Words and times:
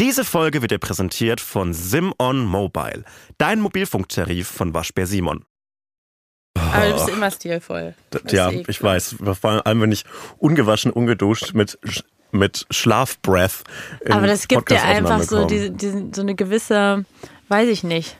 Diese 0.00 0.24
Folge 0.24 0.62
wird 0.62 0.70
dir 0.70 0.78
präsentiert 0.78 1.40
von 1.40 1.74
Simon 1.74 2.44
Mobile, 2.44 3.04
dein 3.36 3.60
Mobilfunktarif 3.60 4.46
von 4.46 4.72
Waschbär 4.72 5.06
Simon. 5.06 5.44
Aber 6.54 6.86
du 6.86 6.92
bist 6.94 7.08
immer 7.08 7.30
stilvoll. 7.30 7.94
Das 8.10 8.32
ja, 8.32 8.50
ich 8.50 8.82
weiß. 8.82 9.16
Vor 9.40 9.66
allem, 9.66 9.80
wenn 9.80 9.92
ich 9.92 10.04
ungewaschen, 10.38 10.92
ungeduscht 10.92 11.54
mit, 11.54 11.78
mit 12.30 12.66
Schlafbreath. 12.70 13.64
Aber 14.08 14.26
das 14.26 14.48
gibt 14.48 14.70
dir 14.70 14.82
einfach 14.82 15.22
so, 15.22 15.46
diese, 15.46 15.70
diese, 15.70 16.08
so 16.12 16.22
eine 16.22 16.34
gewisse, 16.34 17.04
weiß 17.48 17.68
ich 17.68 17.84
nicht. 17.84 18.16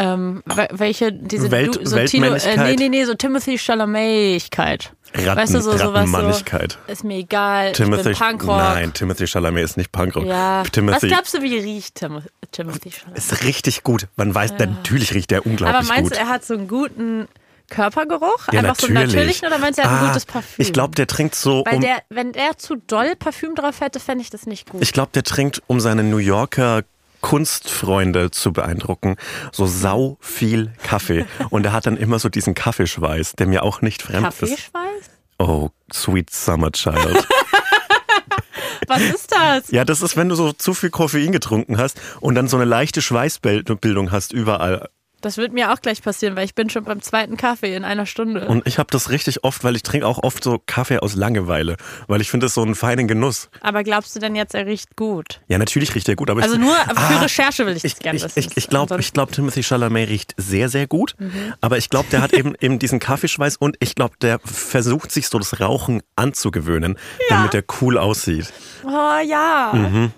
Ähm, 0.00 0.44
welche, 0.70 1.12
diese 1.12 1.50
Welt, 1.50 1.74
du, 1.74 1.84
so. 1.84 1.98
Tilo, 2.04 2.32
äh, 2.32 2.56
nee, 2.56 2.76
nee, 2.76 2.88
nee, 2.88 3.04
so 3.04 3.14
Timothy 3.14 3.58
Chalamet-Keit. 3.58 4.92
Ratten, 5.14 5.36
weißt 5.36 5.54
du, 5.54 5.60
so 5.60 5.76
sowas 5.76 6.10
so, 6.10 6.72
ist 6.86 7.04
mir 7.04 7.16
egal, 7.16 7.72
Timothy, 7.72 8.10
ich 8.10 8.18
bin 8.18 8.28
Punkrock. 8.28 8.58
Nein, 8.58 8.92
Timothy 8.92 9.26
Chalamet 9.26 9.64
ist 9.64 9.76
nicht 9.76 9.90
Punkrock. 9.90 10.26
Ja. 10.26 10.62
Timothy, 10.70 11.02
Was 11.02 11.08
glaubst 11.08 11.34
du, 11.34 11.42
wie 11.42 11.58
riecht 11.58 11.94
Tim 11.94 12.22
Timothy 12.52 12.90
Chalamet? 12.90 13.18
Ist 13.18 13.44
richtig 13.44 13.82
gut. 13.82 14.08
Man 14.16 14.34
weiß, 14.34 14.52
ja. 14.58 14.66
natürlich 14.66 15.14
riecht 15.14 15.30
der 15.30 15.46
unglaublich 15.46 15.80
gut. 15.80 15.90
Aber 15.90 15.94
meinst 15.94 16.10
gut. 16.10 16.18
du, 16.18 16.22
er 16.22 16.28
hat 16.28 16.44
so 16.44 16.54
einen 16.54 16.68
guten 16.68 17.28
Körpergeruch? 17.70 18.48
Ja, 18.52 18.60
Einfach 18.60 18.76
natürlich. 18.76 18.80
so 18.80 18.86
einen 18.86 18.94
natürlichen 18.94 19.48
oder 19.48 19.58
meinst 19.58 19.78
du, 19.78 19.82
er 19.82 19.90
hat 19.90 19.96
ah, 19.96 20.00
ein 20.02 20.08
gutes 20.08 20.26
Parfüm? 20.26 20.62
Ich 20.62 20.72
glaube, 20.72 20.94
der 20.94 21.06
trinkt 21.06 21.34
so. 21.34 21.64
Weil 21.66 21.76
um, 21.76 21.80
der, 21.80 22.02
wenn 22.08 22.34
er 22.34 22.58
zu 22.58 22.76
doll 22.76 23.14
Parfüm 23.16 23.54
drauf 23.54 23.80
hätte, 23.80 24.00
fände 24.00 24.22
ich 24.22 24.30
das 24.30 24.46
nicht 24.46 24.68
gut. 24.68 24.82
Ich 24.82 24.92
glaube, 24.92 25.10
der 25.14 25.22
trinkt, 25.22 25.62
um 25.66 25.80
seine 25.80 26.02
New 26.02 26.18
Yorker 26.18 26.82
Kunstfreunde 27.20 28.30
zu 28.30 28.52
beeindrucken, 28.52 29.16
so 29.52 29.66
sau 29.66 30.18
viel 30.20 30.72
Kaffee. 30.82 31.26
Und 31.50 31.66
er 31.66 31.72
hat 31.72 31.86
dann 31.86 31.96
immer 31.96 32.18
so 32.18 32.28
diesen 32.28 32.54
Kaffeeschweiß, 32.54 33.34
der 33.34 33.46
mir 33.46 33.62
auch 33.62 33.80
nicht 33.82 34.02
fremd 34.02 34.26
ist. 34.26 34.40
Kaffeeschweiß? 34.40 35.10
Oh, 35.38 35.70
sweet 35.92 36.30
summer 36.30 36.72
child. 36.72 37.26
Was 38.88 39.02
ist 39.02 39.32
das? 39.32 39.70
Ja, 39.70 39.84
das 39.84 40.02
ist, 40.02 40.16
wenn 40.16 40.28
du 40.28 40.34
so 40.34 40.52
zu 40.52 40.72
viel 40.74 40.90
Koffein 40.90 41.30
getrunken 41.32 41.76
hast 41.76 42.00
und 42.20 42.34
dann 42.34 42.48
so 42.48 42.56
eine 42.56 42.64
leichte 42.64 43.02
Schweißbildung 43.02 44.10
hast 44.10 44.32
überall. 44.32 44.88
Das 45.20 45.36
wird 45.36 45.52
mir 45.52 45.72
auch 45.72 45.80
gleich 45.80 46.02
passieren, 46.02 46.36
weil 46.36 46.44
ich 46.44 46.54
bin 46.54 46.70
schon 46.70 46.84
beim 46.84 47.02
zweiten 47.02 47.36
Kaffee 47.36 47.74
in 47.74 47.84
einer 47.84 48.06
Stunde. 48.06 48.46
Und 48.46 48.66
ich 48.66 48.78
habe 48.78 48.88
das 48.92 49.10
richtig 49.10 49.42
oft, 49.42 49.64
weil 49.64 49.74
ich 49.74 49.82
trinke 49.82 50.06
auch 50.06 50.22
oft 50.22 50.44
so 50.44 50.60
Kaffee 50.64 50.98
aus 50.98 51.16
Langeweile, 51.16 51.76
weil 52.06 52.20
ich 52.20 52.30
finde 52.30 52.46
das 52.46 52.54
so 52.54 52.62
einen 52.62 52.76
feinen 52.76 53.08
Genuss. 53.08 53.50
Aber 53.60 53.82
glaubst 53.82 54.14
du 54.14 54.20
denn 54.20 54.36
jetzt, 54.36 54.54
er 54.54 54.66
riecht 54.66 54.94
gut? 54.94 55.40
Ja, 55.48 55.58
natürlich 55.58 55.94
riecht 55.94 56.08
er 56.08 56.14
gut. 56.14 56.30
Aber 56.30 56.42
also 56.42 56.54
ich, 56.54 56.60
nur 56.60 56.74
für 56.74 56.96
ah, 56.96 57.20
Recherche 57.20 57.66
will 57.66 57.76
ich 57.76 57.82
das 57.82 57.98
gerne 57.98 58.22
wissen. 58.22 58.38
Ich, 58.38 58.56
ich 58.56 58.68
glaube, 58.68 58.96
glaub, 59.12 59.32
Timothy 59.32 59.62
Chalamet 59.62 60.08
riecht 60.08 60.34
sehr, 60.36 60.68
sehr 60.68 60.86
gut. 60.86 61.16
Mhm. 61.18 61.54
Aber 61.60 61.78
ich 61.78 61.90
glaube, 61.90 62.08
der 62.12 62.22
hat 62.22 62.32
eben, 62.32 62.54
eben 62.60 62.78
diesen 62.78 63.00
Kaffeeschweiß 63.00 63.56
und 63.56 63.76
ich 63.80 63.96
glaube, 63.96 64.14
der 64.20 64.38
versucht 64.44 65.10
sich 65.10 65.28
so 65.28 65.38
das 65.38 65.60
Rauchen 65.60 66.02
anzugewöhnen, 66.14 66.96
ja. 67.28 67.36
damit 67.36 67.54
er 67.54 67.64
cool 67.80 67.98
aussieht. 67.98 68.52
Oh 68.84 69.18
ja. 69.26 69.72
Mhm. 69.74 70.12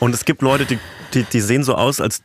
Und 0.00 0.14
es 0.14 0.24
gibt 0.24 0.40
Leute, 0.40 0.64
die, 0.64 0.78
die, 1.12 1.24
die 1.24 1.40
sehen 1.40 1.62
so 1.62 1.74
aus, 1.74 2.00
als 2.00 2.22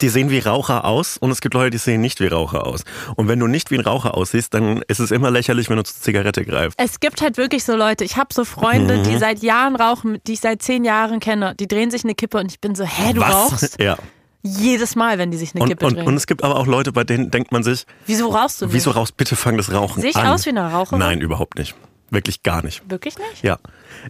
die 0.00 0.08
sehen 0.08 0.30
wie 0.30 0.38
Raucher 0.38 0.84
aus 0.84 1.16
und 1.16 1.30
es 1.30 1.40
gibt 1.40 1.54
Leute, 1.54 1.70
die 1.70 1.78
sehen 1.78 2.00
nicht 2.00 2.20
wie 2.20 2.26
Raucher 2.26 2.66
aus. 2.66 2.84
Und 3.16 3.28
wenn 3.28 3.38
du 3.38 3.46
nicht 3.46 3.70
wie 3.70 3.76
ein 3.76 3.84
Raucher 3.84 4.16
aussiehst, 4.16 4.54
dann 4.54 4.82
ist 4.88 4.98
es 4.98 5.10
immer 5.10 5.30
lächerlich, 5.30 5.68
wenn 5.68 5.76
du 5.76 5.84
zur 5.84 6.00
Zigarette 6.00 6.44
greifst. 6.44 6.78
Es 6.78 7.00
gibt 7.00 7.20
halt 7.22 7.36
wirklich 7.36 7.64
so 7.64 7.76
Leute, 7.76 8.04
ich 8.04 8.16
habe 8.16 8.32
so 8.32 8.44
Freunde, 8.44 8.98
mhm. 8.98 9.02
die 9.04 9.18
seit 9.18 9.42
Jahren 9.42 9.76
rauchen, 9.76 10.18
die 10.26 10.34
ich 10.34 10.40
seit 10.40 10.62
zehn 10.62 10.84
Jahren 10.84 11.20
kenne, 11.20 11.54
die 11.58 11.68
drehen 11.68 11.90
sich 11.90 12.04
eine 12.04 12.14
Kippe 12.14 12.38
und 12.38 12.50
ich 12.50 12.60
bin 12.60 12.74
so, 12.74 12.84
hä, 12.84 13.12
du 13.12 13.20
Was? 13.20 13.34
rauchst? 13.34 13.82
Ja. 13.82 13.96
Jedes 14.42 14.94
Mal, 14.94 15.18
wenn 15.18 15.30
die 15.30 15.38
sich 15.38 15.54
eine 15.54 15.62
und, 15.62 15.68
Kippe 15.68 15.86
und, 15.86 15.96
drehen. 15.96 16.06
Und 16.06 16.14
es 16.14 16.26
gibt 16.26 16.44
aber 16.44 16.56
auch 16.56 16.66
Leute, 16.66 16.92
bei 16.92 17.02
denen 17.02 17.30
denkt 17.30 17.50
man 17.50 17.64
sich, 17.64 17.84
wieso 18.06 18.28
rauchst 18.28 18.60
du 18.60 18.66
nicht? 18.66 18.74
Wieso 18.74 18.92
rauchst? 18.92 19.16
Bitte 19.16 19.34
fang 19.34 19.56
das 19.56 19.72
Rauchen 19.72 20.00
Sehe 20.00 20.10
ich 20.10 20.16
an. 20.16 20.28
aus 20.28 20.46
wie 20.46 20.50
eine 20.50 20.70
Raucherin? 20.70 21.00
Nein, 21.00 21.20
überhaupt 21.20 21.58
nicht. 21.58 21.74
Wirklich 22.10 22.42
gar 22.42 22.62
nicht. 22.62 22.88
Wirklich 22.88 23.18
nicht? 23.18 23.42
Ja. 23.42 23.58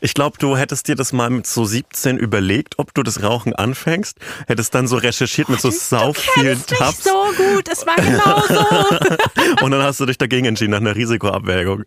Ich 0.00 0.12
glaube, 0.12 0.36
du 0.38 0.56
hättest 0.56 0.88
dir 0.88 0.96
das 0.96 1.12
mal 1.12 1.30
mit 1.30 1.46
so 1.46 1.64
17 1.64 2.18
überlegt, 2.18 2.78
ob 2.78 2.92
du 2.92 3.02
das 3.02 3.22
Rauchen 3.22 3.54
anfängst. 3.54 4.18
Hättest 4.46 4.74
dann 4.74 4.86
so 4.86 4.96
recherchiert 4.96 5.48
mit 5.48 5.60
so 5.60 5.70
sau 5.70 6.12
vielen 6.12 6.64
Tabs. 6.66 7.04
so 7.04 7.24
gut, 7.36 7.68
es 7.70 7.86
war 7.86 7.96
genau 7.96 8.42
so. 8.48 9.64
Und 9.64 9.70
dann 9.70 9.82
hast 9.82 9.98
du 10.00 10.06
dich 10.06 10.18
dagegen 10.18 10.46
entschieden 10.46 10.72
nach 10.72 10.80
einer 10.80 10.94
Risikoabwägung. 10.94 11.84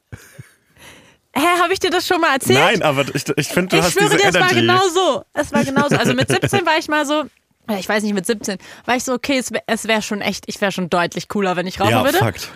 Hä, 1.35 1.45
habe 1.61 1.73
ich 1.73 1.79
dir 1.79 1.91
das 1.91 2.07
schon 2.07 2.19
mal 2.19 2.34
erzählt? 2.34 2.57
Nein, 2.57 2.81
aber 2.81 3.05
ich, 3.13 3.23
ich 3.38 3.47
finde, 3.47 3.69
du 3.69 3.78
ich 3.78 3.84
hast 3.84 3.94
schwöre 3.94 4.09
diese 4.09 4.17
dir, 4.17 4.29
es 4.29 4.34
war 4.34 4.51
Energy. 4.51 4.61
genau 4.61 4.88
so. 4.89 5.23
Es 5.34 5.51
war 5.53 5.63
genau 5.63 5.88
so. 5.89 5.95
Also 5.95 6.13
mit 6.16 6.28
17 6.28 6.66
war 6.66 6.78
ich 6.79 6.88
mal 6.88 7.05
so, 7.05 7.25
ich 7.78 7.88
weiß 7.88 8.01
nicht, 8.01 8.13
mit 8.13 8.25
17, 8.25 8.57
war 8.85 8.95
ich 8.95 9.03
so, 9.03 9.13
okay, 9.13 9.38
es 9.38 9.51
wäre 9.51 9.63
wär 9.84 10.01
schon 10.01 10.22
echt, 10.22 10.45
ich 10.47 10.59
wäre 10.59 10.72
schon 10.72 10.89
deutlich 10.89 11.28
cooler, 11.28 11.55
wenn 11.55 11.67
ich 11.67 11.79
rauchen 11.79 11.91
ja, 11.91 12.03
würde. 12.03 12.17
Fakt. 12.17 12.50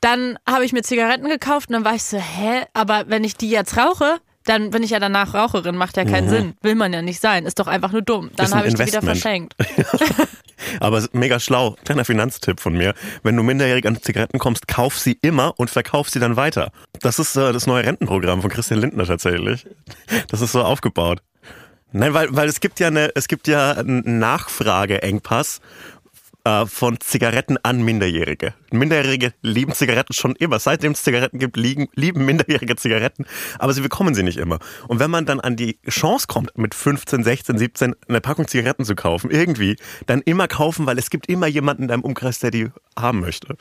Dann 0.00 0.38
habe 0.48 0.64
ich 0.64 0.72
mir 0.72 0.82
Zigaretten 0.82 1.28
gekauft 1.28 1.68
und 1.68 1.74
dann 1.74 1.84
war 1.84 1.94
ich 1.94 2.04
so, 2.04 2.16
hä, 2.18 2.62
aber 2.72 3.04
wenn 3.08 3.22
ich 3.24 3.36
die 3.36 3.50
jetzt 3.50 3.76
rauche, 3.76 4.18
dann 4.44 4.70
bin 4.70 4.82
ich 4.82 4.90
ja 4.90 4.98
danach 4.98 5.34
Raucherin, 5.34 5.76
macht 5.76 5.98
ja 5.98 6.04
keinen 6.06 6.26
Mhm. 6.26 6.30
Sinn. 6.30 6.54
Will 6.62 6.74
man 6.74 6.92
ja 6.94 7.02
nicht 7.02 7.20
sein, 7.20 7.44
ist 7.44 7.58
doch 7.58 7.66
einfach 7.66 7.92
nur 7.92 8.00
dumm. 8.00 8.30
Dann 8.36 8.54
habe 8.54 8.68
ich 8.68 8.74
die 8.74 8.86
wieder 8.86 9.02
verschenkt. 9.02 9.54
Aber 10.80 11.06
mega 11.12 11.38
schlau. 11.40 11.76
Kleiner 11.84 12.04
Finanztipp 12.04 12.60
von 12.60 12.72
mir. 12.74 12.94
Wenn 13.22 13.36
du 13.36 13.42
minderjährig 13.42 13.86
an 13.86 14.00
Zigaretten 14.00 14.38
kommst, 14.38 14.66
kauf 14.68 14.98
sie 14.98 15.18
immer 15.20 15.54
und 15.58 15.68
verkauf 15.70 16.08
sie 16.08 16.20
dann 16.20 16.36
weiter. 16.36 16.72
Das 17.00 17.18
ist 17.18 17.36
äh, 17.36 17.52
das 17.52 17.66
neue 17.66 17.84
Rentenprogramm 17.84 18.40
von 18.40 18.50
Christian 18.50 18.80
Lindner 18.80 19.04
tatsächlich. 19.06 19.66
Das 20.28 20.40
ist 20.40 20.52
so 20.52 20.62
aufgebaut. 20.62 21.20
Nein, 21.92 22.14
weil, 22.14 22.28
weil 22.30 22.48
es 22.48 22.60
gibt 22.60 22.78
ja 22.80 22.86
eine, 22.86 23.10
es 23.14 23.26
gibt 23.28 23.48
ja 23.48 23.72
einen 23.72 24.18
Nachfrageengpass 24.20 25.60
äh, 26.44 26.66
von 26.66 27.00
Zigaretten 27.00 27.58
an 27.62 27.82
Minderjährige. 27.82 28.54
Minderjährige 28.70 29.32
lieben 29.42 29.72
Zigaretten 29.72 30.12
schon 30.12 30.34
immer. 30.36 30.58
Seitdem 30.58 30.92
es 30.92 31.02
Zigaretten 31.02 31.38
gibt, 31.38 31.56
liegen, 31.56 31.88
lieben 31.94 32.24
Minderjährige 32.24 32.76
Zigaretten, 32.76 33.26
aber 33.58 33.72
sie 33.72 33.80
bekommen 33.80 34.14
sie 34.14 34.22
nicht 34.22 34.38
immer. 34.38 34.58
Und 34.88 35.00
wenn 35.00 35.10
man 35.10 35.26
dann 35.26 35.40
an 35.40 35.56
die 35.56 35.78
Chance 35.88 36.26
kommt, 36.28 36.56
mit 36.56 36.74
15, 36.74 37.22
16, 37.24 37.58
17 37.58 37.94
eine 38.08 38.20
Packung 38.20 38.48
Zigaretten 38.48 38.84
zu 38.84 38.94
kaufen, 38.94 39.30
irgendwie, 39.30 39.76
dann 40.06 40.20
immer 40.22 40.48
kaufen, 40.48 40.86
weil 40.86 40.98
es 40.98 41.10
gibt 41.10 41.28
immer 41.28 41.46
jemanden 41.46 41.82
in 41.82 41.88
deinem 41.88 42.02
Umkreis, 42.02 42.38
der 42.38 42.50
die 42.50 42.68
haben 42.98 43.20
möchte. 43.20 43.56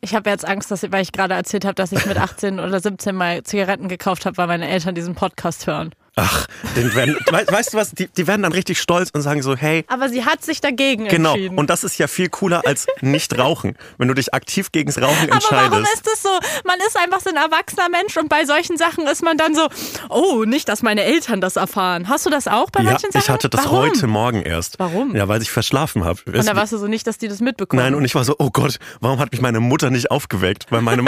Ich 0.00 0.14
habe 0.14 0.30
jetzt 0.30 0.46
Angst, 0.46 0.70
dass, 0.70 0.90
weil 0.92 1.02
ich 1.02 1.12
gerade 1.12 1.34
erzählt 1.34 1.64
habe, 1.64 1.74
dass 1.74 1.92
ich 1.92 2.06
mit 2.06 2.16
18 2.18 2.60
oder 2.60 2.80
17 2.80 3.14
mal 3.14 3.42
Zigaretten 3.42 3.88
gekauft 3.88 4.26
habe, 4.26 4.36
weil 4.36 4.46
meine 4.46 4.68
Eltern 4.68 4.94
diesen 4.94 5.14
Podcast 5.14 5.66
hören. 5.66 5.92
Ach, 6.18 6.46
den 6.74 6.94
werden, 6.94 7.14
we, 7.30 7.46
weißt 7.46 7.74
du 7.74 7.76
was, 7.76 7.90
die, 7.90 8.08
die 8.08 8.26
werden 8.26 8.42
dann 8.42 8.52
richtig 8.52 8.80
stolz 8.80 9.10
und 9.10 9.20
sagen 9.20 9.42
so, 9.42 9.54
hey, 9.54 9.84
Aber 9.88 10.08
sie 10.08 10.24
hat 10.24 10.42
sich 10.42 10.62
dagegen 10.62 11.08
genau, 11.08 11.34
entschieden. 11.34 11.58
und 11.58 11.68
das 11.68 11.84
ist 11.84 11.98
ja 11.98 12.06
viel 12.08 12.30
cooler 12.30 12.62
als 12.66 12.86
nicht 13.02 13.36
rauchen. 13.38 13.76
Wenn 13.98 14.08
du 14.08 14.14
dich 14.14 14.32
aktiv 14.32 14.72
gegens 14.72 14.96
Rauchen 14.96 15.24
Aber 15.24 15.34
entscheidest. 15.34 15.70
warum 15.72 15.84
ist 15.84 16.06
das 16.06 16.22
so? 16.22 16.30
Man 16.64 16.78
ist 16.86 16.96
einfach 16.98 17.20
so 17.20 17.28
ein 17.28 17.36
erwachsener 17.36 17.90
Mensch 17.90 18.16
und 18.16 18.30
bei 18.30 18.46
solchen 18.46 18.78
Sachen 18.78 19.06
ist 19.06 19.22
man 19.22 19.36
dann 19.36 19.54
so, 19.54 19.68
oh, 20.08 20.44
nicht, 20.46 20.70
dass 20.70 20.82
meine 20.82 21.02
Eltern 21.02 21.42
das 21.42 21.56
erfahren. 21.56 22.08
Hast 22.08 22.24
du 22.24 22.30
das 22.30 22.48
auch 22.48 22.70
bei 22.70 22.80
ja, 22.80 22.92
manchen 22.92 23.12
Sachen? 23.12 23.22
ich 23.22 23.28
hatte 23.28 23.50
das 23.50 23.66
warum? 23.66 23.78
heute 23.80 24.06
Morgen 24.06 24.40
erst. 24.40 24.78
Warum? 24.78 25.14
Ja, 25.14 25.28
weil 25.28 25.42
ich 25.42 25.50
verschlafen 25.50 26.04
habe. 26.06 26.20
Und 26.24 26.46
da 26.46 26.56
warst 26.56 26.72
du 26.72 26.78
so 26.78 26.86
nicht, 26.86 27.06
dass 27.06 27.18
die 27.18 27.28
das 27.28 27.40
mitbekommen. 27.40 27.82
Nein, 27.82 27.94
und 27.94 28.06
ich 28.06 28.14
war 28.14 28.24
so, 28.24 28.34
oh 28.38 28.48
Gott, 28.50 28.78
warum 29.00 29.18
hat 29.18 29.32
mich 29.32 29.42
meine 29.42 29.60
Mutter 29.60 29.90
nicht 29.90 30.10
aufgeweckt? 30.10 30.64
Weil 30.70 30.80
meine, 30.80 31.04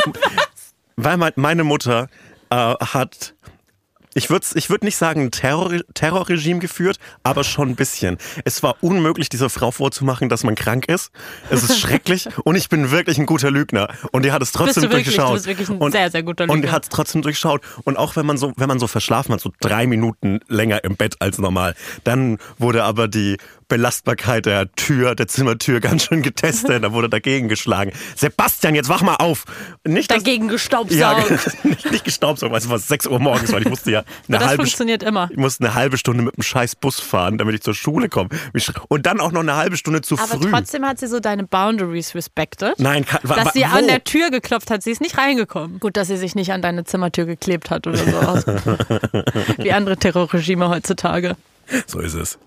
weil 0.96 1.16
mein- 1.16 1.32
meine 1.36 1.64
Mutter 1.64 2.08
äh, 2.50 2.56
hat, 2.56 3.34
ich 4.18 4.30
würde 4.30 4.46
ich 4.54 4.68
würd 4.68 4.82
nicht 4.82 4.96
sagen 4.96 5.22
ein 5.22 5.30
Terror, 5.30 5.70
Terrorregime 5.94 6.58
geführt, 6.60 6.98
aber 7.22 7.44
schon 7.44 7.70
ein 7.70 7.76
bisschen. 7.76 8.18
Es 8.44 8.62
war 8.62 8.76
unmöglich, 8.80 9.28
dieser 9.28 9.48
Frau 9.48 9.70
vorzumachen, 9.70 10.28
dass 10.28 10.44
man 10.44 10.54
krank 10.54 10.86
ist. 10.88 11.10
Es 11.50 11.62
ist 11.62 11.78
schrecklich 11.80 12.28
und 12.44 12.56
ich 12.56 12.68
bin 12.68 12.90
wirklich 12.90 13.18
ein 13.18 13.26
guter 13.26 13.50
Lügner. 13.50 13.88
Und 14.12 14.24
die 14.24 14.32
hat 14.32 14.42
es 14.42 14.52
trotzdem 14.52 14.66
Bist 14.66 14.76
du 14.78 14.82
wirklich, 14.90 15.04
durchgeschaut. 15.16 15.30
du 15.30 15.34
bist 15.34 15.46
wirklich 15.46 15.68
ein 15.70 15.78
und, 15.78 15.92
sehr, 15.92 16.10
sehr 16.10 16.22
guter 16.22 16.44
Und 16.44 16.50
die 16.50 16.54
Lügner. 16.56 16.72
hat 16.72 16.82
es 16.84 16.88
trotzdem 16.88 17.22
durchschaut. 17.22 17.62
Und 17.84 17.96
auch 17.96 18.16
wenn 18.16 18.26
man 18.26 18.36
so, 18.36 18.52
wenn 18.56 18.68
man 18.68 18.78
so 18.78 18.86
verschlafen 18.86 19.32
hat, 19.32 19.40
so 19.40 19.52
drei 19.60 19.86
Minuten 19.86 20.40
länger 20.48 20.84
im 20.84 20.96
Bett 20.96 21.16
als 21.20 21.38
normal, 21.38 21.74
dann 22.04 22.38
wurde 22.58 22.84
aber 22.84 23.08
die 23.08 23.36
Belastbarkeit 23.68 24.46
der 24.46 24.72
Tür, 24.72 25.14
der 25.14 25.28
Zimmertür 25.28 25.80
ganz 25.80 26.04
schön 26.04 26.22
getestet. 26.22 26.82
Da 26.82 26.92
wurde 26.92 27.08
dagegen 27.08 27.48
geschlagen. 27.48 27.92
Sebastian, 28.16 28.74
jetzt 28.74 28.88
wach 28.88 29.02
mal 29.02 29.16
auf! 29.16 29.44
Nicht, 29.86 30.10
dass- 30.10 30.18
Dagegen 30.24 30.48
gestaubsaugt. 30.48 30.98
ja, 30.98 31.18
nicht, 31.64 31.90
nicht 31.92 32.04
gestaubsaugt, 32.04 32.50
weil 32.52 32.58
es 32.60 32.68
war 32.68 32.78
6 32.78 33.06
Uhr 33.06 33.18
morgens, 33.20 33.52
weil 33.52 33.62
ich 33.62 33.68
musste 33.68 33.90
ja 33.90 34.00
eine 34.28 34.38
das 34.38 34.48
halbe 34.48 34.62
funktioniert 34.62 35.02
immer. 35.02 35.28
ich 35.30 35.36
musste 35.36 35.64
eine 35.64 35.74
halbe 35.74 35.98
Stunde 35.98 36.22
mit 36.22 36.36
dem 36.36 36.42
scheiß 36.42 36.76
Bus 36.76 36.98
fahren, 36.98 37.38
damit 37.38 37.54
ich 37.54 37.60
zur 37.62 37.74
Schule 37.74 38.08
komme. 38.08 38.30
Und 38.88 39.06
dann 39.06 39.20
auch 39.20 39.32
noch 39.32 39.40
eine 39.42 39.56
halbe 39.56 39.76
Stunde 39.76 40.00
zu 40.00 40.16
Aber 40.18 40.40
früh. 40.40 40.50
trotzdem 40.50 40.84
hat 40.86 40.98
sie 40.98 41.06
so 41.06 41.20
deine 41.20 41.44
Boundaries 41.44 42.14
respected. 42.14 42.74
Nein, 42.78 43.04
kann, 43.04 43.20
wa- 43.22 43.36
wa- 43.36 43.44
Dass 43.44 43.52
sie 43.52 43.60
wo? 43.62 43.76
an 43.76 43.86
der 43.86 44.02
Tür 44.04 44.30
geklopft 44.30 44.70
hat, 44.70 44.82
sie 44.82 44.90
ist 44.90 45.00
nicht 45.00 45.18
reingekommen. 45.18 45.78
Gut, 45.78 45.96
dass 45.96 46.08
sie 46.08 46.16
sich 46.16 46.34
nicht 46.34 46.52
an 46.52 46.62
deine 46.62 46.84
Zimmertür 46.84 47.26
geklebt 47.26 47.70
hat 47.70 47.86
oder 47.86 47.98
so. 47.98 48.04
Wie 49.58 49.72
andere 49.72 49.96
Terrorregime 49.96 50.68
heutzutage. 50.68 51.36
So 51.86 52.00
ist 52.00 52.14
es. 52.14 52.38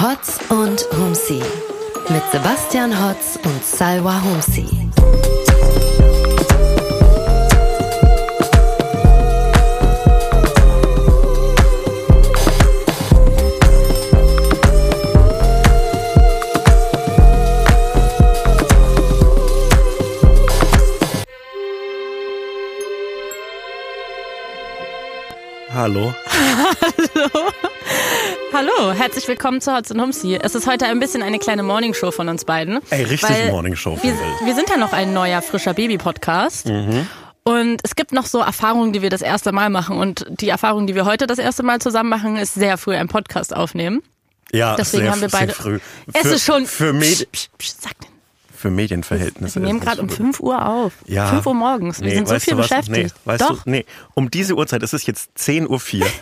Hotz 0.00 0.40
und 0.48 0.84
Humsi 0.98 1.40
mit 2.08 2.22
Sebastian 2.32 2.92
Hotz 2.92 3.38
und 3.44 3.64
Salwa 3.64 4.20
Humsi. 4.24 4.66
Hallo. 25.74 26.14
Hallo. 26.30 27.50
Hallo, 28.52 28.92
herzlich 28.92 29.26
willkommen 29.26 29.60
zu 29.60 29.74
Hotz 29.74 29.90
und 29.90 30.00
Humsi. 30.00 30.38
Es 30.40 30.54
ist 30.54 30.68
heute 30.68 30.86
ein 30.86 31.00
bisschen 31.00 31.20
eine 31.20 31.40
kleine 31.40 31.64
Morningshow 31.64 32.12
von 32.12 32.28
uns 32.28 32.44
beiden. 32.44 32.78
Ey, 32.90 33.02
richtig 33.02 33.50
Morningshow. 33.50 33.98
Wir, 34.00 34.12
wir 34.44 34.54
sind 34.54 34.70
ja 34.70 34.76
noch 34.76 34.92
ein 34.92 35.12
neuer, 35.12 35.42
frischer 35.42 35.74
Baby-Podcast. 35.74 36.66
Mhm. 36.66 37.08
Und 37.42 37.80
es 37.82 37.96
gibt 37.96 38.12
noch 38.12 38.26
so 38.26 38.38
Erfahrungen, 38.38 38.92
die 38.92 39.02
wir 39.02 39.10
das 39.10 39.20
erste 39.20 39.50
Mal 39.50 39.68
machen. 39.68 39.98
Und 39.98 40.24
die 40.28 40.48
Erfahrung, 40.48 40.86
die 40.86 40.94
wir 40.94 41.06
heute 41.06 41.26
das 41.26 41.38
erste 41.38 41.64
Mal 41.64 41.80
zusammen 41.80 42.08
machen, 42.08 42.36
ist 42.36 42.54
sehr 42.54 42.78
früh 42.78 42.94
einen 42.94 43.08
Podcast 43.08 43.54
aufnehmen. 43.54 44.00
Ja, 44.52 44.76
Deswegen 44.76 45.02
sehr, 45.02 45.12
haben 45.12 45.20
wir 45.22 45.28
beide, 45.28 45.52
sehr 45.52 45.54
früh. 45.56 45.78
Für, 45.80 46.18
es 46.20 46.26
ist 46.26 46.44
schon. 46.44 46.66
Für 46.66 46.92
mich. 46.92 47.26
Sag 47.60 47.98
den 47.98 48.13
für 48.64 48.70
Medienverhältnisse. 48.70 49.60
Wir 49.60 49.66
nehmen 49.66 49.80
gerade 49.80 50.00
um 50.00 50.08
schon- 50.08 50.16
5 50.16 50.40
Uhr 50.40 50.66
auf. 50.66 50.92
Ja. 51.06 51.26
5 51.26 51.44
Uhr 51.46 51.52
morgens. 51.54 52.00
Wir 52.00 52.08
Nee, 52.08 52.14
sind 52.14 52.28
so 52.28 52.38
viel 52.38 52.54
beschäftigt. 52.54 52.88
Nee, 52.88 53.08
weißt 53.26 53.42
Doch. 53.42 53.62
du, 53.64 53.70
nee, 53.70 53.84
um 54.14 54.30
diese 54.30 54.54
Uhrzeit, 54.56 54.82
es 54.82 54.94
ist 54.94 55.06
jetzt 55.06 55.28
10.04 55.36 56.00
Uhr. 56.00 56.06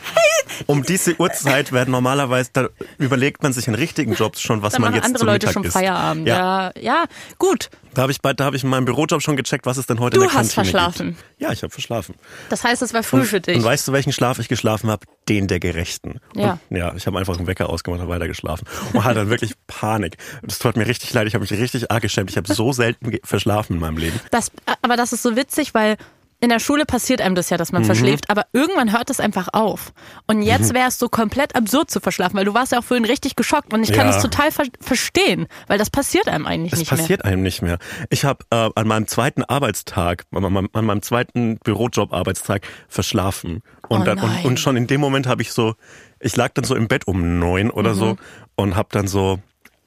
Um 0.66 0.82
diese 0.82 1.18
Uhrzeit 1.18 1.72
werden 1.72 1.90
normalerweise, 1.92 2.50
da 2.52 2.68
überlegt 2.98 3.42
man 3.42 3.52
sich 3.54 3.68
in 3.68 3.74
richtigen 3.74 4.12
Jobs 4.12 4.40
schon, 4.42 4.60
was 4.62 4.74
Da 4.74 4.80
man 4.80 4.90
machen 4.90 4.96
jetzt 4.96 5.06
andere 5.06 5.24
Leute 5.24 5.46
Mittag 5.46 5.52
schon 5.54 5.64
isst. 5.64 5.72
Feierabend. 5.72 6.28
Ja, 6.28 6.36
Ja, 6.36 6.72
ja, 6.80 7.04
gut. 7.38 7.70
Da 7.94 8.02
habe 8.02 8.12
ich, 8.12 8.20
bei- 8.20 8.32
da 8.32 8.44
hab 8.46 8.54
ich 8.54 8.64
in 8.64 8.70
meinem 8.70 8.84
Bürojob 8.84 9.20
schon 9.22 9.36
gecheckt, 9.36 9.66
was 9.66 9.76
es 9.76 9.86
denn 9.86 10.00
heute 10.00 10.16
Du 10.16 10.22
in 10.22 10.28
der 10.28 10.38
hast 10.38 10.54
Kantine 10.54 10.64
verschlafen. 10.72 11.06
Gibt. 11.08 11.24
Ja, 11.42 11.52
ich 11.52 11.62
habe 11.62 11.70
verschlafen. 11.72 12.14
Das 12.48 12.64
heißt, 12.64 12.80
es 12.82 12.94
war 12.94 13.02
früh 13.02 13.24
für 13.24 13.40
dich. 13.40 13.56
Und 13.56 13.64
weißt 13.64 13.86
du, 13.88 13.92
welchen 13.92 14.12
Schlaf 14.12 14.38
ich 14.38 14.48
geschlafen 14.48 14.90
habe? 14.90 15.06
Den 15.28 15.46
der 15.48 15.60
Gerechten. 15.60 16.20
Ja. 16.34 16.58
Und, 16.70 16.76
ja, 16.76 16.94
ich 16.94 17.06
habe 17.06 17.18
einfach 17.18 17.36
einen 17.36 17.46
Wecker 17.46 17.68
ausgemacht 17.68 18.00
und 18.00 18.08
weiter 18.08 18.28
geschlafen. 18.28 18.66
Und 18.92 19.04
hatte 19.04 19.16
dann 19.16 19.30
wirklich 19.30 19.52
Panik. 19.66 20.16
Das 20.42 20.58
tut 20.58 20.76
mir 20.76 20.86
richtig 20.86 21.12
leid. 21.12 21.26
Ich 21.26 21.34
habe 21.34 21.42
mich 21.42 21.52
richtig 21.52 21.90
arg 21.90 22.02
geschämt. 22.02 22.30
Ich 22.30 22.36
habe 22.36 22.52
so 22.52 22.72
selten 22.72 23.18
verschlafen 23.24 23.74
in 23.74 23.80
meinem 23.80 23.98
Leben. 23.98 24.18
Das, 24.30 24.50
aber 24.80 24.96
das 24.96 25.12
ist 25.12 25.22
so 25.22 25.36
witzig, 25.36 25.74
weil 25.74 25.96
in 26.42 26.48
der 26.50 26.58
Schule 26.58 26.84
passiert 26.84 27.20
einem 27.22 27.34
das 27.34 27.48
ja, 27.50 27.56
dass 27.56 27.70
Mhm. 27.72 27.78
man 27.78 27.84
verschläft, 27.84 28.28
aber 28.28 28.44
irgendwann 28.52 28.92
hört 28.92 29.08
es 29.10 29.20
einfach 29.20 29.48
auf. 29.52 29.92
Und 30.26 30.42
jetzt 30.42 30.74
wäre 30.74 30.88
es 30.88 30.98
so 30.98 31.08
komplett 31.08 31.54
absurd 31.54 31.90
zu 31.90 32.00
verschlafen, 32.00 32.36
weil 32.36 32.44
du 32.44 32.52
warst 32.52 32.72
ja 32.72 32.80
auch 32.80 32.84
vorhin 32.84 33.04
richtig 33.06 33.36
geschockt 33.36 33.72
und 33.72 33.82
ich 33.84 33.92
kann 33.92 34.06
Ja. 34.08 34.14
es 34.16 34.20
total 34.20 34.50
ver 34.50 34.64
verstehen, 34.80 35.46
weil 35.68 35.78
das 35.78 35.88
passiert 35.88 36.28
einem 36.28 36.46
eigentlich 36.46 36.72
Es 36.72 36.78
nicht 36.80 36.90
mehr. 36.90 36.98
passiert 36.98 37.24
einem 37.24 37.42
nicht 37.42 37.62
mehr. 37.62 37.78
Ich 38.10 38.24
habe 38.24 38.44
äh, 38.50 38.68
an 38.74 38.86
meinem 38.88 39.06
zweiten 39.06 39.44
Arbeitstag, 39.44 40.24
an 40.32 40.42
meinem, 40.52 40.68
an 40.72 40.84
meinem 40.84 41.02
zweiten 41.02 41.58
Bürojob-Arbeitstag 41.58 42.66
verschlafen. 42.88 43.62
Und, 43.88 44.02
Oh 44.02 44.04
dann, 44.04 44.18
und, 44.18 44.44
und 44.44 44.60
schon 44.60 44.76
in 44.76 44.86
dem 44.86 45.00
Moment 45.00 45.26
habe 45.26 45.42
ich 45.42 45.52
so, 45.52 45.74
ich 46.20 46.34
lag 46.36 46.50
dann 46.54 46.64
so 46.64 46.74
im 46.74 46.88
Bett 46.88 47.06
um 47.06 47.38
neun 47.38 47.70
oder 47.70 47.90
Mhm. 47.90 47.98
so 47.98 48.16
und 48.56 48.74
habe 48.76 48.88
dann 48.92 49.06
so, 49.06 49.38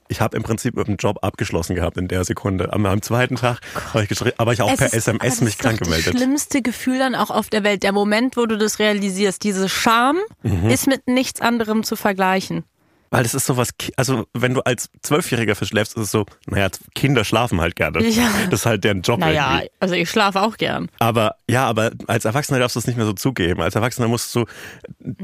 ich 0.08 0.22
habe 0.22 0.38
im 0.38 0.44
Prinzip 0.44 0.76
mit 0.76 0.88
dem 0.88 0.98
Job 0.98 1.18
abgeschlossen 1.24 1.76
gehabt 1.76 1.98
in 1.98 2.08
der 2.08 2.24
Sekunde. 2.26 2.72
An 2.74 2.82
meinem 2.82 3.02
zweiten 3.02 3.36
Tag 3.36 3.60
habe 3.94 4.04
ich 4.04 4.10
geschrieben, 4.10 4.36
aber 4.38 4.54
ich 4.54 4.62
auch 4.62 4.72
Es 4.72 4.78
per 4.78 4.88
ist- 4.88 4.94
SMS 5.08 5.42
mich 5.42 5.58
krank 5.58 5.80
gemeldet. 5.80 6.14
Das 6.14 6.22
schlimmste 6.22 6.62
Gefühl 6.62 7.00
dann 7.00 7.16
auch 7.16 7.32
auf 7.32 7.50
der 7.50 7.64
Welt, 7.64 7.84
der 7.84 7.92
Moment, 7.92 8.38
wo 8.38 8.46
du 8.46 8.58
das 8.58 8.80
realisierst, 8.80 9.44
diese 9.44 9.68
Scham 9.70 10.18
Mhm. 10.44 10.70
ist 10.70 10.88
mit 10.88 11.08
nichts 11.08 11.42
anderem 11.42 11.84
zu 11.84 11.96
vergleichen. 11.96 12.64
Weil 13.12 13.24
das 13.24 13.34
ist 13.36 13.46
sowas, 13.46 13.70
also 13.96 14.26
wenn 14.34 14.54
du 14.56 14.62
als 14.62 14.90
Zwölfjähriger 15.02 15.56
verschläfst, 15.56 15.96
ist 15.96 16.04
es 16.04 16.12
so, 16.12 16.26
naja, 16.48 16.68
Kinder 16.96 17.24
schlafen 17.24 17.62
halt 17.62 17.76
gerne. 17.76 18.04
Ja. 18.06 18.28
Das 18.50 18.62
ist 18.62 18.66
halt 18.66 18.84
deren 18.84 19.04
Job 19.04 19.20
Naja, 19.20 19.52
irgendwie. 19.54 19.72
also 19.80 19.96
ich 19.96 20.10
schlafe 20.10 20.42
auch 20.42 20.58
gern. 20.58 20.90
Aber 21.00 21.36
ja, 21.50 21.66
aber 21.66 21.92
als 22.08 22.26
Erwachsener 22.26 22.60
darfst 22.60 22.76
du 22.76 22.80
es 22.80 22.88
nicht 22.88 22.98
mehr 22.98 23.06
so 23.06 23.14
zugeben. 23.14 23.62
Als 23.62 23.76
Erwachsener 23.76 24.08
musst 24.10 24.36
du 24.36 24.46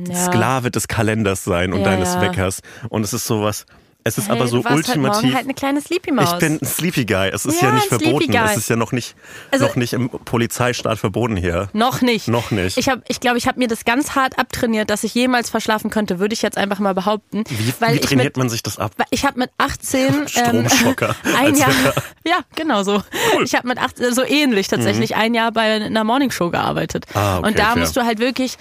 Ja. 0.08 0.16
Sklave 0.28 0.72
des 0.72 0.88
Kalenders 0.88 1.44
sein 1.44 1.74
und 1.74 1.80
Ja, 1.80 1.86
deines. 1.86 2.20
Weckers. 2.22 2.62
Und 2.90 3.04
es 3.04 3.14
ist 3.14 3.26
sowas, 3.26 3.66
es 4.04 4.18
ist 4.18 4.30
Hey, 4.30 4.36
aber 4.38 4.48
so 4.48 4.58
ultimativ. 4.58 5.22
Morgen 5.22 5.34
halt 5.36 5.46
eine 5.46 5.54
kleine 5.54 5.82
Sleepy 5.82 6.12
Maus. 6.12 6.34
ich 6.34 6.40
bin 6.40 6.60
ein 6.62 6.66
Sleepy 6.66 7.06
Guy. 7.06 7.30
Es 7.30 7.46
ist 7.46 7.62
ja, 7.62 7.70
Ja, 7.70 7.76
nicht 7.76 7.88
verboten. 7.88 8.34
Es 8.34 8.58
ist 8.58 8.70
ja 8.70 8.76
noch 8.76 8.92
nicht, 8.92 9.16
Also- 9.52 9.66
noch 9.66 9.76
nicht 9.76 9.94
im 9.94 10.10
Polizeistaat 10.10 10.98
verboten 11.00 11.36
hier. 11.36 11.70
Noch 11.74 12.02
nicht. 12.02 12.28
Noch 12.28 12.52
nicht. 12.52 12.78
Ich 12.78 12.86
glaube, 12.86 13.04
ich, 13.08 13.20
glaub, 13.20 13.36
ich 13.38 13.48
habe 13.48 13.60
mir 13.60 13.68
das 13.68 13.86
ganz 13.86 14.16
hart 14.16 14.40
abtrainiert, 14.40 14.90
dass 14.90 15.04
ich 15.04 15.14
jemals 15.14 15.50
verschlafen 15.50 15.90
könnte, 15.90 16.20
würde 16.20 16.34
ich 16.34 16.42
jetzt 16.42 16.58
einfach 16.58 16.80
mal 16.80 16.94
behaupten. 16.94 17.44
Wie, 17.50 17.68
wie 17.68 18.00
trainiert 18.00 18.26
mit, 18.36 18.38
man 18.38 18.50
sich 18.50 18.64
das 18.64 18.80
ab? 18.80 18.92
Ich 19.12 19.26
habe 19.26 19.40
mit 19.40 19.52
18 19.58 20.28
Stromschocker. 20.28 21.16
Ähm, 21.26 21.36
ein 21.38 21.56
Jahr, 21.56 21.70
ja, 22.26 22.40
genau 22.56 22.84
so. 22.84 23.02
Ich 23.44 23.56
habe 23.56 23.68
mit 23.68 23.78
18, 23.78 24.14
so 24.14 24.24
ähnlich 24.24 24.68
tatsächlich, 24.68 25.16
ein 25.16 25.34
Jahr 25.34 25.52
bei 25.52 25.62
einer 25.76 26.04
Morningshow 26.04 26.50
gearbeitet. 26.50 27.06
Mhm. 27.14 27.18
Ah, 27.20 27.38
okay, 27.38 27.48
Und 27.48 27.60
da 27.60 27.66
fair. 27.74 27.78
musst 27.78 27.96
du 27.98 28.02
halt 28.04 28.20
wirklich 28.20 28.58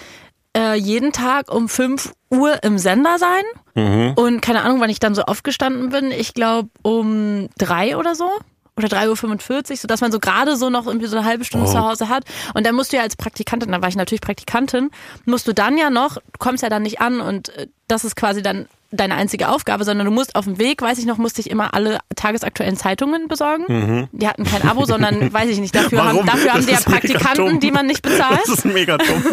äh, 0.55 0.75
jeden 0.75 1.11
Tag 1.11 1.53
um 1.53 1.69
5 1.69 2.13
Uhr 2.29 2.63
im 2.63 2.77
Sender 2.77 3.17
sein. 3.17 3.43
Mhm. 3.75 4.13
Und 4.15 4.41
keine 4.41 4.63
Ahnung, 4.63 4.79
wann 4.79 4.89
ich 4.89 4.99
dann 4.99 5.15
so 5.15 5.23
aufgestanden 5.23 5.89
bin. 5.89 6.11
Ich 6.11 6.33
glaube 6.33 6.69
um 6.81 7.49
drei 7.57 7.97
oder 7.97 8.15
so. 8.15 8.29
Oder 8.77 8.87
3.45 8.87 9.71
Uhr, 9.71 9.77
sodass 9.77 9.99
man 9.99 10.13
so 10.13 10.19
gerade 10.19 10.55
so 10.55 10.69
noch 10.69 10.87
irgendwie 10.87 11.05
so 11.07 11.17
eine 11.17 11.25
halbe 11.25 11.43
Stunde 11.43 11.67
Oh. 11.67 11.71
zu 11.71 11.79
Hause 11.79 12.07
hat. 12.07 12.23
Und 12.53 12.65
dann 12.65 12.73
musst 12.73 12.93
du 12.93 12.97
ja 12.97 13.03
als 13.03 13.17
Praktikantin, 13.17 13.69
da 13.69 13.81
war 13.81 13.89
ich 13.89 13.97
natürlich 13.97 14.21
Praktikantin, 14.21 14.91
musst 15.25 15.45
du 15.47 15.53
dann 15.53 15.77
ja 15.77 15.89
noch, 15.89 16.15
du 16.15 16.39
kommst 16.39 16.63
ja 16.63 16.69
dann 16.69 16.83
nicht 16.83 17.01
an 17.01 17.19
und 17.19 17.49
äh, 17.49 17.67
das 17.89 18.05
ist 18.05 18.15
quasi 18.15 18.41
dann 18.41 18.67
deine 18.91 19.15
einzige 19.15 19.49
Aufgabe, 19.49 19.83
sondern 19.85 20.05
du 20.05 20.11
musst 20.11 20.35
auf 20.35 20.45
dem 20.45 20.59
Weg, 20.59 20.81
weiß 20.81 20.97
ich 20.97 21.05
noch, 21.05 21.17
musste 21.17 21.39
ich 21.41 21.49
immer 21.49 21.73
alle 21.73 21.99
tagesaktuellen 22.15 22.75
Zeitungen 22.77 23.27
besorgen. 23.27 24.09
Die 24.11 24.27
hatten 24.27 24.43
kein 24.43 24.67
Abo, 24.67 24.85
sondern, 24.85 25.31
weiß 25.33 25.49
ich 25.49 25.59
nicht, 25.59 25.73
dafür 25.75 26.03
haben, 26.03 26.07
Mhm. 26.11 26.13
Warum? 26.15 26.25
dafür 26.27 26.53
haben 26.53 26.65
die 26.65 26.73
ja 26.73 26.79
Praktikanten, 26.81 27.59
die 27.59 27.71
man 27.71 27.85
nicht 27.87 28.01
bezahlt. 28.01 28.41
Das 28.45 28.49
ist 28.59 28.65
mega 28.65 28.97
dumm. 28.97 29.23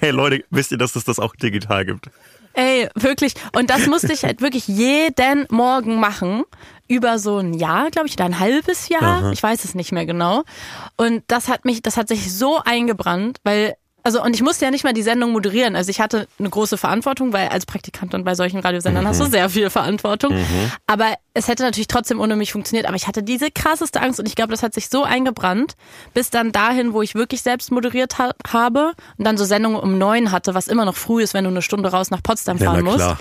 Hey 0.00 0.10
Leute, 0.10 0.44
wisst 0.50 0.72
ihr, 0.72 0.78
dass 0.78 0.96
es 0.96 1.04
das 1.04 1.18
auch 1.18 1.36
digital 1.36 1.84
gibt? 1.84 2.10
Ey, 2.54 2.88
wirklich. 2.94 3.34
Und 3.54 3.68
das 3.70 3.86
musste 3.86 4.12
ich 4.12 4.24
halt 4.24 4.40
wirklich 4.40 4.66
jeden 4.66 5.46
Morgen 5.50 6.00
machen. 6.00 6.42
Über 6.88 7.18
so 7.18 7.38
ein 7.38 7.52
Jahr, 7.52 7.90
glaube 7.90 8.06
ich, 8.08 8.14
oder 8.14 8.24
ein 8.26 8.38
halbes 8.38 8.88
Jahr. 8.88 9.32
Ich 9.32 9.42
weiß 9.42 9.64
es 9.64 9.74
nicht 9.74 9.90
mehr 9.92 10.06
genau. 10.06 10.44
Und 10.96 11.22
das 11.26 11.48
hat 11.48 11.64
mich, 11.64 11.82
das 11.82 11.96
hat 11.96 12.06
sich 12.08 12.32
so 12.32 12.60
eingebrannt, 12.64 13.38
weil, 13.44 13.74
also, 14.06 14.22
und 14.22 14.36
ich 14.36 14.42
musste 14.42 14.64
ja 14.64 14.70
nicht 14.70 14.84
mal 14.84 14.92
die 14.92 15.02
Sendung 15.02 15.32
moderieren. 15.32 15.74
Also 15.74 15.90
ich 15.90 16.00
hatte 16.00 16.28
eine 16.38 16.48
große 16.48 16.76
Verantwortung, 16.76 17.32
weil 17.32 17.48
als 17.48 17.66
Praktikantin 17.66 18.22
bei 18.22 18.36
solchen 18.36 18.60
Radiosendern 18.60 19.04
hast 19.04 19.20
du 19.20 19.24
sehr 19.24 19.50
viel 19.50 19.68
Verantwortung. 19.68 20.32
Aber 20.86 21.14
es 21.34 21.48
hätte 21.48 21.64
natürlich 21.64 21.88
trotzdem 21.88 22.20
ohne 22.20 22.36
mich 22.36 22.52
funktioniert. 22.52 22.86
Aber 22.86 22.94
ich 22.94 23.08
hatte 23.08 23.24
diese 23.24 23.50
krasseste 23.50 24.00
Angst 24.00 24.20
und 24.20 24.26
ich 24.28 24.36
glaube, 24.36 24.52
das 24.52 24.62
hat 24.62 24.74
sich 24.74 24.90
so 24.90 25.02
eingebrannt, 25.02 25.74
bis 26.14 26.30
dann 26.30 26.52
dahin, 26.52 26.92
wo 26.92 27.02
ich 27.02 27.16
wirklich 27.16 27.42
selbst 27.42 27.72
moderiert 27.72 28.18
ha 28.18 28.30
habe 28.46 28.92
und 29.18 29.26
dann 29.26 29.36
so 29.36 29.44
Sendungen 29.44 29.80
um 29.80 29.98
neun 29.98 30.30
hatte, 30.30 30.54
was 30.54 30.68
immer 30.68 30.84
noch 30.84 30.94
früh 30.94 31.20
ist, 31.20 31.34
wenn 31.34 31.42
du 31.42 31.50
eine 31.50 31.62
Stunde 31.62 31.90
raus 31.90 32.12
nach 32.12 32.22
Potsdam 32.22 32.58
Ja, 32.58 32.66
fahren 32.66 32.84
na 32.84 32.90
musst 32.92 32.98
klar. 32.98 33.18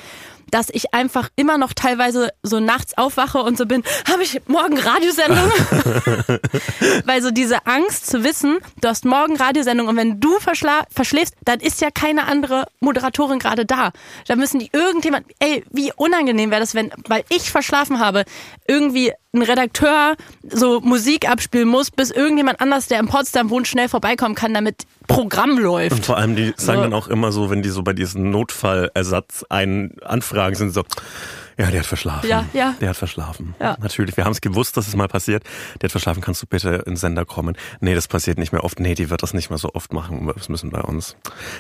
Dass 0.51 0.69
ich 0.69 0.94
einfach 0.94 1.30
immer 1.36 1.57
noch 1.57 1.74
teilweise 1.74 2.31
so 2.44 2.59
nachts 2.59 2.97
aufwache 2.97 3.39
und 3.39 3.57
so 3.57 3.65
bin, 3.65 3.83
habe 4.09 4.24
ich 4.24 4.42
morgen 4.47 4.77
Radiosendung? 4.77 5.51
Weil 7.06 7.21
so 7.21 7.31
diese 7.31 7.65
Angst 7.65 8.07
zu 8.07 8.24
wissen, 8.24 8.59
du 8.81 8.88
hast 8.88 9.06
morgen 9.06 9.36
Radiosendung 9.38 9.88
und 9.88 9.97
wenn 9.97 10.19
du 10.19 10.38
verschläfst, 10.39 11.36
dann 11.44 11.59
ist 11.59 11.81
ja 11.81 11.89
keine 11.92 12.27
andere 12.27 12.68
Moderatorin 12.80 13.39
gerade 13.39 13.65
da. 13.65 13.92
Da 14.27 14.36
müssen 14.36 14.59
die 14.59 14.69
irgendjemand, 14.71 15.25
ey, 15.39 15.63
wie 15.71 15.91
unangenehm 15.96 16.51
wäre 16.51 16.62
das, 16.62 16.75
wenn, 16.75 16.91
weil 17.08 17.24
ich 17.29 17.51
verschlafen 17.51 18.00
habe, 18.00 18.25
irgendwie 18.67 19.13
ein 19.36 19.42
Redakteur 19.42 20.15
so 20.50 20.82
Musik 20.82 21.30
abspielen 21.30 21.68
muss, 21.68 21.92
bis 21.92 22.12
irgendjemand 22.12 22.62
anders, 22.62 22.88
der 22.88 23.00
in 23.00 23.08
Potsdam 23.08 23.50
wohnt, 23.50 23.68
schnell 23.68 23.89
vorbeikommen 23.89 24.36
kann, 24.36 24.54
damit 24.54 24.86
Programm 25.08 25.58
läuft. 25.58 25.96
Und 25.96 26.06
vor 26.06 26.18
allem, 26.18 26.36
die 26.36 26.54
sagen 26.58 26.77
So. 26.80 26.84
dann 26.84 26.94
auch 26.94 27.08
immer 27.08 27.32
so, 27.32 27.50
wenn 27.50 27.62
die 27.62 27.70
so 27.70 27.84
bei 27.84 27.94
diesen 27.94 28.32
Notfallersatz 28.32 29.46
einen 29.50 30.00
anfragen, 30.01 30.56
sind 30.56 30.74
so, 30.74 30.84
ja, 31.58 31.72
der 31.72 31.80
hat 31.80 31.86
verschlafen. 31.86 32.30
Ja, 32.30 32.46
ja. 32.54 32.75
Der 32.82 32.89
hat 32.89 32.98
verschlafen. 32.98 33.56
Ja. 33.62 33.77
Natürlich, 33.80 34.18
wir 34.18 34.25
haben 34.25 34.34
es 34.34 34.42
gewusst, 34.42 34.75
dass 34.75 34.88
es 34.88 34.96
mal 34.96 35.08
passiert. 35.08 35.44
Der 35.82 35.88
hat 35.88 35.92
verschlafen, 35.92 36.22
kannst 36.22 36.42
du 36.42 36.48
bitte 36.48 36.70
in 36.70 36.94
den 36.94 36.96
Sender 36.98 37.24
kommen? 37.24 37.56
Nee, 37.80 37.96
das 37.96 38.10
passiert 38.10 38.38
nicht 38.38 38.51
mehr 38.51 38.63
oft. 38.65 38.80
Nee, 38.80 38.94
die 38.94 39.10
wird 39.10 39.24
das 39.24 39.34
nicht 39.34 39.50
mehr 39.50 39.58
so 39.58 39.70
oft 39.74 39.94
machen. 39.94 40.30
Das 40.36 40.50
müssen 40.50 40.70
bei 40.70 40.82
uns. 40.82 41.15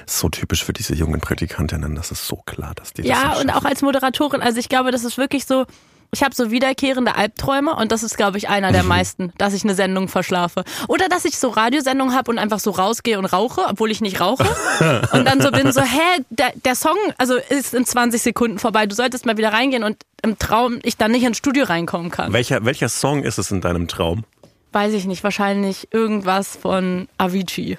Das 0.05 0.15
ist 0.15 0.19
so 0.19 0.27
typisch 0.27 0.65
für 0.65 0.73
diese 0.73 0.93
jungen 0.95 1.21
Praktikantinnen. 1.21 1.95
Das 1.95 2.11
ist 2.11 2.27
so 2.27 2.37
klar, 2.45 2.73
dass 2.75 2.91
die 2.91 3.03
das 3.03 3.09
Ja, 3.09 3.37
und 3.39 3.49
auch 3.51 3.63
als 3.63 3.81
Moderatorin, 3.83 4.41
also 4.41 4.59
ich 4.59 4.67
glaube, 4.67 4.91
das 4.91 5.05
ist 5.05 5.17
wirklich 5.17 5.45
so, 5.45 5.65
ich 6.11 6.23
habe 6.23 6.33
so 6.33 6.51
wiederkehrende 6.51 7.15
Albträume 7.15 7.75
und 7.75 7.91
das 7.91 8.03
ist, 8.03 8.17
glaube 8.17 8.37
ich, 8.37 8.49
einer 8.49 8.71
der 8.71 8.83
meisten, 8.83 9.33
dass 9.37 9.53
ich 9.53 9.63
eine 9.63 9.75
Sendung 9.75 10.07
verschlafe. 10.07 10.63
Oder 10.87 11.09
dass 11.09 11.25
ich 11.25 11.37
so 11.37 11.49
Radiosendungen 11.49 12.15
habe 12.15 12.31
und 12.31 12.37
einfach 12.37 12.59
so 12.59 12.71
rausgehe 12.71 13.19
und 13.19 13.25
rauche, 13.25 13.61
obwohl 13.69 13.91
ich 13.91 14.01
nicht 14.01 14.19
rauche. 14.19 14.45
Und 15.11 15.25
dann 15.25 15.41
so 15.41 15.51
bin 15.51 15.71
so, 15.71 15.81
hä, 15.81 16.23
der, 16.29 16.51
der 16.63 16.75
Song 16.75 16.97
also 17.17 17.35
ist 17.35 17.73
in 17.73 17.85
20 17.85 18.21
Sekunden 18.21 18.59
vorbei, 18.59 18.85
du 18.85 18.95
solltest 18.95 19.25
mal 19.25 19.37
wieder 19.37 19.53
reingehen 19.53 19.83
und 19.83 19.97
im 20.21 20.37
Traum 20.37 20.79
ich 20.83 20.97
dann 20.97 21.11
nicht 21.11 21.23
ins 21.23 21.37
Studio 21.37 21.65
reinkommen 21.65 22.11
kann. 22.11 22.33
Welcher, 22.33 22.65
welcher 22.65 22.89
Song 22.89 23.23
ist 23.23 23.37
es 23.37 23.51
in 23.51 23.61
deinem 23.61 23.87
Traum? 23.87 24.23
Weiß 24.71 24.93
ich 24.93 25.05
nicht, 25.05 25.23
wahrscheinlich 25.23 25.87
irgendwas 25.91 26.55
von 26.55 27.07
Avicii. 27.17 27.77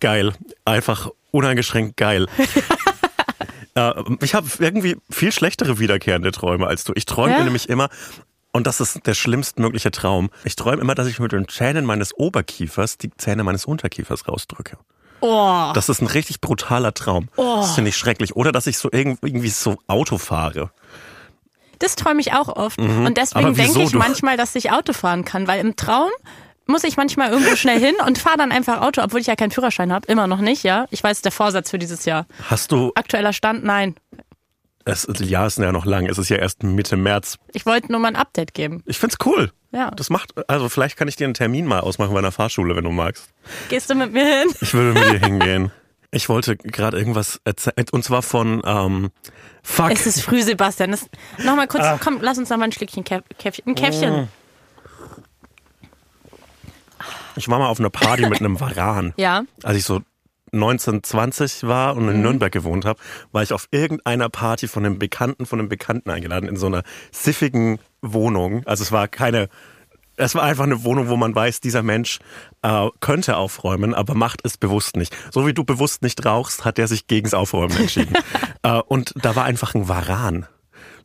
Geil. 0.00 0.32
Einfach 0.64 1.10
uneingeschränkt 1.30 1.96
geil. 1.96 2.26
Äh, 3.74 3.92
ich 4.22 4.34
habe 4.34 4.46
irgendwie 4.58 4.96
viel 5.10 5.32
schlechtere 5.32 5.78
wiederkehrende 5.78 6.32
Träume 6.32 6.66
als 6.66 6.84
du. 6.84 6.92
Ich 6.96 7.06
träume 7.06 7.34
Ja? 7.38 7.44
nämlich 7.44 7.68
immer, 7.68 7.88
und 8.52 8.66
das 8.66 8.80
ist 8.80 9.06
der 9.06 9.14
schlimmstmögliche 9.14 9.90
Traum, 9.90 10.30
ich 10.44 10.56
träume 10.56 10.80
immer, 10.82 10.94
dass 10.94 11.06
ich 11.06 11.18
mit 11.20 11.32
den 11.32 11.48
Zähnen 11.48 11.84
meines 11.84 12.14
Oberkiefers 12.16 12.98
die 12.98 13.10
Zähne 13.16 13.44
meines 13.44 13.64
Unterkiefers 13.66 14.26
rausdrücke. 14.28 14.78
Oh. 15.20 15.70
Das 15.74 15.88
ist 15.88 16.00
ein 16.00 16.06
richtig 16.06 16.40
brutaler 16.40 16.94
Traum. 16.94 17.28
Das 17.36 17.74
finde 17.74 17.88
ich 17.90 17.96
schrecklich. 17.96 18.36
Oder 18.36 18.52
dass 18.52 18.68
ich 18.68 18.78
so 18.78 18.88
irgend- 18.92 19.18
irgendwie 19.22 19.48
so 19.50 19.76
Auto 19.88 20.16
fahre. 20.16 20.70
Das 21.80 21.96
träume 21.96 22.20
ich 22.20 22.32
auch 22.32 22.48
oft. 22.48 22.78
Und 22.78 22.86
Mhm. 22.88 23.00
Aber 23.06 23.10
deswegen 23.10 23.54
denke 23.54 23.82
ich 23.82 23.90
du- 23.92 23.98
manchmal, 23.98 24.36
dass 24.36 24.54
ich 24.54 24.70
Auto 24.70 24.92
fahren 24.92 25.24
kann, 25.24 25.46
weil 25.48 25.60
im 25.60 25.74
Traum 25.76 26.10
muss 26.68 26.84
ich 26.84 26.96
manchmal 26.96 27.30
irgendwo 27.32 27.56
schnell 27.56 27.80
hin 27.80 27.94
und 28.06 28.18
fahre 28.18 28.36
dann 28.36 28.52
einfach 28.52 28.80
Auto, 28.82 29.02
obwohl 29.02 29.20
ich 29.20 29.26
ja 29.26 29.34
keinen 29.36 29.50
Führerschein 29.50 29.92
habe. 29.92 30.06
Immer 30.06 30.26
noch 30.26 30.38
nicht, 30.40 30.62
ja. 30.62 30.86
Ich 30.90 31.02
weiß, 31.02 31.22
der 31.22 31.32
Vorsatz 31.32 31.70
für 31.70 31.78
dieses 31.78 32.04
Jahr. 32.04 32.26
Hast 32.48 32.70
du, 32.72 32.92
Aktueller 32.94 33.32
Stand, 33.32 33.64
nein. 33.64 33.94
es, 34.84 35.02
das 35.10 35.20
Jahr 35.28 35.46
ist 35.46 35.58
ja 35.58 35.72
noch 35.72 35.84
lang, 35.86 36.06
es 36.06 36.18
ist 36.18 36.28
ja 36.28 36.36
erst 36.36 36.62
Mitte 36.62 36.96
März. 36.96 37.38
Ich 37.54 37.66
wollte 37.66 37.90
nur 37.90 38.00
mal 38.00 38.08
ein 38.08 38.16
Update 38.16 38.54
geben. 38.54 38.82
Ich 38.86 38.98
find's 38.98 39.16
cool. 39.24 39.50
Ja. 39.72 39.90
Das 39.90 40.08
macht, 40.10 40.32
also 40.48 40.68
vielleicht 40.68 40.96
kann 40.96 41.08
ich 41.08 41.16
dir 41.16 41.24
einen 41.24 41.34
Termin 41.34 41.66
mal 41.66 41.80
ausmachen 41.80 42.12
bei 42.12 42.18
einer 42.20 42.32
Fahrschule, 42.32 42.74
wenn 42.76 42.84
du 42.84 42.90
magst. 42.90 43.28
Gehst 43.68 43.90
du 43.90 43.94
mit 43.94 44.12
mir 44.12 44.24
hin? 44.24 44.48
Ich 44.60 44.72
würde 44.72 44.98
mit 44.98 45.10
dir 45.12 45.18
hingehen. 45.26 45.72
Ich 46.10 46.30
wollte 46.30 46.56
gerade 46.56 46.96
irgendwas 46.98 47.38
erzählen, 47.44 47.84
und 47.92 48.02
zwar 48.02 48.22
von, 48.22 48.62
ähm, 48.64 49.10
fuck. 49.62 49.90
Es 49.90 50.06
ist 50.06 50.22
früh, 50.22 50.40
Sebastian. 50.40 50.90
Das, 50.92 51.04
noch 51.44 51.54
mal 51.54 51.66
kurz, 51.66 51.84
Ah. 51.84 51.98
komm, 52.02 52.20
lass 52.22 52.38
uns 52.38 52.48
noch 52.48 52.56
mal 52.56 52.64
ein 52.64 52.72
Schlückchen 52.72 53.04
Käf 53.04 53.22
Käffchen. 53.38 53.64
Ein 53.66 53.74
Käffchen. 53.74 54.28
Ich 57.36 57.48
war 57.48 57.58
mal 57.58 57.68
auf 57.68 57.80
einer 57.80 57.90
Party 57.90 58.28
mit 58.28 58.40
einem 58.40 58.60
Varan. 58.60 59.14
Ja. 59.18 59.42
Als 59.62 59.76
ich 59.76 59.84
so 59.84 60.00
19, 60.52 61.02
20 61.02 61.64
war 61.64 61.96
und 61.96 62.08
in 62.08 62.22
Nürnberg 62.22 62.52
gewohnt 62.52 62.84
habe, 62.84 63.00
war 63.32 63.42
ich 63.42 63.52
auf 63.52 63.68
irgendeiner 63.70 64.28
Party 64.28 64.68
von 64.68 64.84
einem 64.84 64.98
Bekannten, 64.98 65.46
von 65.46 65.58
einem 65.58 65.68
Bekannten 65.68 66.10
eingeladen 66.10 66.48
in 66.48 66.56
so 66.56 66.66
einer 66.66 66.82
siffigen 67.10 67.78
Wohnung. 68.00 68.62
Also 68.66 68.82
es 68.82 68.92
war 68.92 69.08
keine, 69.08 69.48
es 70.16 70.34
war 70.34 70.42
einfach 70.42 70.64
eine 70.64 70.84
Wohnung, 70.84 71.08
wo 71.08 71.16
man 71.16 71.34
weiß, 71.34 71.60
dieser 71.60 71.82
Mensch 71.82 72.18
äh, 72.62 72.88
könnte 73.00 73.36
aufräumen, 73.36 73.94
aber 73.94 74.14
macht 74.14 74.40
es 74.44 74.56
bewusst 74.56 74.96
nicht. 74.96 75.14
So 75.32 75.46
wie 75.46 75.54
du 75.54 75.64
bewusst 75.64 76.02
nicht 76.02 76.24
rauchst, 76.24 76.64
hat 76.64 76.78
er 76.78 76.88
sich 76.88 77.06
gegens 77.06 77.34
Aufräumen 77.34 77.76
entschieden. 77.76 78.14
äh, 78.62 78.80
und 78.86 79.14
da 79.16 79.36
war 79.36 79.44
einfach 79.44 79.74
ein 79.74 79.88
Varan. 79.88 80.46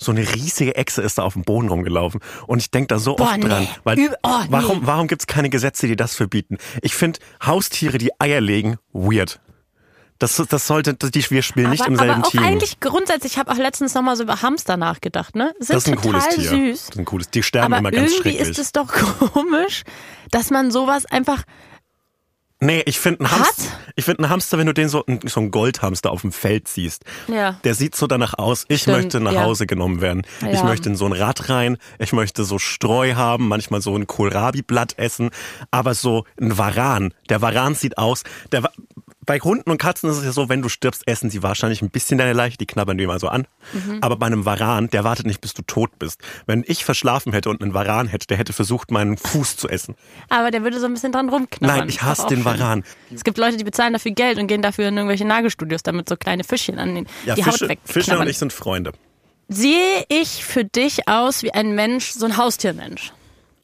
So 0.03 0.11
eine 0.11 0.21
riesige 0.35 0.75
Echse 0.75 1.01
ist 1.01 1.17
da 1.17 1.23
auf 1.23 1.33
dem 1.33 1.43
Boden 1.43 1.69
rumgelaufen. 1.69 2.21
Und 2.47 2.59
ich 2.59 2.69
denk 2.71 2.89
da 2.89 2.99
so 2.99 3.15
Boah, 3.15 3.25
oft 3.25 3.37
nee. 3.37 3.47
dran. 3.47 3.67
Weil 3.83 3.97
Üb- 3.97 4.15
oh, 4.23 4.29
nee. 4.41 4.47
warum, 4.49 4.85
warum 4.85 5.07
gibt's 5.07 5.27
keine 5.27 5.49
Gesetze, 5.49 5.87
die 5.87 5.95
das 5.95 6.15
verbieten? 6.15 6.57
Ich 6.81 6.93
finde 6.95 7.19
Haustiere, 7.45 7.97
die 7.97 8.11
Eier 8.19 8.41
legen, 8.41 8.77
weird. 8.91 9.39
Das, 10.19 10.35
das 10.37 10.67
sollte, 10.67 10.93
die, 10.93 11.29
wir 11.31 11.41
spielen 11.41 11.71
nicht 11.71 11.81
aber, 11.81 11.89
im 11.91 11.95
selben 11.97 12.13
aber 12.13 12.27
auch 12.27 12.31
Team. 12.31 12.43
eigentlich 12.43 12.79
grundsätzlich, 12.79 13.33
ich 13.33 13.37
habe 13.39 13.51
auch 13.51 13.57
letztens 13.57 13.93
noch 13.93 14.03
mal 14.03 14.15
so 14.15 14.23
über 14.23 14.41
Hamster 14.41 14.77
nachgedacht, 14.77 15.35
ne? 15.35 15.53
Sind 15.59 15.75
das 15.75 15.83
ist 15.83 15.89
ein 15.89 15.95
total 16.01 16.21
cooles 16.21 16.35
Tier. 16.35 16.49
süß. 16.49 16.79
Das 16.85 16.89
ist 16.89 16.97
ein 16.99 17.05
cooles. 17.05 17.29
Die 17.31 17.43
sterben 17.43 17.73
Aber 17.73 17.79
immer 17.79 17.91
ganz 17.91 18.11
irgendwie 18.11 18.29
schrecklich. 18.37 18.49
ist 18.49 18.59
es 18.59 18.71
doch 18.71 18.87
komisch, 19.33 19.83
dass 20.31 20.49
man 20.49 20.71
sowas 20.71 21.05
einfach. 21.07 21.43
Nee, 22.65 22.81
ich 22.85 22.99
finde 22.99 23.21
einen? 23.25 23.31
Hamster, 23.31 23.71
ich 23.95 24.05
finde 24.05 24.23
einen 24.23 24.29
Hamster, 24.31 24.57
wenn 24.57 24.67
du 24.67 24.73
den 24.73 24.89
so, 24.89 25.03
so 25.25 25.39
einen 25.39 25.51
Goldhamster 25.51 26.11
auf 26.11 26.21
dem 26.21 26.31
Feld 26.31 26.67
siehst, 26.67 27.03
Ja. 27.27 27.59
der 27.63 27.75
sieht 27.75 27.95
so 27.95 28.07
danach 28.07 28.33
aus, 28.35 28.65
ich 28.67 28.81
Stimmt, 28.83 28.97
möchte 28.97 29.19
nach 29.19 29.33
ja. 29.33 29.43
Hause 29.43 29.67
genommen 29.67 30.01
werden. 30.01 30.23
Ich 30.51 30.59
Ja. 30.59 30.63
möchte 30.63 30.89
in 30.89 30.95
so 30.95 31.05
ein 31.05 31.13
Rad 31.13 31.49
rein, 31.49 31.77
ich 31.99 32.13
möchte 32.13 32.43
so 32.43 32.59
Streu 32.59 33.13
haben, 33.15 33.47
manchmal 33.47 33.81
so 33.81 33.95
ein 33.95 34.07
Kohlrabi-Blatt 34.07 34.97
essen, 34.97 35.29
aber 35.71 35.93
so 35.93 36.25
ein 36.39 36.57
Varan, 36.57 37.13
der 37.29 37.41
Varan 37.41 37.75
sieht 37.75 37.97
aus, 37.97 38.23
der, 38.51 38.63
bei 39.25 39.39
Hunden 39.39 39.69
und 39.69 39.77
Katzen 39.77 40.09
ist 40.09 40.17
es 40.17 40.25
ja 40.25 40.31
so, 40.31 40.49
wenn 40.49 40.61
du 40.61 40.69
stirbst, 40.69 41.07
essen 41.07 41.29
sie 41.29 41.43
wahrscheinlich 41.43 41.81
ein 41.81 41.89
bisschen 41.89 42.17
deine 42.17 42.33
Leiche, 42.33 42.57
die 42.57 42.65
knabbern 42.65 42.97
dir 42.97 43.07
mal 43.07 43.19
so 43.19 43.27
an. 43.27 43.47
Mhm. 43.73 43.99
Aber 44.01 44.15
bei 44.17 44.25
einem 44.25 44.45
Varan, 44.45 44.89
der 44.89 45.03
wartet 45.03 45.25
nicht, 45.25 45.41
bis 45.41 45.53
du 45.53 45.61
tot 45.61 45.97
bist. 45.99 46.19
Wenn 46.45 46.63
ich 46.67 46.85
verschlafen 46.85 47.33
hätte 47.33 47.49
und 47.49 47.61
einen 47.61 47.73
Varan 47.73 48.07
hätte, 48.07 48.27
der 48.27 48.37
hätte 48.37 48.53
versucht, 48.53 48.91
meinen 48.91 49.17
Fuß 49.17 49.57
zu 49.57 49.69
essen. 49.69 49.95
Aber 50.29 50.51
der 50.51 50.63
würde 50.63 50.79
so 50.79 50.85
ein 50.85 50.93
bisschen 50.93 51.11
dran 51.11 51.29
rumknabbern. 51.29 51.79
Nein, 51.79 51.89
ich 51.89 52.01
hasse 52.01 52.27
den 52.27 52.43
schön. 52.43 52.45
Varan. 52.45 52.83
Es 53.13 53.23
gibt 53.23 53.37
Leute, 53.37 53.57
die 53.57 53.63
bezahlen 53.63 53.93
dafür 53.93 54.11
Geld 54.11 54.37
und 54.39 54.47
gehen 54.47 54.61
dafür 54.61 54.87
in 54.87 54.97
irgendwelche 54.97 55.25
Nagelstudios, 55.25 55.83
damit 55.83 56.09
so 56.09 56.15
kleine 56.17 56.43
Fischchen 56.43 56.79
an 56.79 56.95
den, 56.95 57.07
Ja, 57.25 57.35
die 57.35 57.43
Fische, 57.43 57.67
Haut 57.69 57.77
Fische 57.85 57.99
und 57.99 58.07
wegknabbern. 58.07 58.27
ich 58.27 58.37
sind 58.37 58.53
Freunde. 58.53 58.91
Sehe 59.49 60.05
ich 60.09 60.43
für 60.43 60.63
dich 60.65 61.07
aus 61.07 61.43
wie 61.43 61.53
ein 61.53 61.75
Mensch, 61.75 62.11
so 62.11 62.25
ein 62.25 62.37
Haustiermensch? 62.37 63.11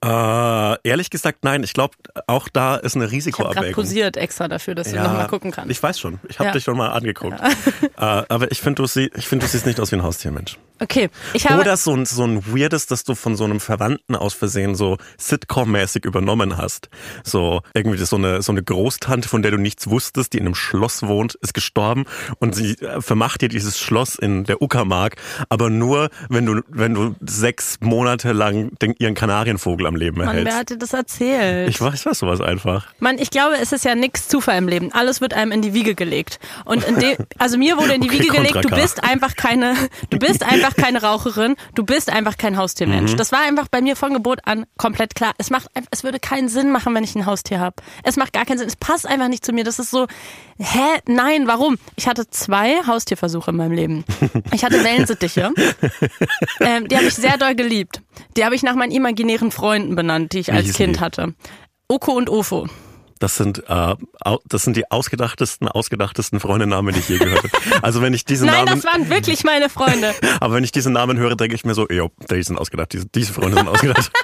Äh, 0.03 0.77
ehrlich 0.87 1.09
gesagt, 1.09 1.39
nein. 1.43 1.63
Ich 1.63 1.73
glaube, 1.73 1.95
auch 2.27 2.47
da 2.47 2.75
ist 2.77 2.95
eine 2.95 3.05
Ich 3.05 3.09
habe 3.09 3.15
Risikoabwägung. 3.17 3.73
posiert 3.73 4.15
extra 4.17 4.47
dafür, 4.47 4.75
dass 4.75 4.89
du 4.91 4.95
noch 4.95 5.11
mal 5.13 5.27
gucken 5.27 5.51
kannst. 5.51 5.69
Ich 5.71 5.81
weiß 5.83 5.99
schon. 5.99 6.19
Ich 6.29 6.39
habe 6.39 6.47
Ja. 6.47 6.53
dich 6.53 6.63
schon 6.63 6.77
mal 6.77 6.89
angeguckt. 6.89 7.39
äh, 7.41 7.87
aber 7.97 8.51
ich 8.51 8.61
finde, 8.61 8.81
du, 8.83 8.87
sie, 8.87 9.11
ich 9.15 9.27
find, 9.27 9.43
du 9.43 9.47
siehst 9.47 9.65
nicht 9.65 9.79
aus 9.79 9.91
wie 9.91 9.97
ein 9.97 10.03
Haustiermensch. 10.03 10.57
Okay, 10.81 11.09
ich 11.33 11.49
habe 11.49 11.61
Oder 11.61 11.77
so 11.77 11.93
ein, 11.93 12.05
so 12.05 12.23
ein 12.23 12.45
weirdes, 12.45 12.87
dass 12.87 13.03
du 13.03 13.15
von 13.15 13.35
so 13.35 13.43
einem 13.43 13.59
Verwandten 13.59 14.15
aus 14.15 14.33
Versehen 14.33 14.75
so 14.75 14.97
Sitcom-mäßig 15.19 16.05
übernommen 16.05 16.57
hast. 16.57 16.89
So 17.23 17.61
irgendwie 17.73 17.97
so 17.97 18.15
eine, 18.15 18.41
so 18.41 18.51
eine 18.51 18.63
Großtante, 18.63 19.27
von 19.27 19.41
der 19.41 19.51
du 19.51 19.57
nichts 19.57 19.89
wusstest, 19.89 20.33
die 20.33 20.37
in 20.37 20.45
einem 20.45 20.55
Schloss 20.55 21.03
wohnt, 21.03 21.35
ist 21.35 21.53
gestorben 21.53 22.05
und 22.39 22.55
sie 22.55 22.73
äh, 22.75 23.01
vermacht 23.01 23.41
dir 23.41 23.49
dieses 23.49 23.79
Schloss 23.79 24.15
in 24.15 24.45
der 24.45 24.61
Uckermark, 24.61 25.15
aber 25.49 25.69
nur, 25.69 26.09
wenn 26.29 26.45
du, 26.45 26.61
wenn 26.67 26.93
du 26.93 27.15
sechs 27.21 27.77
Monate 27.81 28.31
lang 28.31 28.71
den, 28.81 28.95
ihren 28.99 29.15
Kanarienvogel 29.15 29.85
am 29.85 29.95
Leben 29.95 30.17
Mann, 30.17 30.27
wer 30.27 30.33
erhältst. 30.33 30.57
hat 30.57 30.69
dir 30.69 30.77
das 30.77 30.93
erzählt? 30.93 31.69
Ich 31.69 31.81
weiß, 31.81 31.95
ich 31.95 32.05
weiß 32.05 32.19
sowas 32.19 32.41
einfach. 32.41 32.87
Mann, 32.99 33.17
ich 33.17 33.29
glaube, 33.29 33.55
es 33.61 33.71
ist 33.71 33.85
ja 33.85 33.95
nichts 33.95 34.27
Zufall 34.27 34.57
im 34.57 34.67
Leben. 34.67 34.91
Alles 34.93 35.21
wird 35.21 35.33
einem 35.33 35.51
in 35.51 35.61
die 35.61 35.73
Wiege 35.73 35.95
gelegt. 35.95 36.39
Und 36.65 36.83
in 36.83 36.99
dem, 36.99 37.17
also 37.37 37.57
mir 37.57 37.77
wurde 37.77 37.93
in 37.93 38.01
die 38.01 38.09
Okay, 38.09 38.19
Wiege 38.19 38.33
gelegt, 38.33 38.63
du 38.63 38.69
bist 38.69 39.03
einfach 39.03 39.35
keine, 39.35 39.75
du 40.09 40.19
bist 40.19 40.43
einfach 40.49 40.68
keine 40.75 41.01
Raucherin, 41.01 41.55
du 41.75 41.83
bist 41.83 42.09
einfach 42.09 42.37
kein 42.37 42.53
Mhm. 42.53 42.57
Haustiermensch. 42.57 43.15
Das 43.15 43.31
war 43.31 43.39
einfach 43.41 43.67
bei 43.69 43.81
mir 43.81 43.95
von 43.95 44.13
Geburt 44.13 44.41
an 44.45 44.65
komplett 44.77 45.15
klar. 45.15 45.33
Es 45.37 45.49
macht, 45.49 45.67
einfach- 45.75 45.89
es 45.91 46.03
würde 46.03 46.19
keinen 46.19 46.49
Sinn 46.49 46.71
machen, 46.71 46.93
wenn 46.95 47.03
ich 47.03 47.15
ein 47.15 47.25
Haustier 47.25 47.59
habe. 47.59 47.75
Es 48.03 48.15
macht 48.17 48.33
gar 48.33 48.45
keinen 48.45 48.57
Sinn. 48.57 48.67
Es 48.67 48.75
passt 48.75 49.05
einfach 49.07 49.27
nicht 49.27 49.45
zu 49.45 49.51
mir. 49.53 49.63
Das 49.63 49.79
ist 49.79 49.91
so, 49.91 50.07
hä, 50.57 50.79
nein, 51.07 51.47
warum? 51.47 51.77
Ich 51.95 52.07
hatte 52.07 52.29
zwei 52.29 52.81
Haustierversuche 52.85 53.51
in 53.51 53.57
meinem 53.57 53.71
Leben. 53.73 54.05
Ich 54.51 54.63
hatte 54.63 54.83
Wellensittiche. 54.83 55.51
ähm, 56.61 56.87
die 56.87 56.95
habe 56.95 57.05
ich 57.05 57.13
sehr 57.15 57.37
doll 57.37 57.55
geliebt. 57.55 58.01
Die 58.37 58.45
habe 58.45 58.55
ich 58.55 58.63
nach 58.63 58.75
meinen 58.75 58.91
imaginären 58.91 59.51
Freunden 59.51 59.95
benannt, 59.95 60.33
die 60.33 60.39
ich 60.39 60.53
als 60.53 60.73
Kind 60.73 60.97
die? 60.97 60.99
hatte. 60.99 61.33
Oko 61.87 62.11
und 62.13 62.29
Ofo. 62.29 62.67
Das 63.19 63.35
sind, 63.35 63.63
äh, 63.67 63.95
das 64.45 64.63
sind 64.63 64.77
die 64.77 64.89
ausgedachtesten, 64.89 65.67
ausgedachtesten 65.67 66.39
Freundenamen, 66.39 66.93
die 66.93 67.01
ich 67.01 67.09
je 67.09 67.17
gehört 67.17 67.43
habe. 67.43 67.83
Also 67.83 68.01
wenn 68.01 68.13
ich 68.13 68.23
diese 68.23 68.45
Nein, 68.45 68.65
Namen, 68.65 68.81
das 68.81 68.91
waren 68.91 69.09
wirklich 69.09 69.43
meine 69.43 69.69
Freunde. 69.69 70.15
aber 70.39 70.55
wenn 70.55 70.63
ich 70.63 70.71
diese 70.71 70.89
Namen 70.89 71.17
höre, 71.17 71.35
denke 71.35 71.55
ich 71.55 71.65
mir 71.65 71.73
so, 71.73 71.87
jo, 71.89 72.11
die 72.31 72.41
sind 72.41 72.57
ausgedacht, 72.57 72.93
diese, 72.93 73.05
diese 73.07 73.33
Freunde 73.33 73.57
sind 73.57 73.67
ausgedacht. 73.67 74.11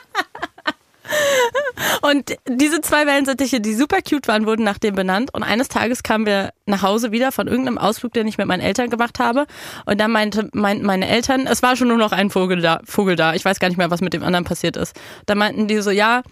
Und 2.01 2.35
diese 2.47 2.81
zwei 2.81 3.05
Wellensittiche, 3.05 3.61
die 3.61 3.73
super 3.73 3.97
cute 4.01 4.27
waren, 4.27 4.45
wurden 4.45 4.63
nach 4.63 4.77
dem 4.77 4.95
benannt. 4.95 5.33
Und 5.33 5.43
eines 5.43 5.67
Tages 5.67 6.03
kamen 6.03 6.25
wir 6.25 6.51
nach 6.65 6.81
Hause 6.81 7.11
wieder 7.11 7.31
von 7.31 7.47
irgendeinem 7.47 7.77
Ausflug, 7.77 8.13
den 8.13 8.27
ich 8.27 8.37
mit 8.37 8.47
meinen 8.47 8.61
Eltern 8.61 8.89
gemacht 8.89 9.19
habe. 9.19 9.45
Und 9.85 9.99
dann 9.99 10.11
meinte, 10.11 10.49
meinten 10.53 10.85
meine 10.85 11.07
Eltern, 11.07 11.47
es 11.47 11.63
war 11.63 11.75
schon 11.75 11.87
nur 11.87 11.97
noch 11.97 12.11
ein 12.11 12.29
Vogel 12.29 12.61
da, 12.61 12.79
Vogel 12.85 13.15
da. 13.15 13.33
Ich 13.33 13.45
weiß 13.45 13.59
gar 13.59 13.69
nicht 13.69 13.77
mehr, 13.77 13.91
was 13.91 14.01
mit 14.01 14.13
dem 14.13 14.23
anderen 14.23 14.45
passiert 14.45 14.77
ist. 14.77 14.95
Da 15.25 15.35
meinten 15.35 15.67
die 15.67 15.81
so, 15.81 15.91
ja, 15.91 16.23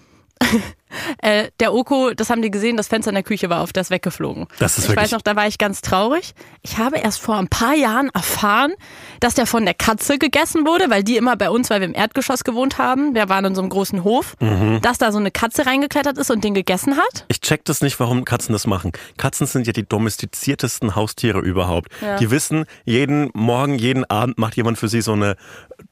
äh, 1.21 1.49
der 1.59 1.73
Oko, 1.73 2.11
das 2.13 2.29
haben 2.29 2.41
die 2.41 2.51
gesehen, 2.51 2.77
das 2.77 2.87
Fenster 2.87 3.09
in 3.11 3.15
der 3.15 3.23
Küche 3.23 3.49
war 3.49 3.61
auf, 3.61 3.73
der 3.73 3.81
ist 3.81 3.89
weggeflogen. 3.89 4.47
Das 4.59 4.77
ist 4.77 4.89
ich 4.89 4.95
weiß 4.95 5.11
noch, 5.11 5.21
da 5.21 5.35
war 5.35 5.47
ich 5.47 5.57
ganz 5.57 5.81
traurig. 5.81 6.33
Ich 6.61 6.77
habe 6.77 6.97
erst 6.97 7.19
vor 7.19 7.35
ein 7.37 7.47
paar 7.47 7.73
Jahren 7.75 8.09
erfahren, 8.13 8.73
dass 9.19 9.33
der 9.35 9.45
von 9.45 9.65
der 9.65 9.73
Katze 9.73 10.17
gegessen 10.17 10.65
wurde, 10.65 10.89
weil 10.89 11.03
die 11.03 11.17
immer 11.17 11.35
bei 11.35 11.49
uns, 11.49 11.69
weil 11.69 11.79
wir 11.81 11.87
im 11.87 11.95
Erdgeschoss 11.95 12.43
gewohnt 12.43 12.77
haben, 12.77 13.15
wir 13.15 13.29
waren 13.29 13.45
in 13.45 13.55
so 13.55 13.61
einem 13.61 13.69
großen 13.69 14.03
Hof, 14.03 14.35
Mhm. 14.39 14.81
dass 14.81 14.97
da 14.97 15.11
so 15.11 15.17
eine 15.19 15.31
Katze 15.31 15.65
reingeklettert 15.65 16.17
ist 16.17 16.29
und 16.31 16.43
den 16.43 16.53
gegessen 16.53 16.97
hat. 16.97 17.25
Ich 17.27 17.41
check 17.41 17.65
das 17.65 17.81
nicht, 17.81 17.99
warum 17.99 18.25
Katzen 18.25 18.53
das 18.53 18.67
machen. 18.67 18.91
Katzen 19.17 19.47
sind 19.47 19.67
ja 19.67 19.73
die 19.73 19.87
domestiziertesten 19.87 20.95
Haustiere 20.95 21.39
überhaupt. 21.39 21.89
Ja. 22.01 22.17
Die 22.17 22.31
wissen, 22.31 22.65
jeden 22.85 23.29
Morgen, 23.33 23.75
jeden 23.77 24.05
Abend 24.09 24.37
macht 24.37 24.55
jemand 24.55 24.77
für 24.77 24.87
sie 24.87 25.01
so 25.01 25.13
eine 25.13 25.35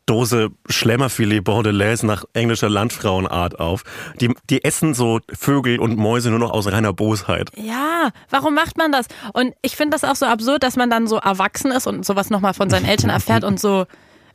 Dose 0.05 0.49
Schlemmerfilet 0.67 1.41
Bordelaise 1.43 2.05
nach 2.05 2.25
englischer 2.33 2.69
Landfrauenart 2.69 3.59
auf. 3.59 3.83
Die, 4.19 4.33
die 4.49 4.63
essen 4.63 4.90
so 4.93 5.19
Vögel 5.33 5.79
und 5.79 5.97
Mäuse 5.97 6.29
nur 6.29 6.39
noch 6.39 6.51
aus 6.51 6.67
reiner 6.71 6.93
Bosheit. 6.93 7.49
Ja, 7.55 8.09
warum 8.29 8.53
macht 8.55 8.77
man 8.77 8.91
das? 8.91 9.07
Und 9.33 9.53
ich 9.61 9.75
finde 9.75 9.95
das 9.97 10.03
auch 10.09 10.15
so 10.15 10.25
absurd, 10.25 10.63
dass 10.63 10.75
man 10.75 10.89
dann 10.89 11.07
so 11.07 11.17
erwachsen 11.17 11.71
ist 11.71 11.87
und 11.87 12.05
sowas 12.05 12.29
nochmal 12.29 12.53
von 12.53 12.69
seinen 12.69 12.85
Eltern 12.85 13.09
erfährt 13.09 13.43
und 13.43 13.59
so 13.59 13.85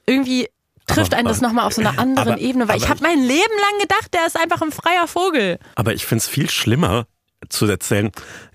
irgendwie 0.06 0.48
trifft 0.86 1.12
Aber- 1.12 1.18
einen 1.18 1.28
das 1.28 1.40
nochmal 1.40 1.66
auf 1.66 1.72
so 1.72 1.80
einer 1.80 1.98
anderen 1.98 2.34
aber- 2.34 2.40
Ebene, 2.40 2.68
weil 2.68 2.76
ich 2.76 2.88
habe 2.88 3.00
mein 3.02 3.18
Leben 3.18 3.28
lang 3.32 3.80
gedacht, 3.80 4.14
der 4.14 4.26
ist 4.26 4.40
einfach 4.40 4.62
ein 4.62 4.70
freier 4.72 5.08
Vogel. 5.08 5.58
Aber 5.74 5.92
ich 5.94 6.06
find's 6.06 6.28
viel 6.28 6.48
schlimmer 6.48 7.06
zu 7.48 7.66
erzählen, 7.66 8.10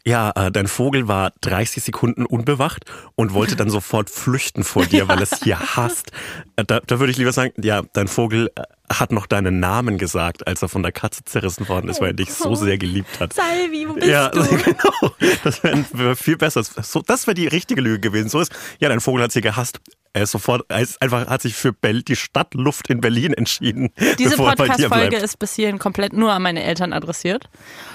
ja, 0.06 0.32
äh, 0.36 0.52
dein 0.52 0.68
Vogel 0.68 1.08
war 1.08 1.32
30 1.42 1.84
Sekunden 1.84 2.26
unbewacht 2.26 2.86
und 3.16 3.34
wollte 3.34 3.56
dann 3.56 3.70
sofort 3.70 4.10
flüchten 4.10 4.64
vor 4.64 4.86
dir, 4.86 5.08
weil 5.08 5.22
es 5.22 5.42
hier 5.44 5.60
hasst. 5.76 6.12
Äh, 6.56 6.66
Da, 6.66 6.80
da 6.80 7.00
würde 7.00 7.12
ich 7.12 7.18
lieber 7.18 7.32
sagen, 7.32 7.54
ja, 7.62 7.84
dein 7.94 8.08
Vogel 8.08 8.52
äh, 8.56 8.62
hat 8.92 9.12
noch 9.12 9.28
deinen 9.28 9.60
Namen 9.60 9.98
gesagt, 9.98 10.48
als 10.48 10.62
er 10.62 10.68
von 10.70 10.84
der 10.84 10.92
Katze 10.92 11.24
zerrissen 11.24 11.70
worden 11.70 11.90
ist, 11.90 12.02
weil 12.02 12.10
er 12.10 12.14
dich 12.14 12.34
so 12.34 12.56
sehr 12.56 12.78
geliebt 12.78 13.20
hat. 13.20 13.34
Salvi, 13.34 13.88
wo 13.88 13.94
bist 13.94 14.08
Ja, 14.08 14.30
du? 14.30 14.44
genau. 14.44 15.16
Das 15.44 15.64
wäre 15.64 15.86
wär 15.94 16.16
viel 16.16 16.36
besser. 16.38 16.64
So, 16.64 17.02
das 17.02 17.28
wäre 17.28 17.36
die 17.36 17.48
richtige 17.48 17.80
Lüge 17.82 18.00
gewesen. 18.00 18.28
So 18.30 18.42
ist, 18.42 18.52
ja, 18.80 18.90
dein 18.90 19.00
Vogel 19.00 19.24
hat 19.24 19.32
sie 19.32 19.42
gehasst. 19.42 19.80
Er 20.14 20.24
ist 20.24 20.32
sofort, 20.32 20.64
er 20.68 20.82
ist 20.82 21.02
einfach, 21.02 21.28
hat 21.28 21.42
sich 21.42 21.56
für 21.56 21.72
Bell, 21.72 22.02
die 22.04 22.18
Stadtluft 22.18 22.90
in 22.90 23.00
Berlin 23.00 23.34
entschieden. 23.34 23.92
Diese 24.20 24.36
Podcast-Folge 24.36 25.16
ist 25.18 25.40
bis 25.40 25.54
hierhin 25.56 25.80
komplett 25.80 26.12
nur 26.14 26.34
an 26.34 26.42
meine 26.42 26.64
Eltern 26.64 26.92
adressiert. 26.92 27.50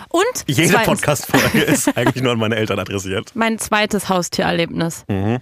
Und 0.09 0.25
Jede 0.47 0.79
Podcast-Folge 0.79 1.61
ist 1.63 1.95
eigentlich 1.97 2.23
nur 2.23 2.33
an 2.33 2.39
meine 2.39 2.57
Eltern 2.57 2.79
adressiert. 2.79 3.33
mein 3.35 3.59
zweites 3.59 4.09
Haustiererlebnis 4.09 5.05
Mhm. 5.09 5.41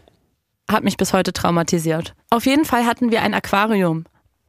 hat 0.69 0.83
mich 0.83 0.97
bis 0.97 1.13
heute 1.13 1.33
traumatisiert. 1.33 2.15
Auf 2.31 2.45
jeden 2.47 2.65
Fall 2.65 2.87
hatten 2.87 3.11
wir 3.13 3.23
ein 3.23 3.35
Aquarium. 3.35 4.05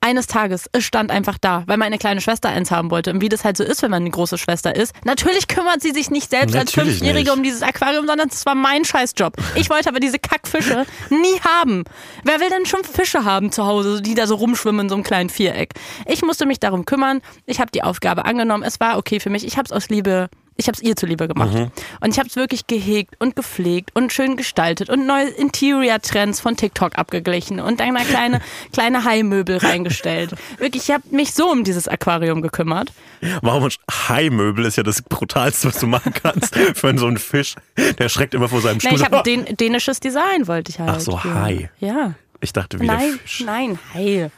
Eines 0.05 0.27
Tages, 0.27 0.69
es 0.71 0.83
stand 0.83 1.09
einfach 1.09 1.39
da, 1.39 1.63
weil 1.65 1.77
meine 1.77 1.97
kleine 1.97 2.21
Schwester 2.21 2.49
eins 2.49 2.69
haben 2.69 2.91
wollte. 2.91 3.11
Und 3.11 3.21
wie 3.21 3.29
das 3.29 3.43
halt 3.43 3.57
so 3.57 3.63
ist, 3.63 3.81
wenn 3.81 3.89
man 3.89 4.03
eine 4.03 4.11
große 4.11 4.37
Schwester 4.37 4.75
ist. 4.75 4.93
Natürlich 5.03 5.47
kümmert 5.47 5.81
sie 5.81 5.89
sich 5.91 6.11
nicht 6.11 6.29
selbst 6.29 6.55
als 6.55 6.75
Natürlich 6.75 6.99
Fünfjährige 6.99 7.31
nicht. 7.31 7.37
um 7.37 7.41
dieses 7.41 7.63
Aquarium, 7.63 8.05
sondern 8.05 8.29
das 8.29 8.45
war 8.45 8.53
mein 8.53 8.85
Scheißjob. 8.85 9.33
Ich 9.55 9.71
wollte 9.71 9.89
aber 9.89 9.99
diese 9.99 10.19
Kackfische 10.19 10.85
nie 11.09 11.39
haben. 11.43 11.85
Wer 12.23 12.39
will 12.39 12.49
denn 12.49 12.67
schon 12.67 12.83
Fische 12.83 13.25
haben 13.25 13.51
zu 13.51 13.65
Hause, 13.65 14.03
die 14.03 14.13
da 14.13 14.27
so 14.27 14.35
rumschwimmen 14.35 14.81
in 14.81 14.89
so 14.89 14.95
einem 14.95 15.03
kleinen 15.03 15.29
Viereck? 15.29 15.73
Ich 16.05 16.21
musste 16.21 16.45
mich 16.45 16.59
darum 16.59 16.85
kümmern. 16.85 17.21
Ich 17.47 17.59
habe 17.59 17.71
die 17.71 17.81
Aufgabe 17.81 18.25
angenommen. 18.25 18.63
Es 18.63 18.79
war 18.79 18.99
okay 18.99 19.19
für 19.19 19.31
mich. 19.31 19.43
Ich 19.43 19.57
habe 19.57 19.65
es 19.65 19.71
aus 19.71 19.89
Liebe 19.89 20.29
ich 20.57 20.67
habe 20.67 20.75
es 20.75 20.81
ihr 20.81 20.95
zuliebe 20.95 21.27
gemacht. 21.27 21.53
Und 21.99 22.11
ich 22.11 22.17
habe 22.17 22.29
es 22.29 22.35
wirklich 22.35 22.67
gehegt 22.67 23.15
und 23.19 23.35
gepflegt 23.35 23.91
und 23.93 24.13
schön 24.13 24.37
gestaltet 24.37 24.89
und 24.89 25.05
neue 25.05 25.27
Interior-Trends 25.27 26.39
von 26.39 26.55
TikTok 26.55 26.97
abgeglichen 26.97 27.59
und 27.59 27.79
dann 27.79 27.95
eine 27.95 28.05
kleine, 28.05 28.41
kleine 28.73 29.03
Haimöbel 29.03 29.57
reingestellt. 29.57 30.33
Wirklich, 30.57 30.83
ich 30.89 30.91
habe 30.91 31.03
mich 31.11 31.33
so 31.33 31.51
um 31.51 31.63
dieses 31.63 31.87
Aquarium 31.87 32.41
gekümmert. 32.41 32.91
Warum 33.41 33.69
Haimöbel 34.07 34.65
ist 34.65 34.77
ja 34.77 34.83
das 34.83 35.01
Brutalste, 35.01 35.67
was 35.67 35.79
du 35.79 35.87
machen 35.87 36.13
kannst 36.13 36.55
für 36.75 36.97
so 36.97 37.07
einen 37.07 37.17
Fisch. 37.17 37.55
Der 37.99 38.09
schreckt 38.09 38.33
immer 38.33 38.47
vor 38.47 38.61
seinem 38.61 38.79
Stuhl. 38.79 38.93
ich 38.95 39.03
habe 39.03 39.23
den 39.25 39.45
dänisches 39.57 39.99
Design, 39.99 40.47
wollte 40.47 40.71
ich 40.71 40.79
halt. 40.79 40.89
Ach 40.91 40.99
so. 40.99 41.23
Hai. 41.23 41.69
Ja. 41.79 42.13
Ich 42.41 42.53
dachte 42.53 42.79
wieder 42.79 42.93
Nein, 42.93 43.19
Fisch. 43.23 43.43
nein, 43.45 43.79
Hai. 43.93 44.29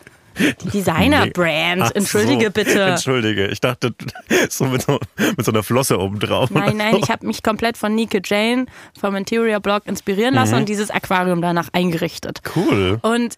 Die 0.64 0.70
Designer-Brand, 0.70 1.82
Ach 1.84 1.92
entschuldige 1.96 2.46
so, 2.46 2.52
bitte. 2.52 2.82
Entschuldige, 2.82 3.48
ich 3.48 3.60
dachte 3.60 3.94
so 4.50 4.66
mit 4.66 4.82
so, 4.84 5.00
mit 5.36 5.46
so 5.46 5.52
einer 5.52 5.64
Flosse 5.64 6.00
oben 6.00 6.20
drauf. 6.20 6.50
Nein, 6.52 6.78
nein, 6.78 6.96
ich 7.02 7.10
habe 7.10 7.26
mich 7.26 7.44
komplett 7.44 7.78
von 7.78 7.96
Nike 7.96 8.22
Jane 8.24 8.66
vom 9.00 9.16
Interior 9.16 9.60
Blog 9.60 9.84
inspirieren 9.86 10.34
lassen 10.36 10.54
Mhm. 10.56 10.60
und 10.62 10.70
dieses 10.70 10.92
Aquarium 10.92 11.42
danach 11.42 11.70
eingerichtet. 11.74 12.42
Cool. 12.56 13.00
Und 13.02 13.36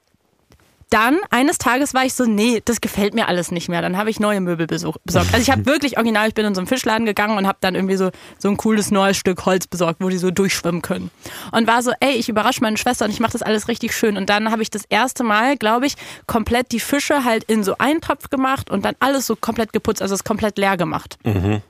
dann, 0.90 1.18
eines 1.30 1.58
Tages 1.60 1.94
war 1.94 2.06
ich 2.06 2.14
so, 2.14 2.26
nee, 2.26 2.62
das 2.66 2.82
gefällt 2.82 3.14
mir 3.14 3.28
alles 3.28 3.52
nicht 3.52 3.70
mehr. 3.70 3.82
Dann 3.82 3.98
habe 3.98 4.10
ich 4.10 4.20
neue 4.20 4.42
Möbel 4.42 4.66
besorgt. 4.66 5.00
Also 5.06 5.38
ich 5.38 5.52
habe 5.52 5.66
wirklich 5.68 5.98
original, 5.98 6.28
ich 6.30 6.34
bin 6.34 6.46
in 6.46 6.56
so 6.56 6.62
einen 6.62 6.68
Fischladen 6.68 7.06
gegangen 7.06 7.38
und 7.38 7.48
habe 7.48 7.58
dann 7.62 7.76
irgendwie 7.76 7.96
so, 7.96 8.10
so 8.40 8.50
ein 8.50 8.58
cooles 8.58 8.90
neues 8.90 9.18
Stück 9.18 9.46
Holz 9.46 9.68
besorgt, 9.68 10.02
wo 10.02 10.10
die 10.10 10.18
so 10.18 10.32
durchschwimmen 10.32 10.82
können. 10.82 11.12
Und 11.52 11.68
war 11.68 11.84
so, 11.84 11.92
ey, 12.00 12.14
ich 12.14 12.30
überrasche 12.30 12.62
meine 12.62 12.78
Schwester 12.78 13.06
und 13.06 13.12
ich 13.12 13.20
mache 13.20 13.34
das 13.34 13.44
alles 13.44 13.68
richtig 13.68 13.94
schön. 13.94 14.18
Und 14.18 14.30
dann 14.30 14.52
habe 14.52 14.62
ich 14.62 14.72
das 14.72 14.84
erste 14.90 15.24
Mal, 15.24 15.58
glaube 15.58 15.86
ich, 15.86 15.96
komplett 16.26 16.72
die 16.72 16.80
Fische 16.80 17.24
halt 17.24 17.44
in 17.44 17.64
so 17.64 17.76
einen 17.78 18.02
Topf 18.02 18.30
gemacht 18.30 18.70
und 18.72 18.84
dann 18.84 18.96
alles 19.00 19.28
so 19.28 19.36
komplett 19.36 19.74
geputzt, 19.74 20.02
also 20.02 20.16
es 20.16 20.24
komplett 20.24 20.58
leer 20.58 20.78
gemacht. 20.78 21.18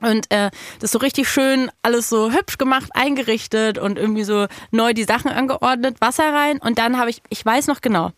Und 0.00 0.30
äh, 0.30 0.50
das 0.80 0.92
so 0.92 0.98
richtig 0.98 1.28
schön, 1.28 1.70
alles 1.82 2.08
so 2.08 2.32
hübsch 2.32 2.58
gemacht, 2.58 2.90
eingerichtet 2.94 3.78
und 3.78 3.98
irgendwie 3.98 4.24
so 4.24 4.46
neu 4.70 4.94
die 4.94 5.04
Sachen 5.04 5.30
angeordnet, 5.30 6.00
Wasser 6.00 6.32
rein. 6.32 6.58
Und 6.58 6.78
dann 6.78 6.98
habe 6.98 7.10
ich, 7.10 7.22
ich 7.28 7.44
weiß 7.44 7.66
noch 7.66 7.80
genau, 7.80 8.12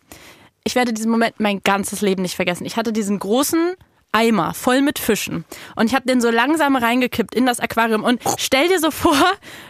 ich 0.63 0.75
werde 0.75 0.93
diesen 0.93 1.11
Moment 1.11 1.39
mein 1.39 1.61
ganzes 1.63 2.01
Leben 2.01 2.21
nicht 2.21 2.35
vergessen. 2.35 2.65
Ich 2.65 2.77
hatte 2.77 2.93
diesen 2.93 3.19
großen 3.19 3.73
Eimer 4.11 4.53
voll 4.53 4.81
mit 4.81 4.99
Fischen 4.99 5.43
und 5.75 5.87
ich 5.87 5.95
habe 5.95 6.05
den 6.05 6.21
so 6.21 6.29
langsam 6.29 6.75
reingekippt 6.75 7.33
in 7.33 7.45
das 7.47 7.59
Aquarium 7.59 8.03
und 8.03 8.21
stell 8.37 8.67
dir 8.67 8.79
so 8.79 8.91
vor, 8.91 9.15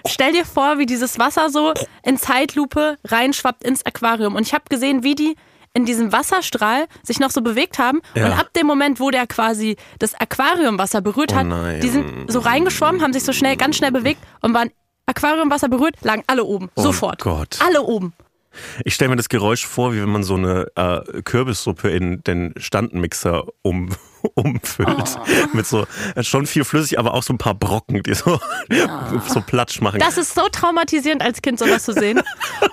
stell 0.06 0.34
dir 0.34 0.46
vor, 0.46 0.78
wie 0.80 0.86
dieses 0.86 1.18
Wasser 1.18 1.50
so 1.50 1.74
in 2.04 2.18
Zeitlupe 2.18 2.98
reinschwappt 3.06 3.64
ins 3.64 3.86
Aquarium 3.86 4.36
und 4.36 4.42
ich 4.46 4.54
habe 4.54 4.66
gesehen, 4.70 5.04
wie 5.04 5.16
die 5.16 5.36
in 5.74 5.86
diesem 5.86 6.12
Wasserstrahl 6.12 6.88
sich 7.04 7.20
noch 7.22 7.32
so 7.32 7.42
bewegt 7.42 7.80
haben 7.80 8.02
Ja. 8.16 8.26
und 8.26 8.32
ab 8.34 8.52
dem 8.54 8.68
Moment, 8.68 9.00
wo 9.00 9.10
der 9.12 9.26
quasi 9.28 9.78
das 10.00 10.14
Aquariumwasser 10.14 11.00
berührt 11.02 11.32
Oh 11.32 11.38
hat, 11.38 11.48
nein. 11.48 11.80
die 11.82 11.90
sind 11.90 12.30
so 12.32 12.40
reingeschwommen, 12.40 13.02
haben 13.02 13.14
sich 13.14 13.24
so 13.24 13.32
schnell, 13.32 13.56
ganz 13.56 13.78
schnell 13.78 13.92
bewegt 13.92 14.20
und 14.42 14.54
waren 14.54 14.70
Aquariumwasser 15.06 15.70
berührt, 15.70 15.96
lagen 16.02 16.24
alle 16.28 16.44
oben, 16.44 16.70
Oh 16.76 16.82
sofort. 16.84 17.22
Gott. 17.24 17.60
Alle 17.66 17.82
oben. 17.82 18.14
Ich 18.86 18.94
stelle 18.96 19.10
mir 19.10 19.16
das 19.16 19.30
Geräusch 19.30 19.66
vor, 19.66 19.94
wie 19.94 20.02
wenn 20.02 20.10
man 20.10 20.24
so 20.24 20.36
eine 20.36 20.68
äh, 20.76 21.22
Kürbissuppe 21.24 21.90
in 21.90 22.24
den 22.24 22.54
Standmixer 22.58 23.46
um, 23.62 23.90
umfüllt. 24.36 24.90
Oh. 25.18 25.48
Mit 25.54 25.66
so 25.68 25.86
äh, 26.16 26.24
schon 26.24 26.46
viel 26.46 26.64
flüssig, 26.64 27.00
aber 27.00 27.14
auch 27.14 27.24
so 27.24 27.34
ein 27.34 27.38
paar 27.38 27.54
Brocken, 27.56 28.04
die 28.04 28.14
so, 28.14 28.40
so 29.28 29.42
platsch 29.42 29.82
machen. 29.82 30.00
Das 30.00 30.18
ist 30.18 30.34
so 30.36 30.48
traumatisierend 30.52 31.22
als 31.22 31.42
Kind 31.42 31.60
sowas 31.60 31.84
zu 31.84 31.94
sehen. 31.94 32.22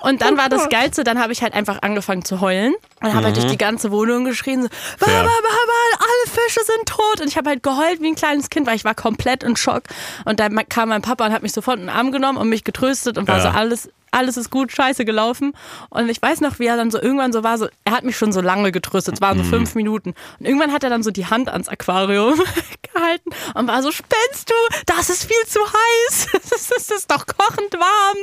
Und 0.01 0.21
dann 0.21 0.37
war 0.37 0.49
das 0.49 0.69
Geilste, 0.69 1.03
dann 1.03 1.19
habe 1.19 1.33
ich 1.33 1.41
halt 1.41 1.53
einfach 1.53 1.81
angefangen 1.81 2.23
zu 2.23 2.41
heulen 2.41 2.73
und 3.01 3.13
habe 3.13 3.25
halt 3.25 3.35
durch 3.37 3.47
die 3.47 3.57
ganze 3.57 3.91
Wohnung 3.91 4.25
geschrien, 4.25 4.63
so, 4.63 4.69
Baba, 4.99 5.11
Fair. 5.11 5.23
Baba, 5.23 5.97
alle 5.99 6.31
Fische 6.33 6.61
sind 6.65 6.85
tot. 6.87 7.21
Und 7.21 7.27
ich 7.27 7.37
habe 7.37 7.49
halt 7.49 7.63
geheult 7.63 8.01
wie 8.01 8.07
ein 8.07 8.15
kleines 8.15 8.49
Kind, 8.49 8.67
weil 8.67 8.75
ich 8.75 8.85
war 8.85 8.95
komplett 8.95 9.43
in 9.43 9.55
Schock. 9.55 9.83
Und 10.25 10.39
dann 10.39 10.55
kam 10.69 10.89
mein 10.89 11.01
Papa 11.01 11.25
und 11.25 11.31
hat 11.33 11.43
mich 11.43 11.53
sofort 11.53 11.77
in 11.79 11.87
den 11.87 11.89
Arm 11.89 12.11
genommen 12.11 12.37
und 12.37 12.49
mich 12.49 12.63
getröstet 12.63 13.17
und 13.17 13.27
war 13.27 13.37
Ja. 13.37 13.43
so 13.43 13.49
alles 13.49 13.89
alles 14.11 14.37
ist 14.37 14.49
gut, 14.51 14.71
scheiße 14.71 15.05
gelaufen. 15.05 15.53
Und 15.89 16.09
ich 16.09 16.21
weiß 16.21 16.41
noch, 16.41 16.59
wie 16.59 16.65
er 16.67 16.77
dann 16.77 16.91
so 16.91 17.01
irgendwann 17.01 17.31
so 17.33 17.43
war, 17.43 17.57
so, 17.57 17.67
er 17.85 17.93
hat 17.93 18.03
mich 18.03 18.17
schon 18.17 18.31
so 18.31 18.41
lange 18.41 18.71
getröstet, 18.71 19.15
es 19.15 19.21
waren 19.21 19.37
so 19.37 19.43
fünf 19.45 19.73
Minuten. 19.75 20.13
Und 20.39 20.45
irgendwann 20.45 20.71
hat 20.73 20.83
er 20.83 20.89
dann 20.89 21.01
so 21.03 21.11
die 21.11 21.25
Hand 21.27 21.49
ans 21.49 21.67
Aquarium 21.69 22.39
gehalten 22.93 23.29
und 23.55 23.67
war 23.67 23.81
so, 23.81 23.91
spinnst 23.91 24.49
du? 24.49 24.53
Das 24.85 25.09
ist 25.09 25.23
viel 25.25 25.45
zu 25.47 25.59
heiß. 25.61 26.27
Das 26.51 26.61
ist, 26.61 26.71
das 26.71 26.89
ist 26.91 27.11
doch 27.11 27.25
kochend 27.25 27.73
warm. 27.73 28.17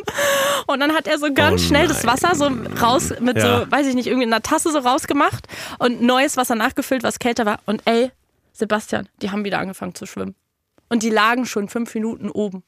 Und 0.66 0.80
dann 0.80 0.94
hat 0.94 1.06
er 1.06 1.18
so 1.18 1.32
ganz 1.32 1.62
Oh 1.62 1.66
schnell 1.68 1.88
das. 1.88 2.04
Wasser 2.06 2.34
so 2.34 2.50
raus, 2.80 3.12
mit 3.20 3.36
Ja. 3.38 3.60
so, 3.64 3.70
weiß 3.70 3.86
ich 3.86 3.94
nicht, 3.94 4.06
irgendwie 4.06 4.26
in 4.26 4.32
einer 4.32 4.42
Tasse 4.42 4.70
so 4.70 4.78
rausgemacht 4.80 5.46
und 5.78 6.02
neues 6.02 6.36
Wasser 6.36 6.54
nachgefüllt, 6.54 7.02
was 7.02 7.18
kälter 7.18 7.46
war. 7.46 7.58
Und 7.64 7.80
ey, 7.86 8.10
Sebastian, 8.52 9.08
die 9.22 9.30
haben 9.30 9.44
wieder 9.44 9.58
angefangen 9.60 9.94
zu 9.94 10.04
schwimmen. 10.06 10.34
Und 10.90 11.02
die 11.02 11.10
lagen 11.10 11.46
schon 11.46 11.68
fünf 11.68 11.94
Minuten 11.94 12.30
oben. 12.30 12.62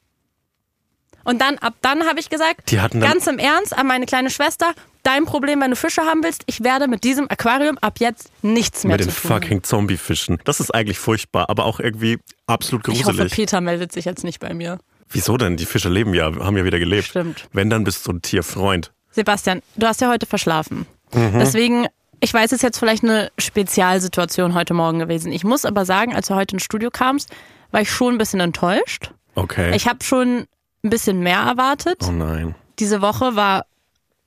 Und 1.30 1.40
dann, 1.40 1.58
ab 1.58 1.74
dann 1.80 2.08
habe 2.08 2.18
ich 2.18 2.28
gesagt, 2.28 2.74
ganz 2.98 3.28
im 3.28 3.38
Ernst 3.38 3.76
an 3.78 3.86
meine 3.86 4.04
kleine 4.04 4.30
Schwester, 4.30 4.74
dein 5.04 5.26
Problem, 5.26 5.60
wenn 5.60 5.70
du 5.70 5.76
Fische 5.76 6.02
haben 6.02 6.24
willst, 6.24 6.42
ich 6.46 6.64
werde 6.64 6.88
mit 6.88 7.04
diesem 7.04 7.30
Aquarium 7.30 7.78
ab 7.78 8.00
jetzt 8.00 8.32
nichts 8.42 8.82
mehr 8.82 8.96
mit 8.96 9.06
den 9.06 9.12
zu 9.12 9.20
tun. 9.20 9.30
haben. 9.30 9.42
fucking 9.42 9.62
Zombiefischen. 9.62 10.38
Das 10.44 10.58
ist 10.58 10.74
eigentlich 10.74 10.98
furchtbar, 10.98 11.48
aber 11.48 11.66
auch 11.66 11.78
irgendwie 11.78 12.18
absolut 12.48 12.88
Ich 12.88 13.04
hoffe, 13.04 13.12
gruselig. 13.12 13.32
Peter 13.32 13.60
meldet 13.60 13.92
sich 13.92 14.06
jetzt 14.06 14.24
nicht 14.24 14.40
bei 14.40 14.52
mir. 14.54 14.80
Wieso 15.08 15.36
denn? 15.36 15.56
Die 15.56 15.66
Fische 15.66 15.88
leben 15.88 16.14
ja, 16.14 16.34
haben 16.34 16.56
ja 16.56 16.64
wieder 16.64 16.80
gelebt. 16.80 17.06
Stimmt. 17.06 17.48
Wenn, 17.52 17.70
dann 17.70 17.84
bist 17.84 18.04
du 18.08 18.10
ein 18.10 18.22
Tierfreund. 18.22 18.90
Sebastian, 19.12 19.62
du 19.76 19.86
hast 19.86 20.00
ja 20.00 20.08
heute 20.08 20.26
verschlafen. 20.26 20.84
Mhm. 21.14 21.38
Deswegen, 21.38 21.86
ich 22.18 22.34
weiß, 22.34 22.46
es 22.46 22.54
ist 22.54 22.62
jetzt 22.62 22.78
vielleicht 22.80 23.04
eine 23.04 23.30
Spezialsituation 23.38 24.54
heute 24.54 24.74
Morgen 24.74 24.98
gewesen. 24.98 25.30
Ich 25.30 25.44
muss 25.44 25.64
aber 25.64 25.84
sagen, 25.84 26.12
als 26.12 26.26
du 26.26 26.34
heute 26.34 26.56
ins 26.56 26.64
Studio 26.64 26.90
kamst, 26.90 27.30
war 27.70 27.80
ich 27.80 27.90
schon 27.92 28.16
ein 28.16 28.18
bisschen 28.18 28.40
enttäuscht. 28.40 29.12
Okay. 29.36 29.76
Ich 29.76 29.86
habe 29.86 30.02
schon 30.02 30.46
ein 30.82 30.90
bisschen 30.90 31.20
mehr 31.20 31.40
erwartet. 31.40 31.98
oh 32.06 32.12
nein. 32.12 32.54
Diese 32.78 33.00
Woche 33.02 33.36
war 33.36 33.66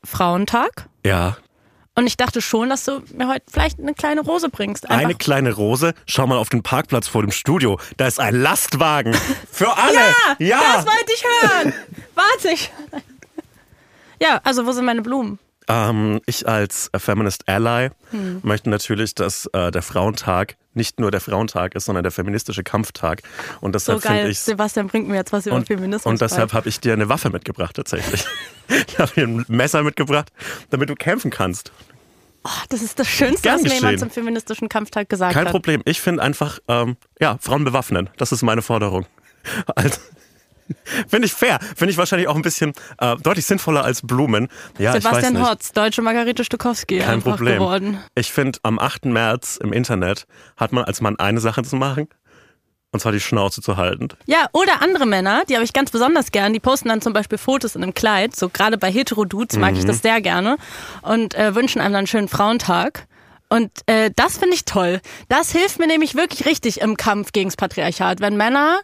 Frauentag. 0.03 0.87
Ja, 1.05 1.37
Und 1.95 2.07
ich 2.07 2.17
dachte 2.17 2.41
schon, 2.41 2.69
dass 2.69 2.85
du 2.85 3.01
mir 3.13 3.27
heute 3.27 3.45
vielleicht 3.51 3.79
eine 3.79 3.93
kleine 3.93 4.21
Rose 4.21 4.49
bringst. 4.49 4.89
Einfach. 4.89 5.03
eine 5.03 5.15
kleine 5.15 5.53
Rose. 5.53 5.93
Schau 6.05 6.27
mal 6.27 6.37
auf 6.37 6.49
den 6.49 6.63
Parkplatz 6.63 7.07
vor 7.07 7.21
dem 7.21 7.31
Studio. 7.31 7.79
Da 7.97 8.07
ist 8.07 8.19
ein 8.19 8.35
Lastwagen. 8.35 9.13
Für 9.51 9.77
alle. 9.77 9.99
Ja. 10.39 10.59
Das 10.75 10.85
wollte 10.85 11.13
ich 11.15 11.23
hören. 11.23 11.73
Warte 12.15 12.49
ich. 12.53 12.71
Ja, 14.21 14.39
also 14.45 14.65
wo 14.65 14.71
sind 14.71 14.85
meine 14.85 15.01
Blumen? 15.01 15.37
Ähm, 15.67 16.21
ich 16.25 16.47
als 16.47 16.89
Feminist 16.97 17.47
Ally 17.47 17.89
Hm. 18.11 18.41
möchte 18.43 18.69
natürlich, 18.69 19.15
dass 19.15 19.47
äh, 19.53 19.71
der 19.71 19.81
Frauentag 19.81 20.55
nicht 20.75 20.99
nur 20.99 21.11
der 21.11 21.21
Frauentag 21.21 21.75
ist, 21.75 21.85
sondern 21.85 22.03
der 22.03 22.11
feministische 22.11 22.63
Kampftag. 22.63 23.21
Und 23.61 23.71
So 23.73 23.93
deshalb 23.93 24.01
finde 24.01 24.17
geil. 24.23 24.31
ich 24.31 24.39
Sebastian 24.39 24.87
bringt 24.87 25.07
mir 25.07 25.15
jetzt 25.15 25.31
was 25.31 25.45
über 25.45 25.55
und, 25.55 25.67
Feminismus 25.67 26.05
und 26.05 26.21
deshalb 26.21 26.53
habe 26.53 26.67
ich 26.69 26.79
dir 26.79 26.93
eine 26.93 27.09
Waffe 27.09 27.29
mitgebracht 27.29 27.75
tatsächlich. 27.75 28.25
ich 28.87 28.97
habe 28.99 29.11
dir 29.13 29.27
ein 29.27 29.45
Messer 29.47 29.83
mitgebracht, 29.83 30.31
damit 30.69 30.89
du 30.89 30.95
kämpfen 30.95 31.31
kannst. 31.31 31.71
Oh, 32.45 32.49
das 32.69 32.81
ist 32.81 32.99
das 32.99 33.07
Schönste, 33.07 33.49
was 33.49 33.61
mir 33.61 33.73
jemand 33.73 33.99
zum 33.99 34.09
feministischen 34.09 34.67
Kampftag 34.67 35.07
gesagt 35.09 35.33
Kein 35.33 35.45
hat. 35.45 35.51
Problem. 35.51 35.81
Ich 35.85 36.01
finde 36.01 36.21
einfach, 36.23 36.59
ähm, 36.67 36.97
ja, 37.19 37.37
Frauen 37.39 37.63
bewaffnen. 37.63 38.09
Das 38.17 38.31
ist 38.31 38.41
meine 38.41 38.61
Forderung. 38.61 39.05
Also, 39.75 39.99
finde 41.07 41.25
ich 41.25 41.33
fair. 41.33 41.59
Finde 41.75 41.91
ich 41.91 41.97
wahrscheinlich 41.97 42.27
auch 42.27 42.35
ein 42.35 42.41
bisschen 42.41 42.73
äh, 42.99 43.15
deutlich 43.17 43.45
sinnvoller 43.45 43.83
als 43.83 44.01
Blumen. 44.01 44.47
Ja, 44.77 44.93
Sebastian. 44.93 45.45
Hotz, 45.47 45.71
deutsche 45.71 46.01
Margarete 46.01 46.43
Stokowski 46.43 46.99
Kein 46.99 47.21
Problem. 47.21 47.55
geworden. 47.55 47.99
Ich 48.15 48.31
finde, 48.31 48.59
am 48.63 48.79
8. 48.79 49.05
März 49.05 49.57
im 49.61 49.73
Internet 49.73 50.25
hat 50.57 50.71
man 50.71 50.83
als 50.85 51.01
Mann 51.01 51.17
eine 51.19 51.39
Sache 51.39 51.63
zu 51.63 51.75
machen. 51.75 52.07
Und 52.91 52.99
zwar 52.99 53.11
die 53.11 53.19
Schnauze 53.19 53.59
zu 53.63 53.75
halten. 53.77 54.09
Ja, 54.27 54.45
oder 54.51 54.83
andere 54.83 55.07
Männer, 55.07 55.41
die 55.49 55.55
habe 55.55 55.63
ich 55.65 55.73
ganz 55.73 55.89
besonders 55.89 56.31
gern, 56.31 56.53
die 56.53 56.59
posten 56.59 56.89
dann 56.89 57.01
zum 57.01 57.11
Beispiel 57.11 57.39
Fotos 57.39 57.75
in 57.75 57.81
einem 57.81 57.95
Kleid, 57.95 58.35
so 58.35 58.49
gerade 58.49 58.77
bei 58.77 58.91
Hetero-Dudes 58.91 59.57
mag 59.57 59.71
Mhm. 59.73 59.79
ich 59.79 59.85
das 59.85 60.03
sehr 60.03 60.21
gerne 60.21 60.57
und 61.01 61.33
äh, 61.33 61.55
wünschen 61.55 61.81
einem 61.81 61.93
dann 61.93 61.97
einen 62.01 62.07
schönen 62.07 62.27
Frauentag. 62.27 63.07
Und 63.49 63.71
äh, 63.87 64.11
das 64.15 64.37
finde 64.37 64.53
ich 64.53 64.65
toll. 64.65 65.01
Das 65.27 65.51
hilft 65.51 65.79
mir 65.79 65.87
nämlich 65.87 66.13
wirklich 66.13 66.45
richtig 66.45 66.81
im 66.81 66.95
Kampf 66.95 67.31
gegens 67.31 67.55
Patriarchat, 67.55 68.19
wenn 68.19 68.37
Männer 68.37 68.79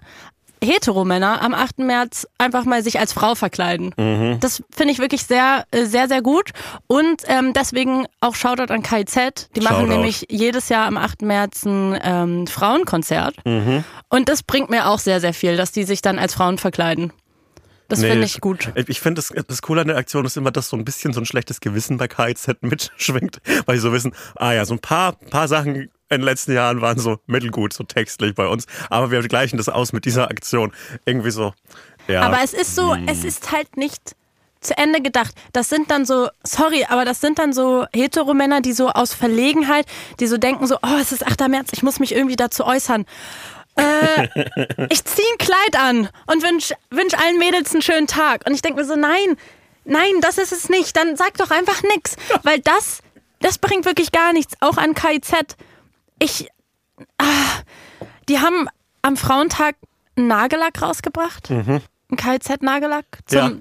Heteromänner 0.64 1.42
am 1.42 1.54
8. 1.54 1.80
März 1.80 2.28
einfach 2.38 2.66
mal 2.66 2.84
sich 2.84 3.00
als 3.00 3.14
Frau 3.14 3.36
verkleiden. 3.36 3.94
Mhm. 3.98 4.38
Das 4.40 4.64
finde 4.70 4.94
ich 4.94 5.00
wirklich 5.00 5.24
sehr, 5.24 5.66
äh, 5.72 5.86
sehr, 5.86 6.08
sehr 6.08 6.22
gut. 6.22 6.52
Und 6.88 7.22
ähm, 7.28 7.54
deswegen 7.54 8.06
auch 8.22 8.36
Shoutout 8.36 8.74
an 8.74 8.84
KZ. 8.84 9.50
Die 9.56 9.62
machen 9.62 9.78
Shoutout. 9.78 9.90
nämlich 9.92 10.26
jedes 10.30 10.70
Jahr 10.70 10.86
am 10.88 10.98
8. 10.98 11.22
März 11.22 11.66
ein 11.66 11.98
ähm, 12.04 12.48
Frauenkonzert. 12.48 13.36
Mhm. 13.46 13.84
Und 14.10 14.30
das 14.30 14.44
bringt 14.44 14.70
mir 14.70 14.88
auch 14.88 15.00
sehr, 15.00 15.22
sehr 15.22 15.34
viel, 15.34 15.58
dass 15.58 15.72
die 15.72 15.84
sich 15.84 16.02
dann 16.02 16.20
als 16.20 16.34
Frauen 16.34 16.58
verkleiden. 16.58 17.14
Das 17.90 18.00
Nee, 18.02 18.12
finde 18.12 18.26
ich 18.26 18.40
gut. 18.40 18.72
Ich 18.88 19.00
finde, 19.00 19.16
das, 19.20 19.34
das 19.48 19.64
Coole 19.64 19.82
an 19.82 19.88
der 19.88 19.98
Aktion 19.98 20.24
ist 20.24 20.38
immer, 20.38 20.52
dass 20.52 20.70
so 20.70 20.78
ein 20.78 20.86
bisschen 20.86 21.12
so 21.12 21.22
ein 21.22 21.26
schlechtes 21.26 21.60
Gewissen 21.60 21.98
bei 21.98 22.08
KIZ 22.08 22.50
mitschwingt, 22.62 23.42
weil 23.66 23.78
sie 23.78 23.82
so 23.82 23.92
wissen, 23.92 24.14
ah 24.36 24.52
ja, 24.52 24.64
so 24.66 24.76
ein 24.76 24.80
paar, 24.80 25.14
paar 25.14 25.48
Sachen 25.48 25.90
in 26.10 26.22
den 26.22 26.24
letzten 26.24 26.54
Jahren 26.54 26.82
waren 26.82 26.98
so 26.98 27.20
mittelgut, 27.28 27.74
so 27.74 27.84
textlich 27.84 28.36
bei 28.36 28.48
uns, 28.48 28.66
aber 28.90 29.12
wir 29.12 29.22
gleichen 29.28 29.58
das 29.58 29.70
aus 29.70 29.94
mit 29.94 30.06
dieser 30.06 30.30
Aktion. 30.30 30.74
Irgendwie 31.06 31.32
so, 31.32 31.54
ja. 32.08 32.22
Aber 32.22 32.40
es 32.44 32.54
ist 32.54 32.76
so, 32.76 32.96
Hm. 32.96 33.08
es 33.08 33.24
ist 33.24 33.52
halt 33.52 33.78
nicht 33.78 34.16
zu 34.62 34.78
Ende 34.78 35.02
gedacht. 35.02 35.34
Das 35.54 35.70
sind 35.70 35.90
dann 35.90 36.06
so, 36.06 36.28
sorry, 36.44 36.86
aber 36.90 37.06
das 37.06 37.22
sind 37.22 37.40
dann 37.40 37.54
so 37.54 37.86
Heteromänner, 37.94 38.60
die 38.62 38.74
so 38.74 38.90
aus 38.90 39.14
Verlegenheit, 39.14 39.86
die 40.20 40.28
so 40.28 40.38
denken 40.38 40.68
so, 40.68 40.76
oh, 40.82 40.98
es 41.00 41.12
ist 41.12 41.26
8. 41.26 41.48
März, 41.48 41.70
ich 41.72 41.84
muss 41.84 42.00
mich 42.00 42.14
irgendwie 42.14 42.36
dazu 42.36 42.66
äußern. 42.66 43.06
Äh, 43.76 44.28
ich 44.90 45.06
ziehe 45.06 45.28
ein 45.32 45.38
Kleid 45.38 45.82
an 45.82 46.10
und 46.28 46.44
wünsch, 46.44 46.74
wünsch 46.90 47.14
allen 47.14 47.38
Mädels 47.38 47.72
einen 47.72 47.82
schönen 47.82 48.08
Tag. 48.08 48.46
Und 48.46 48.54
ich 48.54 48.62
denke 48.62 48.82
mir 48.82 48.86
so, 48.86 48.96
nein, 48.98 49.38
nein, 49.86 50.20
das 50.22 50.38
ist 50.38 50.52
es 50.52 50.68
nicht. 50.68 50.98
Dann 50.98 51.16
sag 51.16 51.38
doch 51.38 51.52
einfach 51.52 51.82
nix. 51.96 52.16
Weil 52.44 52.60
das, 52.60 53.00
das 53.40 53.60
bringt 53.60 53.86
wirklich 53.86 54.12
gar 54.12 54.34
nichts. 54.34 54.56
Auch 54.60 54.78
an 54.78 54.94
KIZ. 54.94 55.56
Ich, 56.20 56.48
ah, 57.18 57.26
die 58.28 58.40
haben 58.40 58.68
am 59.02 59.18
Frauentag 59.18 59.76
einen 60.16 60.28
Nagellack 60.28 60.82
rausgebracht. 60.82 61.50
Ein 61.50 61.82
KIZ-Nagellack 62.16 63.06
zum, 63.26 63.38
Ja. 63.38 63.52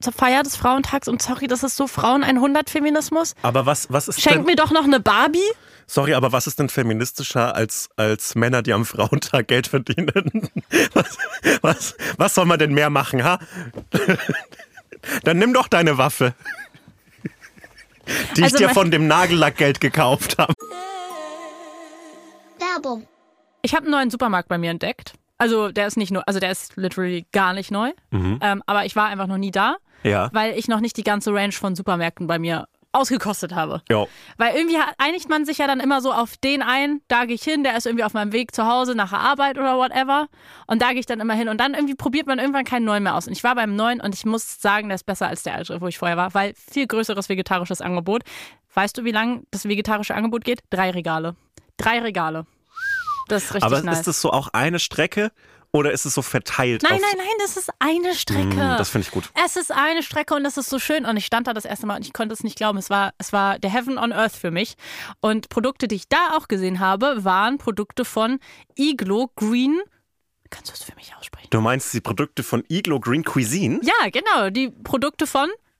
zur 0.00 0.12
Feier 0.12 0.42
des 0.42 0.56
Frauentags. 0.56 1.08
Und 1.08 1.20
sorry, 1.22 1.46
das 1.46 1.62
ist 1.62 1.76
so 1.76 1.86
Frauen 1.86 2.22
100 2.24 2.70
Feminismus. 2.70 3.34
aber 3.42 3.66
was, 3.66 3.90
was 3.92 4.08
ist 4.08 4.20
Schenk 4.20 4.36
denn, 4.36 4.44
mir 4.46 4.56
doch 4.56 4.70
noch 4.70 4.84
eine 4.84 5.00
Barbie. 5.00 5.38
sorry, 5.86 6.14
aber 6.14 6.32
was 6.32 6.46
ist 6.46 6.58
denn 6.58 6.68
feministischer 6.70 7.54
als, 7.54 7.88
als 7.96 8.34
Männer, 8.34 8.62
die 8.62 8.72
am 8.72 8.84
Frauentag 8.86 9.48
Geld 9.48 9.66
verdienen? 9.66 10.50
Was, 10.94 11.18
was, 11.60 11.94
was 12.16 12.34
soll 12.34 12.46
man 12.46 12.58
denn 12.58 12.72
mehr 12.72 12.90
machen, 12.90 13.22
ha? 13.24 13.38
Dann 15.24 15.38
nimm 15.38 15.52
doch 15.52 15.68
deine 15.68 15.98
Waffe. 15.98 16.34
Die 18.36 18.40
ich 18.40 18.44
Also 18.44 18.56
dir 18.58 18.66
mein- 18.66 18.74
von 18.74 18.90
dem 18.90 19.06
Nagellack 19.06 19.56
Geld 19.56 19.80
gekauft 19.80 20.38
habe. 20.38 20.54
Werbung. 22.74 23.06
Ich 23.62 23.74
habe 23.74 23.84
einen 23.84 23.92
neuen 23.92 24.10
Supermarkt 24.10 24.48
bei 24.48 24.58
mir 24.58 24.70
entdeckt. 24.70 25.14
Also 25.38 25.70
der 25.70 25.86
ist 25.86 25.96
nicht 25.96 26.12
nur, 26.12 26.26
also 26.26 26.40
der 26.40 26.50
ist 26.50 26.76
literally 26.76 27.26
gar 27.32 27.52
nicht 27.52 27.70
neu. 27.70 27.92
Ähm, 28.12 28.62
aber 28.66 28.86
ich 28.86 28.96
war 28.96 29.06
einfach 29.06 29.26
noch 29.26 29.36
nie 29.38 29.50
da, 29.50 29.76
Ja. 30.02 30.30
weil 30.32 30.56
ich 30.58 30.66
noch 30.68 30.80
nicht 30.80 30.96
die 30.96 31.02
ganze 31.04 31.32
Range 31.34 31.52
von 31.52 31.74
Supermärkten 31.76 32.26
bei 32.26 32.38
mir 32.38 32.68
ausgekostet 32.92 33.54
habe. 33.54 33.82
Jo. 33.90 34.08
Weil 34.38 34.56
irgendwie 34.56 34.78
einigt 34.96 35.28
man 35.28 35.44
sich 35.44 35.58
ja 35.58 35.66
dann 35.66 35.80
immer 35.80 36.00
so 36.00 36.12
auf 36.12 36.38
den 36.38 36.62
ein, 36.62 37.02
da 37.08 37.26
gehe 37.26 37.34
ich 37.34 37.42
hin, 37.42 37.62
der 37.62 37.76
ist 37.76 37.84
irgendwie 37.84 38.04
auf 38.04 38.14
meinem 38.14 38.32
Weg 38.32 38.54
zu 38.54 38.66
Hause 38.66 38.94
nach 38.94 39.10
der 39.10 39.18
Arbeit 39.20 39.58
oder 39.58 39.76
whatever. 39.76 40.28
Und 40.66 40.80
da 40.80 40.90
gehe 40.92 41.00
ich 41.00 41.06
dann 41.06 41.20
immer 41.20 41.34
hin. 41.34 41.50
Und 41.50 41.58
dann 41.60 41.74
irgendwie 41.74 41.94
probiert 41.94 42.26
man 42.26 42.38
irgendwann 42.38 42.64
keinen 42.64 42.84
neuen 42.86 43.02
mehr 43.02 43.14
aus. 43.14 43.26
Und 43.26 43.34
ich 43.34 43.44
war 43.44 43.54
beim 43.54 43.76
neuen 43.76 44.00
und 44.00 44.14
ich 44.14 44.24
muss 44.24 44.62
sagen, 44.62 44.88
der 44.88 44.94
ist 44.94 45.04
besser 45.04 45.28
als 45.28 45.42
der 45.42 45.54
alte, 45.56 45.78
wo 45.82 45.88
ich 45.88 45.98
vorher 45.98 46.16
war, 46.16 46.32
weil 46.32 46.54
viel 46.54 46.86
größeres 46.86 47.28
vegetarisches 47.28 47.82
Angebot. 47.82 48.22
Weißt 48.72 48.96
du, 48.96 49.04
wie 49.04 49.12
lang 49.12 49.42
das 49.50 49.68
vegetarische 49.68 50.14
Angebot 50.14 50.44
geht? 50.44 50.60
Drei 50.70 50.90
Regale. 50.90 51.36
Drei 51.76 51.98
Regale. 51.98 52.46
Das 53.28 53.44
ist 53.44 53.54
richtig 53.54 53.64
Aber 53.64 53.82
nice. 53.82 53.98
ist 53.98 54.06
das 54.06 54.20
so 54.20 54.30
auch 54.30 54.48
eine 54.52 54.78
Strecke 54.78 55.32
oder 55.72 55.92
ist 55.92 56.06
es 56.06 56.14
so 56.14 56.22
verteilt? 56.22 56.82
Nein, 56.82 56.98
nein, 57.00 57.14
nein, 57.18 57.26
das 57.40 57.56
ist 57.56 57.70
eine 57.78 58.14
Strecke. 58.14 58.56
Mm, 58.56 58.78
das 58.78 58.88
finde 58.88 59.06
ich 59.06 59.12
gut. 59.12 59.30
Es 59.44 59.56
ist 59.56 59.72
eine 59.72 60.02
Strecke 60.02 60.34
und 60.34 60.44
es 60.46 60.56
ist 60.56 60.70
so 60.70 60.78
schön. 60.78 61.04
Und 61.04 61.16
ich 61.16 61.26
stand 61.26 61.46
da 61.46 61.52
das 61.52 61.64
erste 61.64 61.86
Mal 61.86 61.96
und 61.96 62.06
ich 62.06 62.12
konnte 62.12 62.32
es 62.32 62.42
nicht 62.42 62.56
glauben. 62.56 62.78
Es 62.78 62.88
war, 62.88 63.12
es 63.18 63.32
war 63.32 63.58
der 63.58 63.70
Heaven 63.70 63.98
on 63.98 64.12
Earth 64.12 64.36
für 64.36 64.50
mich. 64.50 64.76
Und 65.20 65.48
Produkte, 65.48 65.88
die 65.88 65.96
ich 65.96 66.08
da 66.08 66.36
auch 66.36 66.48
gesehen 66.48 66.80
habe, 66.80 67.24
waren 67.24 67.58
Produkte 67.58 68.04
von 68.04 68.38
Iglo 68.76 69.30
Green. 69.36 69.80
Kannst 70.50 70.70
du 70.70 70.74
es 70.74 70.82
für 70.82 70.94
mich 70.94 71.14
aussprechen? 71.18 71.48
Du 71.50 71.60
meinst 71.60 71.92
die 71.92 72.00
Produkte 72.00 72.42
von 72.42 72.64
Iglo 72.68 73.00
Green 73.00 73.24
Cuisine? 73.24 73.80
Ja, 73.82 74.08
genau. 74.10 74.50
Die 74.50 74.70
Produkte 74.70 75.26
von. 75.26 75.50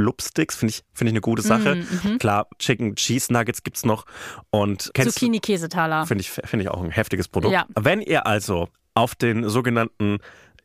Blubsticks, 0.00 0.56
finde 0.56 0.70
ich, 0.72 0.82
finde 0.94 1.10
ich 1.10 1.12
eine 1.12 1.20
gute 1.20 1.42
Sache. 1.42 1.74
Mhm, 1.76 2.18
Klar, 2.18 2.48
Chicken 2.58 2.96
Cheese 2.96 3.30
Nuggets 3.30 3.62
gibt's 3.62 3.84
noch. 3.84 4.06
Und 4.48 4.90
kennst 4.94 5.16
du, 5.16 5.20
Zucchini-Käsetaler. 5.20 6.06
finde 6.06 6.22
ich, 6.22 6.30
finde 6.30 6.62
ich 6.64 6.70
auch 6.70 6.82
ein 6.82 6.90
heftiges 6.90 7.28
Produkt. 7.28 7.52
Ja. 7.52 7.66
Wenn 7.78 8.00
ihr 8.00 8.26
also 8.26 8.68
auf 8.94 9.14
den 9.14 9.46
sogenannten 9.48 10.18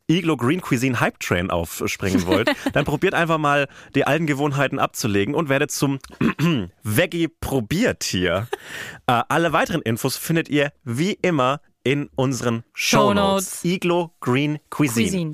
Iglo 0.10 0.38
Green 0.38 0.62
Cuisine 0.62 1.02
Hype 1.02 1.20
Train 1.20 1.50
aufspringen 1.50 2.26
wollt, 2.28 2.50
dann 2.72 2.86
probiert 2.86 3.14
einfach 3.14 3.38
mal 3.38 3.68
die 3.94 4.08
alten 4.08 4.26
Gewohnheiten 4.26 4.80
abzulegen 4.80 5.36
und 5.36 5.50
werdet 5.50 5.72
zum 5.72 6.00
Veggie 6.84 7.28
Probiertier. 7.28 8.48
äh, 9.08 9.22
alle 9.28 9.52
weiteren 9.52 9.82
Infos 9.82 10.16
findet 10.16 10.48
ihr 10.48 10.72
wie 10.86 11.14
immer 11.22 11.60
in 11.84 12.10
unseren 12.16 12.64
Shownotes. 12.74 13.62
Shownotes. 13.62 13.66
Iglo 13.66 14.12
Green 14.22 14.60
Cuisine. 14.70 15.34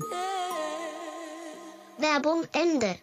Werbung 1.98 2.42
Ende. 2.52 2.96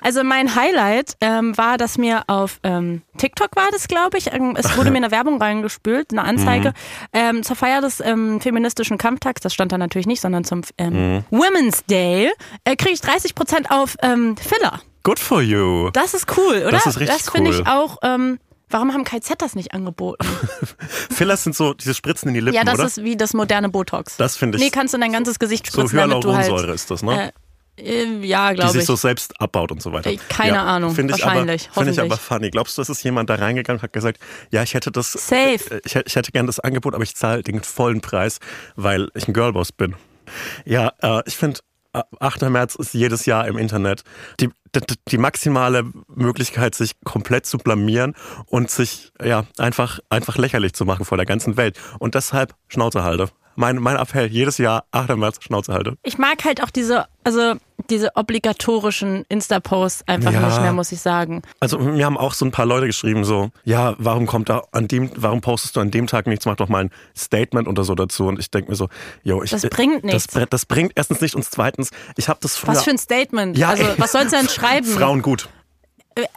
Also 0.00 0.22
mein 0.24 0.54
Highlight 0.54 1.16
ähm, 1.20 1.56
war, 1.56 1.78
dass 1.78 1.98
mir 1.98 2.22
auf 2.26 2.58
ähm, 2.62 3.02
TikTok 3.18 3.54
war 3.56 3.68
das, 3.72 3.88
glaube 3.88 4.18
ich, 4.18 4.32
ähm, 4.32 4.54
es 4.56 4.76
wurde 4.76 4.90
mir 4.90 4.98
eine 4.98 5.10
Werbung 5.10 5.40
reingespült, 5.40 6.12
eine 6.12 6.24
Anzeige 6.24 6.70
Mhm. 6.70 6.74
ähm, 7.12 7.42
zur 7.42 7.56
Feier 7.56 7.80
des 7.80 8.00
ähm, 8.00 8.40
feministischen 8.40 8.98
Kampftags. 8.98 9.40
Das 9.40 9.54
stand 9.54 9.72
da 9.72 9.78
natürlich 9.78 10.06
nicht, 10.06 10.20
sondern 10.20 10.44
zum 10.44 10.62
ähm, 10.78 10.92
Mhm. 10.92 11.24
Women's 11.30 11.84
Day 11.86 12.30
äh, 12.64 12.76
kriege 12.76 12.92
ich 12.94 13.00
30 13.00 13.34
Prozent 13.34 13.70
auf 13.70 13.96
Filler. 14.00 14.80
Good 15.04 15.18
for 15.18 15.42
you. 15.42 15.90
Das 15.90 16.14
ist 16.14 16.26
cool, 16.36 16.56
oder? 16.62 16.70
Das 16.70 16.86
ist 16.86 17.00
richtig 17.00 17.16
Das 17.16 17.30
finde 17.30 17.50
cool. 17.50 17.60
ich 17.60 17.66
auch. 17.66 17.98
Warum 18.72 18.94
haben 18.94 19.04
KZ 19.04 19.34
das 19.42 19.54
nicht 19.54 19.74
angeboten? 19.74 20.24
Fillers 21.10 21.44
sind 21.44 21.54
so 21.54 21.74
diese 21.74 21.92
Spritzen 21.92 22.28
in 22.28 22.34
die 22.34 22.40
Lippen, 22.40 22.54
ja, 22.56 22.64
das 22.64 22.76
oder? 22.76 22.84
ist 22.86 23.04
wie 23.04 23.16
das 23.18 23.34
moderne 23.34 23.68
Botox. 23.68 24.16
Das 24.16 24.36
finde 24.38 24.56
ich 24.56 24.64
Nee, 24.64 24.70
kannst 24.70 24.94
du 24.94 24.96
in 24.96 25.02
dein 25.02 25.12
ganzes 25.12 25.38
Gesicht 25.38 25.66
so 25.70 25.86
spritzen, 25.86 25.96
du 25.96 26.00
halt. 26.00 26.46
Hyaluronsäure 26.46 26.72
ist 26.72 26.90
das, 26.90 27.02
ne? 27.02 27.28
Äh, 27.28 27.32
äh, 27.78 28.04
ja, 28.26 28.50
die 28.50 28.56
glaube 28.56 28.72
sich 28.72 28.80
ich. 28.82 28.86
so 28.86 28.96
selbst 28.96 29.40
abbaut 29.40 29.72
und 29.72 29.82
so 29.82 29.92
weiter. 29.92 30.10
Keine 30.28 30.60
Ahnung, 30.60 30.94
Finde 30.94 31.14
ich 31.16 31.22
wahrscheinlich, 31.24 31.66
aber, 31.70 31.74
Finde 31.74 31.90
ich 31.92 32.00
aber 32.00 32.16
funny. 32.16 32.50
Glaubst 32.50 32.76
du, 32.76 32.82
dass 32.82 32.88
ist 32.88 33.02
jemand 33.02 33.30
da 33.30 33.36
reingegangen 33.36 33.78
und 33.78 33.82
hat 33.82 33.92
gesagt, 33.92 34.18
ja, 34.50 34.62
ich 34.62 34.74
hätte 34.74 34.90
das, 34.92 35.12
Safe. 35.12 35.58
äh, 35.70 35.80
ich, 35.84 35.94
hätte- 35.94 36.08
ich 36.08 36.16
hätte 36.16 36.32
gern 36.32 36.46
das 36.46 36.60
Angebot, 36.60 36.94
aber 36.94 37.02
ich 37.04 37.14
zahle 37.16 37.42
den 37.42 37.62
vollen 37.62 38.00
Preis, 38.00 38.38
weil 38.76 39.08
ich 39.14 39.26
ein 39.28 39.32
Girlboss 39.34 39.72
bin. 39.72 39.96
Ja, 40.64 40.92
äh, 41.02 41.22
ich 41.26 41.36
finde, 41.36 41.60
äh, 41.94 42.02
8. 42.20 42.42
März 42.50 42.74
ist 42.76 42.94
jedes 42.94 43.26
Jahr 43.26 43.46
im 43.46 43.56
Internet 43.58 44.02
die, 44.40 44.48
die, 44.74 44.94
die 45.08 45.18
maximale 45.18 45.84
Möglichkeit, 46.08 46.74
sich 46.74 46.92
komplett 47.04 47.44
zu 47.46 47.58
blamieren 47.58 48.14
und 48.46 48.70
sich 48.70 49.12
ja 49.22 49.44
einfach, 49.58 49.98
einfach 50.08 50.36
lächerlich 50.38 50.72
zu 50.72 50.84
machen 50.86 51.04
vor 51.04 51.16
der 51.18 51.26
ganzen 51.26 51.56
Welt. 51.58 51.78
Und 51.98 52.14
deshalb 52.14 52.54
Schnauze 52.68 53.02
halte. 53.02 53.28
Mein, 53.56 53.76
mein 53.76 53.96
Appell, 53.96 54.26
jedes 54.26 54.58
Jahr 54.58 54.84
8. 54.92 55.16
März 55.16 55.38
Schnauze 55.42 55.72
halte. 55.72 55.96
Ich 56.02 56.18
mag 56.18 56.44
halt 56.44 56.62
auch 56.62 56.70
diese, 56.70 57.06
also 57.24 57.54
diese 57.90 58.14
obligatorischen 58.16 59.24
Insta-Posts 59.28 60.04
einfach 60.06 60.32
Ja. 60.32 60.46
nicht 60.46 60.60
mehr, 60.60 60.72
muss 60.72 60.92
ich 60.92 61.00
sagen. 61.00 61.42
Also 61.60 61.78
mir 61.78 62.04
haben 62.06 62.16
auch 62.16 62.32
so 62.34 62.44
ein 62.44 62.50
paar 62.52 62.66
Leute 62.66 62.86
geschrieben 62.86 63.24
so, 63.24 63.50
ja, 63.64 63.94
warum 63.98 64.26
kommt 64.26 64.48
da 64.48 64.62
an 64.72 64.88
dem, 64.88 65.10
warum 65.16 65.40
postest 65.40 65.76
du 65.76 65.80
an 65.80 65.90
dem 65.90 66.06
Tag 66.06 66.26
nichts, 66.26 66.46
mach 66.46 66.56
doch 66.56 66.68
mal 66.68 66.84
ein 66.84 66.90
Statement 67.16 67.68
oder 67.68 67.84
so 67.84 67.94
dazu. 67.94 68.26
Und 68.26 68.38
ich 68.38 68.50
denke 68.50 68.70
mir 68.70 68.76
so, 68.76 68.88
yo, 69.22 69.42
ich, 69.42 69.50
Das 69.50 69.62
bringt 69.62 70.04
nichts. 70.04 70.26
Das, 70.28 70.48
das 70.48 70.66
bringt 70.66 70.92
erstens 70.94 71.20
nicht 71.20 71.34
und 71.34 71.44
zweitens, 71.44 71.90
ich 72.16 72.28
habe 72.28 72.38
das 72.42 72.56
früher. 72.56 72.74
Was 72.74 72.84
für 72.84 72.90
ein 72.90 72.98
Statement. 72.98 73.58
Ja, 73.58 73.70
also, 73.70 73.82
ey. 73.84 73.94
was 73.98 74.12
sollst 74.12 74.32
du 74.32 74.36
denn 74.36 74.48
schreiben? 74.48 74.86
Frauen 74.86 75.22
gut. 75.22 75.48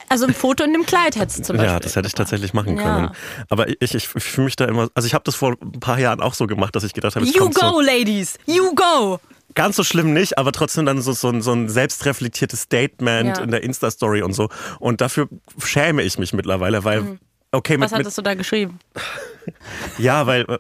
Also 0.10 0.26
ein 0.26 0.34
Foto 0.34 0.64
in 0.64 0.74
dem 0.74 0.86
Kleid 0.86 1.16
hättest 1.16 1.40
du 1.40 1.44
zum 1.44 1.58
Beispiel. 1.58 1.74
Ja, 1.74 1.80
das 1.80 1.96
hätte 1.96 2.08
ich 2.08 2.14
tatsächlich 2.14 2.54
machen 2.54 2.78
Ja. 2.78 2.84
können. 2.84 3.10
Aber 3.50 3.68
ich, 3.82 3.94
ich, 3.96 4.08
fühle 4.08 4.46
mich 4.46 4.56
da 4.56 4.66
immer, 4.66 4.90
also 4.94 5.08
ich 5.08 5.14
habe 5.14 5.24
das 5.24 5.36
vor 5.36 5.56
ein 5.62 5.80
paar 5.80 6.00
Jahren 6.00 6.22
auch 6.22 6.34
so 6.34 6.48
gemacht, 6.48 6.76
dass 6.76 6.84
ich 6.84 6.94
gedacht 6.94 7.16
habe, 7.16 7.26
You 7.26 7.50
go, 7.50 7.70
so, 7.72 7.82
ladies! 7.82 8.38
You 8.46 8.74
go! 8.76 9.20
ganz 9.54 9.78
so 9.78 9.84
schlimm 9.86 10.12
nicht, 10.14 10.38
aber 10.38 10.52
trotzdem 10.52 10.86
dann 10.86 11.02
so, 11.02 11.14
so, 11.14 11.30
ein, 11.30 11.42
so 11.42 11.54
ein 11.54 11.70
selbstreflektiertes 11.70 12.62
Statement 12.62 13.38
Ja. 13.38 13.44
in 13.44 13.52
der 13.52 13.64
Insta-Story 13.64 14.22
und 14.22 14.34
so. 14.34 14.50
Und 14.80 15.02
dafür 15.02 15.30
schäme 15.64 16.04
ich 16.04 16.20
mich 16.20 16.34
mittlerweile, 16.34 16.84
weil, 16.84 17.20
okay. 17.56 17.80
Was 17.80 17.92
mit, 17.92 18.00
mit, 18.00 18.00
hattest 18.06 18.18
du 18.18 18.22
da 18.22 18.34
geschrieben? 18.34 18.80
ja, 19.98 20.26
weil 20.28 20.42
äh, 20.42 20.58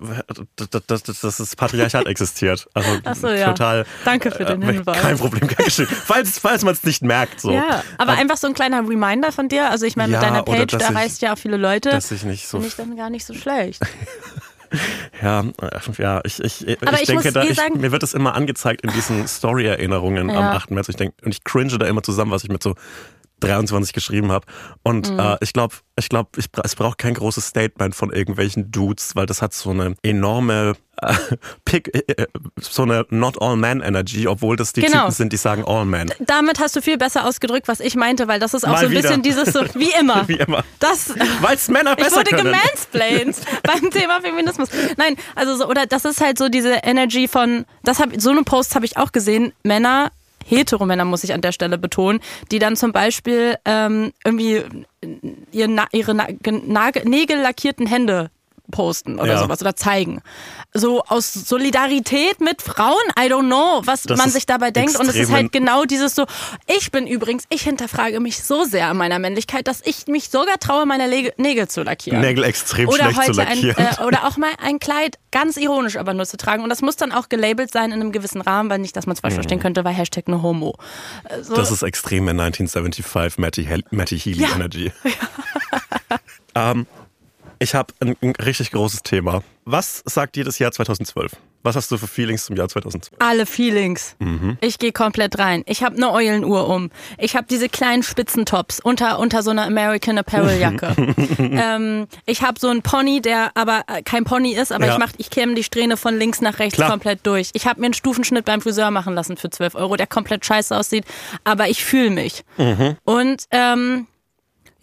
das, 0.55 1.03
das, 1.03 1.03
das, 1.21 1.37
das 1.37 1.55
Patriarchat 1.55 2.05
existiert. 2.07 2.67
Also 2.73 2.89
so, 3.13 3.27
ja. 3.29 3.47
total. 3.47 3.85
Danke 4.03 4.31
für 4.31 4.45
den 4.45 4.61
äh, 4.61 4.73
Hinweis. 4.73 5.01
Kein 5.01 5.17
Problem, 5.17 5.47
kein 5.47 5.65
Geschehen. 5.65 5.87
falls, 6.05 6.39
falls 6.39 6.63
man 6.63 6.73
es 6.73 6.83
nicht 6.83 7.03
merkt, 7.03 7.41
so. 7.41 7.51
Ja, 7.51 7.83
aber 7.97 8.13
einfach 8.13 8.37
so 8.37 8.47
ein 8.47 8.53
kleiner 8.53 8.79
Reminder 8.87 9.31
von 9.31 9.49
dir. 9.49 9.69
Also 9.69 9.85
ich 9.85 9.95
meine, 9.95 10.13
Ja, 10.13 10.19
mit 10.19 10.27
deiner 10.27 10.43
Page, 10.43 10.77
da 10.77 10.89
ich- 10.89 10.95
reißt 10.95 11.21
ja 11.21 11.33
auch 11.33 11.37
viele 11.37 11.57
Leute. 11.57 11.89
Dass 11.89 12.11
ich 12.11 12.23
nicht 12.23 12.47
so 12.47 12.57
Finde 12.57 12.67
ich 12.67 12.75
dann 12.75 12.95
gar 12.95 13.09
nicht 13.09 13.25
so 13.25 13.33
schlecht. 13.33 13.81
Ja, 15.21 15.41
äh, 15.41 15.79
ja, 15.99 16.21
ich, 16.25 16.39
ich, 16.43 16.67
ich, 16.67 16.77
ich 16.81 17.05
denke 17.05 17.31
da, 17.31 17.43
ich, 17.43 17.55
sagen- 17.55 17.79
mir 17.79 17.91
wird 17.93 18.03
es 18.03 18.13
immer 18.13 18.33
angezeigt 18.35 18.81
in 18.81 18.91
diesen 18.91 19.27
Story-Erinnerungen 19.27 20.29
am 20.29 20.35
Ja. 20.35 20.51
8. 20.51 20.71
März. 20.71 20.89
Ich 20.89 20.95
denke, 20.95 21.15
und 21.23 21.33
ich 21.33 21.43
cringe 21.43 21.77
da 21.77 21.85
immer 21.85 22.03
zusammen, 22.03 22.31
was 22.31 22.43
ich 22.43 22.49
mit 22.49 22.61
so 22.61 22.75
23 23.41 23.93
geschrieben 23.93 24.31
habe. 24.31 24.45
Und 24.83 25.11
Mhm. 25.11 25.19
äh, 25.19 25.37
ich 25.41 25.53
glaube, 25.53 25.75
ich 25.97 26.09
glaube, 26.09 26.29
ich, 26.37 26.45
es 26.63 26.75
braucht 26.75 26.97
kein 26.97 27.13
großes 27.13 27.45
Statement 27.47 27.95
von 27.95 28.11
irgendwelchen 28.11 28.71
Dudes, 28.71 29.15
weil 29.15 29.25
das 29.25 29.41
hat 29.41 29.53
so 29.53 29.71
eine 29.71 29.95
enorme 30.03 30.73
äh, 31.01 31.13
Pick, 31.65 31.93
äh, 31.93 32.21
äh, 32.21 32.27
so 32.61 32.83
eine 32.83 33.05
Not 33.09 33.41
All 33.41 33.57
Man 33.57 33.81
Energy, 33.81 34.27
obwohl 34.27 34.55
das 34.55 34.71
die 34.71 34.81
Genau. 34.81 34.99
Typen 35.01 35.11
sind, 35.11 35.33
die 35.33 35.37
sagen 35.37 35.65
All 35.65 35.83
Man. 35.85 36.09
Damit 36.19 36.59
hast 36.59 36.75
du 36.77 36.81
viel 36.81 36.97
besser 36.97 37.25
ausgedrückt, 37.25 37.67
was 37.67 37.81
ich 37.81 37.95
meinte, 37.95 38.27
weil 38.29 38.39
das 38.39 38.53
ist 38.53 38.63
auch 38.63 38.69
Mal 38.71 38.77
so 38.79 38.85
ein 38.85 38.91
wieder. 38.91 39.01
bisschen 39.01 39.21
dieses 39.21 39.51
so, 39.53 39.61
wie 39.75 39.91
immer. 39.99 40.25
Wie 40.27 40.35
immer. 40.37 40.63
Das, 40.79 41.09
Weil 41.41 41.55
es 41.55 41.67
Männer 41.67 41.91
ich 41.97 42.03
besser 42.03 42.17
wurde 42.17 42.29
können. 42.31 42.43
gemansplained 42.53 43.35
beim 43.63 43.91
Thema 43.91 44.21
Feminismus. 44.21 44.69
Nein, 44.97 45.17
also 45.35 45.55
so, 45.57 45.67
oder 45.67 45.85
das 45.85 46.05
ist 46.05 46.21
halt 46.21 46.37
so 46.37 46.47
diese 46.47 46.71
Energy 46.83 47.27
von, 47.27 47.65
das 47.83 47.99
hab, 47.99 48.09
so 48.19 48.29
eine 48.31 48.43
Post 48.43 48.75
habe 48.75 48.85
ich 48.85 48.95
auch 48.95 49.11
gesehen, 49.11 49.51
Männer, 49.63 50.11
Heteromänner 50.45 51.05
muss 51.05 51.23
ich 51.23 51.33
an 51.33 51.41
der 51.41 51.51
Stelle 51.51 51.77
betonen, 51.77 52.19
die 52.51 52.59
dann 52.59 52.75
zum 52.75 52.91
Beispiel 52.91 53.55
ähm, 53.65 54.13
irgendwie 54.23 54.63
ihre 55.51 55.69
Na 55.69 55.87
Nagel, 56.67 57.03
Nägel 57.05 57.41
lackierten 57.41 57.87
Hände 57.87 58.29
posten 58.71 59.19
oder 59.19 59.33
Ja. 59.33 59.39
sowas 59.39 59.61
oder 59.61 59.75
zeigen. 59.75 60.21
So 60.73 61.03
aus 61.03 61.31
Solidarität 61.33 62.41
mit 62.41 62.61
Frauen, 62.61 62.95
I 63.19 63.23
don't 63.31 63.45
know, 63.47 63.81
was 63.85 64.03
Das 64.03 64.17
man 64.17 64.29
sich 64.29 64.45
dabei 64.45 64.71
denkt. 64.71 64.95
Und 64.99 65.03
es 65.07 65.15
ist 65.15 65.21
extrem- 65.21 65.35
halt 65.35 65.51
genau 65.51 65.85
dieses 65.85 66.15
so, 66.15 66.25
ich 66.67 66.91
bin 66.91 67.07
übrigens, 67.07 67.43
ich 67.49 67.61
hinterfrage 67.63 68.19
mich 68.19 68.43
so 68.43 68.63
sehr 68.65 68.87
an 68.87 68.97
meiner 68.97 69.19
Männlichkeit, 69.19 69.67
dass 69.67 69.81
ich 69.85 70.07
mich 70.07 70.29
sogar 70.29 70.57
traue, 70.59 70.85
meine 70.85 71.07
Lege- 71.07 71.33
Nägel 71.37 71.67
zu 71.67 71.83
lackieren. 71.83 72.21
Nägel 72.21 72.43
extrem 72.43 72.87
oder 72.89 73.11
schlecht 73.11 73.15
zu 73.23 73.27
heute 73.33 73.41
ein, 73.47 73.61
lackieren. 73.61 73.87
äh, 73.99 74.03
oder 74.03 74.25
auch 74.27 74.37
mal 74.37 74.51
ein 74.61 74.79
Kleid 74.79 75.17
ganz 75.31 75.57
ironisch 75.57 75.97
aber 75.97 76.13
nur 76.13 76.25
zu 76.25 76.37
tragen. 76.37 76.63
Und 76.63 76.69
das 76.69 76.81
muss 76.81 76.95
dann 76.95 77.11
auch 77.11 77.29
gelabelt 77.29 77.71
sein 77.71 77.91
in 77.91 78.01
einem 78.01 78.11
gewissen 78.11 78.41
Rahmen, 78.41 78.69
weil 78.69 78.79
nicht, 78.79 78.95
dass 78.95 79.05
man 79.05 79.13
es 79.13 79.19
falsch 79.19 79.33
verstehen 79.35 79.59
könnte, 79.59 79.83
weil 79.85 79.93
Hashtag 79.93 80.27
no 80.27 80.41
homo. 80.41 80.75
Äh, 81.29 81.43
So, 81.43 81.55
Das 81.55 81.71
ist 81.71 81.83
extreme 81.83 82.31
1975 82.31 83.37
Matty, 83.37 83.67
Matty 83.91 84.19
Healy 84.19 84.41
Ja. 84.43 84.55
Energy. 84.55 84.91
ähm, 86.55 86.85
ich 87.65 87.73
habe 87.75 87.93
ein, 87.99 88.15
ein 88.21 88.31
richtig 88.35 88.71
großes 88.71 89.01
Thema. 89.01 89.41
Was 89.65 90.03
sagt 90.05 90.35
dir 90.35 90.43
das 90.43 90.59
Jahr 90.59 90.71
2012? 90.71 91.31
Was 91.63 91.75
hast 91.75 91.89
du 91.89 91.97
für 91.97 92.05
Feelings 92.05 92.45
zum 92.45 92.55
Jahr 92.55 92.69
2012? 92.69 93.19
alle 93.19 93.47
Feelings. 93.47 94.15
Mhm. 94.19 94.59
Ich 94.61 94.77
gehe 94.77 94.91
komplett 94.91 95.39
rein. 95.39 95.63
Ich 95.65 95.81
habe 95.83 95.95
eine 95.95 96.11
Eulenuhr 96.11 96.67
um. 96.69 96.91
Ich 97.17 97.35
habe 97.35 97.47
diese 97.49 97.67
kleinen 97.67 98.03
Spitzentops 98.03 98.79
unter, 98.79 99.17
unter 99.17 99.41
so 99.41 99.49
einer 99.49 99.63
American 99.65 100.19
Apparel 100.19 100.59
Jacke. 100.59 100.93
ähm, 101.39 102.05
ich 102.27 102.43
habe 102.43 102.59
so 102.59 102.69
einen 102.69 102.83
Pony, 102.83 103.19
der 103.19 103.49
aber 103.55 103.81
äh, 103.87 104.03
kein 104.03 104.25
Pony 104.25 104.53
ist, 104.53 104.71
aber 104.71 104.85
Ja. 104.85 104.93
ich 104.93 104.99
mach, 104.99 105.11
ich 105.17 105.31
kämme 105.31 105.55
die 105.55 105.63
Strähne 105.63 105.97
von 105.97 106.15
links 106.19 106.39
nach 106.41 106.59
rechts 106.59 106.75
Klar. 106.75 106.91
komplett 106.91 107.25
durch. 107.25 107.49
Ich 107.53 107.65
habe 107.65 107.79
mir 107.79 107.87
einen 107.87 107.93
Stufenschnitt 107.95 108.45
beim 108.45 108.61
Friseur 108.61 108.91
machen 108.91 109.15
lassen 109.15 109.35
für 109.35 109.49
12 109.49 109.73
Euro, 109.73 109.95
der 109.95 110.05
komplett 110.05 110.45
scheiße 110.45 110.77
aussieht, 110.77 111.05
aber 111.43 111.67
ich 111.67 111.83
fühle 111.83 112.11
mich. 112.11 112.43
Mhm. 112.57 112.97
Und 113.05 113.45
ähm, 113.49 114.05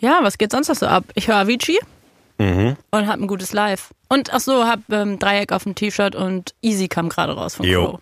ja, 0.01 0.19
was 0.23 0.37
geht 0.37 0.51
sonst 0.51 0.67
noch 0.67 0.75
so 0.75 0.87
ab? 0.87 1.05
Ich 1.15 1.29
höre 1.29 1.37
Avicii 1.37 1.79
Mhm. 2.39 2.77
und 2.91 3.07
habe 3.07 3.23
ein 3.23 3.27
gutes 3.27 3.53
Live. 3.53 3.91
Und 4.09 4.33
ach 4.33 4.41
so, 4.41 4.65
hab 4.67 4.81
ähm, 4.91 5.19
Dreieck 5.19 5.53
auf 5.53 5.65
dem 5.65 5.75
T-Shirt 5.75 6.15
und 6.15 6.55
Easy 6.63 6.89
kam 6.89 7.09
gerade 7.09 7.33
raus 7.35 7.57
von 7.57 7.67
Jo. 7.67 7.85
Crow. 7.85 8.01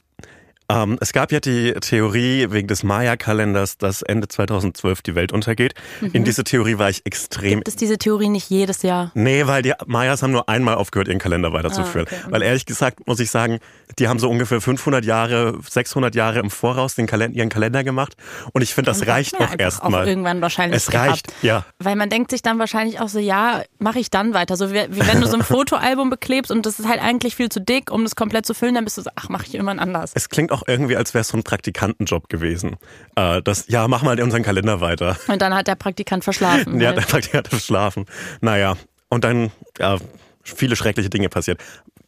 Ähm, 0.70 0.98
es 1.00 1.12
gab 1.12 1.32
ja 1.32 1.40
die 1.40 1.72
Theorie 1.72 2.46
wegen 2.50 2.68
des 2.68 2.84
Maya-Kalenders, 2.84 3.76
dass 3.78 4.02
Ende 4.02 4.28
2012 4.28 5.02
die 5.02 5.14
Welt 5.16 5.32
untergeht. 5.32 5.74
Mhm. 6.00 6.10
In 6.12 6.24
diese 6.24 6.44
Theorie 6.44 6.78
war 6.78 6.88
ich 6.88 7.04
extrem 7.06 7.58
Gibt 7.58 7.68
es 7.68 7.76
diese 7.76 7.98
Theorie 7.98 8.28
nicht 8.28 8.48
jedes 8.50 8.82
Jahr? 8.82 9.10
Nee, 9.14 9.46
weil 9.48 9.62
die 9.62 9.72
Mayas 9.86 10.22
haben 10.22 10.30
nur 10.30 10.48
einmal 10.48 10.76
aufgehört, 10.76 11.08
ihren 11.08 11.18
Kalender 11.18 11.52
weiterzuführen. 11.52 12.06
Ah, 12.08 12.14
okay. 12.14 12.32
Weil 12.32 12.42
ehrlich 12.42 12.66
gesagt, 12.66 13.06
muss 13.08 13.18
ich 13.18 13.30
sagen, 13.30 13.58
die 13.98 14.06
haben 14.06 14.20
so 14.20 14.30
ungefähr 14.30 14.60
500 14.60 15.04
Jahre, 15.04 15.58
600 15.68 16.14
Jahre 16.14 16.38
im 16.38 16.50
Voraus 16.50 16.94
den 16.94 17.08
Kalender, 17.08 17.36
ihren 17.36 17.48
Kalender 17.48 17.82
gemacht. 17.82 18.14
Und 18.52 18.62
ich 18.62 18.72
finde, 18.72 18.92
das 18.92 19.06
reicht 19.08 19.40
auch 19.40 19.58
erstmal. 19.58 20.06
Irgendwann 20.06 20.40
wahrscheinlich. 20.40 20.76
Es 20.76 20.94
reicht, 20.94 21.26
gehabt. 21.26 21.42
ja. 21.42 21.64
Weil 21.80 21.96
man 21.96 22.10
denkt 22.10 22.30
sich 22.30 22.42
dann 22.42 22.60
wahrscheinlich 22.60 23.00
auch 23.00 23.08
so, 23.08 23.18
ja, 23.18 23.62
mache 23.80 23.98
ich 23.98 24.10
dann 24.10 24.34
weiter. 24.34 24.56
So 24.56 24.70
wie, 24.72 24.86
wie 24.90 25.06
wenn 25.06 25.20
du 25.20 25.26
so 25.26 25.34
ein 25.34 25.42
Fotoalbum 25.50 26.10
beklebst 26.10 26.52
und 26.52 26.64
das 26.64 26.78
ist 26.78 26.88
halt 26.88 27.02
eigentlich 27.02 27.34
viel 27.34 27.48
zu 27.48 27.60
dick, 27.60 27.90
um 27.90 28.04
das 28.04 28.14
komplett 28.14 28.46
zu 28.46 28.54
füllen, 28.54 28.74
dann 28.74 28.84
bist 28.84 28.98
du 28.98 29.02
so, 29.02 29.10
ach, 29.16 29.28
mache 29.28 29.46
ich 29.46 29.54
irgendwann 29.54 29.80
anders. 29.80 30.12
Es 30.14 30.28
klingt 30.28 30.52
auch 30.52 30.59
irgendwie, 30.66 30.96
als 30.96 31.14
wäre 31.14 31.22
es 31.22 31.28
so 31.28 31.36
ein 31.36 31.42
Praktikantenjob 31.42 32.28
gewesen. 32.28 32.76
Äh, 33.16 33.42
das, 33.42 33.66
ja, 33.68 33.86
mach 33.88 34.02
mal 34.02 34.20
unseren 34.20 34.42
Kalender 34.42 34.80
weiter. 34.80 35.16
Und 35.28 35.42
dann 35.42 35.54
hat 35.54 35.66
der 35.66 35.74
Praktikant 35.76 36.24
verschlafen. 36.24 36.80
Ja, 36.80 36.92
der 36.92 37.02
Praktikant 37.02 37.46
hat 37.46 37.48
verschlafen. 37.48 38.06
Naja, 38.40 38.76
und 39.08 39.24
dann, 39.24 39.50
ja, 39.78 39.98
viele 40.42 40.76
schreckliche 40.76 41.10
Dinge 41.10 41.28
passiert. 41.28 41.60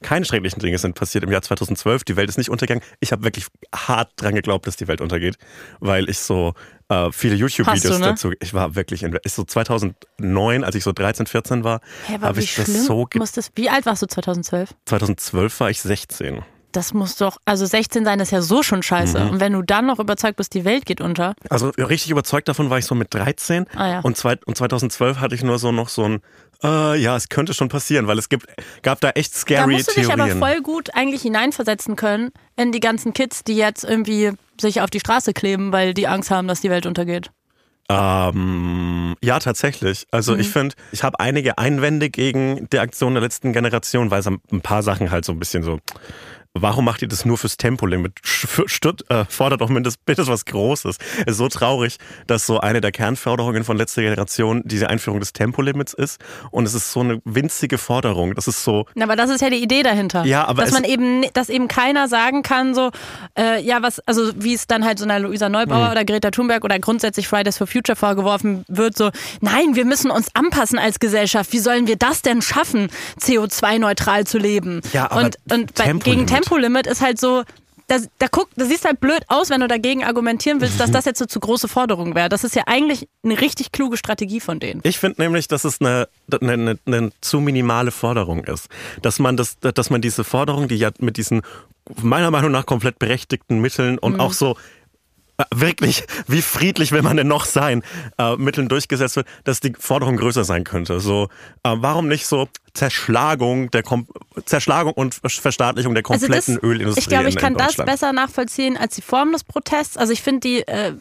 Keine 0.02 0.24
schrecklichen 0.24 0.58
Dinge 0.60 0.78
sind 0.78 0.94
passiert 0.96 1.22
im 1.22 1.30
Jahr 1.30 1.42
2012. 1.42 2.02
Die 2.04 2.16
Welt 2.16 2.28
ist 2.28 2.36
nicht 2.36 2.50
untergegangen. 2.50 2.82
Ich 2.98 3.12
habe 3.12 3.22
wirklich 3.22 3.46
hart 3.74 4.10
dran 4.16 4.34
geglaubt, 4.34 4.66
dass 4.66 4.76
die 4.76 4.88
Welt 4.88 5.00
untergeht, 5.00 5.36
weil 5.78 6.10
ich 6.10 6.18
so 6.18 6.54
äh, 6.88 7.12
viele 7.12 7.36
YouTube-Videos 7.36 8.00
ne? 8.00 8.06
dazu. 8.06 8.32
Ich 8.40 8.52
war 8.52 8.74
wirklich 8.74 9.04
in 9.04 9.16
ist 9.22 9.36
so 9.36 9.44
2009, 9.44 10.64
als 10.64 10.74
ich 10.74 10.82
so 10.82 10.92
13, 10.92 11.26
14 11.26 11.62
war, 11.62 11.80
Hä, 12.06 12.16
aber 12.16 12.28
habe 12.28 12.38
wie 12.40 12.44
ich 12.44 12.56
das 12.56 12.86
so. 12.86 13.04
ge- 13.04 13.18
muss 13.20 13.30
das, 13.32 13.52
wie 13.54 13.70
alt 13.70 13.86
warst 13.86 14.02
du 14.02 14.06
2012? 14.06 14.74
2012 14.86 15.60
war 15.60 15.70
ich 15.70 15.80
16. 15.80 16.42
Das 16.72 16.94
muss 16.94 17.16
doch, 17.16 17.36
also 17.44 17.66
16 17.66 18.04
sein 18.04 18.18
ist 18.20 18.32
ja 18.32 18.40
so 18.42 18.62
schon 18.62 18.82
scheiße. 18.82 19.20
Mhm. 19.20 19.30
Und 19.30 19.40
wenn 19.40 19.52
du 19.52 19.60
dann 19.62 19.86
noch 19.86 19.98
überzeugt 19.98 20.36
bist, 20.36 20.54
die 20.54 20.64
Welt 20.64 20.86
geht 20.86 21.00
unter. 21.02 21.34
Also 21.50 21.68
richtig 21.70 22.10
überzeugt 22.10 22.48
davon 22.48 22.70
war 22.70 22.78
ich 22.78 22.86
so 22.86 22.94
mit 22.94 23.12
13 23.12 23.66
Ah, 23.76 23.88
ja. 23.88 24.00
und, 24.00 24.16
zwei, 24.16 24.38
und 24.46 24.56
2012 24.56 25.18
hatte 25.20 25.34
ich 25.34 25.42
nur 25.42 25.58
so 25.58 25.70
noch 25.70 25.88
so 25.90 26.04
ein, 26.04 26.20
äh, 26.64 26.96
ja, 26.98 27.14
es 27.14 27.28
könnte 27.28 27.52
schon 27.54 27.68
passieren, 27.68 28.06
weil 28.06 28.18
es 28.18 28.28
gibt, 28.30 28.46
gab 28.82 29.00
da 29.02 29.10
echt 29.10 29.34
Da 29.34 29.38
scary 29.38 29.72
musst 29.74 29.88
du 29.90 30.00
dich 30.00 30.06
aber 30.06 30.24
Theorien. 30.24 30.38
voll 30.38 30.60
gut 30.62 30.94
eigentlich 30.94 31.22
hineinversetzen 31.22 31.94
können 31.96 32.30
in 32.56 32.72
die 32.72 32.80
ganzen 32.80 33.12
Kids, 33.12 33.44
die 33.44 33.56
jetzt 33.56 33.84
irgendwie 33.84 34.32
sich 34.60 34.80
auf 34.80 34.88
die 34.90 35.00
Straße 35.00 35.32
kleben, 35.34 35.72
weil 35.72 35.92
die 35.92 36.08
Angst 36.08 36.30
haben, 36.30 36.48
dass 36.48 36.60
die 36.62 36.70
Welt 36.70 36.86
untergeht. 36.86 37.30
Ähm, 37.90 39.16
ja, 39.22 39.38
tatsächlich. 39.38 40.06
Also 40.10 40.34
Mhm. 40.34 40.40
ich 40.40 40.48
finde, 40.48 40.74
ich 40.92 41.02
habe 41.02 41.20
einige 41.20 41.58
Einwände 41.58 42.10
gegen 42.10 42.68
die 42.72 42.78
Aktion 42.78 43.14
der 43.14 43.22
letzten 43.22 43.52
Generation, 43.52 44.10
weil 44.10 44.20
es 44.20 44.26
ein 44.26 44.40
paar 44.62 44.82
Sachen 44.82 45.10
halt 45.10 45.24
so 45.24 45.32
ein 45.32 45.38
bisschen 45.38 45.62
so. 45.62 45.78
Warum 46.54 46.84
macht 46.84 47.00
ihr 47.00 47.08
das 47.08 47.24
nur 47.24 47.38
fürs 47.38 47.56
Tempolimit? 47.56 48.12
Stutt, 48.22 49.08
äh, 49.10 49.24
fordert 49.26 49.62
doch 49.62 49.70
mindestens 49.70 50.02
bitte 50.04 50.26
was 50.26 50.44
Großes. 50.44 50.98
Es 51.20 51.26
ist 51.32 51.36
so 51.38 51.48
traurig, 51.48 51.96
dass 52.26 52.44
so 52.46 52.60
eine 52.60 52.82
der 52.82 52.92
Kernforderungen 52.92 53.64
von 53.64 53.78
letzter 53.78 54.02
Generation 54.02 54.60
diese 54.66 54.90
Einführung 54.90 55.18
des 55.18 55.32
Tempolimits 55.32 55.94
ist. 55.94 56.20
Und 56.50 56.66
es 56.66 56.74
ist 56.74 56.92
so 56.92 57.00
eine 57.00 57.22
winzige 57.24 57.78
Forderung. 57.78 58.34
Das 58.34 58.48
ist 58.48 58.64
so, 58.64 58.84
Na, 58.94 59.06
Aber 59.06 59.16
das 59.16 59.30
ist 59.30 59.40
ja 59.40 59.48
die 59.48 59.62
Idee 59.62 59.82
dahinter. 59.82 60.24
Ja, 60.26 60.44
aber 60.44 60.62
dass 60.62 60.72
man 60.72 60.84
eben, 60.84 61.24
dass 61.32 61.48
eben 61.48 61.68
keiner 61.68 62.06
sagen 62.06 62.42
kann, 62.42 62.74
so, 62.74 62.90
äh, 63.38 63.62
ja, 63.62 63.80
was, 63.80 64.00
also 64.00 64.30
wie 64.36 64.52
es 64.52 64.66
dann 64.66 64.84
halt 64.84 64.98
so 64.98 65.04
einer 65.06 65.20
Luisa 65.20 65.48
Neubauer 65.48 65.86
Mhm. 65.86 65.92
oder 65.92 66.04
Greta 66.04 66.30
Thunberg 66.30 66.64
oder 66.64 66.78
grundsätzlich 66.78 67.28
Fridays 67.28 67.56
for 67.56 67.66
Future 67.66 67.96
vorgeworfen 67.96 68.64
wird, 68.68 68.94
so, 68.98 69.10
nein, 69.40 69.74
wir 69.74 69.86
müssen 69.86 70.10
uns 70.10 70.28
anpassen 70.34 70.78
als 70.78 71.00
Gesellschaft. 71.00 71.50
Wie 71.54 71.60
sollen 71.60 71.86
wir 71.86 71.96
das 71.96 72.20
denn 72.20 72.42
schaffen, 72.42 72.88
CO2-neutral 73.20 74.26
zu 74.26 74.36
leben? 74.36 74.82
Ja, 74.92 75.10
aber 75.10 75.22
und 75.22 75.36
und 75.50 75.74
bei, 75.74 75.84
gegen 75.86 76.26
Tempolimit 76.26 76.41
ist 76.86 77.00
halt 77.00 77.18
so. 77.20 77.42
Da, 77.88 77.96
da, 78.18 78.28
guck, 78.30 78.48
da 78.56 78.64
siehst 78.64 78.84
halt 78.86 79.00
blöd 79.00 79.22
aus, 79.26 79.50
wenn 79.50 79.60
du 79.60 79.66
dagegen 79.68 80.04
argumentieren 80.04 80.60
willst, 80.60 80.76
Mhm. 80.76 80.78
dass 80.78 80.90
das 80.92 81.04
jetzt 81.04 81.18
so 81.18 81.26
zu 81.26 81.40
große 81.40 81.66
Forderung 81.68 82.14
wäre. 82.14 82.28
Das 82.28 82.42
ist 82.44 82.54
ja 82.54 82.62
eigentlich 82.66 83.08
eine 83.24 83.38
richtig 83.40 83.72
kluge 83.72 83.96
Strategie 83.98 84.40
von 84.40 84.60
denen. 84.60 84.80
Ich 84.84 84.98
finde 84.98 85.20
nämlich, 85.20 85.48
dass 85.48 85.64
es 85.64 85.80
eine, 85.80 86.08
eine, 86.40 86.52
eine, 86.52 86.78
eine 86.86 87.10
zu 87.20 87.40
minimale 87.40 87.90
Forderung 87.90 88.44
ist. 88.44 88.68
Dass 89.02 89.18
man, 89.18 89.36
das, 89.36 89.58
dass 89.58 89.90
man 89.90 90.00
diese 90.00 90.22
Forderung, 90.24 90.68
die 90.68 90.76
ja 90.76 90.90
mit 91.00 91.16
diesen 91.16 91.42
meiner 92.00 92.30
Meinung 92.30 92.52
nach 92.52 92.64
komplett 92.64 92.98
berechtigten 92.98 93.60
Mitteln 93.60 93.98
und 93.98 94.20
auch 94.20 94.32
so 94.32 94.56
wirklich, 95.54 96.04
wie 96.26 96.42
friedlich 96.42 96.92
will 96.92 97.02
man 97.02 97.16
denn 97.16 97.28
noch 97.28 97.44
sein, 97.44 97.82
äh, 98.18 98.36
Mitteln 98.36 98.68
durchgesetzt 98.68 99.16
wird, 99.16 99.26
dass 99.44 99.60
die 99.60 99.72
Forderung 99.78 100.16
größer 100.16 100.44
sein 100.44 100.64
könnte. 100.64 101.00
So, 101.00 101.28
äh, 101.62 101.74
warum 101.76 102.08
nicht 102.08 102.26
so 102.26 102.48
Zerschlagung 102.74 103.70
der 103.70 103.82
Kom 103.82 104.06
Zerschlagung 104.46 104.92
und 104.94 105.14
Verstaatlichung 105.14 105.94
der 105.94 106.02
kompletten 106.02 106.58
Ölindustrie 106.58 106.84
Also 106.84 106.98
Ich 107.00 107.08
glaube, 107.08 107.28
ich 107.28 107.34
in, 107.36 107.40
kann 107.40 107.52
in 107.52 107.58
das 107.58 107.76
besser 107.76 108.12
nachvollziehen 108.12 108.76
als 108.76 108.94
die 108.94 109.02
Form 109.02 109.32
des 109.32 109.44
Protests. 109.44 109.96
Also 109.96 110.12
ich 110.12 110.22
finde 110.22 110.40
die, 110.40 110.66
äh, 110.66 110.94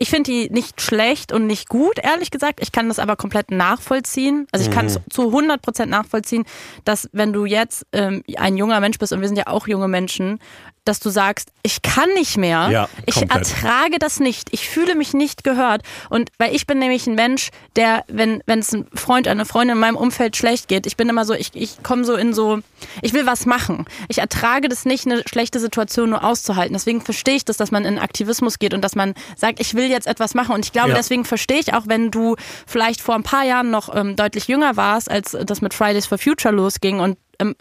ich 0.00 0.10
finde 0.10 0.30
die 0.30 0.48
nicht 0.48 0.80
schlecht 0.80 1.32
und 1.32 1.46
nicht 1.46 1.68
gut, 1.68 1.98
ehrlich 1.98 2.30
gesagt. 2.30 2.60
Ich 2.62 2.70
kann 2.70 2.88
das 2.88 3.00
aber 3.00 3.16
komplett 3.16 3.50
nachvollziehen. 3.50 4.46
Also 4.52 4.64
ich 4.64 4.74
kann 4.74 4.86
es 4.86 5.00
zu 5.10 5.26
100 5.26 5.60
Prozent 5.60 5.90
nachvollziehen, 5.90 6.44
dass 6.84 7.10
wenn 7.12 7.32
du 7.32 7.44
jetzt 7.44 7.84
ähm, 7.92 8.22
ein 8.36 8.56
junger 8.56 8.78
Mensch 8.78 8.98
bist 8.98 9.12
und 9.12 9.20
wir 9.20 9.28
sind 9.28 9.36
ja 9.36 9.48
auch 9.48 9.66
junge 9.66 9.88
Menschen, 9.88 10.38
dass 10.88 11.00
du 11.00 11.10
sagst, 11.10 11.50
ich 11.62 11.82
kann 11.82 12.08
nicht 12.14 12.36
mehr, 12.36 12.68
Ja, 12.70 12.88
ich 13.06 13.30
ertrage 13.30 13.98
das 13.98 14.20
nicht, 14.20 14.48
ich 14.52 14.68
fühle 14.68 14.94
mich 14.94 15.12
nicht 15.14 15.44
gehört. 15.44 15.82
Und 16.08 16.30
weil 16.38 16.54
ich 16.54 16.66
bin 16.66 16.78
nämlich 16.78 17.06
ein 17.06 17.14
Mensch, 17.14 17.50
der, 17.76 18.04
wenn 18.08 18.42
wenn 18.46 18.60
es 18.60 18.72
einem 18.72 18.86
Freund, 18.94 19.28
eine 19.28 19.44
Freundin 19.44 19.76
in 19.76 19.80
meinem 19.80 19.96
Umfeld 19.96 20.36
schlecht 20.36 20.68
geht, 20.68 20.86
ich 20.86 20.96
bin 20.96 21.08
immer 21.08 21.24
so, 21.24 21.34
ich, 21.34 21.50
ich 21.54 21.82
komme 21.82 22.04
so 22.04 22.14
in 22.14 22.32
so, 22.32 22.60
ich 23.02 23.12
will 23.12 23.26
was 23.26 23.44
machen. 23.46 23.84
Ich 24.08 24.18
ertrage 24.18 24.68
das 24.68 24.84
nicht, 24.84 25.06
eine 25.06 25.22
schlechte 25.28 25.60
Situation 25.60 26.10
nur 26.10 26.24
auszuhalten. 26.24 26.72
Deswegen 26.72 27.00
verstehe 27.02 27.36
ich 27.36 27.44
das, 27.44 27.56
dass 27.58 27.70
man 27.70 27.84
in 27.84 27.98
Aktivismus 27.98 28.58
geht 28.58 28.72
und 28.74 28.82
dass 28.82 28.94
man 28.96 29.14
sagt, 29.36 29.60
ich 29.60 29.74
will 29.74 29.90
jetzt 29.90 30.06
etwas 30.06 30.34
machen. 30.34 30.54
Und 30.54 30.64
ich 30.64 30.72
glaube, 30.72 30.90
Ja. 30.90 30.94
deswegen 30.94 31.24
verstehe 31.24 31.58
ich 31.58 31.74
auch, 31.74 31.82
wenn 31.86 32.10
du 32.10 32.36
vielleicht 32.66 33.00
vor 33.02 33.14
ein 33.14 33.22
paar 33.22 33.44
Jahren 33.44 33.70
noch 33.70 33.94
ähm, 33.94 34.16
deutlich 34.16 34.48
jünger 34.48 34.76
warst, 34.76 35.10
als 35.10 35.36
das 35.44 35.60
mit 35.60 35.74
Fridays 35.74 36.06
for 36.06 36.18
Future 36.18 36.54
losging 36.54 37.00
und 37.00 37.18
ähm, 37.38 37.54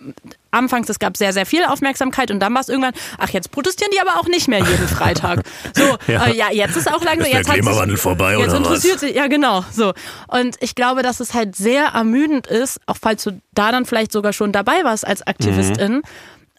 anfangs, 0.52 0.90
es 0.90 1.00
gab 1.00 1.18
sehr, 1.18 1.34
sehr 1.34 1.46
viel 1.46 1.64
Aufmerksamkeit 1.66 2.32
und 2.32 2.40
dann 2.40 2.54
war 2.54 2.62
es 2.62 2.70
irgendwann, 2.70 2.94
ach, 3.18 3.30
jetzt 3.30 3.52
protestieren 3.52 3.92
die 3.94 4.02
aber 4.02 4.20
auch 4.20 4.28
nicht 4.28 4.48
mehr 4.48 4.60
jeden 4.60 4.88
Freitag. 4.88 5.44
So, 5.76 5.84
Ja. 6.08 6.14
ja, 6.14 6.26
äh, 6.28 6.36
ja 6.36 6.52
jetzt 6.52 6.76
ist 6.78 6.88
auch 6.88 7.04
langsam, 7.04 7.26
Ist 7.26 7.32
der 7.32 7.40
jetzt 7.40 7.48
hat 7.50 7.56
sich- 7.56 7.64
Klimawandel 7.64 7.98
vorbei 7.98 8.32
jetzt 8.38 8.40
oder 8.50 8.52
was? 8.54 8.58
interessiert 8.60 9.00
sich, 9.00 9.16
ja 9.16 9.28
genau, 9.28 9.64
so. 9.72 9.94
Und 10.28 10.56
ich 10.62 10.74
glaube, 10.76 11.04
dass 11.04 11.20
es 11.20 11.34
halt 11.34 11.56
sehr 11.56 11.86
ermüdend 11.94 12.48
ist, 12.48 12.80
auch 12.88 12.98
falls 13.00 13.24
du 13.24 13.40
da 13.54 13.72
dann 13.72 13.86
vielleicht 13.86 14.12
sogar 14.12 14.34
schon 14.34 14.52
dabei 14.52 14.84
warst 14.84 15.06
als 15.06 15.26
Aktivistin, 15.26 16.02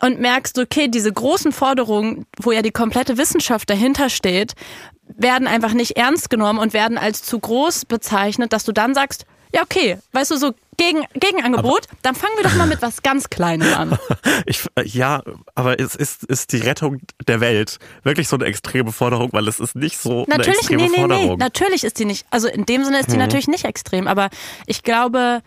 und 0.00 0.20
merkst, 0.20 0.56
okay, 0.60 0.86
diese 0.86 1.12
großen 1.12 1.50
Forderungen, 1.50 2.24
wo 2.40 2.52
ja 2.52 2.62
die 2.62 2.70
komplette 2.70 3.18
Wissenschaft 3.18 3.68
dahinter 3.68 4.10
steht, 4.10 4.52
werden 5.08 5.48
einfach 5.48 5.72
nicht 5.72 5.96
ernst 5.96 6.30
genommen 6.30 6.60
und 6.60 6.72
werden 6.72 6.98
als 6.98 7.24
zu 7.24 7.36
groß 7.40 7.84
bezeichnet, 7.86 8.52
dass 8.52 8.62
du 8.64 8.70
dann 8.70 8.94
sagst, 8.94 9.26
ja 9.52 9.62
okay, 9.62 9.98
weißt 10.12 10.30
du, 10.30 10.36
so 10.36 10.52
gegen, 10.78 11.04
Gegenangebot, 11.14 11.86
dann 12.02 12.14
fangen 12.14 12.32
wir 12.38 12.44
doch 12.44 12.54
mal 12.54 12.66
mit 12.66 12.80
was 12.80 13.02
ganz 13.02 13.28
Kleinem 13.28 13.72
an. 13.74 13.98
Ich, 14.46 14.64
ja, 14.84 15.22
aber 15.54 15.78
es 15.78 15.94
ist, 15.94 16.24
ist 16.24 16.52
die 16.52 16.58
Rettung 16.58 17.00
der 17.26 17.40
Welt 17.40 17.78
wirklich 18.04 18.28
so 18.28 18.36
eine 18.36 18.44
extreme 18.46 18.92
Forderung, 18.92 19.28
weil 19.32 19.46
es 19.48 19.60
ist 19.60 19.74
nicht 19.74 19.98
so 19.98 20.24
eine 20.24 20.36
Natürlich, 20.38 20.58
extreme 20.60 20.82
nee, 20.84 20.88
nee, 20.88 20.96
nee, 20.96 21.00
Forderung. 21.16 21.38
natürlich 21.38 21.84
ist 21.84 21.98
die 21.98 22.04
nicht, 22.06 22.24
also 22.30 22.48
in 22.48 22.64
dem 22.64 22.84
Sinne 22.84 23.00
ist 23.00 23.10
die 23.12 23.16
natürlich 23.18 23.48
nicht 23.48 23.64
extrem, 23.64 24.06
aber 24.08 24.30
ich 24.66 24.82
glaube, 24.82 25.42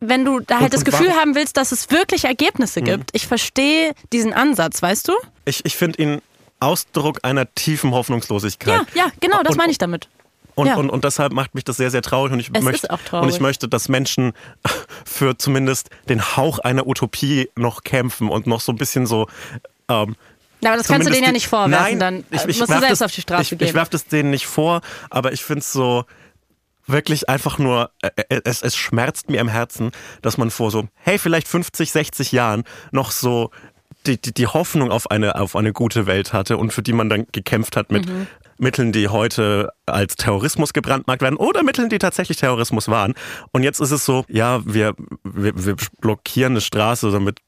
wenn 0.00 0.24
du 0.24 0.38
da 0.40 0.56
halt 0.56 0.64
Und- 0.66 0.74
das 0.74 0.80
und 0.80 0.84
Gefühl 0.84 1.06
warum- 1.08 1.20
haben 1.20 1.34
willst, 1.34 1.56
dass 1.56 1.72
es 1.72 1.90
wirklich 1.90 2.24
Ergebnisse 2.24 2.82
gibt, 2.82 3.10
ich 3.14 3.26
verstehe 3.26 3.92
diesen 4.12 4.32
Ansatz, 4.34 4.82
weißt 4.82 5.08
du? 5.08 5.12
Ich, 5.46 5.64
ich 5.64 5.74
finde 5.76 6.02
ihn 6.02 6.22
Ausdruck 6.60 7.20
einer 7.22 7.52
tiefen 7.54 7.92
Hoffnungslosigkeit. 7.92 8.86
Ja, 8.94 9.06
ja, 9.06 9.12
genau, 9.20 9.42
das 9.42 9.52
Und- 9.52 9.58
meine 9.58 9.72
ich 9.72 9.78
damit. 9.78 10.08
Und, 10.54 10.68
Ja. 10.68 10.76
und, 10.76 10.90
und 10.90 11.04
deshalb 11.04 11.32
macht 11.32 11.54
mich 11.54 11.64
das 11.64 11.76
sehr, 11.76 11.90
sehr 11.90 12.02
traurig. 12.02 12.32
Und 12.32 12.40
ich, 12.40 12.50
Es 12.52 12.62
möchte, 12.62 12.88
und 13.12 13.28
ich 13.28 13.40
möchte, 13.40 13.68
dass 13.68 13.88
Menschen 13.88 14.32
für 15.04 15.36
zumindest 15.36 15.90
den 16.08 16.36
Hauch 16.36 16.58
einer 16.60 16.86
Utopie 16.86 17.50
noch 17.56 17.82
kämpfen 17.82 18.28
und 18.28 18.46
noch 18.46 18.60
so 18.60 18.72
ein 18.72 18.76
bisschen 18.76 19.06
so. 19.06 19.26
Ähm, 19.88 20.16
Ja, 20.60 20.70
aber 20.70 20.78
das 20.78 20.86
kannst 20.86 21.08
du 21.08 21.12
denen 21.12 21.24
ja 21.24 21.32
nicht 21.32 21.48
vorwerfen, 21.48 21.98
Nein, 21.98 21.98
dann 21.98 22.24
ich, 22.30 22.40
ich 22.46 22.58
musst 22.58 22.60
du 22.62 22.66
selbst 22.66 22.90
das, 22.90 23.02
auf 23.02 23.12
die 23.12 23.20
Straße 23.22 23.42
ich, 23.54 23.58
gehen. 23.58 23.68
Ich 23.68 23.74
werfe 23.74 23.90
das 23.90 24.06
denen 24.06 24.30
nicht 24.30 24.46
vor, 24.46 24.80
aber 25.10 25.32
ich 25.32 25.42
finde 25.44 25.60
es 25.60 25.72
so 25.72 26.04
wirklich 26.86 27.28
einfach 27.28 27.58
nur, 27.58 27.90
äh, 28.02 28.10
äh, 28.28 28.40
es, 28.44 28.62
es 28.62 28.76
schmerzt 28.76 29.30
mir 29.30 29.40
im 29.40 29.48
Herzen, 29.48 29.90
dass 30.22 30.36
man 30.38 30.50
vor 30.50 30.70
so, 30.70 30.86
hey, 30.96 31.18
vielleicht 31.18 31.48
50, 31.48 31.90
60 31.90 32.32
Jahren 32.32 32.64
noch 32.92 33.10
so 33.10 33.50
die, 34.06 34.20
die, 34.20 34.34
die 34.34 34.46
Hoffnung 34.46 34.90
auf 34.92 35.10
eine, 35.10 35.36
auf 35.36 35.56
eine 35.56 35.72
gute 35.72 36.06
Welt 36.06 36.32
hatte 36.34 36.58
und 36.58 36.72
für 36.72 36.82
die 36.82 36.92
man 36.92 37.08
dann 37.08 37.26
gekämpft 37.32 37.76
hat 37.76 37.90
mit 37.90 38.06
Mhm. 38.06 38.26
Mitteln, 38.58 38.92
die 38.92 39.08
heute 39.08 39.72
als 39.86 40.16
Terrorismus 40.16 40.72
gebrandmarkt 40.72 41.22
werden 41.22 41.36
oder 41.36 41.62
Mitteln, 41.62 41.88
die 41.88 41.98
tatsächlich 41.98 42.38
Terrorismus 42.38 42.88
waren. 42.88 43.14
Und 43.52 43.62
jetzt 43.62 43.80
ist 43.80 43.90
es 43.90 44.04
so, 44.04 44.24
ja, 44.28 44.64
wir, 44.64 44.94
wir, 45.24 45.52
wir 45.54 45.76
blockieren 46.00 46.54
eine 46.54 46.60
Straße, 46.60 47.10
damit 47.10 47.40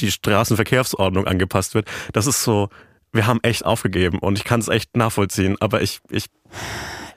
die 0.00 0.10
Straßenverkehrsordnung 0.10 1.26
angepasst 1.26 1.74
wird. 1.74 1.88
Das 2.12 2.26
ist 2.26 2.42
so, 2.42 2.68
wir 3.12 3.26
haben 3.26 3.40
echt 3.42 3.64
aufgegeben 3.64 4.18
und 4.18 4.38
ich 4.38 4.44
kann 4.44 4.60
es 4.60 4.68
echt 4.68 4.96
nachvollziehen, 4.96 5.56
aber 5.60 5.82
ich, 5.82 6.00
ich 6.10 6.26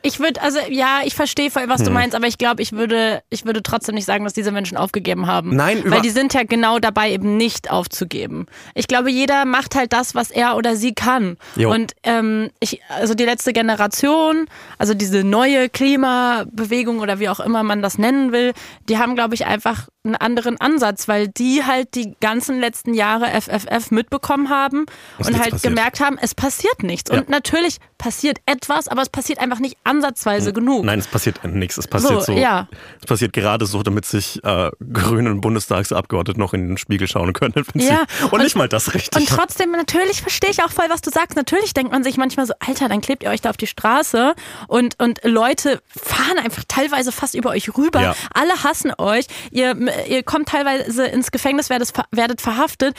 Ich 0.08 0.22
würde, 0.22 0.42
also 0.42 0.60
ja, 0.70 1.02
ich 1.04 1.16
verstehe 1.16 1.52
voll, 1.52 1.64
Hm. 1.64 1.70
was 1.70 1.84
du 1.84 1.92
meinst, 1.92 2.16
aber 2.16 2.28
ich 2.28 2.38
glaube, 2.38 2.62
ich 2.62 2.72
würde, 2.72 3.22
ich 3.30 3.44
würde 3.46 3.62
trotzdem 3.62 3.94
nicht 3.96 4.06
sagen, 4.06 4.24
dass 4.24 4.32
diese 4.32 4.52
Menschen 4.54 4.78
aufgegeben 4.78 5.28
haben. 5.28 5.54
Nein, 5.54 5.84
Weil 5.86 6.00
die 6.02 6.10
sind 6.12 6.34
ja 6.34 6.44
genau 6.44 6.80
dabei, 6.80 7.12
eben 7.12 7.36
nicht 7.36 7.70
aufzugeben. 7.70 8.46
Ich 8.74 8.88
glaube, 8.88 9.12
jeder 9.12 9.44
macht 9.44 9.76
halt 9.76 9.92
das, 9.92 10.16
was 10.16 10.32
er 10.32 10.56
oder 10.56 10.78
sie 10.78 10.94
kann. 10.94 11.36
Jo. 11.58 11.72
Und 11.74 11.92
ähm, 12.04 12.50
ich, 12.62 12.80
also 12.88 13.16
die 13.16 13.26
letzte 13.26 13.52
Generation, 13.52 14.46
also 14.78 14.94
diese 14.94 15.26
neue 15.26 15.68
Klimabewegung 15.68 17.00
oder 17.00 17.20
wie 17.20 17.28
auch 17.28 17.42
immer 17.42 17.64
man 17.64 17.82
das 17.82 17.98
nennen 17.98 18.32
will, 18.32 18.54
die 18.88 18.98
haben, 18.98 19.16
glaube 19.16 19.36
ich, 19.36 19.46
einfach 19.46 19.90
einen 20.08 20.16
anderen 20.16 20.60
Ansatz, 20.60 21.08
weil 21.08 21.28
die 21.28 21.64
halt 21.66 21.94
die 21.96 22.16
ganzen 22.20 22.60
letzten 22.60 22.94
Jahre 22.94 23.28
FFF 23.40 23.92
mitbekommen 23.92 24.50
haben 24.50 24.86
Ist 25.20 25.28
und 25.30 25.40
halt 25.40 25.52
passiert. 25.52 25.76
gemerkt 25.76 26.00
haben, 26.00 26.18
es 26.22 26.34
passiert 26.34 26.84
nichts. 26.84 27.12
Ja. 27.12 27.20
Und 27.20 27.30
natürlich 27.30 27.78
passiert 27.98 28.38
etwas, 28.46 28.88
aber 28.88 29.02
es 29.02 29.10
passiert 29.10 29.40
einfach 29.40 29.60
nicht 29.60 29.78
ansatzweise 29.84 30.54
genug. 30.54 30.86
Nein, 30.86 31.00
es 31.00 31.08
passiert 31.08 31.44
nichts. 31.44 31.78
Es 31.78 31.88
passiert 31.88 32.26
so. 32.26 32.34
So, 32.34 32.38
ja. 32.38 32.68
Es 33.02 33.06
passiert 33.08 33.34
gerade 33.34 33.66
so, 33.66 33.82
damit 33.84 34.06
sich 34.06 34.44
äh, 34.44 34.72
grüne 34.94 35.34
Bundestagsabgeordnete 35.36 36.40
noch 36.40 36.54
in 36.54 36.68
den 36.68 36.78
Spiegel 36.78 37.08
schauen 37.08 37.34
können. 37.34 37.54
Ja, 37.76 38.06
und, 38.26 38.34
und- 38.34 38.44
nicht 38.44 38.56
mal 38.56 38.68
das 38.70 38.94
richtig. 38.94 39.22
Und 39.22 39.30
trotzdem, 39.30 39.72
natürlich 39.72 40.22
verstehe 40.22 40.50
ich 40.52 40.64
auch 40.64 40.72
voll, 40.72 40.86
was 40.90 41.02
du 41.02 41.10
sagst. 41.10 41.36
Natürlich 41.36 41.74
denkt 41.74 41.92
man 41.92 42.04
sich 42.04 42.18
manchmal 42.18 42.46
so, 42.46 42.54
Alter, 42.60 42.88
dann 42.90 43.02
klebt 43.02 43.24
ihr 43.24 43.30
euch 43.30 43.42
da 43.42 43.50
auf 43.50 43.58
die 43.58 43.68
Straße 43.68 44.36
und, 44.68 45.00
und 45.00 45.20
Leute 45.24 45.82
fahren 45.90 46.38
einfach 46.38 46.64
teilweise 46.68 47.12
fast 47.12 47.34
über 47.36 47.50
euch 47.52 47.76
rüber. 47.78 48.02
Ja. 48.02 48.16
Alle 48.34 48.64
hassen 48.64 48.92
euch. 48.98 49.26
Ihr, 49.52 49.76
ihr 50.08 50.24
kommt 50.24 50.50
teilweise 50.50 51.06
ins 51.06 51.32
Gefängnis, 51.32 51.70
werdet, 51.70 51.94
werdet 52.12 52.42
verhaftet. 52.42 52.96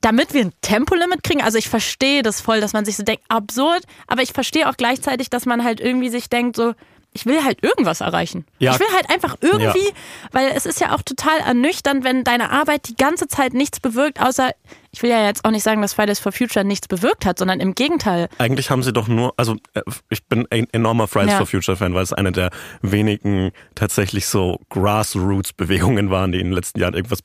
Damit 0.00 0.34
wir 0.34 0.42
ein 0.42 0.52
Tempolimit 0.60 1.22
kriegen, 1.22 1.40
also 1.40 1.56
ich 1.56 1.70
verstehe 1.70 2.22
das 2.22 2.42
voll, 2.42 2.60
dass 2.60 2.74
man 2.74 2.84
sich 2.84 2.96
so 2.96 3.02
denkt, 3.02 3.24
absurd, 3.28 3.84
aber 4.06 4.20
ich 4.20 4.32
verstehe 4.32 4.68
auch 4.68 4.76
gleichzeitig, 4.76 5.30
dass 5.30 5.46
man 5.46 5.64
halt 5.64 5.80
irgendwie 5.80 6.10
sich 6.10 6.28
denkt, 6.28 6.56
so, 6.56 6.74
ich 7.16 7.26
will 7.26 7.44
halt 7.44 7.62
irgendwas 7.62 8.00
erreichen. 8.00 8.44
Ja. 8.58 8.72
Ich 8.74 8.80
will 8.80 8.88
halt 8.92 9.08
einfach 9.08 9.36
irgendwie, 9.40 9.64
Ja. 9.86 9.94
weil 10.32 10.48
es 10.54 10.66
ist 10.66 10.80
ja 10.80 10.94
auch 10.94 11.02
total 11.02 11.38
ernüchternd, 11.38 12.02
wenn 12.04 12.24
deine 12.24 12.50
Arbeit 12.50 12.88
die 12.88 12.96
ganze 12.96 13.28
Zeit 13.28 13.54
nichts 13.54 13.78
bewirkt, 13.78 14.20
außer, 14.20 14.50
ich 14.90 15.02
will 15.02 15.10
ja 15.10 15.24
jetzt 15.24 15.44
auch 15.44 15.52
nicht 15.52 15.62
sagen, 15.62 15.80
dass 15.80 15.94
Fridays 15.94 16.18
for 16.18 16.32
Future 16.32 16.64
nichts 16.64 16.88
bewirkt 16.88 17.24
hat, 17.24 17.38
sondern 17.38 17.60
im 17.60 17.74
Gegenteil. 17.76 18.28
Eigentlich 18.38 18.68
haben 18.70 18.82
sie 18.82 18.92
doch 18.92 19.06
nur, 19.08 19.32
also 19.36 19.54
äh, 19.74 19.82
ich 20.10 20.24
bin 20.26 20.46
ein 20.50 20.66
enormer 20.72 21.06
Fridays 21.06 21.30
Ja. 21.32 21.38
for 21.38 21.46
Future 21.46 21.76
Fan, 21.76 21.94
weil 21.94 22.02
es 22.02 22.12
eine 22.12 22.32
der 22.32 22.50
wenigen 22.82 23.52
tatsächlich 23.76 24.26
so 24.26 24.58
Grassroots-Bewegungen 24.70 26.10
waren, 26.10 26.32
die 26.32 26.40
in 26.40 26.46
den 26.48 26.52
letzten 26.52 26.80
Jahren 26.80 26.94
irgendwas 26.94 27.20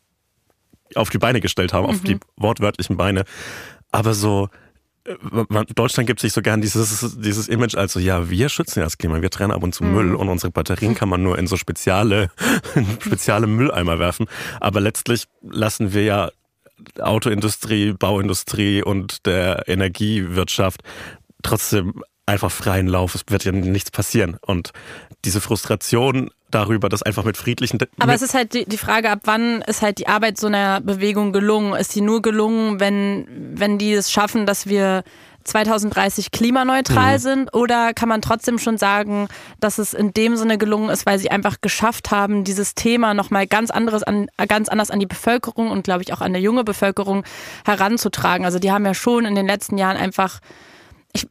auf 0.96 1.10
die 1.10 1.18
Beine 1.20 1.42
gestellt 1.42 1.74
haben, 1.74 1.86
auf 1.88 2.02
die 2.02 2.20
wortwörtlichen 2.38 2.98
Beine. 2.98 3.24
Aber 3.92 4.14
so, 4.14 4.50
Deutschland 5.76 6.08
gibt 6.08 6.20
sich 6.20 6.34
so 6.34 6.42
gern 6.42 6.62
dieses, 6.62 7.18
dieses 7.20 7.48
Image 7.48 7.76
als 7.76 7.94
so, 7.94 8.00
ja, 8.00 8.30
wir 8.30 8.50
schützen 8.50 8.80
ja 8.80 8.86
das 8.86 8.98
Klima, 8.98 9.22
wir 9.22 9.30
trennen 9.30 9.52
ab 9.52 9.64
und 9.64 9.74
zu 9.74 9.84
Müll 9.84 10.16
und 10.16 10.30
unsere 10.30 10.52
Batterien 10.52 10.96
kann 10.96 11.10
man 11.10 11.24
nur 11.24 11.38
in 11.38 11.48
so 11.48 11.58
spezielle, 11.58 12.30
spezielle 13.00 13.48
Mülleimer 13.48 14.00
werfen. 14.00 14.28
Aber 14.60 14.80
letztlich 14.80 15.26
lassen 15.42 15.94
wir 15.94 16.04
ja 16.04 16.32
Autoindustrie, 17.00 17.94
Bauindustrie 17.94 18.84
und 18.84 19.26
der 19.26 19.68
Energiewirtschaft 19.68 20.82
trotzdem 21.42 22.04
einfach 22.26 22.52
freien 22.52 22.88
Lauf. 22.88 23.16
Es 23.16 23.24
wird 23.28 23.44
ja 23.44 23.52
nichts 23.52 23.92
passieren. 23.92 24.38
Und 24.42 24.72
diese 25.26 25.42
Frustration 25.42 26.32
darüber, 26.52 26.90
dass 26.90 27.04
einfach 27.04 27.24
mit 27.26 27.38
friedlichen... 27.38 27.80
Aber 28.00 28.08
mit, 28.08 28.16
es 28.16 28.22
ist 28.22 28.34
halt 28.34 28.54
die, 28.54 28.66
die 28.66 28.78
Frage, 28.78 29.10
ab 29.10 29.20
wann 29.26 29.62
ist 29.64 29.82
halt 29.82 30.00
die 30.00 30.08
Arbeit 30.08 30.40
so 30.40 30.48
einer 30.48 30.82
Bewegung 30.82 31.32
gelungen? 31.34 31.74
Ist 31.74 31.96
die 31.96 32.02
nur 32.02 32.22
gelungen, 32.22 32.80
wenn, 32.80 33.28
wenn 33.56 33.78
die 33.78 33.94
es 33.94 34.12
schaffen, 34.12 34.46
dass 34.46 34.68
wir 34.68 35.04
2030 35.44 36.32
klimaneutral 36.32 37.16
Mhm. 37.16 37.22
sind? 37.22 37.54
Oder 37.54 37.94
kann 37.94 38.10
man 38.10 38.22
trotzdem 38.22 38.58
schon 38.58 38.78
sagen, 38.78 39.28
dass 39.60 39.78
es 39.78 39.94
in 39.94 40.14
dem 40.14 40.36
Sinne 40.38 40.58
gelungen 40.58 40.90
ist, 40.90 41.06
weil 41.06 41.20
sie 41.20 41.32
einfach 41.32 41.58
geschafft 41.62 42.12
haben, 42.12 42.44
dieses 42.44 42.76
Thema 42.76 43.14
nochmal 43.14 43.48
ganz 43.48 43.72
anderes 43.72 44.04
an, 44.04 44.28
ganz 44.48 44.70
anders 44.70 44.92
an 44.92 45.00
die 45.00 45.06
Bevölkerung 45.06 45.70
und 45.72 45.84
glaube 45.84 46.04
ich 46.04 46.14
auch 46.14 46.22
an 46.22 46.34
der 46.34 46.42
junge 46.42 46.64
Bevölkerung 46.64 47.24
heranzutragen? 47.66 48.46
Also 48.46 48.60
die 48.60 48.72
haben 48.72 48.86
ja 48.86 48.94
schon 48.94 49.26
in 49.26 49.36
den 49.36 49.48
letzten 49.48 49.78
Jahren 49.78 49.98
einfach 49.98 50.40
ich, 51.14 51.28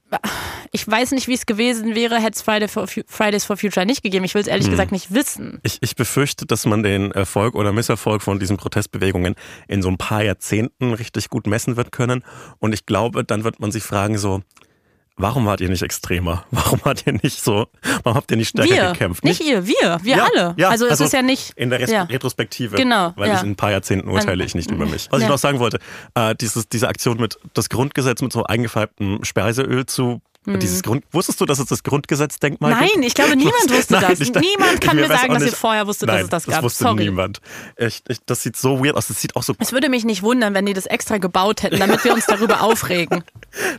ich 0.72 0.88
weiß 0.88 1.12
nicht, 1.12 1.28
wie 1.28 1.34
es 1.34 1.46
gewesen 1.46 1.94
wäre, 1.94 2.16
hätte 2.20 2.32
es 2.36 2.42
Friday 2.42 2.68
Fridays 3.06 3.44
for 3.44 3.56
Future 3.56 3.86
nicht 3.86 4.02
gegeben. 4.02 4.24
Ich 4.24 4.34
will 4.34 4.42
es 4.42 4.48
ehrlich 4.48 4.66
Mhm. 4.66 4.72
gesagt 4.72 4.92
nicht 4.92 5.12
wissen. 5.14 5.60
ich, 5.62 5.78
ich 5.80 5.94
befürchte, 5.96 6.46
dass 6.46 6.66
man 6.66 6.82
den 6.82 7.12
Erfolg 7.12 7.54
oder 7.54 7.72
Misserfolg 7.72 8.22
von 8.22 8.38
diesen 8.38 8.56
Protestbewegungen 8.56 9.34
in 9.68 9.82
so 9.82 9.88
ein 9.88 9.98
paar 9.98 10.22
Jahrzehnten 10.24 10.92
richtig 10.94 11.28
gut 11.30 11.46
messen 11.46 11.76
wird 11.76 11.92
können. 11.92 12.24
Und 12.58 12.74
ich 12.74 12.86
glaube, 12.86 13.24
dann 13.24 13.44
wird 13.44 13.60
man 13.60 13.70
sich 13.72 13.82
fragen 13.82 14.18
so, 14.18 14.42
warum 15.18 15.46
wart 15.46 15.60
ihr 15.60 15.68
nicht 15.68 15.82
extremer? 15.82 16.44
Warum 16.50 16.80
wart 16.84 17.06
ihr 17.06 17.12
nicht 17.12 17.42
so, 17.42 17.66
warum 18.02 18.16
habt 18.16 18.30
ihr 18.30 18.36
nicht 18.36 18.48
stärker 18.48 18.70
wir, 18.70 18.92
gekämpft? 18.92 19.24
nicht 19.24 19.40
ihr, 19.40 19.66
wir, 19.66 19.98
wir 20.02 20.16
Ja, 20.16 20.28
alle. 20.32 20.54
ja, 20.56 20.68
also 20.70 20.86
es 20.86 21.00
ist 21.00 21.12
ja 21.12 21.22
nicht 21.22 21.52
in 21.56 21.70
der 21.70 21.80
Res 21.80 21.90
ja. 21.90 22.02
Retrospektive, 22.04 22.76
Genau, 22.76 23.12
weil 23.16 23.34
ich 23.34 23.42
in 23.42 23.50
ein 23.50 23.56
paar 23.56 23.70
Jahrzehnten 23.70 24.08
urteile 24.08 24.44
ich 24.44 24.54
nicht 24.54 24.70
über 24.70 24.86
mich. 24.86 25.08
Was 25.10 25.22
ich 25.22 25.28
noch 25.28 25.38
sagen 25.38 25.58
wollte, 25.58 25.78
äh, 26.14 26.34
dieses, 26.34 26.68
diese 26.68 26.88
Aktion 26.88 27.18
mit 27.20 27.38
das 27.54 27.68
Grundgesetz 27.68 28.22
mit 28.22 28.32
so 28.32 28.44
eingefärbtem 28.44 29.24
Speiseöl 29.24 29.86
zu 29.86 30.20
Dieses 30.58 30.82
Grund, 30.82 31.04
wusstest 31.12 31.40
du, 31.40 31.46
dass 31.46 31.58
es 31.58 31.66
das 31.66 31.82
Grundgesetzdenkmal 31.82 32.74
gibt? 32.74 32.94
Nein, 32.94 33.02
ich 33.02 33.14
glaube, 33.14 33.30
niemand 33.36 33.70
wusste 33.70 33.94
Nein, 33.94 34.04
das. 34.08 34.20
ich- 34.20 34.32
Niemand 34.34 34.80
kann 34.80 34.96
mir 34.96 35.06
sagen, 35.08 35.34
dass 35.34 35.42
ihr 35.44 35.52
vorher 35.52 35.86
wusstet, 35.86 36.08
Nein, 36.08 36.16
dass 36.16 36.24
es 36.24 36.30
das 36.30 36.44
das 36.44 36.54
gab. 36.54 36.62
wusste 36.64 36.84
Sorry. 36.84 37.04
niemand. 37.04 37.40
Ich, 37.76 38.02
ich, 38.08 38.18
das 38.26 38.42
sieht 38.42 38.56
so 38.56 38.82
weird 38.84 38.96
aus. 38.96 39.08
Das 39.08 39.20
sieht 39.20 39.36
auch 39.36 39.42
so 39.42 39.54
Es 39.58 39.72
würde 39.72 39.88
mich 39.88 40.04
nicht 40.04 40.22
wundern, 40.22 40.54
wenn 40.54 40.66
die 40.66 40.74
das 40.74 40.86
extra 40.86 41.18
gebaut 41.18 41.62
hätten, 41.62 41.78
damit 41.78 42.02
wir 42.04 42.14
uns 42.14 42.26
darüber 42.26 42.62
aufregen. 42.62 43.22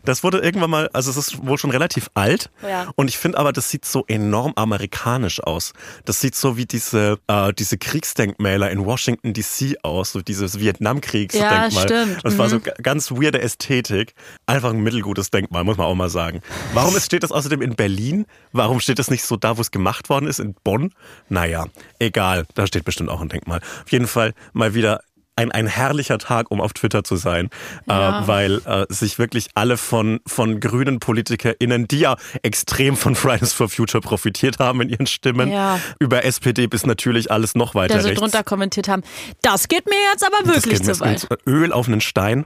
Das 0.06 0.24
wurde 0.24 0.40
irgendwann 0.40 0.70
mal, 0.70 0.90
also 0.94 1.10
es 1.12 1.18
ist 1.18 1.46
wohl 1.46 1.58
schon 1.58 1.72
relativ 1.72 2.10
alt. 2.14 2.50
Ja. 2.68 2.88
Und 2.96 3.08
ich 3.08 3.18
finde 3.18 3.38
aber, 3.38 3.54
das 3.54 3.70
sieht 3.70 3.86
so 3.86 4.04
enorm 4.08 4.54
amerikanisch 4.56 5.42
aus. 5.44 5.74
Das 6.06 6.20
sieht 6.22 6.36
so 6.36 6.58
wie 6.58 6.66
diese, 6.66 7.20
äh, 7.28 7.54
diese 7.54 7.78
Kriegsdenkmäler 7.78 8.70
in 8.72 8.86
Washington 8.86 9.34
DC 9.34 9.78
aus, 9.84 10.12
so 10.12 10.22
dieses 10.22 10.60
Vietnamkriegsdenkmal. 10.60 11.70
Ja, 11.72 11.72
stimmt. 11.72 12.18
Das 12.24 12.38
war 12.38 12.50
so 12.50 12.58
Mhm. 12.58 12.64
ga- 12.64 12.74
ganz 12.82 13.12
weirde 13.12 13.42
Ästhetik. 13.42 14.14
Einfach 14.46 14.72
ein 14.72 14.80
mittelgutes 14.82 15.30
Denkmal, 15.32 15.64
muss 15.64 15.78
man 15.78 15.86
auch 15.88 15.96
mal 15.96 16.10
sagen. 16.10 16.42
Warum 16.74 16.96
ist, 16.96 17.06
steht 17.06 17.24
das 17.24 17.32
außerdem 17.32 17.62
in 17.62 17.76
Berlin? 17.76 18.26
Warum 18.52 18.80
steht 18.80 19.00
das 19.00 19.10
nicht 19.10 19.24
so 19.24 19.36
da, 19.38 19.58
wo 19.58 19.62
es 19.62 19.72
gemacht 19.72 20.10
worden 20.10 20.28
ist, 20.28 20.40
in 20.40 20.56
Bonn? 20.64 20.94
Naja, 21.28 21.66
egal. 21.98 22.46
Da 22.54 22.68
steht 22.68 22.86
bestimmt 22.86 23.10
auch 23.10 23.22
ein 23.22 23.30
Denkmal. 23.30 23.60
Auf 23.84 23.92
jeden 23.92 24.08
Fall 24.08 24.34
mal 24.54 24.74
wieder 24.76 25.02
ein, 25.36 25.52
ein 25.54 25.68
herrlicher 25.68 26.18
Tag, 26.18 26.52
um 26.52 26.60
auf 26.60 26.74
Twitter 26.74 27.04
zu 27.06 27.16
sein, 27.16 27.50
Ja. 27.88 28.24
äh, 28.24 28.28
weil 28.28 28.62
äh, 28.66 28.86
sich 28.90 29.18
wirklich 29.20 29.48
alle 29.56 29.78
von, 29.78 30.20
von 30.28 30.60
grünen 30.60 31.00
PolitikerInnen, 31.00 31.88
die 31.88 32.00
ja 32.00 32.18
extrem 32.44 32.98
von 32.98 33.16
Fridays 33.16 33.54
for 33.54 33.70
Future 33.70 34.02
profitiert 34.02 34.60
haben 34.60 34.82
in 34.82 34.90
ihren 34.90 35.08
Stimmen, 35.08 35.50
Ja. 35.50 35.80
über 35.98 36.26
SPD 36.26 36.68
bis 36.68 36.86
natürlich 36.86 37.32
alles 37.32 37.56
noch 37.56 37.74
weiter 37.74 37.94
Der 37.94 38.02
so 38.02 38.10
rechts. 38.10 38.20
drunter 38.20 38.44
kommentiert 38.44 38.90
haben. 38.90 39.02
Das 39.42 39.70
geht 39.70 39.86
mir 39.86 39.96
jetzt 40.12 40.26
aber 40.26 40.54
wirklich 40.54 40.84
zu 40.84 41.00
weit. 41.00 41.26
Öl 41.48 41.72
auf 41.72 41.88
einen 41.88 42.02
Stein. 42.02 42.46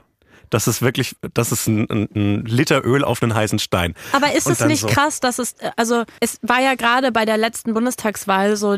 Das 0.50 0.68
ist 0.68 0.82
wirklich, 0.82 1.16
das 1.34 1.52
ist 1.52 1.66
ein, 1.66 1.88
ein, 1.90 2.08
ein 2.14 2.44
Liter 2.44 2.84
Öl 2.84 3.04
auf 3.04 3.22
einen 3.22 3.34
heißen 3.34 3.58
Stein. 3.58 3.94
Aber 4.12 4.32
ist 4.32 4.46
Und 4.46 4.52
es 4.52 4.64
nicht 4.64 4.80
so, 4.80 4.88
krass, 4.88 5.20
dass 5.20 5.38
es, 5.38 5.54
also 5.76 6.04
es 6.20 6.38
war 6.42 6.60
ja 6.60 6.74
gerade 6.74 7.12
bei 7.12 7.24
der 7.24 7.36
letzten 7.36 7.74
Bundestagswahl 7.74 8.56
so, 8.56 8.76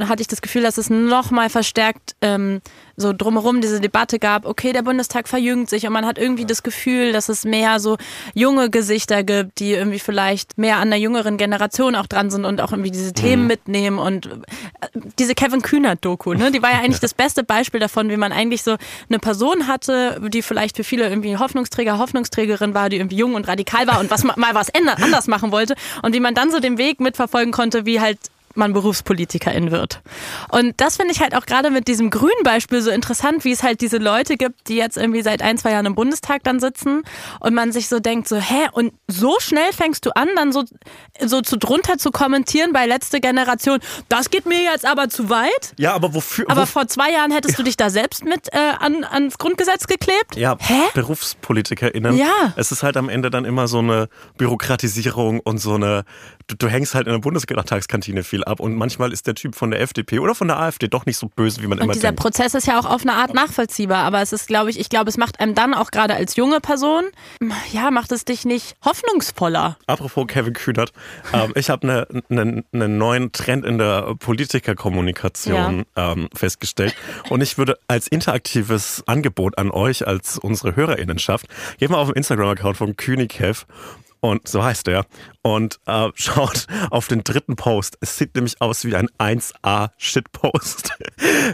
hatte 0.00 0.22
ich 0.22 0.28
das 0.28 0.42
Gefühl, 0.42 0.62
dass 0.62 0.78
es 0.78 0.90
nochmal 0.90 1.50
verstärkt 1.50 2.16
ähm, 2.20 2.60
so 2.96 3.12
drumherum 3.12 3.60
diese 3.60 3.80
Debatte 3.80 4.18
gab, 4.18 4.44
okay, 4.46 4.72
der 4.72 4.82
Bundestag 4.82 5.26
verjüngt 5.28 5.68
sich 5.70 5.86
und 5.86 5.92
man 5.92 6.04
hat 6.06 6.18
irgendwie 6.18 6.44
das 6.44 6.62
Gefühl, 6.62 7.12
dass 7.12 7.28
es 7.28 7.44
mehr 7.44 7.80
so 7.80 7.96
junge 8.34 8.68
Gesichter 8.70 9.22
gibt, 9.24 9.58
die 9.60 9.72
irgendwie 9.72 9.98
vielleicht 9.98 10.58
mehr 10.58 10.76
an 10.76 10.90
der 10.90 10.98
jüngeren 11.00 11.36
Generation 11.38 11.94
auch 11.96 12.06
dran 12.06 12.30
sind 12.30 12.44
und 12.44 12.60
auch 12.60 12.72
irgendwie 12.72 12.90
diese 12.90 13.08
Mhm. 13.10 13.14
Themen 13.14 13.46
mitnehmen 13.46 13.98
und 13.98 14.26
äh, 14.26 14.30
diese 15.18 15.34
Kevin 15.34 15.62
Kühnert-Doku, 15.62 16.34
ne, 16.34 16.50
die 16.50 16.62
war 16.62 16.70
ja 16.70 16.78
eigentlich 16.78 17.00
das 17.00 17.14
beste 17.14 17.44
Beispiel 17.44 17.80
davon, 17.80 18.08
wie 18.10 18.16
man 18.16 18.32
eigentlich 18.32 18.62
so 18.62 18.76
eine 19.08 19.18
Person 19.18 19.66
hatte, 19.68 20.20
die 20.28 20.42
vielleicht 20.42 20.76
für 20.76 20.84
viele 20.84 21.08
irgendwie 21.08 21.36
Hoffnungsträger, 21.36 21.98
Hoffnungsträgerin 21.98 22.74
war, 22.74 22.88
die 22.88 22.96
irgendwie 22.96 23.16
jung 23.16 23.34
und 23.34 23.48
radikal 23.48 23.86
war 23.86 24.00
und 24.00 24.10
was 24.10 24.22
ma- 24.24 24.34
mal 24.36 24.54
was 24.54 24.68
anders 24.74 25.26
machen 25.28 25.50
wollte 25.52 25.74
und 26.02 26.14
wie 26.14 26.20
man 26.20 26.34
dann 26.34 26.50
so 26.50 26.60
den 26.60 26.78
Weg 26.78 27.00
mitverfolgen 27.00 27.52
konnte, 27.52 27.86
wie 27.86 28.00
halt 28.00 28.18
man 28.56 28.72
Berufspolitikerin 28.72 29.70
wird. 29.70 30.02
Und 30.50 30.80
das 30.80 30.96
finde 30.96 31.12
ich 31.12 31.20
halt 31.20 31.34
auch 31.34 31.46
gerade 31.46 31.70
mit 31.70 31.88
diesem 31.88 32.10
grünen 32.10 32.42
Beispiel 32.44 32.82
so 32.82 32.90
interessant, 32.90 33.44
wie 33.44 33.52
es 33.52 33.62
halt 33.62 33.80
diese 33.80 33.98
Leute 33.98 34.36
gibt, 34.36 34.68
die 34.68 34.76
jetzt 34.76 34.96
irgendwie 34.96 35.22
seit 35.22 35.42
ein, 35.42 35.58
zwei 35.58 35.72
Jahren 35.72 35.86
im 35.86 35.94
Bundestag 35.94 36.42
dann 36.44 36.60
sitzen 36.60 37.02
und 37.40 37.54
man 37.54 37.72
sich 37.72 37.88
so 37.88 38.00
denkt, 38.00 38.28
so, 38.28 38.36
hä, 38.36 38.68
und 38.72 38.92
so 39.08 39.38
schnell 39.40 39.72
fängst 39.72 40.06
du 40.06 40.10
an, 40.14 40.28
dann 40.36 40.52
so, 40.52 40.64
so 41.20 41.40
zu 41.40 41.56
drunter 41.56 41.98
zu 41.98 42.10
kommentieren 42.10 42.72
bei 42.72 42.86
letzte 42.86 43.20
Generation, 43.20 43.78
das 44.08 44.30
geht 44.30 44.46
mir 44.46 44.62
jetzt 44.62 44.86
aber 44.86 45.08
zu 45.08 45.30
weit. 45.30 45.74
Ja, 45.78 45.94
aber 45.94 46.14
wofür? 46.14 46.46
Aber 46.48 46.62
wo, 46.62 46.66
vor 46.66 46.88
zwei 46.88 47.10
Jahren 47.10 47.30
hättest 47.32 47.58
du 47.58 47.62
dich 47.62 47.76
da 47.76 47.90
selbst 47.90 48.24
mit 48.24 48.52
äh, 48.52 48.58
an, 48.78 49.04
ans 49.04 49.38
Grundgesetz 49.38 49.86
geklebt? 49.86 50.36
ja, 50.36 50.56
Hä? 50.58 50.80
BerufspolitikerInnen. 50.94 52.16
Ja. 52.16 52.52
Es 52.56 52.72
ist 52.72 52.82
halt 52.82 52.96
am 52.96 53.08
Ende 53.08 53.30
dann 53.30 53.44
immer 53.44 53.68
so 53.68 53.78
eine 53.78 54.08
Bürokratisierung 54.36 55.40
und 55.40 55.58
so 55.58 55.74
eine, 55.74 56.04
du, 56.52 56.66
du 56.66 56.68
hängst 56.68 56.94
halt 56.94 57.06
in 57.06 57.12
der 57.12 57.20
Bundestagskantine 57.20 58.22
viel 58.22 58.44
ab 58.44 58.60
und 58.60 58.74
manchmal 58.74 59.12
ist 59.12 59.26
der 59.26 59.34
Typ 59.34 59.54
von 59.54 59.70
der 59.70 59.80
FDP 59.80 60.18
oder 60.18 60.34
von 60.34 60.48
der 60.48 60.58
AfD 60.58 60.88
doch 60.88 61.06
nicht 61.06 61.16
so 61.16 61.28
böse, 61.28 61.62
wie 61.62 61.66
man 61.66 61.78
Und 61.78 61.84
immer 61.84 61.92
dieser 61.94 62.08
denkt. 62.08 62.20
Prozess 62.20 62.54
ist 62.54 62.66
ja 62.66 62.78
auch 62.78 62.84
auf 62.84 63.02
eine 63.02 63.14
Art 63.14 63.34
nachvollziehbar, 63.34 64.04
aber 64.04 64.20
es 64.20 64.32
ist, 64.32 64.46
glaube 64.46 64.70
ich, 64.70 64.78
ich 64.78 64.88
glaube, 64.88 65.08
es 65.08 65.16
macht 65.16 65.40
einem 65.40 65.54
dann 65.54 65.74
auch 65.74 65.90
gerade 65.90 66.14
als 66.14 66.36
junge 66.36 66.60
Person, 66.60 67.04
ja, 67.72 67.90
macht 67.90 68.12
es 68.12 68.24
dich 68.24 68.44
nicht 68.44 68.76
hoffnungsvoller. 68.84 69.76
Apropos 69.86 70.26
Kevin 70.26 70.52
Kühnert, 70.52 70.92
ähm, 71.32 71.52
ich 71.54 71.70
habe 71.70 72.06
einen 72.08 72.24
ne, 72.28 72.64
ne 72.72 72.88
neuen 72.88 73.32
Trend 73.32 73.64
in 73.64 73.78
der 73.78 74.14
Politikerkommunikation 74.18 75.84
ähm, 75.96 76.28
festgestellt 76.34 76.94
und 77.28 77.40
ich 77.40 77.58
würde 77.58 77.78
als 77.88 78.06
interaktives 78.08 79.02
Angebot 79.06 79.58
an 79.58 79.70
euch, 79.70 80.06
als 80.06 80.38
unsere 80.38 80.76
HörerInnenschaft, 80.76 81.46
geht 81.78 81.90
mal 81.90 81.98
auf 81.98 82.08
den 82.08 82.16
Instagram-Account 82.16 82.76
von 82.76 82.96
Kühnikev 82.96 83.66
und 84.22 84.46
so 84.46 84.62
heißt 84.62 84.88
er 84.88 85.04
und 85.42 85.80
äh, 85.86 86.08
schaut 86.14 86.66
auf 86.90 87.08
den 87.08 87.24
dritten 87.24 87.56
Post. 87.56 87.98
Es 88.00 88.16
sieht 88.16 88.34
nämlich 88.34 88.60
aus 88.60 88.84
wie 88.84 88.96
ein 88.96 89.08
1A-Shitpost. 89.18 90.90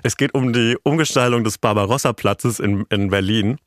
Es 0.02 0.16
geht 0.16 0.34
um 0.34 0.52
die 0.52 0.76
Umgestaltung 0.82 1.44
des 1.44 1.58
Barbarossa-Platzes 1.58 2.60
in, 2.60 2.86
in 2.90 3.10
Berlin, 3.10 3.58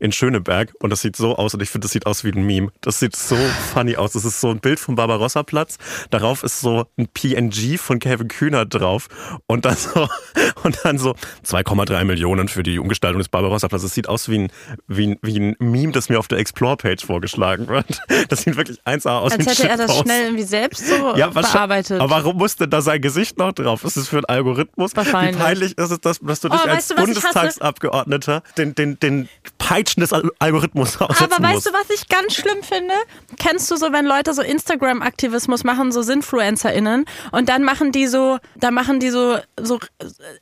in 0.00 0.12
Schöneberg. 0.12 0.72
Und 0.80 0.90
das 0.90 1.00
sieht 1.02 1.16
so 1.16 1.36
aus, 1.36 1.54
und 1.54 1.62
ich 1.62 1.70
finde, 1.70 1.84
das 1.86 1.92
sieht 1.92 2.06
aus 2.06 2.24
wie 2.24 2.30
ein 2.32 2.42
Meme. 2.44 2.68
Das 2.80 2.98
sieht 3.00 3.14
so 3.16 3.36
funny 3.72 3.96
aus. 3.96 4.12
Das 4.12 4.24
ist 4.24 4.40
so 4.40 4.50
ein 4.50 4.60
Bild 4.60 4.78
vom 4.80 4.94
Barbarossa-Platz. 4.94 5.78
Darauf 6.10 6.42
ist 6.42 6.60
so 6.60 6.86
ein 6.98 7.08
PNG 7.08 7.78
von 7.78 7.98
Kevin 7.98 8.28
Kühnert 8.28 8.72
drauf. 8.74 9.08
Und 9.46 9.64
dann 9.64 9.76
so, 9.76 10.08
und 10.62 10.78
dann 10.84 10.98
so 10.98 11.14
2,3 11.46 12.04
Millionen 12.04 12.48
für 12.48 12.62
die 12.62 12.78
Umgestaltung 12.78 13.18
des 13.18 13.28
Barbarossa-Platzes. 13.28 13.88
Das 13.90 13.94
sieht 13.94 14.08
aus 14.08 14.28
wie 14.28 14.38
ein, 14.38 14.52
wie 14.86 15.08
ein, 15.08 15.18
wie 15.22 15.38
ein 15.38 15.56
Meme, 15.58 15.92
das 15.92 16.08
mir 16.08 16.18
auf 16.18 16.28
der 16.28 16.38
Explore-Page 16.38 17.04
vorgeschlagen 17.04 17.68
wird. 17.68 17.86
Das 18.28 18.42
sieht 18.42 18.56
wirklich 18.56 18.80
1A 18.84 19.18
aus 19.20 19.32
Als 19.32 19.46
hätte 19.46 19.68
er 19.68 19.76
das 19.76 19.86
Shitpost. 19.90 20.02
schnell 20.02 20.24
irgendwie 20.24 20.42
selbst 20.44 20.86
so 20.86 21.16
Ja, 21.16 21.28
bearbeitet. 21.28 22.00
Aber 22.00 22.10
warum 22.10 22.36
muss 22.36 22.56
denn 22.56 22.68
da 22.68 22.82
sein 22.82 23.00
Gesicht 23.00 23.38
noch 23.38 23.52
drauf? 23.52 23.84
Ist 23.84 23.96
es 23.96 24.08
für 24.08 24.16
einen 24.16 24.24
Algorithmus? 24.26 24.94
Wahrscheinlich. 24.96 25.36
Wie 25.36 25.42
peinlich 25.42 25.78
ist 25.78 25.90
es, 25.90 26.00
dass, 26.00 26.18
dass 26.20 26.40
du 26.40 26.48
dich 26.48 26.58
Oh, 26.58 26.68
als 26.68 26.76
weißt 26.76 26.90
du? 26.90 26.94
Bundestagsabgeordneter 26.96 28.42
den, 28.56 28.74
den, 28.74 28.98
den 29.00 29.28
Peitschen 29.58 30.00
des 30.00 30.12
Al- 30.12 30.30
Algorithmus 30.38 31.00
aussetzen 31.00 31.24
Aber 31.32 31.42
weißt 31.42 31.54
musst? 31.54 31.66
du, 31.66 31.72
was 31.72 31.90
ich 31.90 32.08
ganz 32.08 32.34
schlimm 32.34 32.62
finde? 32.62 32.94
Kennst 33.38 33.70
du 33.70 33.76
so, 33.76 33.92
wenn 33.92 34.06
Leute 34.06 34.32
so 34.32 34.42
Instagram-Aktivismus 34.42 35.64
machen, 35.64 35.92
so 35.92 36.02
SinfluencerInnen, 36.02 37.04
und 37.32 37.48
dann 37.48 37.64
machen 37.64 37.92
die 37.92 38.06
so, 38.06 38.38
da 38.56 38.70
machen 38.70 39.00
die 39.00 39.10
so, 39.10 39.38
so, 39.60 39.78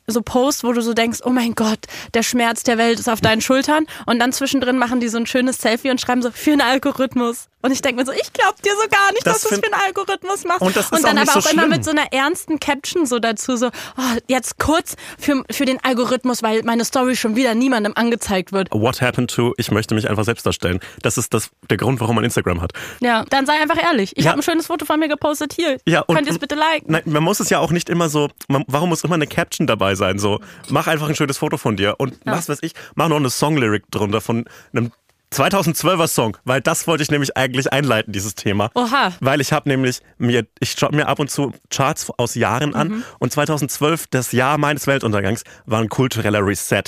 so 0.07 0.23
Posts, 0.23 0.65
wo 0.65 0.73
du 0.73 0.81
so 0.83 0.93
denkst, 0.95 1.21
oh 1.25 1.31
mein 1.31 1.55
Gott, 1.55 1.81
der 2.15 2.23
Schmerz 2.23 2.63
der 2.63 2.79
Welt 2.79 3.01
ist 3.01 3.09
auf 3.09 3.21
deinen 3.21 3.41
Schultern, 3.41 3.87
und 4.07 4.19
dann 4.19 4.33
zwischendrin 4.33 4.79
machen 4.79 5.01
die 5.01 5.09
so 5.09 5.19
ein 5.19 5.27
schönes 5.27 5.59
Selfie 5.59 5.91
und 5.91 6.01
schreiben 6.01 6.23
so, 6.23 6.31
für 6.31 6.53
einen 6.53 6.61
Algorithmus. 6.61 7.49
Und 7.63 7.73
ich 7.73 7.83
denke 7.83 8.01
mir 8.01 8.07
so, 8.07 8.13
ich 8.13 8.33
glaub 8.33 8.63
dir 8.63 8.73
so 8.81 8.89
gar 8.89 9.11
nicht, 9.13 9.27
Das 9.27 9.41
dass 9.41 9.43
du 9.51 9.55
es 9.57 9.61
für 9.61 9.73
einen 9.73 9.83
Algorithmus 9.87 10.45
machst. 10.45 10.61
Und 10.61 10.77
ist 10.77 10.93
dann 10.93 11.19
auch 11.19 11.23
aber 11.23 11.41
so 11.41 11.49
auch 11.49 11.53
immer 11.53 11.63
schlimm. 11.63 11.71
mit 11.71 11.85
so 11.85 11.91
einer 11.91 12.13
ernsten 12.13 12.61
Caption 12.61 13.07
so 13.07 13.19
dazu, 13.19 13.57
so, 13.57 13.69
oh, 13.97 14.03
jetzt 14.29 14.59
kurz 14.59 14.95
für, 15.19 15.43
für 15.51 15.65
den 15.65 15.83
Algorithmus, 15.83 16.45
weil 16.45 16.63
meine 16.63 16.85
Story 16.85 17.17
schon 17.17 17.35
wieder 17.35 17.55
niemandem 17.57 17.93
angezeigt 17.97 18.53
wird. 18.53 18.69
What 18.71 19.01
happened 19.07 19.31
to, 19.31 19.55
ich 19.57 19.71
möchte 19.71 19.95
mich 19.95 20.09
einfach 20.11 20.25
selbst 20.25 20.45
darstellen. 20.47 20.81
Das 21.03 21.17
ist 21.19 21.33
das, 21.33 21.51
der 21.71 21.77
Grund, 21.77 22.01
warum 22.01 22.17
man 22.17 22.25
Instagram 22.25 22.61
hat. 22.61 22.73
Ja, 23.01 23.25
dann 23.31 23.47
sei 23.47 23.55
einfach 23.61 23.83
ehrlich. 23.83 24.17
Ich 24.17 24.25
Ja. 24.25 24.31
habe 24.33 24.41
ein 24.41 24.43
schönes 24.43 24.67
Foto 24.67 24.85
von 24.85 24.99
mir 25.01 25.09
gepostet. 25.09 25.53
Hier, 25.55 25.79
Ja, 25.87 26.01
und- 26.01 26.15
könnt 26.17 26.27
ihr 26.27 26.33
es 26.33 26.39
bitte 26.39 26.55
liken? 26.57 26.93
Nein, 26.93 27.03
man 27.07 27.23
muss 27.23 27.41
es 27.41 27.49
ja 27.51 27.59
auch 27.61 27.71
nicht 27.71 27.89
immer 27.89 28.09
so, 28.09 28.29
man, 28.49 28.65
warum 28.67 28.89
muss 28.91 29.05
immer 29.05 29.15
eine 29.15 29.27
Caption 29.27 29.67
dabei 29.67 29.95
sein? 29.95 30.19
So, 30.19 30.41
mach 30.69 30.87
einfach 30.87 31.09
ein 31.09 31.15
schönes 31.15 31.39
Foto 31.39 31.57
von 31.57 31.77
dir 31.77 31.95
und 31.99 32.15
was 32.25 32.49
weiß 32.49 32.59
ich, 32.63 32.73
mach 32.95 33.09
noch 33.09 33.17
eine 33.17 33.31
Song-Lyric 33.31 33.91
drunter 33.91 34.21
von 34.21 34.45
einem 34.75 34.91
2012er 35.33 36.07
Song, 36.07 36.37
weil 36.45 36.61
das 36.61 36.87
wollte 36.87 37.03
ich 37.03 37.11
nämlich 37.11 37.37
eigentlich 37.37 37.73
einleiten, 37.73 38.13
dieses 38.13 38.35
Thema. 38.37 38.71
Oha. 38.75 39.13
Weil 39.21 39.41
ich 39.41 39.53
habe 39.53 39.69
nämlich 39.69 40.01
mir, 40.19 40.47
ich 40.61 40.73
schaue 40.73 40.95
mir 40.95 41.09
ab 41.09 41.19
und 41.19 41.31
zu 41.31 41.53
Charts 41.69 42.11
aus 42.17 42.35
Jahren 42.37 42.75
an 42.75 42.89
Mhm. 42.89 43.05
und 43.19 43.33
2012, 43.33 44.07
das 44.11 44.33
Jahr 44.33 44.57
meines 44.57 44.87
Weltuntergangs, 44.87 45.43
war 45.67 45.81
ein 45.81 45.89
kultureller 45.89 46.47
Reset. 46.47 46.83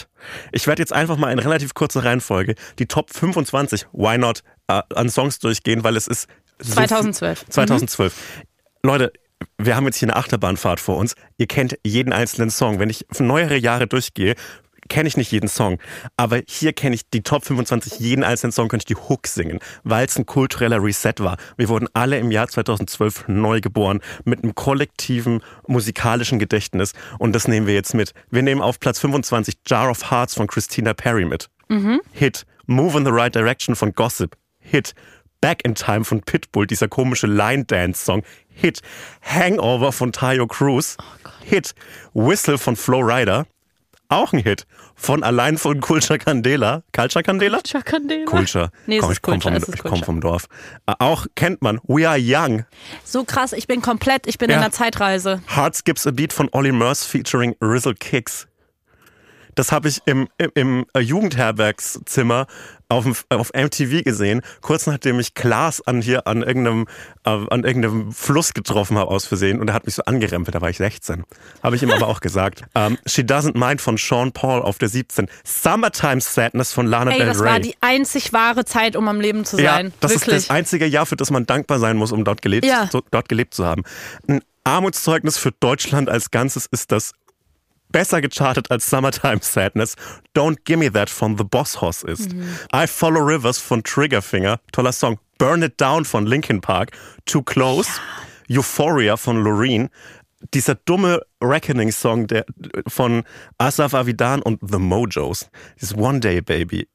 Ich 0.53 0.67
werde 0.67 0.81
jetzt 0.83 0.93
einfach 0.93 1.17
mal 1.17 1.33
in 1.33 1.39
relativ 1.41 1.75
kurzer 1.75 2.05
Reihenfolge 2.05 2.55
die 2.79 2.87
Top 2.87 3.11
25, 3.13 3.87
why 3.93 4.17
not, 4.19 4.43
äh, 4.69 4.83
an 4.95 5.09
Songs 5.11 5.41
durchgehen, 5.41 5.83
weil 5.85 5.97
es 5.97 6.07
ist 6.07 6.29
so 6.61 6.75
2012. 6.75 7.41
viel- 7.41 7.49
2012. 7.51 8.15
Leute, 8.85 9.13
wir 9.59 9.77
haben 9.77 9.85
jetzt 9.87 9.97
hier 9.97 10.07
eine 10.09 10.17
Achterbahnfahrt 10.17 10.81
vor 10.81 10.97
uns. 10.97 11.15
Ihr 11.37 11.47
kennt 11.47 11.77
jeden 11.85 12.13
einzelnen 12.13 12.51
Song. 12.51 12.79
Wenn 12.79 12.91
ich 12.91 13.05
für 13.11 13.25
neuere 13.25 13.57
Jahre 13.57 13.87
durchgehe, 13.87 14.35
kenne 14.89 15.09
ich 15.09 15.17
nicht 15.17 15.33
jeden 15.33 15.49
Song. 15.49 15.79
Aber 16.17 16.41
hier 16.49 16.73
kenne 16.73 16.95
ich 16.95 17.09
die 17.09 17.23
Top 17.23 17.45
25, 17.45 17.99
jeden 18.01 18.25
einzelnen 18.25 18.53
Song 18.53 18.69
könnte 18.69 18.83
ich 18.83 18.97
die 18.97 19.01
Hook 19.09 19.27
singen, 19.27 19.61
weil 19.85 20.07
es 20.07 20.19
ein 20.19 20.27
kultureller 20.27 20.83
Reset 20.83 21.15
war. 21.19 21.37
Wir 21.57 21.69
wurden 21.69 21.89
alle 21.93 22.19
im 22.19 22.31
Jahr 22.31 22.49
2012 22.49 23.29
neu 23.29 23.61
geboren 23.61 24.01
mit 24.25 24.43
einem 24.43 24.55
kollektiven 24.55 25.43
musikalischen 25.67 26.39
Gedächtnis 26.39 26.93
und 27.19 27.33
das 27.33 27.49
nehmen 27.49 27.67
wir 27.67 27.75
jetzt 27.75 27.95
mit. 27.95 28.13
Wir 28.31 28.43
nehmen 28.43 28.63
auf 28.63 28.81
Platz 28.81 28.99
25 29.01 29.59
Jar 29.67 29.91
of 29.91 30.11
Hearts 30.11 30.35
von 30.35 30.47
Christina 30.47 30.95
Perry 30.95 31.25
mit. 31.25 31.49
Hit. 32.13 32.45
Move 32.67 32.99
in 32.99 33.05
the 33.05 33.11
Right 33.11 33.35
Direction 33.35 33.75
von 33.77 33.93
Gossip. 33.93 34.37
Hit. 34.59 34.95
Back 35.41 35.65
in 35.65 35.75
Time 35.75 36.05
von 36.05 36.21
Pitbull, 36.21 36.67
dieser 36.67 36.89
komische 36.89 37.27
Line-Dance-Song. 37.27 38.23
Hit. 38.49 38.81
Hangover 39.23 39.93
von 39.93 40.13
Tayo 40.13 40.47
Cruz. 40.47 40.97
Hit. 41.45 41.75
Whistle 42.13 42.59
von 42.59 42.75
Flow 42.75 43.01
Rider. 43.01 43.47
Auch 44.09 44.33
ein 44.33 44.41
Hit. 44.41 44.67
Von 44.97 45.23
allein 45.23 45.59
von 45.59 45.81
Kulcha 45.81 46.19
Candela. 46.19 46.83
Culture 46.93 47.23
Candela? 47.23 47.59
Culture 47.59 47.83
Candela? 47.85 48.25
Culture. 48.27 48.71
Nee, 48.87 48.99
Komm, 48.99 49.13
ich 49.13 49.23
komme 49.23 49.41
vom, 49.41 49.55
ich 49.57 49.83
komm 49.83 50.03
vom 50.03 50.21
Dorf. 50.21 50.47
Äh, 50.87 50.95
auch 50.99 51.27
kennt 51.37 51.63
man 51.63 51.79
We 51.87 52.09
Are 52.09 52.19
Young. 52.21 52.65
So 53.05 53.23
krass, 53.25 53.53
ich 53.53 53.67
bin 53.69 53.81
komplett, 53.83 54.27
ich 54.27 54.39
bin 54.39 54.51
Ja. 54.51 54.57
in 54.57 54.63
der 54.63 54.73
Zeitreise. 54.73 55.41
Heart 55.55 55.77
Skips 55.77 56.07
a 56.07 56.11
Beat 56.11 56.33
von 56.33 56.49
Ollie 56.53 56.73
Murs 56.73 57.05
featuring 57.05 57.55
Rizzle 57.63 57.95
Kicks. 57.95 58.48
Das 59.59 59.73
habe 59.73 59.89
ich 59.89 60.01
im, 60.07 60.29
im, 60.39 60.51
im 60.55 60.87
äh, 60.95 61.01
Jugendherbergszimmer 61.01 62.47
auf, 62.89 63.03
dem, 63.03 63.15
auf 63.29 63.51
MTV 63.53 64.05
gesehen, 64.05 64.41
kurz 64.61 64.87
nachdem 64.87 65.19
ich 65.19 65.35
Klaas 65.35 65.85
an 65.85 66.01
hier 66.01 66.29
an 66.29 66.43
irgendeinem, 66.43 66.87
äh, 67.25 67.31
an 67.31 67.65
irgendeinem 67.65 68.13
Fluss 68.13 68.55
getroffen 68.55 68.97
habe 68.97 69.11
aus 69.11 69.27
Versehen 69.27 69.61
und 69.61 69.67
er 69.69 69.75
hat 69.75 69.85
mich 69.85 69.97
so 69.97 70.05
angerempelt, 70.05 70.55
da 70.55 70.61
war 70.61 70.71
ich 70.71 70.77
16. 70.77 71.25
Habe 71.63 71.75
ich 71.75 71.83
ihm 71.83 71.91
aber 71.91 72.07
auch 72.07 72.21
gesagt. 72.21 72.63
Ähm, 72.75 72.97
She 73.07 73.23
Doesn't 73.23 73.59
Mind 73.59 73.81
von 73.81 73.97
Sean 73.97 74.31
Paul 74.31 74.63
auf 74.63 74.79
der 74.79 74.89
17. 74.89 75.27
Summertime 75.43 76.21
Sadness 76.21 76.73
von 76.73 76.87
Lana 76.87 77.11
Ey, 77.11 77.19
Del 77.19 77.27
das 77.27 77.41
Rey. 77.41 77.51
war 77.51 77.61
die 77.61 77.75
einzig 77.81 78.33
wahre 78.33 78.65
Zeit, 78.65 78.95
um 78.95 79.09
am 79.09 79.21
Leben 79.21 79.45
zu 79.45 79.57
sein. 79.57 79.87
Ja, 79.87 79.93
das 80.01 80.13
Wirklich. 80.13 80.37
ist 80.37 80.49
das 80.49 80.55
einzige 80.55 80.87
Jahr, 80.87 81.07
für 81.07 81.17
das 81.17 81.31
man 81.31 81.47
dankbar 81.47 81.81
sein 81.81 81.97
muss, 81.97 82.13
um 82.13 82.25
dort 82.25 82.43
gelebt, 82.43 82.67
Ja. 82.67 82.89
so, 82.93 83.03
dort 83.11 83.29
gelebt 83.29 83.55
zu 83.55 83.65
haben. 83.65 83.83
Ein 84.29 84.43
Armutszeugnis 84.63 85.39
für 85.39 85.51
Deutschland 85.51 86.09
als 86.09 86.31
Ganzes 86.31 86.67
ist 86.67 86.93
das 86.93 87.13
besser 87.93 88.21
gechartet 88.21 88.71
als 88.71 88.89
Summertime 88.89 89.41
Sadness. 89.41 89.95
Don't 90.37 90.59
Gimme 90.65 90.93
That 90.93 91.11
von 91.11 91.37
The 91.37 91.45
Boss 91.45 91.81
Hoss 91.81 92.03
ist. 92.03 92.33
Mhm. 92.33 92.59
I 92.75 92.87
Follow 92.87 93.21
Rivers 93.21 93.59
von 93.59 93.83
Triggerfinger, 93.83 94.61
toller 94.73 94.93
Song. 94.93 95.19
Burn 95.39 95.63
It 95.63 95.81
Down 95.81 96.05
von 96.05 96.27
Linkin 96.27 96.61
Park. 96.61 96.91
Too 97.25 97.43
Close. 97.43 97.89
Euphoria 98.51 99.17
von 99.17 99.43
Loreen. 99.43 99.89
Dieser 100.55 100.75
dumme 100.75 101.21
Reckoning-Song 101.43 102.27
von 102.87 103.25
Asaf 103.59 103.95
Avidan 103.95 104.43
und 104.43 104.61
The 104.63 104.79
Mojos. 104.79 105.49
Dieses 105.81 105.97
One 105.97 106.21
Day 106.21 106.41
Baby. 106.41 106.89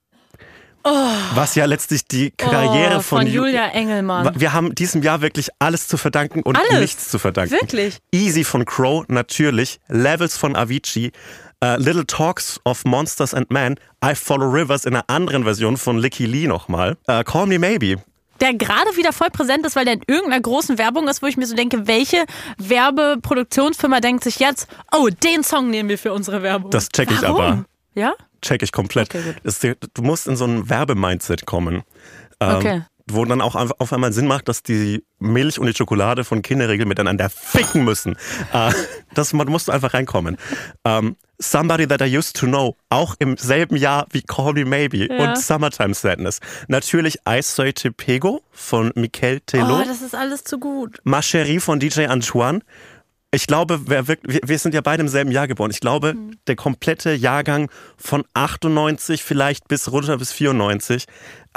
Was 0.83 1.55
ja 1.55 1.65
letztlich 1.65 2.05
die 2.07 2.31
Karriere 2.31 2.97
oh, 2.97 3.01
von, 3.01 3.19
von 3.19 3.27
Ju- 3.27 3.45
Julia 3.45 3.67
Engelmann. 3.69 4.31
wir 4.39 4.53
haben 4.53 4.75
diesem 4.75 5.01
Jahr 5.01 5.21
wirklich 5.21 5.49
alles 5.59 5.87
zu 5.87 5.97
verdanken 5.97 6.41
und 6.43 6.57
Alles. 6.57 6.79
nichts 6.79 7.09
zu 7.09 7.19
verdanken. 7.19 7.53
Wirklich? 7.53 7.99
Easy 8.11 8.43
von 8.43 8.65
Crow, 8.65 9.05
natürlich. 9.07 9.79
Levels 9.87 10.37
von 10.37 10.55
Avicii. 10.55 11.11
äh, 11.63 11.77
Little 11.77 12.05
Talks 12.05 12.59
of 12.65 12.83
Monsters 12.83 13.33
and 13.33 13.49
Men. 13.49 13.75
I 14.03 14.13
Follow 14.15 14.49
Rivers 14.49 14.83
in 14.85 14.93
einer 14.95 15.05
anderen 15.07 15.43
Version 15.45 15.77
von 15.77 15.97
Licky 15.97 16.25
Lee 16.25 16.47
nochmal. 16.47 16.97
Äh, 17.07 17.23
Call 17.23 17.47
Me 17.47 17.57
Maybe. 17.59 17.95
der 18.41 18.53
gerade 18.55 18.97
wieder 18.97 19.13
voll 19.13 19.29
präsent 19.29 19.65
ist, 19.65 19.77
weil 19.77 19.85
der 19.85 19.93
in 19.93 20.01
irgendeiner 20.07 20.41
großen 20.41 20.77
Werbung 20.77 21.07
ist, 21.07 21.21
wo 21.21 21.27
ich 21.27 21.37
mir 21.37 21.45
so 21.47 21.55
denke, 21.55 21.87
welche 21.87 22.25
Werbeproduktionsfirma 22.57 23.99
denkt 24.01 24.23
sich 24.25 24.39
jetzt, 24.39 24.67
oh, 24.91 25.07
den 25.23 25.43
Song 25.43 25.69
nehmen 25.69 25.87
wir 25.87 25.97
für 25.97 26.11
unsere 26.13 26.43
Werbung. 26.43 26.71
Das 26.71 26.89
check 26.89 27.09
ich 27.11 27.21
Warum? 27.21 27.35
aber. 27.41 27.65
Ja? 27.95 28.13
Check 28.43 28.61
ich 28.61 28.71
komplett. 28.71 29.09
Okay, 29.15 29.33
ist, 29.43 29.63
du 29.63 30.01
musst 30.01 30.27
in 30.27 30.35
so 30.35 30.45
ein 30.45 30.69
Werbemindset 30.69 31.45
kommen. 31.47 31.81
Ähm, 32.39 32.55
Okay. 32.57 32.81
Wo 33.11 33.25
dann 33.25 33.41
auch 33.41 33.55
auf 33.55 33.91
einmal 33.91 34.13
Sinn 34.13 34.27
macht, 34.27 34.47
dass 34.47 34.63
die 34.63 35.03
Milch 35.19 35.59
und 35.59 35.67
die 35.67 35.73
Schokolade 35.75 36.23
von 36.23 36.41
Kinderriegel 36.41 36.85
miteinander 36.85 37.29
ficken 37.29 37.83
müssen. 37.83 38.15
Äh, 38.53 38.71
das 39.13 39.33
man 39.33 39.49
musst 39.49 39.67
du 39.67 39.73
einfach 39.73 39.93
reinkommen. 39.93 40.37
Ähm, 40.85 41.17
Somebody 41.37 41.85
That 41.85 41.99
I 42.01 42.17
Used 42.17 42.37
to 42.37 42.45
Know, 42.45 42.77
auch 42.89 43.15
im 43.19 43.35
selben 43.35 43.75
Jahr 43.75 44.05
wie 44.11 44.21
Call 44.21 44.53
Me 44.53 44.63
Maybe 44.63 45.07
Ja. 45.13 45.17
und 45.31 45.37
Summertime 45.37 45.93
Sadness. 45.93 46.39
Natürlich 46.69 47.17
I 47.27 47.41
Soy 47.41 47.73
Te 47.73 47.91
Pego 47.91 48.41
von 48.51 48.93
Mikel 48.95 49.41
Telo. 49.41 49.81
Oh, 49.81 49.83
das 49.85 50.01
ist 50.01 50.15
alles 50.15 50.45
zu 50.45 50.57
gut. 50.57 50.99
Ma 51.03 51.19
Chérie 51.19 51.59
von 51.59 51.81
DJ 51.81 52.05
Antoine. 52.05 52.61
Ich 53.33 53.47
glaube, 53.47 53.81
wer 53.87 54.07
wirkt, 54.07 54.47
wir, 54.47 54.59
sind 54.59 54.75
ja 54.75 54.81
beide 54.81 55.01
im 55.01 55.07
selben 55.07 55.31
Jahr 55.31 55.47
geboren. 55.47 55.71
Ich 55.71 55.79
glaube, 55.79 56.13
der 56.45 56.55
komplette 56.55 57.13
Jahrgang 57.13 57.71
von 57.97 58.23
98 58.35 59.23
vielleicht 59.23 59.67
bis 59.67 59.91
runter 59.91 60.17
bis 60.17 60.31
94 60.31 61.05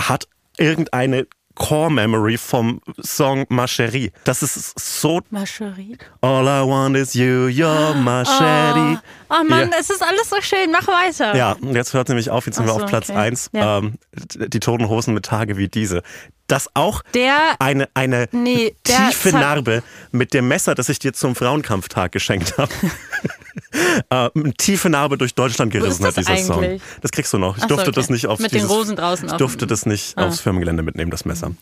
hat 0.01 0.27
irgendeine 0.57 1.27
Core 1.57 1.91
Memory 1.91 2.39
vom 2.39 2.81
Song 3.03 3.45
Ma 3.49 3.65
Chérie. 3.65 4.13
Das 4.25 4.43
ist 4.43 4.79
so 4.79 5.21
Macherie. 5.31 5.97
All 6.21 6.45
I 6.45 6.63
want 6.69 6.97
is 6.97 7.15
you, 7.15 7.49
you're 7.49 7.95
my 7.95 8.23
Chérie. 8.23 8.99
Oh 9.29 9.43
Mann, 9.43 9.71
Ja. 9.73 9.79
es 9.81 9.91
ist 9.91 10.03
alles 10.03 10.31
so 10.31 10.37
schön. 10.41 10.71
Mach 10.71 10.87
weiter. 10.87 11.35
Ja, 11.35 11.53
und 11.53 11.75
jetzt 11.75 11.93
hört 11.95 12.09
nämlich 12.09 12.31
auf, 12.31 12.47
jetzt 12.47 12.57
sind 12.57 12.65
Ach 12.69 12.75
wir 12.75 12.79
so, 12.79 12.85
auf 12.85 12.91
Platz 12.91 13.11
okay. 13.11 13.19
1. 13.19 13.51
Ja. 13.53 13.79
Ähm, 13.79 13.95
die 14.13 14.61
Toten 14.61 14.89
Hosen 14.89 15.15
mit 15.15 15.25
Tage 15.25 15.57
wie 15.57 15.69
diese. 15.69 16.03
Das 16.47 16.69
auch 16.75 17.03
Der, 17.15 17.57
eine, 17.59 17.89
eine 17.95 18.29
Nee, 18.31 18.77
tiefe 18.85 19.31
Narbe 19.33 19.83
mit 20.13 20.33
dem 20.33 20.47
Messer, 20.47 20.77
das 20.77 20.89
ich 20.89 21.01
dir 21.01 21.13
zum 21.13 21.35
Frauenkampftag 21.35 22.13
geschenkt 22.13 22.57
habe. 22.59 22.71
äh, 24.11 24.31
eine 24.35 24.55
tiefe 24.55 24.89
Narbe 24.91 25.19
durch 25.19 25.35
Deutschland 25.35 25.73
gerissen 25.73 26.05
hat 26.05 26.17
dieser 26.17 26.37
Song. 26.37 26.63
eigentlich? 26.63 26.83
Das 27.03 27.11
kriegst 27.11 27.33
du 27.33 27.39
noch. 27.39 27.57
Ich 27.57 27.63
Ach 27.65 27.69
so, 27.69 27.75
durfte 27.75 27.91
okay. 27.91 28.01
das 28.01 28.11
nicht 28.11 28.27
aufs 28.27 28.43
Mit 28.43 28.53
den 28.53 28.59
dieses, 28.61 28.71
Rosen 28.71 28.97
draußen 28.97 29.27
Ich 29.27 29.33
auf 29.33 29.39
durfte 29.39 29.67
dem- 29.67 29.69
das 29.69 29.87
nicht 29.87 30.17
Ah. 30.19 30.27
aufs 30.27 30.41
Firmengelände 30.41 30.83
mitnehmen, 30.83 31.11
das 31.11 31.25
Messer. 31.25 31.53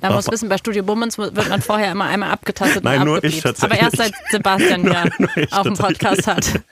da 0.00 0.10
muss 0.10 0.30
wissen, 0.30 0.48
bei 0.48 0.58
Studio 0.58 0.82
Bummens 0.82 1.18
wird 1.18 1.48
man 1.48 1.62
vorher 1.62 1.92
immer 1.92 2.04
einmal 2.06 2.30
abgetastet 2.30 2.84
Nein, 2.84 3.00
und 3.00 3.06
nur 3.06 3.24
ich 3.24 3.36
abgepiepst. 3.46 3.64
Aber 3.64 3.76
tatsächlich. 3.76 4.00
erst 4.10 4.14
seit 4.14 4.30
Sebastian 4.30 4.82
hier 4.90 5.10
nur 5.18 5.30
auf 5.58 5.62
dem 5.62 5.74
Podcast 5.74 6.22
tatsächlich. 6.24 6.54
hat. 6.54 6.62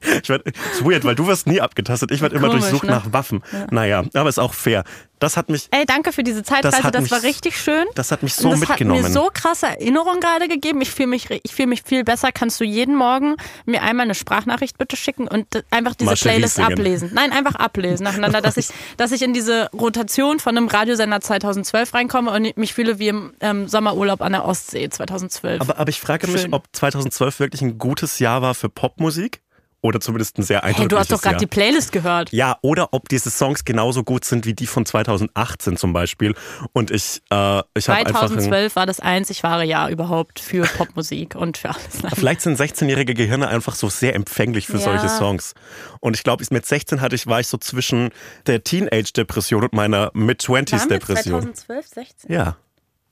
Ich 0.22 0.28
werd, 0.28 0.46
ist 0.46 0.84
weird, 0.84 1.04
weil 1.04 1.14
du 1.14 1.26
wirst 1.26 1.46
nie 1.46 1.60
abgetastet. 1.60 2.10
Ich 2.10 2.20
werde 2.20 2.36
immer 2.36 2.48
Komisch, 2.48 2.62
durchsucht 2.64 2.84
ne? 2.84 2.90
nach 2.92 3.12
Waffen. 3.12 3.42
Naja, 3.70 4.04
aber 4.14 4.28
ist 4.28 4.38
auch 4.38 4.54
fair. 4.54 4.84
Das 5.18 5.36
hat 5.36 5.48
mich, 5.48 5.66
Ey, 5.72 5.84
danke 5.84 6.12
für 6.12 6.22
diese 6.22 6.44
Zeitreise, 6.44 6.84
hat 6.84 6.94
das, 6.94 7.02
mich- 7.02 7.10
war 7.10 7.22
richtig 7.24 7.58
schön. 7.60 7.84
das 7.96 8.12
hat 8.12 8.22
mich 8.22 8.34
so 8.34 8.50
das 8.50 8.60
mitgenommen. 8.60 9.02
hat 9.02 9.08
mir 9.08 9.12
so 9.12 9.28
krasse 9.34 9.66
Erinnerungen 9.66 10.20
gerade 10.20 10.46
gegeben. 10.46 10.80
Ich 10.80 10.90
fühle 10.92 11.08
mich, 11.08 11.28
ich 11.30 11.52
fühle 11.52 11.66
mich 11.68 11.82
viel 11.82 12.04
besser. 12.04 12.30
Kannst 12.32 12.60
du 12.60 12.64
jeden 12.64 12.94
Morgen 12.94 13.34
mir 13.66 13.82
einmal 13.82 14.04
eine 14.04 14.14
Sprachnachricht 14.14 14.78
bitte 14.78 14.96
schicken 14.96 15.26
und 15.26 15.64
einfach 15.70 15.96
diese 15.96 16.10
Marcerie 16.10 16.34
Playlist 16.34 16.54
singen. 16.54 16.72
ablesen? 16.72 17.10
Nein, 17.14 17.32
einfach 17.32 17.56
ablesen 17.56 18.04
nacheinander, 18.04 18.40
dass 18.40 18.56
ich, 18.56 18.68
dass 18.96 19.10
ich 19.10 19.22
in 19.22 19.32
diese 19.34 19.68
Rotation 19.72 20.38
von 20.38 20.56
einem 20.56 20.68
Radiosender 20.68 21.20
2012 21.20 21.94
reinkomme 21.94 22.30
und 22.30 22.56
mich 22.56 22.72
fühle 22.74 23.00
wie 23.00 23.08
im 23.08 23.32
ähm, 23.40 23.66
Sommerurlaub 23.66 24.20
an 24.22 24.32
der 24.32 24.44
Ostsee 24.44 24.88
2012. 24.88 25.60
aber, 25.60 25.78
aber 25.78 25.88
ich 25.90 26.00
frage 26.00 26.28
mich, 26.28 26.42
Schön. 26.42 26.54
ob 26.54 26.68
2012 26.72 27.40
wirklich 27.40 27.62
ein 27.62 27.78
gutes 27.78 28.20
Jahr 28.20 28.40
war 28.42 28.54
für 28.54 28.68
Popmusik. 28.68 29.40
Oder 29.80 30.00
zumindest 30.00 30.36
ein 30.38 30.42
sehr 30.42 30.60
hey, 30.62 30.70
eindrückliches 30.70 30.88
du 30.88 30.98
hast 30.98 31.12
doch 31.12 31.22
gerade 31.22 31.36
die 31.38 31.46
Playlist 31.46 31.92
gehört. 31.92 32.32
Ja, 32.32 32.56
oder 32.62 32.92
ob 32.92 33.08
diese 33.08 33.30
Songs 33.30 33.64
genauso 33.64 34.02
gut 34.02 34.24
sind 34.24 34.44
wie 34.44 34.52
die 34.54 34.66
von 34.66 34.84
2018 34.84 35.76
zum 35.76 35.92
Beispiel. 35.92 36.34
Und 36.72 36.90
ich, 36.90 37.22
äh, 37.30 37.62
ich 37.76 37.88
habe 37.88 37.98
einfach. 38.00 38.22
Ein, 38.22 38.28
2012 38.28 38.74
war 38.74 38.86
das 38.86 38.98
einzig 38.98 39.44
wahre 39.44 39.64
Jahr 39.64 39.88
überhaupt 39.90 40.40
für 40.40 40.62
Popmusik 40.62 41.36
und 41.36 41.58
für 41.58 41.68
alles. 41.70 42.02
Nein. 42.02 42.12
vielleicht 42.16 42.40
sind 42.40 42.58
16-jährige 42.58 43.14
Gehirne 43.14 43.46
einfach 43.46 43.76
so 43.76 43.88
sehr 43.88 44.16
empfänglich 44.16 44.66
für 44.66 44.78
Ja. 44.78 44.84
solche 44.84 45.08
Songs. 45.08 45.54
Und 46.00 46.16
ich 46.16 46.24
glaube, 46.24 46.44
mit 46.50 46.66
16 46.66 47.00
hatte 47.00 47.14
ich, 47.14 47.28
war 47.28 47.38
ich 47.38 47.46
so 47.46 47.56
zwischen 47.58 48.10
der 48.46 48.64
Teenage-Depression 48.64 49.62
und 49.62 49.72
meiner 49.74 50.06
Waren 50.06 50.10
wir 50.14 50.22
Mid-20s-Depression. 50.24 51.42
2012, 51.42 51.86
16? 51.86 52.32
Ja. 52.32 52.56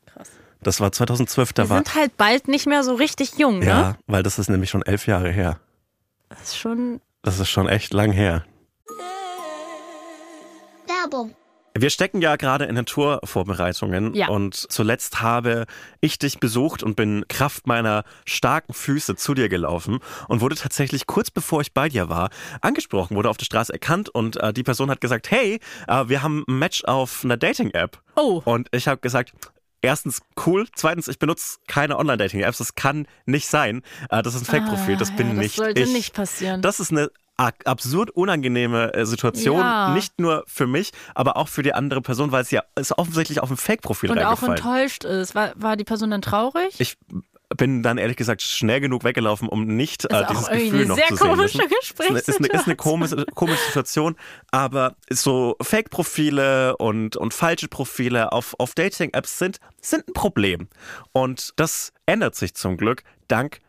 Krass. 0.06 0.30
Das 0.62 0.80
war 0.80 0.90
2012, 0.90 1.52
da 1.52 1.64
Wir 1.64 1.70
war. 1.70 1.76
sind 1.78 1.94
halt 1.94 2.16
bald 2.16 2.48
nicht 2.48 2.66
mehr 2.66 2.82
so 2.82 2.94
richtig 2.94 3.38
jung, 3.38 3.60
ne? 3.60 3.66
Ja, 3.66 3.96
weil 4.08 4.24
das 4.24 4.40
ist 4.40 4.48
nämlich 4.48 4.70
schon 4.70 4.82
elf 4.82 5.06
Jahre 5.06 5.30
her. 5.30 5.60
Das 6.28 6.42
ist 6.42 6.56
schon. 6.58 7.00
Das 7.22 7.40
ist 7.40 7.48
schon 7.50 7.68
echt 7.68 7.92
lang 7.92 8.12
her. 8.12 8.44
Werbung. 10.86 11.34
Wir 11.78 11.90
stecken 11.90 12.22
ja 12.22 12.36
gerade 12.36 12.64
in 12.64 12.74
den 12.74 12.86
Tourvorbereitungen 12.86 14.14
Ja. 14.14 14.28
und 14.28 14.54
zuletzt 14.54 15.20
habe 15.20 15.66
ich 16.00 16.18
dich 16.18 16.40
besucht 16.40 16.82
und 16.82 16.96
bin 16.96 17.26
Kraft 17.28 17.66
meiner 17.66 18.04
starken 18.24 18.72
Füße 18.72 19.14
zu 19.16 19.34
dir 19.34 19.50
gelaufen 19.50 19.98
und 20.28 20.40
wurde 20.40 20.54
tatsächlich 20.56 21.06
kurz 21.06 21.30
bevor 21.30 21.60
ich 21.60 21.74
bei 21.74 21.90
dir 21.90 22.08
war 22.08 22.30
angesprochen, 22.62 23.14
wurde 23.14 23.28
auf 23.28 23.36
der 23.36 23.44
Straße 23.44 23.74
erkannt 23.74 24.08
und 24.08 24.36
äh, 24.38 24.54
die 24.54 24.62
Person 24.62 24.90
hat 24.90 25.02
gesagt, 25.02 25.30
hey, 25.30 25.60
äh, 25.86 26.04
wir 26.08 26.22
haben 26.22 26.44
ein 26.48 26.58
Match 26.58 26.82
auf 26.84 27.22
einer 27.24 27.36
Dating-App. 27.36 28.00
Oh. 28.16 28.40
Und 28.46 28.68
ich 28.72 28.88
habe 28.88 29.02
gesagt, 29.02 29.34
Erstens, 29.82 30.20
cool. 30.46 30.66
Zweitens, 30.74 31.08
ich 31.08 31.18
benutze 31.18 31.58
keine 31.68 31.96
Online-Dating-Apps. 31.98 32.58
Das 32.58 32.74
kann 32.74 33.06
nicht 33.26 33.46
sein. 33.46 33.82
Äh, 34.10 34.22
Das 34.22 34.34
ist 34.34 34.42
ein 34.42 34.44
Fake-Profil. 34.46 34.96
Das 34.96 35.10
Ah, 35.10 35.14
bin 35.16 35.28
ja, 35.28 35.34
das 35.34 35.42
nicht 35.42 35.56
sollte 35.56 35.82
ich. 35.82 35.92
nicht 35.92 36.14
passieren. 36.14 36.62
Das 36.62 36.80
ist 36.80 36.90
eine 36.92 37.10
absurd 37.36 38.10
unangenehme 38.10 38.94
äh, 38.94 39.04
Situation. 39.04 39.58
Ja. 39.60 39.90
Nicht 39.92 40.18
nur 40.18 40.42
für 40.46 40.66
mich, 40.66 40.92
aber 41.14 41.36
auch 41.36 41.48
für 41.48 41.62
die 41.62 41.74
andere 41.74 42.00
Person, 42.00 42.32
weil 42.32 42.40
es 42.42 42.50
ja 42.50 42.62
es 42.74 42.96
offensichtlich 42.96 43.40
auf 43.40 43.50
ein 43.50 43.58
Fake-Profil 43.58 44.10
und 44.10 44.18
auch 44.24 44.42
enttäuscht 44.42 45.04
ist. 45.04 45.34
War, 45.34 45.52
war 45.56 45.76
die 45.76 45.84
Person 45.84 46.10
dann 46.10 46.22
traurig? 46.22 46.74
Ich 46.78 46.96
bin 47.56 47.82
dann 47.82 47.98
ehrlich 47.98 48.16
gesagt 48.16 48.42
schnell 48.42 48.80
genug 48.80 49.04
weggelaufen, 49.04 49.48
um 49.48 49.66
nicht 49.66 50.10
Das 50.10 50.22
äh, 50.22 50.26
dieses 50.30 50.48
Gefühl 50.48 50.80
eine 50.80 50.86
noch 50.86 50.96
sehr 50.96 51.08
zu 51.08 51.16
sehen. 51.16 51.28
komische 51.28 51.58
müssen. 51.58 51.76
Ist 51.80 52.00
eine, 52.00 52.18
ist 52.18 52.38
eine, 52.38 52.48
ist 52.48 52.66
eine 52.66 52.76
komische, 52.76 53.26
komische 53.34 53.64
Situation, 53.66 54.16
aber 54.50 54.96
so 55.10 55.56
Fake-Profile 55.62 56.76
und, 56.76 57.16
und 57.16 57.34
falsche 57.34 57.68
Profile 57.68 58.32
auf, 58.32 58.54
auf 58.58 58.74
Dating-Apps 58.74 59.38
sind, 59.38 59.58
sind 59.80 60.08
ein 60.08 60.12
Problem. 60.12 60.68
Und 61.12 61.52
das 61.56 61.92
ändert 62.06 62.34
sich 62.34 62.54
zum 62.54 62.76
Glück 62.76 63.02
dank 63.28 63.60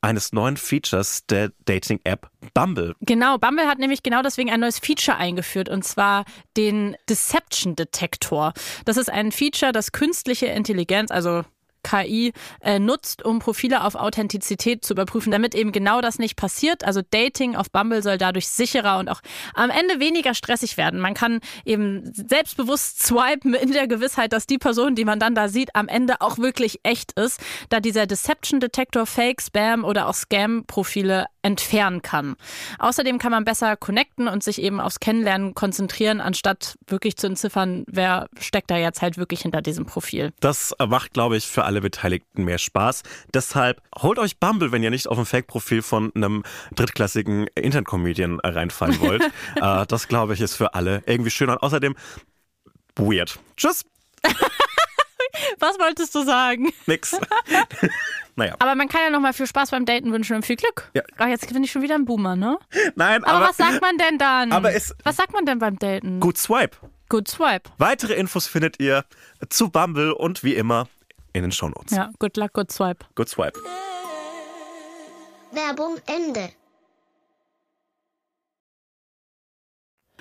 eines 0.00 0.32
neuen 0.32 0.56
Features 0.56 1.26
der 1.26 1.50
Dating-App 1.64 2.30
Bumble. 2.54 2.94
Genau, 3.00 3.38
Bumble 3.38 3.66
hat 3.66 3.78
nämlich 3.78 4.02
genau 4.02 4.22
deswegen 4.22 4.50
ein 4.50 4.60
neues 4.60 4.78
Feature 4.78 5.16
eingeführt 5.16 5.68
und 5.68 5.84
zwar 5.84 6.24
den 6.56 6.96
Deception 7.08 7.74
Detektor. 7.74 8.52
Das 8.84 8.96
ist 8.96 9.10
ein 9.10 9.32
Feature, 9.32 9.72
das 9.72 9.92
künstliche 9.92 10.46
Intelligenz, 10.46 11.10
also 11.10 11.42
KI 11.86 12.32
äh, 12.60 12.80
nutzt, 12.80 13.24
um 13.24 13.38
Profile 13.38 13.84
auf 13.84 13.94
Authentizität 13.94 14.84
zu 14.84 14.94
überprüfen, 14.94 15.30
damit 15.30 15.54
eben 15.54 15.70
genau 15.70 16.00
das 16.00 16.18
nicht 16.18 16.36
passiert. 16.36 16.84
Also 16.84 17.00
Dating 17.08 17.54
auf 17.54 17.70
Bumble 17.70 18.02
soll 18.02 18.18
dadurch 18.18 18.48
sicherer 18.48 18.98
und 18.98 19.08
auch 19.08 19.20
am 19.54 19.70
Ende 19.70 20.00
weniger 20.00 20.34
stressig 20.34 20.76
werden. 20.76 20.98
Man 20.98 21.14
kann 21.14 21.40
eben 21.64 22.02
selbstbewusst 22.12 23.04
swipen 23.04 23.54
in 23.54 23.72
der 23.72 23.86
Gewissheit, 23.86 24.32
dass 24.32 24.46
die 24.46 24.58
Person, 24.58 24.96
die 24.96 25.04
man 25.04 25.20
dann 25.20 25.36
da 25.36 25.48
sieht, 25.48 25.76
am 25.76 25.86
Ende 25.86 26.20
auch 26.20 26.38
wirklich 26.38 26.80
echt 26.82 27.12
ist, 27.12 27.40
da 27.68 27.78
dieser 27.78 28.06
Deception 28.06 28.58
Detector 28.58 29.06
Fake, 29.06 29.40
Spam 29.40 29.84
oder 29.84 30.08
auch 30.08 30.14
Scam-Profile 30.14 31.26
entfernen 31.46 32.02
kann. 32.02 32.34
Außerdem 32.80 33.18
kann 33.18 33.30
man 33.30 33.44
besser 33.44 33.76
connecten 33.76 34.26
und 34.26 34.42
sich 34.42 34.60
eben 34.60 34.80
aufs 34.80 34.98
Kennenlernen 34.98 35.54
konzentrieren, 35.54 36.20
anstatt 36.20 36.74
wirklich 36.88 37.16
zu 37.16 37.28
entziffern, 37.28 37.84
wer 37.86 38.26
steckt 38.40 38.68
da 38.70 38.76
jetzt 38.76 39.00
halt 39.00 39.16
wirklich 39.16 39.42
hinter 39.42 39.62
diesem 39.62 39.86
Profil. 39.86 40.32
Das 40.40 40.74
macht, 40.88 41.14
glaube 41.14 41.36
ich, 41.36 41.46
für 41.46 41.64
alle 41.64 41.80
Beteiligten 41.80 42.44
mehr 42.44 42.58
Spaß. 42.58 43.04
Deshalb 43.32 43.80
holt 43.96 44.18
euch 44.18 44.38
Bumble, 44.40 44.72
wenn 44.72 44.82
ihr 44.82 44.90
nicht 44.90 45.06
auf 45.06 45.18
ein 45.18 45.24
Fake-Profil 45.24 45.82
von 45.82 46.10
einem 46.16 46.42
drittklassigen 46.74 47.46
Internet-Comedian 47.54 48.40
reinfallen 48.40 49.00
wollt. 49.00 49.22
äh, 49.54 49.86
das, 49.86 50.08
glaube 50.08 50.34
ich, 50.34 50.40
ist 50.40 50.56
für 50.56 50.74
alle 50.74 51.04
irgendwie 51.06 51.30
schön 51.30 51.48
und 51.48 51.58
außerdem 51.58 51.94
weird. 52.96 53.38
Tschüss. 53.56 53.84
Was 55.58 55.78
wolltest 55.78 56.14
du 56.14 56.24
sagen? 56.24 56.72
Nix. 56.86 57.16
naja. 58.36 58.54
Aber 58.58 58.74
man 58.74 58.88
kann 58.88 59.00
ja 59.02 59.10
noch 59.10 59.20
mal 59.20 59.32
viel 59.32 59.46
Spaß 59.46 59.70
beim 59.70 59.84
Daten 59.86 60.12
wünschen 60.12 60.36
und 60.36 60.44
viel 60.46 60.56
Glück. 60.56 60.90
Ja. 60.94 61.02
Ach, 61.18 61.28
jetzt 61.28 61.52
bin 61.52 61.62
ich 61.64 61.70
schon 61.72 61.82
wieder 61.82 61.94
ein 61.94 62.04
Boomer, 62.04 62.36
ne? 62.36 62.58
Nein, 62.94 63.24
Aber, 63.24 63.32
aber, 63.38 63.48
was 63.48 63.56
sagt 63.56 63.80
man 63.80 63.96
denn 63.98 64.18
dann? 64.18 64.52
Aber 64.52 64.72
es- 64.74 64.94
was 65.04 65.16
sagt 65.16 65.32
man 65.32 65.46
denn 65.46 65.58
beim 65.58 65.78
Daten? 65.78 66.20
gut 66.20 66.38
Swipe. 66.38 66.76
Good 67.08 67.28
Swipe. 67.28 67.70
Weitere 67.78 68.14
Infos 68.14 68.46
findet 68.46 68.80
ihr 68.80 69.04
zu 69.48 69.70
Bumble 69.70 70.12
und 70.12 70.42
wie 70.42 70.54
immer 70.54 70.88
in 71.32 71.42
den 71.42 71.52
Shownotes. 71.52 71.96
Ja, 71.96 72.10
good 72.18 72.36
luck, 72.36 72.52
good 72.54 72.72
swipe. 72.72 73.04
Good 73.14 73.28
Swipe. 73.28 73.60
Werbung 75.52 75.96
Ende. 76.06 76.50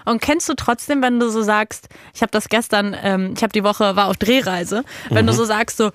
Und 0.06 0.22
kennst 0.22 0.48
du 0.48 0.54
trotzdem, 0.54 1.02
wenn 1.02 1.20
du 1.20 1.30
so 1.30 1.42
sagst, 1.42 1.90
ich 2.14 2.22
habe 2.22 2.32
das 2.32 2.48
gestern, 2.50 2.96
ähm, 3.02 3.34
ich 3.36 3.44
habe 3.44 3.52
die 3.54 3.64
Woche, 3.64 3.96
war 3.96 4.08
auf 4.08 4.18
Drehreise, 4.18 4.84
wenn 5.10 5.26
du 5.26 5.34
Mhm. 5.34 5.38
so 5.38 5.46
sagst, 5.46 5.78
so, 5.78 5.92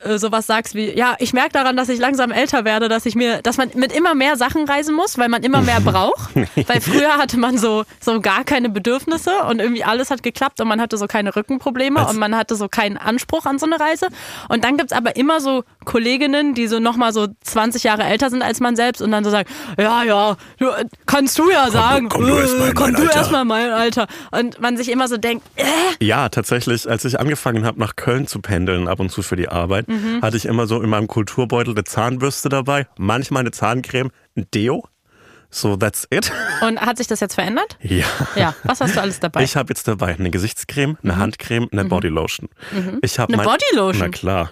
äh, 0.00 0.18
sowas 0.18 0.46
sagst 0.46 0.74
wie, 0.74 0.96
ja, 0.96 1.16
ich 1.18 1.32
merke 1.32 1.52
daran, 1.52 1.76
dass 1.76 1.88
ich 1.88 1.98
langsam 1.98 2.30
älter 2.30 2.64
werde, 2.64 2.88
dass 2.88 3.06
ich 3.06 3.14
mir, 3.14 3.42
dass 3.42 3.56
man 3.56 3.70
mit 3.74 3.92
immer 3.92 4.14
mehr 4.14 4.36
Sachen 4.36 4.64
reisen 4.64 4.94
muss, 4.94 5.18
weil 5.18 5.28
man 5.28 5.42
immer 5.42 5.60
mehr 5.60 5.80
braucht. 5.84 6.34
Weil 6.34 6.80
früher 6.80 7.16
hatte 7.16 7.38
man 7.38 7.58
so, 7.58 7.84
so 8.00 8.20
gar 8.20 8.44
keine 8.44 8.68
Bedürfnisse 8.68 9.30
und 9.48 9.60
irgendwie 9.60 9.84
alles 9.84 10.10
hat 10.10 10.22
geklappt 10.22 10.60
und 10.60 10.68
man 10.68 10.80
hatte 10.80 10.96
so 10.96 11.06
keine 11.06 11.34
Rückenprobleme 11.34 12.00
Als- 12.00 12.10
und 12.10 12.18
man 12.18 12.36
hatte 12.36 12.54
so 12.54 12.68
keinen 12.68 12.96
Anspruch 12.96 13.44
an 13.46 13.58
so 13.58 13.66
eine 13.66 13.80
Reise. 13.80 14.08
Und 14.48 14.64
dann 14.64 14.76
gibt's 14.76 14.92
aber 14.92 15.16
immer 15.16 15.40
so 15.40 15.64
Kolleginnen, 15.84 16.54
die 16.54 16.68
so 16.68 16.78
nochmal 16.78 17.12
so 17.12 17.26
20 17.42 17.82
Jahre 17.82 18.04
älter 18.04 18.30
sind 18.30 18.42
als 18.42 18.60
man 18.60 18.76
selbst 18.76 19.02
und 19.02 19.10
dann 19.10 19.24
so 19.24 19.30
sagen, 19.30 19.48
ja, 19.78 20.02
ja, 20.04 20.36
du, 20.58 20.66
kannst 21.06 21.38
du 21.38 21.50
ja 21.50 21.70
sagen, 21.70 22.08
komm 22.08 22.26
du 22.26 22.36
erst 22.36 22.58
mal 22.58 22.66
in 22.66 22.70
äh, 22.70 22.74
komm 22.74 22.92
mein 22.92 23.02
du 23.30 23.44
mein 23.44 23.70
Alter. 23.70 24.06
Und 24.30 24.60
man 24.60 24.76
sich 24.76 24.90
immer 24.90 25.08
so 25.08 25.16
denkt, 25.16 25.44
äh, 25.56 25.64
Ja, 26.04 26.28
tatsächlich, 26.28 26.88
als 26.88 27.04
ich 27.04 27.18
angefangen 27.18 27.64
habe, 27.64 27.78
nach 27.80 27.96
Köln 27.96 28.26
zu 28.26 28.40
pendeln, 28.40 28.86
ab 28.86 29.00
und 29.00 29.10
zu 29.10 29.22
für 29.22 29.36
die 29.36 29.48
Arbeit, 29.48 29.87
Mhm. 29.88 30.22
hatte 30.22 30.36
ich 30.36 30.46
immer 30.46 30.66
so 30.66 30.80
in 30.82 30.88
meinem 30.90 31.08
Kulturbeutel 31.08 31.74
eine 31.74 31.84
Zahnbürste 31.84 32.48
dabei, 32.48 32.86
manchmal 32.98 33.40
eine 33.40 33.50
Zahncreme, 33.50 34.10
ein 34.36 34.46
Deo. 34.54 34.86
So, 35.50 35.76
that's 35.78 36.06
it. 36.10 36.30
und 36.60 36.78
hat 36.80 36.98
sich 36.98 37.06
das 37.06 37.20
jetzt 37.20 37.34
verändert? 37.34 37.78
Ja. 37.80 38.04
Ja, 38.36 38.54
was 38.64 38.80
hast 38.82 38.96
du 38.96 39.00
alles 39.00 39.18
dabei? 39.18 39.42
Ich 39.42 39.56
habe 39.56 39.70
jetzt 39.70 39.88
dabei 39.88 40.14
eine 40.14 40.30
Gesichtscreme, 40.30 40.98
eine 41.02 41.16
Handcreme, 41.16 41.68
eine 41.72 41.86
Bodylotion. 41.86 42.48
Ich 43.00 43.18
habe 43.18 43.32
Mhm. 43.32 43.40
Eine 43.40 43.48
Bodylotion? 43.48 43.98
Na 44.02 44.08
klar. 44.10 44.50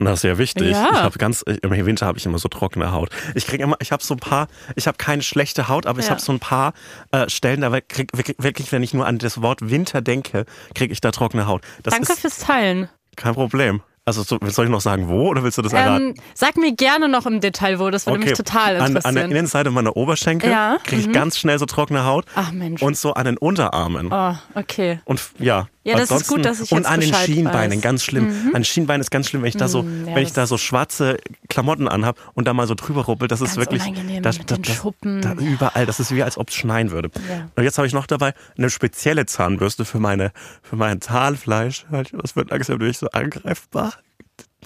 Das 0.00 0.20
ist 0.20 0.22
ja 0.22 0.38
wichtig. 0.38 0.70
Ja. 0.70 0.88
Ich 0.92 0.98
habe 1.02 1.18
ganz 1.18 1.42
im 1.42 1.86
Winter 1.86 2.06
habe 2.06 2.18
ich 2.18 2.26
immer 2.26 2.38
so 2.38 2.48
trockene 2.48 2.92
Haut. 2.92 3.10
Ich 3.34 3.46
kriege 3.46 3.64
immer, 3.64 3.76
ich 3.80 3.90
habe 3.90 4.02
so 4.04 4.14
ein 4.14 4.20
paar, 4.20 4.46
ich 4.76 4.86
habe 4.86 4.96
keine 4.96 5.22
schlechte 5.22 5.66
Haut, 5.66 5.86
aber 5.86 5.98
ich 5.98 6.06
Ja. 6.06 6.12
habe 6.12 6.20
so 6.20 6.30
ein 6.30 6.38
paar 6.38 6.72
äh, 7.10 7.28
Stellen, 7.28 7.60
da 7.62 7.80
krieg 7.80 8.16
wirklich, 8.16 8.36
wirklich, 8.38 8.70
wenn 8.70 8.84
ich 8.84 8.94
nur 8.94 9.06
an 9.06 9.18
das 9.18 9.42
Wort 9.42 9.68
Winter 9.68 10.00
denke, 10.00 10.44
kriege 10.76 10.92
ich 10.92 11.00
da 11.00 11.10
trockene 11.10 11.48
Haut. 11.48 11.62
Das 11.82 11.94
Danke 11.94 12.12
ist 12.12 12.20
fürs 12.20 12.38
Teilen. 12.38 12.88
Kein 13.18 13.34
Problem. 13.34 13.82
Also 14.04 14.22
so, 14.22 14.38
soll 14.46 14.64
ich 14.64 14.70
noch 14.70 14.80
sagen, 14.80 15.08
wo 15.08 15.28
oder 15.28 15.42
willst 15.42 15.58
du 15.58 15.62
das 15.62 15.74
erraten? 15.74 16.08
Ähm, 16.08 16.14
sag 16.32 16.56
mir 16.56 16.74
gerne 16.74 17.10
noch 17.10 17.26
im 17.26 17.40
Detail 17.40 17.78
wo, 17.78 17.90
das 17.90 18.06
würde 18.06 18.20
mich 18.20 18.32
total 18.32 18.76
an, 18.76 18.86
interessieren. 18.86 19.04
an 19.04 19.14
der 19.16 19.24
Innenseite 19.26 19.70
meiner 19.70 19.98
Oberschenkel 19.98 20.50
Ja, 20.50 20.78
kriege 20.82 21.02
ich 21.02 21.12
ganz 21.12 21.36
schnell 21.38 21.58
so 21.58 21.66
trockene 21.66 22.06
Haut. 22.06 22.24
Ach, 22.34 22.50
Mensch. 22.50 22.80
Und 22.80 22.96
so 22.96 23.12
an 23.12 23.26
den 23.26 23.36
Unterarmen. 23.36 24.08
oh, 24.10 24.34
okay. 24.54 25.00
Und 25.04 25.20
ja. 25.38 25.68
Ja, 25.88 25.94
das 25.94 26.04
ist 26.04 26.10
ansonsten- 26.12 26.34
gut, 26.34 26.44
dass 26.44 26.60
ich 26.60 26.72
Und 26.72 26.78
jetzt 26.78 26.86
an 26.88 27.00
den 27.00 27.14
Schienbeinen, 27.14 27.70
weiß. 27.70 27.76
Mhm. 27.76 27.80
ganz 27.80 28.04
schlimm. 28.04 28.28
An 28.48 28.52
den 28.52 28.64
Schienbeinen 28.64 29.00
ist 29.00 29.10
ganz 29.10 29.28
schlimm, 29.28 29.42
wenn 29.42 29.48
ich 29.48 29.56
da 29.56 29.68
so, 29.68 29.80
ja, 29.82 30.14
wenn 30.14 30.22
ich 30.22 30.32
da 30.32 30.42
das- 30.42 30.48
so 30.50 30.58
schwarze 30.58 31.16
Klamotten 31.48 31.88
anhab 31.88 32.16
und 32.34 32.46
da 32.46 32.54
mal 32.54 32.66
so 32.66 32.74
drüber 32.74 33.04
ruppel, 33.06 33.26
das 33.28 33.40
ist 33.40 33.56
wirklich 33.56 33.82
das, 34.22 34.38
den 34.38 34.64
Schuppen. 34.64 35.20
Da, 35.20 35.32
überall, 35.34 35.86
das 35.86 36.00
ist 36.00 36.14
wie 36.14 36.22
als 36.22 36.36
ob 36.38 36.50
es 36.50 36.54
schneien 36.54 36.90
würde. 36.90 37.10
Ja. 37.28 37.48
Und 37.56 37.64
jetzt 37.64 37.78
habe 37.78 37.86
ich 37.86 37.92
noch 37.94 38.06
dabei 38.06 38.34
eine 38.56 38.70
spezielle 38.70 39.26
Zahnbürste 39.26 39.84
für 39.84 39.98
meine 39.98 40.32
für 40.62 40.76
mein 40.76 41.00
Zahnfleisch. 41.00 41.86
Das 42.12 42.36
wird 42.36 42.50
langsam 42.50 42.78
durch 42.78 42.98
so 42.98 43.08
angreifbar. 43.10 43.94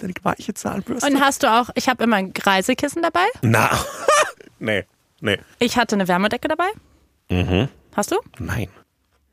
Eine 0.03 0.12
weiche 0.23 0.55
Zahnbürste. 0.55 1.07
Und 1.11 1.20
hast 1.20 1.43
du 1.43 1.53
auch, 1.53 1.68
ich 1.75 1.89
habe 1.89 2.03
immer 2.05 2.16
ein 2.16 2.33
Reisekissen 2.43 3.03
dabei. 3.03 3.27
Na, 3.43 3.70
nee, 4.59 4.85
nee, 5.20 5.39
Ich 5.59 5.77
hatte 5.77 5.95
eine 5.97 6.09
Wärmedecke 6.09 6.49
dabei. 6.49 6.68
Mhm. 7.31 7.68
Hast 7.95 8.11
du? 8.11 8.16
nein. 8.39 8.68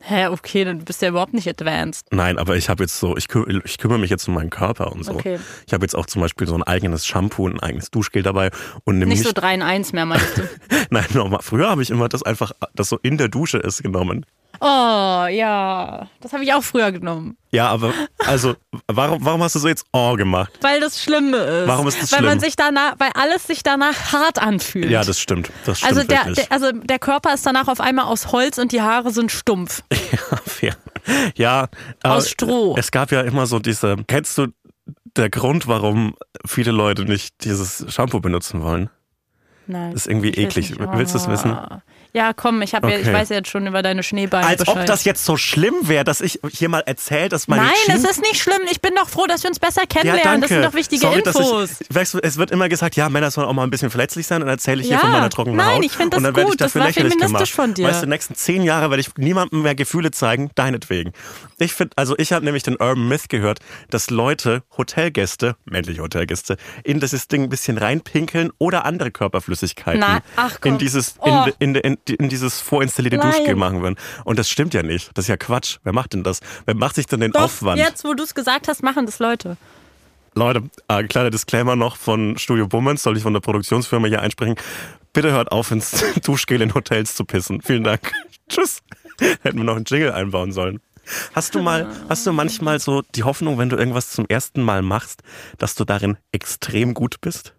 Hä, 0.02 0.28
okay, 0.28 0.64
dann 0.64 0.80
bist 0.80 1.02
du 1.02 1.08
ja 1.08 1.10
überhaupt 1.10 1.34
nicht 1.34 1.48
advanced. 1.48 2.08
Nein, 2.12 2.38
aber 2.38 2.56
ich 2.56 2.70
habe 2.70 2.84
jetzt 2.84 3.00
so, 3.00 3.18
ich, 3.18 3.28
kü 3.28 3.62
ich 3.66 3.78
kümmere 3.78 4.00
mich 4.00 4.10
jetzt 4.10 4.28
um 4.30 4.34
meinen 4.34 4.50
Körper 4.50 4.94
und 4.94 5.04
so. 5.04 5.14
Okay. 5.14 5.40
Ich 5.68 5.74
habe 5.74 5.84
jetzt 5.84 5.96
auch 5.96 6.06
zum 6.06 6.22
Beispiel 6.22 6.48
so 6.48 6.56
ein 6.56 6.64
eigenes 6.64 7.06
Shampoo 7.06 7.46
und 7.46 7.56
ein 7.56 7.60
eigenes 7.60 7.92
Duschgel 7.92 8.24
dabei 8.24 8.52
und 8.86 8.98
nehme 8.98 9.10
Nicht 9.10 9.20
nicht, 9.20 9.28
so 9.28 9.34
3 9.34 9.56
in 9.56 9.62
1 9.62 9.94
mehr, 9.94 10.06
meinst 10.06 10.38
du? 10.38 10.50
Nein, 10.90 11.06
nochmal. 11.14 11.42
Früher 11.42 11.70
habe 11.70 11.82
ich 11.82 11.90
immer 11.90 12.08
das 12.08 12.24
einfach, 12.24 12.54
das 12.74 12.88
so 12.90 12.98
in 13.02 13.18
der 13.18 13.28
Dusche 13.28 13.58
ist 13.58 13.84
genommen. 13.84 14.26
Oh, 14.62 15.26
ja. 15.30 16.08
Das 16.20 16.34
habe 16.34 16.44
ich 16.44 16.54
auch 16.54 16.64
früher 16.64 16.92
genommen. 16.92 17.38
Ja, 17.52 17.70
aber 17.70 17.94
also, 18.26 18.56
warum, 18.88 19.24
warum 19.24 19.42
hast 19.42 19.56
du 19.56 19.60
so 19.60 19.68
jetzt 19.68 19.86
oh 19.94 20.16
gemacht? 20.16 20.52
Weil 20.62 20.82
das 20.82 21.02
Schlimme 21.02 21.38
ist. 21.38 21.68
Warum 21.68 21.88
ist 21.88 22.02
das 22.02 22.12
weil 22.12 22.22
man 22.22 22.32
schlimm? 22.32 22.40
sich 22.42 22.56
danach, 22.58 22.96
weil 23.00 23.12
alles 23.14 23.48
sich 23.48 23.64
danach 23.64 24.12
hart 24.12 24.40
anfühlt. 24.42 24.90
Ja, 24.90 25.04
das 25.04 25.20
stimmt. 25.20 25.50
Das 25.66 25.80
stimmt 25.80 25.96
also 25.96 26.08
der, 26.08 26.34
der, 26.34 26.52
also 26.52 26.72
der 26.74 27.00
Körper 27.00 27.34
ist 27.34 27.46
danach 27.46 27.68
auf 27.70 27.80
einmal 27.80 28.06
aus 28.06 28.32
Holz 28.32 28.58
und 28.58 28.72
die 28.74 28.82
Haare 28.82 29.12
sind 29.12 29.32
stumpf. 29.32 29.82
ja, 29.92 30.38
fair. 30.46 30.76
Ja. 31.36 31.70
Aus 32.04 32.30
Stroh. 32.30 32.76
Es 32.78 32.92
gab 32.92 33.12
ja 33.12 33.22
immer 33.22 33.48
so 33.48 33.60
diese, 33.60 33.96
kennst 34.08 34.38
du 34.38 34.48
der 35.16 35.30
Grund, 35.30 35.68
warum 35.68 36.16
viele 36.46 36.72
Leute 36.72 37.06
nicht 37.06 37.44
dieses 37.46 37.86
Shampoo 37.94 38.20
benutzen 38.20 38.62
wollen? 38.62 38.90
Nein. 39.68 39.92
Das 39.92 40.02
ist 40.02 40.08
irgendwie 40.08 40.32
eklig. 40.32 40.76
Willst 40.78 41.14
du 41.14 41.20
es 41.20 41.28
wissen? 41.28 41.56
Ja, 42.14 42.34
komm, 42.34 42.62
ich, 42.62 42.74
hab 42.74 42.84
ja, 42.84 42.90
ich 42.98 43.02
Okay. 43.08 43.14
weiß 43.14 43.30
jetzt 43.30 43.50
schon 43.50 43.68
über 43.68 43.82
deine 43.84 44.02
Schneebeine 44.04 44.46
Als 44.48 44.60
Bescheid. 44.60 44.78
ob 44.78 44.86
das 44.88 45.04
jetzt 45.04 45.24
so 45.26 45.38
schlimm 45.38 45.76
wäre, 45.84 46.04
dass 46.04 46.22
ich 46.22 46.40
hier 46.52 46.68
mal 46.70 46.80
erzähle, 46.86 47.30
dass 47.30 47.48
meine 47.48 47.64
Nein, 47.64 47.96
es 47.96 48.04
ist 48.04 48.22
nicht 48.22 48.42
schlimm. 48.42 48.62
Ich 48.72 48.82
bin 48.82 48.96
doch 48.96 49.08
froh, 49.08 49.26
dass 49.28 49.44
wir 49.44 49.50
uns 49.50 49.60
besser 49.60 49.82
Ja, 49.82 49.86
kennenlernen. 49.88 50.24
danke. 50.24 50.40
das 50.42 50.50
sind 50.50 50.64
doch 50.64 50.74
wichtige 50.74 51.02
Sorry, 51.02 51.20
Infos. 51.20 51.70
Ich, 51.88 51.96
weißt 51.96 52.16
du, 52.16 52.20
es 52.20 52.38
wird 52.38 52.52
immer 52.52 52.68
gesagt, 52.68 52.96
ja, 52.96 53.10
Männer 53.10 53.30
sollen 53.32 53.48
auch 53.48 53.54
mal 53.54 53.64
ein 53.64 53.70
bisschen 53.70 53.90
verletzlich 53.92 54.26
sein 54.28 54.42
und 54.42 54.48
dann 54.48 54.56
erzähle 54.56 54.82
ich 54.82 54.88
hier 54.88 54.96
Ja, 54.96 55.02
von 55.02 55.12
meiner 55.12 55.30
trockenen 55.30 55.58
nein, 55.58 55.76
Haut. 55.78 55.86
ich 55.86 55.92
find 55.92 56.14
das 56.14 56.18
und 56.18 56.24
dann 56.24 56.36
werde 56.36 56.48
ich 56.50 56.52
gut. 56.52 56.62
Das 56.62 56.74
dafür 56.74 56.86
war 56.88 56.94
feministisch 56.94 57.28
gemacht. 57.28 57.50
von 57.52 57.74
dir. 57.76 57.88
Weißt 57.88 58.02
du, 58.02 58.06
die 58.06 58.10
nächsten 58.10 58.36
zehn 58.36 58.64
Jahre 58.64 58.90
werde 58.90 59.02
ich 59.02 59.16
niemandem 59.18 59.62
mehr 59.62 59.76
Gefühle 59.76 60.12
zeigen, 60.12 60.50
deinetwegen. 60.56 61.14
Ich 61.60 61.74
finde, 61.74 61.94
also 61.98 62.16
ich 62.18 62.32
habe 62.34 62.44
nämlich 62.44 62.64
den 62.64 62.76
Urban 62.76 63.08
Myth 63.08 63.30
gehört, 63.30 63.60
dass 63.90 64.10
Leute, 64.10 64.64
Hotelgäste, 64.78 65.56
männliche 65.66 66.02
Hotelgäste, 66.02 66.58
in 66.84 67.00
dieses 67.00 67.28
Ding 67.28 67.44
ein 67.44 67.50
bisschen 67.50 67.78
reinpinkeln 67.78 68.52
oder 68.58 68.86
andere 68.86 69.12
Körperflüssigkeiten 69.12 70.00
Na, 70.00 70.22
ach 70.36 70.58
komm. 70.62 70.74
in 70.74 70.78
dieses, 70.80 71.16
Oh. 71.20 71.46
in, 71.60 71.76
in, 71.76 71.76
in, 71.76 71.98
in 72.08 72.30
dieses 72.30 72.60
vorinstallierte 72.62 73.18
Nein. 73.18 73.32
Duschgel 73.32 73.56
machen 73.56 73.82
würden. 73.82 73.96
Und 74.24 74.40
das 74.40 74.50
stimmt 74.50 74.74
ja 74.74 74.84
nicht. 74.84 75.12
Das 75.16 75.26
ist 75.26 75.30
ja 75.30 75.38
Quatsch. 75.38 75.78
Wer 75.84 75.94
macht 75.94 76.14
denn 76.14 76.24
das? 76.24 76.40
Wer 76.66 76.76
macht 76.76 76.96
sich 76.96 77.06
denn 77.06 77.20
den 77.20 77.32
Doch, 77.32 77.42
Aufwand? 77.42 77.80
jetzt, 77.80 78.04
wo 78.04 78.14
du 78.14 78.24
es 78.24 78.36
gesagt 78.36 78.68
hast, 78.68 78.84
machen 78.84 79.06
das 79.06 79.20
Leute. 79.20 79.58
Leute, 80.36 80.64
äh, 80.88 81.04
kleiner 81.04 81.30
Disclaimer 81.30 81.76
noch 81.76 81.98
von 81.98 82.38
Studio 82.38 82.68
Bummens, 82.68 83.04
soll 83.04 83.18
ich 83.18 83.24
von 83.24 83.34
der 83.34 83.42
Produktionsfirma 83.42 84.08
hier 84.08 84.22
einsprechen. 84.22 84.56
Bitte 85.14 85.32
hört 85.32 85.52
auf, 85.52 85.72
ins 85.72 86.04
Duschgel 86.24 86.62
in 86.62 86.74
Hotels 86.74 87.16
zu 87.16 87.26
pissen. 87.26 87.62
Vielen 87.62 87.84
Dank. 87.84 88.12
Tschüss. 88.50 88.82
Hätten 89.42 89.58
wir 89.58 89.64
noch 89.66 89.76
einen 89.76 89.86
Jingle 89.86 90.12
einbauen 90.12 90.52
sollen. 90.52 90.80
Hast 91.34 91.56
du 91.56 91.62
mal, 91.62 91.88
hast 92.08 92.28
du 92.28 92.32
manchmal 92.32 92.80
so 92.80 93.02
die 93.16 93.24
Hoffnung, 93.24 93.58
wenn 93.58 93.70
du 93.70 93.76
irgendwas 93.76 94.12
zum 94.12 94.26
ersten 94.28 94.62
Mal 94.62 94.84
machst, 94.84 95.24
dass 95.58 95.74
du 95.74 95.84
darin 95.84 96.18
extrem 96.32 96.94
gut 96.94 97.20
bist? 97.22 97.54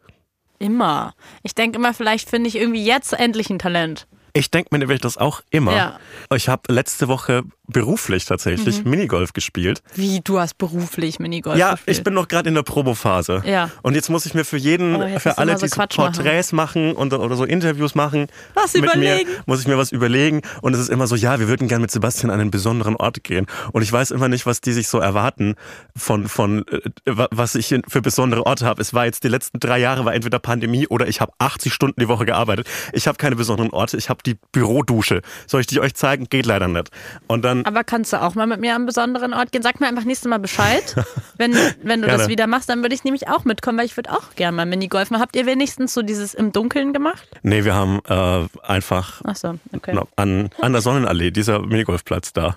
Immer. 0.61 1.14
Ich 1.43 1.55
denke 1.55 1.78
immer, 1.78 1.93
vielleicht 1.93 2.30
finde 2.30 2.49
ich 2.49 2.57
irgendwie 2.57 2.84
jetzt 2.84 3.12
endlich 3.12 3.51
ein 3.51 3.59
Talent. 3.59 4.07
Ich 4.33 4.51
denke 4.51 4.68
mir 4.72 4.78
nämlich 4.78 5.01
das 5.01 5.16
auch 5.16 5.43
immer. 5.51 5.76
Ja. 5.76 6.01
Ich 6.35 6.49
habe 6.49 6.72
letzte 6.72 7.09
Woche 7.09 7.43
beruflich 7.71 8.25
tatsächlich 8.25 8.85
Minigolf 8.85 9.33
gespielt. 9.33 9.83
Wie, 9.95 10.21
du 10.23 10.39
hast 10.39 10.59
beruflich 10.59 11.18
Minigolf 11.18 11.59
Ja, 11.59 11.73
gespielt? 11.73 11.97
ich 11.99 12.05
bin 12.05 12.14
noch 12.14 12.29
gerade 12.29 12.49
in 12.49 12.55
der 12.55 12.62
Probophase. 12.62 13.43
Ja. 13.47 13.71
Und 13.83 13.95
jetzt 13.95 14.11
muss 14.11 14.27
ich 14.27 14.35
mir 14.35 14.45
für 14.45 14.57
jeden, 14.57 15.18
für 15.21 15.39
alle, 15.39 15.57
so 15.59 15.66
die 15.66 15.71
so 15.71 15.77
machen. 15.77 15.89
Porträts 15.97 16.53
machen, 16.53 16.93
und, 16.93 17.12
oder 17.12 17.37
so 17.37 17.45
Interviews 17.45 17.95
machen, 17.95 18.27
Was 18.55 18.75
mit 18.75 18.85
überlegen. 18.85 19.29
mir, 19.31 19.37
muss 19.47 19.61
ich 19.61 19.66
mir 19.66 19.79
was 19.79 19.93
überlegen. 19.93 20.43
Und 20.62 20.75
es 20.75 20.81
ist 20.81 20.89
immer 20.91 21.07
so, 21.07 21.14
ja, 21.16 21.39
wir 21.41 21.49
würden 21.49 21.68
gerne 21.68 21.83
mit 21.83 21.91
Sebastian 21.91 22.31
an 22.31 22.41
einen 22.41 22.51
besonderen 22.51 22.97
Ort 22.97 23.23
gehen. 23.25 23.47
Und 23.73 23.83
ich 23.83 23.93
weiß 23.93 24.11
immer 24.11 24.29
nicht, 24.29 24.47
was 24.47 24.61
die 24.61 24.73
sich 24.73 24.89
so 24.89 24.99
erwarten 24.99 25.55
von, 25.97 26.29
von 26.29 26.66
äh, 26.68 26.81
wa- 27.07 27.29
was 27.31 27.55
ich 27.55 27.75
für 27.89 28.03
besondere 28.03 28.47
Orte 28.47 28.66
habe. 28.66 28.81
Es 28.83 28.95
war 28.95 29.05
jetzt 29.07 29.25
die 29.25 29.29
letzten 29.29 29.61
drei 29.61 29.79
Jahre, 29.79 30.05
war 30.05 30.14
entweder 30.14 30.39
Pandemie 30.39 30.87
oder 30.87 31.07
ich 31.09 31.21
habe 31.21 31.33
80 31.39 31.73
Stunden 31.73 32.01
die 32.01 32.09
Woche 32.09 32.25
gearbeitet. 32.27 32.66
Ich 32.93 33.07
habe 33.07 33.16
keine 33.18 33.37
besonderen 33.37 33.71
Orte, 33.71 33.97
ich 33.97 34.09
habe 34.09 34.21
die 34.25 34.37
Bürodusche. 34.53 35.23
Soll 35.47 35.61
ich 35.62 35.66
die 35.66 35.81
euch 35.81 35.95
zeigen? 35.95 36.27
Geht 36.29 36.47
leider 36.47 36.68
nicht. 36.68 36.91
Und 37.27 37.45
dann 37.45 37.59
Aber 37.64 37.84
kannst 37.84 38.12
du 38.12 38.20
auch 38.20 38.34
mal 38.34 38.46
mit 38.46 38.61
mir 38.61 38.70
an 38.70 38.76
einen 38.76 38.86
besonderen 38.86 39.34
Ort 39.34 39.52
gehen? 39.52 39.62
Sag 39.62 39.80
mir 39.80 39.88
einfach 39.88 40.04
nächstes 40.04 40.28
Mal 40.28 40.38
Bescheid. 40.38 40.94
wenn, 41.36 41.54
wenn 41.82 42.02
du 42.02 42.06
das 42.08 42.18
Gerne. 42.18 42.28
wieder 42.28 42.46
machst, 42.46 42.68
dann 42.68 42.82
würde 42.82 42.94
ich 42.94 43.04
nämlich 43.04 43.28
auch 43.28 43.44
mitkommen, 43.44 43.78
weil 43.78 43.86
ich 43.86 43.96
würde 43.96 44.11
auch 44.12 44.34
gerne 44.36 44.56
mal 44.56 44.66
Minigolfen. 44.66 45.18
Habt 45.18 45.36
ihr 45.36 45.46
wenigstens 45.46 45.94
so 45.94 46.02
dieses 46.02 46.34
im 46.34 46.52
Dunkeln 46.52 46.92
gemacht? 46.92 47.28
Nee, 47.42 47.64
wir 47.64 47.74
haben 47.74 48.00
äh, 48.08 48.46
einfach 48.66 49.20
Ach 49.24 49.36
so, 49.36 49.58
okay. 49.72 49.98
an, 50.16 50.50
an 50.61 50.72
der 50.72 50.82
Sonnenallee, 50.82 51.30
dieser 51.30 51.61
Minigolfplatz 51.61 52.32
da. 52.32 52.56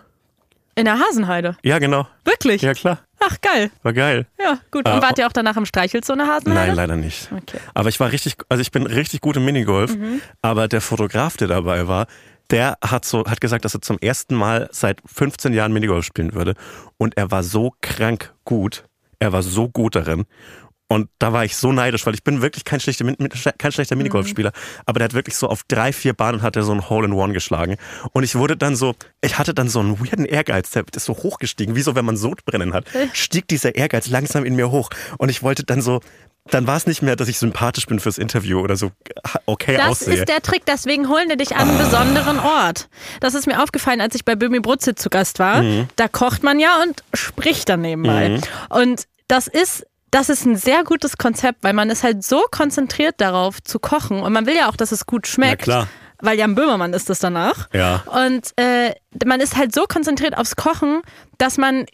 In 0.76 0.86
der 0.86 1.00
Hasenheide. 1.00 1.56
Ja, 1.62 1.78
genau. 1.78 2.08
Wirklich? 2.26 2.64
Ja, 2.64 2.74
klar. 2.74 3.00
Ach, 3.20 3.40
geil. 3.42 3.70
War 3.84 3.94
geil. 3.94 4.26
Ja, 4.40 4.58
gut. 4.72 4.88
Und 4.90 5.02
wart 5.02 5.20
ihr 5.20 5.28
auch 5.28 5.32
danach 5.32 5.56
im 5.56 5.66
Streichelzone 5.66 6.28
Hasenheide? 6.28 6.68
Nein, 6.68 6.76
leider 6.76 6.96
nicht. 6.96 7.30
Okay. 7.32 7.60
Aber 7.76 7.90
ich 7.90 8.00
war 8.00 8.12
richtig, 8.12 8.36
also 8.50 8.60
ich 8.62 8.72
bin 8.72 8.88
richtig 8.88 9.22
gut 9.22 9.38
im 9.38 9.46
Minigolf, 9.46 9.96
aber 10.42 10.68
der 10.68 10.82
Fotograf, 10.82 11.38
der 11.38 11.48
dabei 11.48 11.88
war, 11.88 12.08
der 12.50 12.78
hat 12.82 13.06
so, 13.06 13.26
hat 13.26 13.42
gesagt, 13.42 13.66
dass 13.66 13.74
er 13.74 13.82
zum 13.82 13.98
ersten 14.00 14.36
Mal 14.36 14.70
seit 14.72 15.02
15 15.06 15.54
Jahren 15.54 15.74
Minigolf 15.74 16.06
spielen 16.06 16.34
würde. 16.34 16.56
Und 16.98 17.18
er 17.18 17.32
war 17.32 17.44
so 17.44 17.74
krank 17.82 18.34
gut. 18.46 18.86
Er 19.20 19.32
war 19.32 19.42
so 19.42 19.70
gut 19.70 19.96
darin. 19.96 20.26
Und 20.94 21.10
da 21.18 21.34
war 21.34 21.44
ich 21.44 21.56
so 21.56 21.72
neidisch, 21.72 22.06
weil 22.06 22.14
ich 22.14 22.24
bin 22.24 22.44
wirklich 22.44 22.66
kein 22.66 22.80
schlechter, 22.80 23.04
kein 23.58 23.72
schlechter 23.72 23.96
Minigolfspieler. 23.96 24.52
Aber 24.86 25.00
der 25.00 25.06
hat 25.06 25.14
wirklich 25.14 25.36
so 25.36 25.48
auf 25.48 25.64
drei, 25.68 25.92
vier 25.92 26.14
Bahnen 26.14 26.44
hat 26.44 26.56
er 26.56 26.62
so 26.62 26.72
ein 26.72 26.88
Hole-in-One 26.88 27.34
geschlagen. 27.34 27.78
Und 28.12 28.24
ich 28.24 28.36
wurde 28.36 28.56
dann 28.58 28.76
so, 28.76 28.94
ich 29.22 29.40
hatte 29.40 29.56
dann 29.56 29.70
so 29.70 29.80
einen 29.80 30.00
weirden 30.00 30.26
Ehrgeiz, 30.26 30.70
der 30.70 30.84
ist 30.94 31.06
so 31.06 31.14
hochgestiegen, 31.14 31.76
wie 31.76 31.82
so, 31.82 31.96
wenn 31.96 32.06
man 32.06 32.16
Sodbrennen 32.16 32.74
hat, 32.74 32.86
stieg 33.14 33.48
dieser 33.48 33.74
Ehrgeiz 33.74 34.08
langsam 34.08 34.46
in 34.46 34.56
mir 34.56 34.70
hoch. 34.70 34.90
Und 35.18 35.30
ich 35.30 35.42
wollte 35.42 35.64
dann 35.64 35.82
so, 35.82 36.00
dann 36.52 36.68
war 36.68 36.76
es 36.76 36.86
nicht 36.86 37.02
mehr, 37.02 37.16
dass 37.16 37.28
ich 37.30 37.40
sympathisch 37.40 37.86
bin 37.88 38.00
fürs 38.00 38.18
Interview 38.18 38.60
oder 38.60 38.76
so 38.76 38.92
okay 39.46 39.78
Das 39.78 39.88
aussehe. 39.88 40.16
ist 40.16 40.28
der 40.30 40.42
Trick, 40.42 40.66
deswegen 40.66 41.08
holen 41.08 41.30
die 41.30 41.38
dich 41.38 41.56
an 41.56 41.70
einen 41.70 41.78
besonderen 41.78 42.40
Ort. 42.40 42.90
Das 43.22 43.34
ist 43.34 43.48
mir 43.48 43.64
aufgefallen, 43.64 44.02
als 44.02 44.14
ich 44.16 44.26
bei 44.26 44.36
Böhmi 44.36 44.60
Brutzit 44.60 45.00
zu 45.00 45.10
Gast 45.10 45.40
war. 45.40 45.64
Mhm. 45.64 45.88
Da 45.96 46.08
kocht 46.08 46.44
man 46.44 46.60
ja 46.60 46.82
und 46.84 47.04
spricht 47.14 47.70
dann 47.70 47.82
nebenbei. 47.82 48.42
Und 48.70 49.06
das 49.30 49.48
ist, 49.48 49.86
das 50.12 50.30
ist 50.30 50.46
ein 50.46 50.58
sehr 50.58 50.84
gutes 50.84 51.18
Konzept, 51.18 51.64
weil 51.64 51.74
man 51.74 51.90
ist 51.90 52.04
halt 52.04 52.24
so 52.24 52.44
konzentriert 52.52 53.16
darauf 53.20 53.64
zu 53.64 53.80
kochen 53.80 54.20
und 54.22 54.34
man 54.34 54.46
will 54.46 54.56
ja 54.56 54.70
auch, 54.70 54.76
dass 54.76 54.92
es 54.92 55.06
gut 55.06 55.28
schmeckt. 55.28 55.62
Na 55.68 55.74
klar. 55.74 55.88
Weil 56.20 56.38
Jan 56.38 56.56
Böhmermann 56.56 56.94
ist 56.94 57.10
das 57.10 57.20
danach. 57.20 57.68
Ja. 57.74 58.04
Und 58.06 58.52
äh, 58.58 58.94
man 59.26 59.42
ist 59.42 59.58
halt 59.58 59.74
so 59.76 59.84
konzentriert 59.86 60.38
aufs 60.38 60.56
Kochen, 60.56 61.02
dass 61.38 61.58
man 61.58 61.86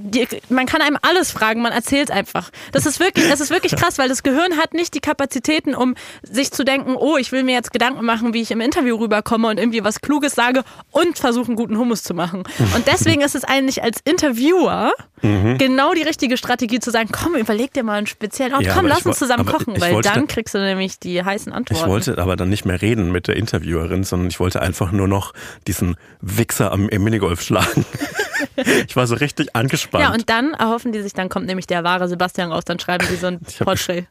die, 0.00 0.26
man 0.48 0.66
kann 0.66 0.80
einem 0.80 0.96
alles 1.02 1.30
fragen, 1.32 1.60
man 1.62 1.72
erzählt 1.72 2.10
einfach. 2.10 2.50
Das 2.72 2.86
ist 2.86 3.00
wirklich, 3.00 3.28
das 3.28 3.40
ist 3.40 3.50
wirklich 3.50 3.74
krass, 3.76 3.98
weil 3.98 4.08
das 4.08 4.22
Gehirn 4.22 4.56
hat 4.56 4.72
nicht 4.74 4.94
die 4.94 5.00
Kapazitäten, 5.00 5.74
um 5.74 5.94
sich 6.22 6.50
zu 6.52 6.64
denken, 6.64 6.94
oh, 6.96 7.16
ich 7.16 7.32
will 7.32 7.42
mir 7.42 7.52
jetzt 7.54 7.72
Gedanken 7.72 8.04
machen, 8.04 8.32
wie 8.34 8.40
ich 8.42 8.50
im 8.50 8.60
Interview 8.60 8.96
rüberkomme 8.96 9.48
und 9.48 9.58
irgendwie 9.58 9.82
was 9.84 10.00
Kluges 10.00 10.34
sage 10.34 10.62
und 10.90 11.18
versuche, 11.18 11.48
einen 11.48 11.56
guten 11.56 11.76
Hummus 11.78 12.02
zu 12.02 12.14
machen. 12.14 12.44
Und 12.74 12.86
deswegen 12.86 13.22
ist 13.22 13.34
es 13.34 13.44
eigentlich 13.44 13.82
als 13.82 14.00
Interviewer 14.04 14.92
Mhm. 15.20 15.58
genau 15.58 15.94
die 15.94 16.02
richtige 16.02 16.36
Strategie 16.36 16.78
zu 16.78 16.92
sagen, 16.92 17.08
komm, 17.10 17.34
überleg 17.34 17.72
dir 17.72 17.82
mal 17.82 17.94
einen 17.98 18.06
speziellen 18.06 18.54
Ort, 18.54 18.62
Ja, 18.62 18.72
komm, 18.74 18.86
lass 18.86 19.04
uns 19.04 19.18
zusammen 19.18 19.46
kochen, 19.46 19.74
weil 19.80 20.00
dann 20.00 20.26
da- 20.28 20.32
kriegst 20.32 20.54
du 20.54 20.58
nämlich 20.60 21.00
die 21.00 21.24
heißen 21.24 21.52
Antworten. 21.52 21.82
Ich 21.82 21.88
wollte 21.88 22.18
aber 22.18 22.36
dann 22.36 22.48
nicht 22.48 22.64
mehr 22.64 22.80
reden 22.80 23.10
mit 23.10 23.26
der 23.26 23.34
Interviewerin, 23.34 24.04
sondern 24.04 24.28
ich 24.28 24.38
wollte 24.38 24.62
einfach 24.62 24.92
nur 24.92 25.08
noch 25.08 25.34
diesen 25.66 25.96
Wichser 26.20 26.70
am, 26.70 26.88
im 26.88 27.02
Minigolf 27.02 27.42
schlagen. 27.42 27.84
ich 28.86 28.96
war 28.96 29.06
so 29.06 29.14
richtig 29.14 29.54
angespannt. 29.54 30.04
ja, 30.04 30.12
und 30.12 30.28
dann 30.28 30.54
erhoffen 30.54 30.92
die 30.92 31.02
sich, 31.02 31.12
dann 31.12 31.28
kommt 31.28 31.46
nämlich 31.46 31.66
der 31.66 31.84
wahre 31.84 32.08
Sebastian 32.08 32.52
raus, 32.52 32.64
dann 32.64 32.78
schreiben 32.78 33.06
die 33.10 33.16
so 33.16 33.28
ein 33.28 33.40
Porträt. 33.58 34.06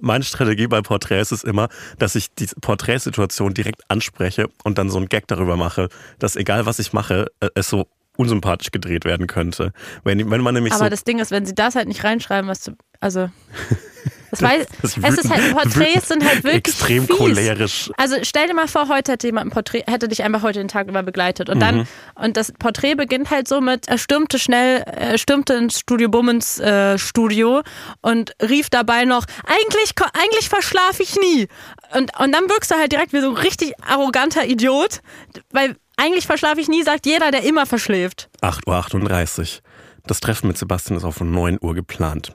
Meine 0.00 0.24
Strategie 0.24 0.66
bei 0.66 0.82
Porträts 0.82 1.32
ist 1.32 1.44
immer, 1.44 1.68
dass 1.98 2.14
ich 2.14 2.34
die 2.34 2.46
Porträtsituation 2.60 3.54
direkt 3.54 3.82
anspreche 3.88 4.48
und 4.62 4.76
dann 4.76 4.90
so 4.90 4.98
einen 4.98 5.08
Gag 5.08 5.26
darüber 5.28 5.56
mache, 5.56 5.88
dass 6.18 6.36
egal 6.36 6.66
was 6.66 6.78
ich 6.78 6.92
mache, 6.92 7.26
äh, 7.40 7.48
es 7.54 7.68
so 7.68 7.86
unsympathisch 8.16 8.70
gedreht 8.70 9.04
werden 9.04 9.26
könnte. 9.26 9.72
Wenn, 10.04 10.30
wenn 10.30 10.40
man 10.40 10.54
nämlich 10.54 10.72
Aber 10.72 10.84
so 10.84 10.90
das 10.90 11.04
Ding 11.04 11.18
ist, 11.18 11.30
wenn 11.30 11.46
sie 11.46 11.54
das 11.54 11.74
halt 11.74 11.88
nicht 11.88 12.04
reinschreiben, 12.04 12.48
was 12.48 12.62
du, 12.62 12.72
also, 13.00 13.30
das 14.40 14.50
weiß, 14.50 14.66
das 14.82 14.96
es 15.02 15.18
ist 15.24 15.30
halt, 15.30 15.52
Porträts 15.52 16.08
sind 16.08 16.24
halt 16.24 16.44
wirklich 16.44 16.74
extrem 16.74 17.06
fies. 17.06 17.16
cholerisch. 17.16 17.90
Also 17.96 18.16
stell 18.22 18.46
dir 18.46 18.54
mal 18.54 18.68
vor, 18.68 18.88
heute 18.88 19.12
hätte 19.12 19.26
jemand 19.26 19.46
ein 19.46 19.50
Porträt, 19.50 19.84
hätte 19.86 20.08
dich 20.08 20.22
einfach 20.22 20.42
heute 20.42 20.58
den 20.58 20.68
Tag 20.68 20.88
über 20.88 21.02
begleitet 21.02 21.48
und 21.48 21.60
dann, 21.60 21.86
und 22.14 22.36
das 22.36 22.52
Porträt 22.52 22.94
beginnt 22.94 23.30
halt 23.30 23.48
so 23.48 23.60
mit, 23.60 23.88
er 23.88 23.98
stürmte 23.98 24.38
schnell, 24.38 24.82
er 24.82 25.18
stürmte 25.18 25.54
ins 25.54 25.80
Studio 25.80 26.08
Bummens 26.08 26.58
äh, 26.60 26.98
Studio 26.98 27.62
und 28.00 28.32
rief 28.42 28.70
dabei 28.70 29.04
noch, 29.04 29.24
eigentlich, 29.46 29.92
eigentlich 30.12 30.48
verschlafe 30.48 31.02
ich 31.02 31.16
nie. 31.16 31.48
Und, 31.94 32.18
und 32.18 32.32
dann 32.32 32.48
wirkst 32.48 32.70
du 32.70 32.76
halt 32.76 32.92
direkt 32.92 33.12
wie 33.12 33.20
so 33.20 33.30
ein 33.30 33.36
richtig 33.36 33.74
arroganter 33.86 34.46
Idiot, 34.46 35.00
weil 35.50 35.76
eigentlich 35.96 36.26
verschlafe 36.26 36.60
ich 36.60 36.68
nie, 36.68 36.82
sagt 36.82 37.06
jeder, 37.06 37.30
der 37.30 37.44
immer 37.44 37.66
verschläft. 37.66 38.28
8.38 38.42 39.40
Uhr. 39.40 39.46
Das 40.06 40.20
Treffen 40.20 40.48
mit 40.48 40.58
Sebastian 40.58 40.98
ist 40.98 41.04
auf 41.04 41.20
9 41.20 41.58
Uhr 41.60 41.74
geplant. 41.74 42.32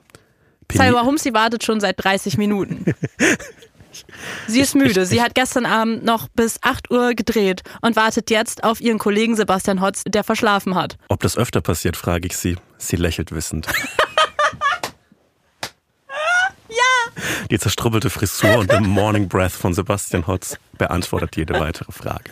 Salwa 0.72 1.04
Humsi 1.04 1.32
wartet 1.34 1.64
schon 1.64 1.80
seit 1.80 2.02
30 2.02 2.38
Minuten. 2.38 2.84
Sie 4.46 4.60
ist 4.60 4.74
müde. 4.74 5.04
Sie 5.06 5.20
hat 5.20 5.34
gestern 5.34 5.66
Abend 5.66 6.04
noch 6.04 6.28
bis 6.28 6.58
8 6.62 6.90
Uhr 6.90 7.14
gedreht 7.14 7.62
und 7.80 7.96
wartet 7.96 8.30
jetzt 8.30 8.62
auf 8.64 8.80
ihren 8.80 8.98
Kollegen 8.98 9.36
Sebastian 9.36 9.80
Hotz, 9.80 10.04
der 10.06 10.24
verschlafen 10.24 10.74
hat. 10.74 10.96
Ob 11.08 11.20
das 11.20 11.36
öfter 11.36 11.60
passiert, 11.60 11.96
frage 11.96 12.26
ich 12.26 12.36
sie. 12.36 12.56
Sie 12.78 12.96
lächelt 12.96 13.32
wissend. 13.32 13.66
ja! 16.68 16.76
Die 17.50 17.58
zerstrubbelte 17.58 18.10
Frisur 18.10 18.58
und 18.58 18.70
der 18.70 18.80
Morning 18.80 19.28
Breath 19.28 19.52
von 19.52 19.74
Sebastian 19.74 20.26
Hotz 20.26 20.56
beantwortet 20.78 21.36
jede 21.36 21.58
weitere 21.58 21.90
Frage. 21.92 22.30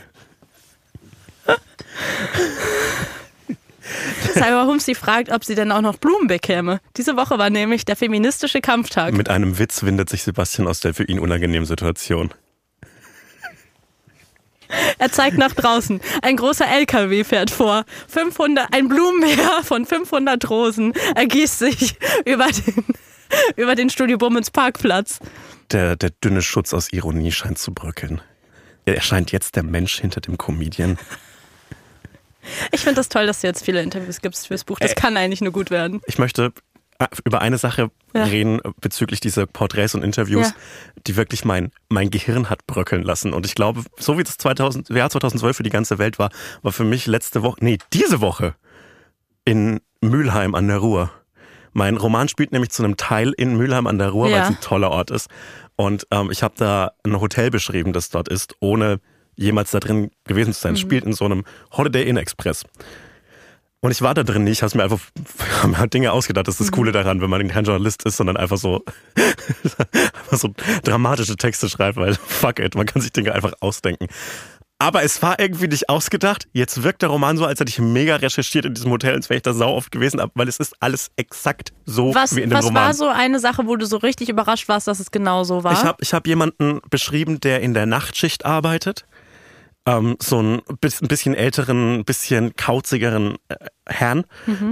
Salwa 4.35 4.67
Humsi 4.67 4.95
fragt, 4.95 5.31
ob 5.31 5.45
sie 5.45 5.55
denn 5.55 5.73
auch 5.73 5.81
noch 5.81 5.97
Blumen 5.97 6.27
bekäme. 6.27 6.81
Diese 6.97 7.17
Woche 7.17 7.39
war 7.39 7.51
nämlich 7.51 7.85
der 7.85 7.97
feministische 7.97 8.61
Kampftag. 8.61 9.15
Mit 9.15 9.29
einem 9.29 9.59
Witz 9.59 9.83
windet 9.83 10.09
sich 10.11 10.23
Sebastian 10.23 10.69
aus 10.69 10.81
der 10.81 10.95
für 10.95 11.05
ihn 11.05 11.19
unangenehmen 11.19 11.67
Situation. 11.67 12.33
Er 14.99 15.11
zeigt 15.11 15.39
nach 15.39 15.55
draußen. 15.55 16.01
Ein 16.23 16.37
großer 16.37 16.67
LKW 16.67 17.25
fährt 17.25 17.51
vor. 17.51 17.85
500, 18.09 18.69
ein 18.73 18.89
Blumenmeer 18.89 19.63
von 19.63 19.87
500 19.87 20.51
Rosen 20.51 20.93
ergießt 21.15 21.59
sich 21.59 21.97
über 22.27 22.47
den, 22.47 22.85
über 23.57 23.75
den 23.75 23.91
Studio 23.91 24.19
Bummens 24.19 24.51
Parkplatz. 24.51 25.21
Der, 25.73 25.97
der 25.97 26.11
dünne 26.11 26.43
Schutz 26.43 26.73
aus 26.75 26.93
Ironie 26.93 27.33
scheint 27.33 27.59
zu 27.59 27.73
bröckeln. 27.73 28.21
Er 28.85 28.95
erscheint 28.95 29.33
jetzt 29.33 29.57
der 29.57 29.63
Mensch 29.63 30.01
hinter 30.01 30.21
dem 30.21 30.39
Comedian. 30.39 30.99
Ich 32.79 32.85
finde 32.85 32.97
das 32.97 33.09
toll, 33.09 33.27
dass 33.27 33.41
du 33.41 33.47
jetzt 33.47 33.65
viele 33.65 33.83
Interviews 33.83 34.21
gibst 34.21 34.47
fürs 34.47 34.65
Buch. 34.65 34.79
Das 34.79 34.93
Äh. 34.93 34.95
kann 34.95 35.17
eigentlich 35.17 35.41
nur 35.41 35.53
gut 35.53 35.71
werden. 35.71 36.01
Ich 36.07 36.19
möchte 36.19 36.53
äh, 37.01 37.07
über 37.25 37.41
eine 37.43 37.59
Sache 37.59 37.91
Ja. 38.15 38.25
reden 38.25 38.61
bezüglich 38.81 39.21
dieser 39.21 39.47
Porträts 39.47 39.95
und 39.95 40.03
Interviews, 40.03 40.49
Ja. 40.49 40.55
die 41.07 41.15
wirklich 41.17 41.45
mein, 41.45 41.71
mein 41.89 42.11
Gehirn 42.11 42.51
hat 42.51 42.67
bröckeln 42.67 43.03
lassen. 43.03 43.33
Und 43.33 43.47
ich 43.47 43.55
glaube, 43.55 43.83
so 43.99 44.19
wie 44.19 44.25
das 44.25 44.37
2000, 44.39 44.89
Jahr 44.91 45.09
2012 45.11 45.57
für 45.57 45.63
die 45.63 45.71
ganze 45.71 45.99
Welt 45.99 46.19
war, 46.19 46.31
war 46.63 46.73
für 46.73 46.85
mich 46.85 47.07
letzte 47.07 47.43
Woche, 47.43 47.57
nee, 47.61 47.79
diese 47.93 48.21
Woche 48.21 48.55
in 49.45 49.81
Mülheim 50.01 50.55
an 50.55 50.69
der 50.69 50.79
Ruhr. 50.79 51.11
Mein 51.73 51.97
Roman 51.97 52.29
spielt 52.29 52.51
nämlich 52.53 52.71
zu 52.71 52.83
einem 52.83 52.97
Teil 52.97 53.33
in 53.37 53.57
Mülheim 53.57 53.87
an 53.87 53.99
der 53.99 54.09
Ruhr, 54.11 54.27
weil 54.27 54.33
Ja. 54.33 54.43
es 54.43 54.49
ein 54.49 54.61
toller 54.61 54.91
Ort 54.91 55.11
ist. 55.11 55.29
Und 55.77 56.07
ähm, 56.11 56.31
ich 56.31 56.43
habe 56.43 56.55
da 56.57 56.93
ein 57.05 57.21
Hotel 57.21 57.51
beschrieben, 57.51 57.93
das 57.93 58.09
dort 58.11 58.29
ist, 58.29 58.55
ohne 58.61 59.01
jemals 59.39 59.71
da 59.71 59.81
drin 59.81 60.11
gewesen 60.25 60.53
zu 60.53 60.61
sein. 60.61 60.75
Es 60.75 60.81
spielt 60.81 61.05
in 61.05 61.13
so 61.13 61.25
einem 61.25 61.45
Holiday 61.73 62.07
Inn 62.07 62.17
Express. 62.17 62.65
Und 63.81 63.93
ich 63.93 64.03
war 64.03 64.13
da 64.13 64.25
drin 64.25 64.43
nicht, 64.43 64.63
habe 64.63 64.77
mir 64.77 64.83
einfach 64.83 65.01
mir 65.67 65.79
halt 65.79 65.95
Dinge 65.95 66.13
ausgedacht. 66.13 66.49
Das 66.49 66.55
ist 66.55 66.61
das 66.61 66.73
Coole 66.73 66.91
daran, 66.93 67.21
wenn 67.21 67.31
man 67.31 67.47
kein 67.49 67.65
Journalist 67.65 68.03
ist, 68.05 68.17
sondern 68.17 68.37
einfach 68.37 68.59
so, 68.59 68.85
einfach 69.15 70.37
so 70.37 70.53
dramatische 70.83 71.37
Texte 71.37 71.69
schreibt, 71.69 71.97
weil 71.97 72.15
fuck 72.27 72.59
it, 72.59 72.75
man 72.75 72.87
kann 72.87 73.01
sich 73.01 73.13
Dinge 73.13 73.33
einfach 73.33 73.53
ausdenken. 73.61 74.09
Aber 74.81 75.03
es 75.03 75.21
war 75.23 75.41
irgendwie 75.41 75.67
nicht 75.67 75.89
ausgedacht. 75.89 76.47
Jetzt 76.53 76.85
wirkt 76.85 77.03
der 77.03 77.09
Roman 77.09 77.37
so, 77.37 77.45
als 77.45 77.59
hätte 77.59 77.69
ich 77.69 77.81
mega 77.81 78.15
recherchiert 78.15 78.65
in 78.65 78.75
diesem 78.75 78.93
Hotel, 78.93 79.15
als 79.15 79.29
wäre 79.29 79.39
ich 79.39 79.43
da 79.43 79.53
sau 79.53 79.75
oft 79.75 79.91
gewesen, 79.91 80.21
weil 80.35 80.47
es 80.47 80.59
ist 80.59 80.75
alles 80.79 81.11
exakt 81.17 81.73
so 81.85 82.15
Was, 82.15 82.37
wie 82.37 82.43
in 82.43 82.51
dem 82.51 82.59
was 82.59 82.67
Roman. 82.67 82.85
war 82.85 82.95
so 82.95 83.09
eine 83.09 83.41
Sache, 83.41 83.67
wo 83.67 83.75
du 83.75 83.87
so 83.87 83.97
richtig 83.97 84.29
überrascht 84.29 84.69
warst, 84.69 84.87
dass 84.87 85.01
es 85.01 85.11
genau 85.11 85.43
so 85.43 85.65
war? 85.65 85.73
Ich 85.73 85.83
habe 85.83 85.99
ich 86.01 86.15
hab 86.15 86.29
jemanden 86.29 86.81
beschrieben, 86.91 87.41
der 87.41 87.61
in 87.61 87.75
der 87.75 87.87
Nachtschicht 87.87 88.45
arbeitet. 88.45 89.05
Ähm, 89.89 90.17
so 90.21 90.39
einen 90.39 90.61
bis- 90.81 91.01
ein 91.01 91.09
bisschen 91.09 91.35
älteren, 91.35 92.05
bisschen 92.05 92.55
kauzigeren 92.57 93.37
äh, 93.49 93.57
Herrn, 93.87 94.25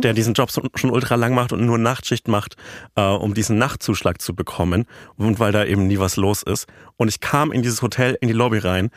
der 0.03 0.13
diesen 0.13 0.35
Job 0.35 0.51
schon 0.51 0.91
ultra 0.91 1.15
lang 1.15 1.35
macht 1.35 1.53
und 1.53 1.65
nur 1.65 1.79
Nachtschicht 1.79 2.29
macht, 2.29 2.57
äh, 2.97 3.01
um 3.03 3.33
diesen 3.33 3.57
Nachtzuschlag 3.57 4.21
zu 4.21 4.35
bekommen 4.35 4.85
und 5.17 5.39
weil 5.41 5.53
da 5.53 5.65
eben 5.65 5.87
nie 5.87 5.99
was 5.99 6.17
los 6.17 6.43
ist. 6.43 6.67
Und 6.97 7.09
ich 7.09 7.21
kam 7.21 7.51
in 7.51 7.63
dieses 7.63 7.81
Hotel, 7.81 8.19
in 8.21 8.29
die 8.29 8.35
Lobby 8.35 8.59
rein 8.59 8.91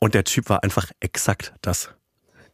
und 0.00 0.14
der 0.14 0.24
Typ 0.24 0.48
war 0.48 0.64
einfach 0.64 0.90
exakt 0.98 1.54
das. 1.62 1.90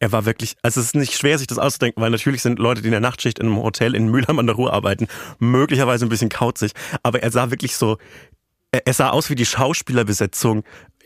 Er 0.00 0.12
war 0.12 0.26
wirklich, 0.26 0.56
also 0.62 0.78
es 0.80 0.88
ist 0.88 0.94
nicht 0.94 1.14
schwer, 1.16 1.38
sich 1.38 1.46
das 1.46 1.58
auszudenken, 1.58 2.02
weil 2.02 2.10
natürlich 2.10 2.42
sind 2.42 2.58
Leute, 2.58 2.82
die 2.82 2.88
in 2.88 2.92
der 2.92 3.00
Nachtschicht 3.00 3.38
in 3.38 3.46
einem 3.46 3.56
Hotel 3.62 3.94
in 3.94 4.08
Mülheim 4.08 4.38
an 4.38 4.46
der 4.46 4.54
Ruhr 4.56 4.72
arbeiten, 4.72 5.08
möglicherweise 5.38 6.04
ein 6.06 6.10
bisschen 6.10 6.28
kauzig, 6.28 6.72
aber 7.02 7.22
er 7.22 7.30
sah 7.32 7.50
wirklich 7.50 7.74
so, 7.76 7.96
er 8.70 8.92
sah 8.92 9.08
aus 9.08 9.30
wie 9.30 9.34
die 9.34 9.46
Schauspielerbesetzung 9.46 10.62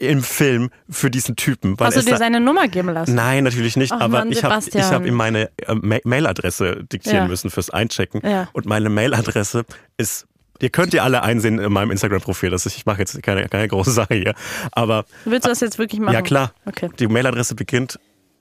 im 0.08 0.22
Film 0.22 0.70
für 0.90 1.10
diesen 1.10 1.36
Typen. 1.36 1.76
Hast 1.78 1.96
du 1.96 2.02
dir 2.02 2.16
seine 2.16 2.40
Nummer 2.40 2.68
geben 2.68 2.90
lassen? 2.90 3.14
Nein, 3.14 3.44
natürlich 3.44 3.76
nicht, 3.76 3.92
Ach 3.92 4.00
aber 4.00 4.18
Mann, 4.18 4.32
ich 4.32 4.42
habe 4.44 4.54
hab 4.54 5.06
ihm 5.06 5.14
meine 5.14 5.50
äh, 5.58 5.74
Ma- 5.74 5.98
Mailadresse 6.04 6.84
diktieren 6.90 7.16
Ja. 7.24 7.28
müssen 7.28 7.50
fürs 7.50 7.70
Einchecken 7.70 8.20
Ja. 8.24 8.48
und 8.52 8.66
meine 8.66 8.88
Mailadresse 8.90 9.64
ist 9.96 10.26
Ihr 10.60 10.70
könnt 10.70 10.94
ihr 10.94 11.02
alle 11.02 11.24
einsehen 11.24 11.58
in 11.58 11.72
meinem 11.72 11.90
Instagram-Profil. 11.90 12.50
Das 12.50 12.66
ist- 12.66 12.76
Ich 12.76 12.86
mache 12.86 13.00
jetzt 13.00 13.20
keine, 13.24 13.48
keine 13.48 13.66
große 13.66 13.90
Sache 14.00 14.14
hier. 14.14 14.34
Aber 14.70 15.06
Willst 15.24 15.44
du 15.44 15.48
das 15.48 15.58
jetzt 15.58 15.76
wirklich 15.78 16.00
machen? 16.00 16.14
ja 16.14 16.22
klar, 16.22 16.52
Okay. 16.66 16.88
die 17.00 17.08
Mailadresse 17.08 17.56
beginnt. 17.56 17.98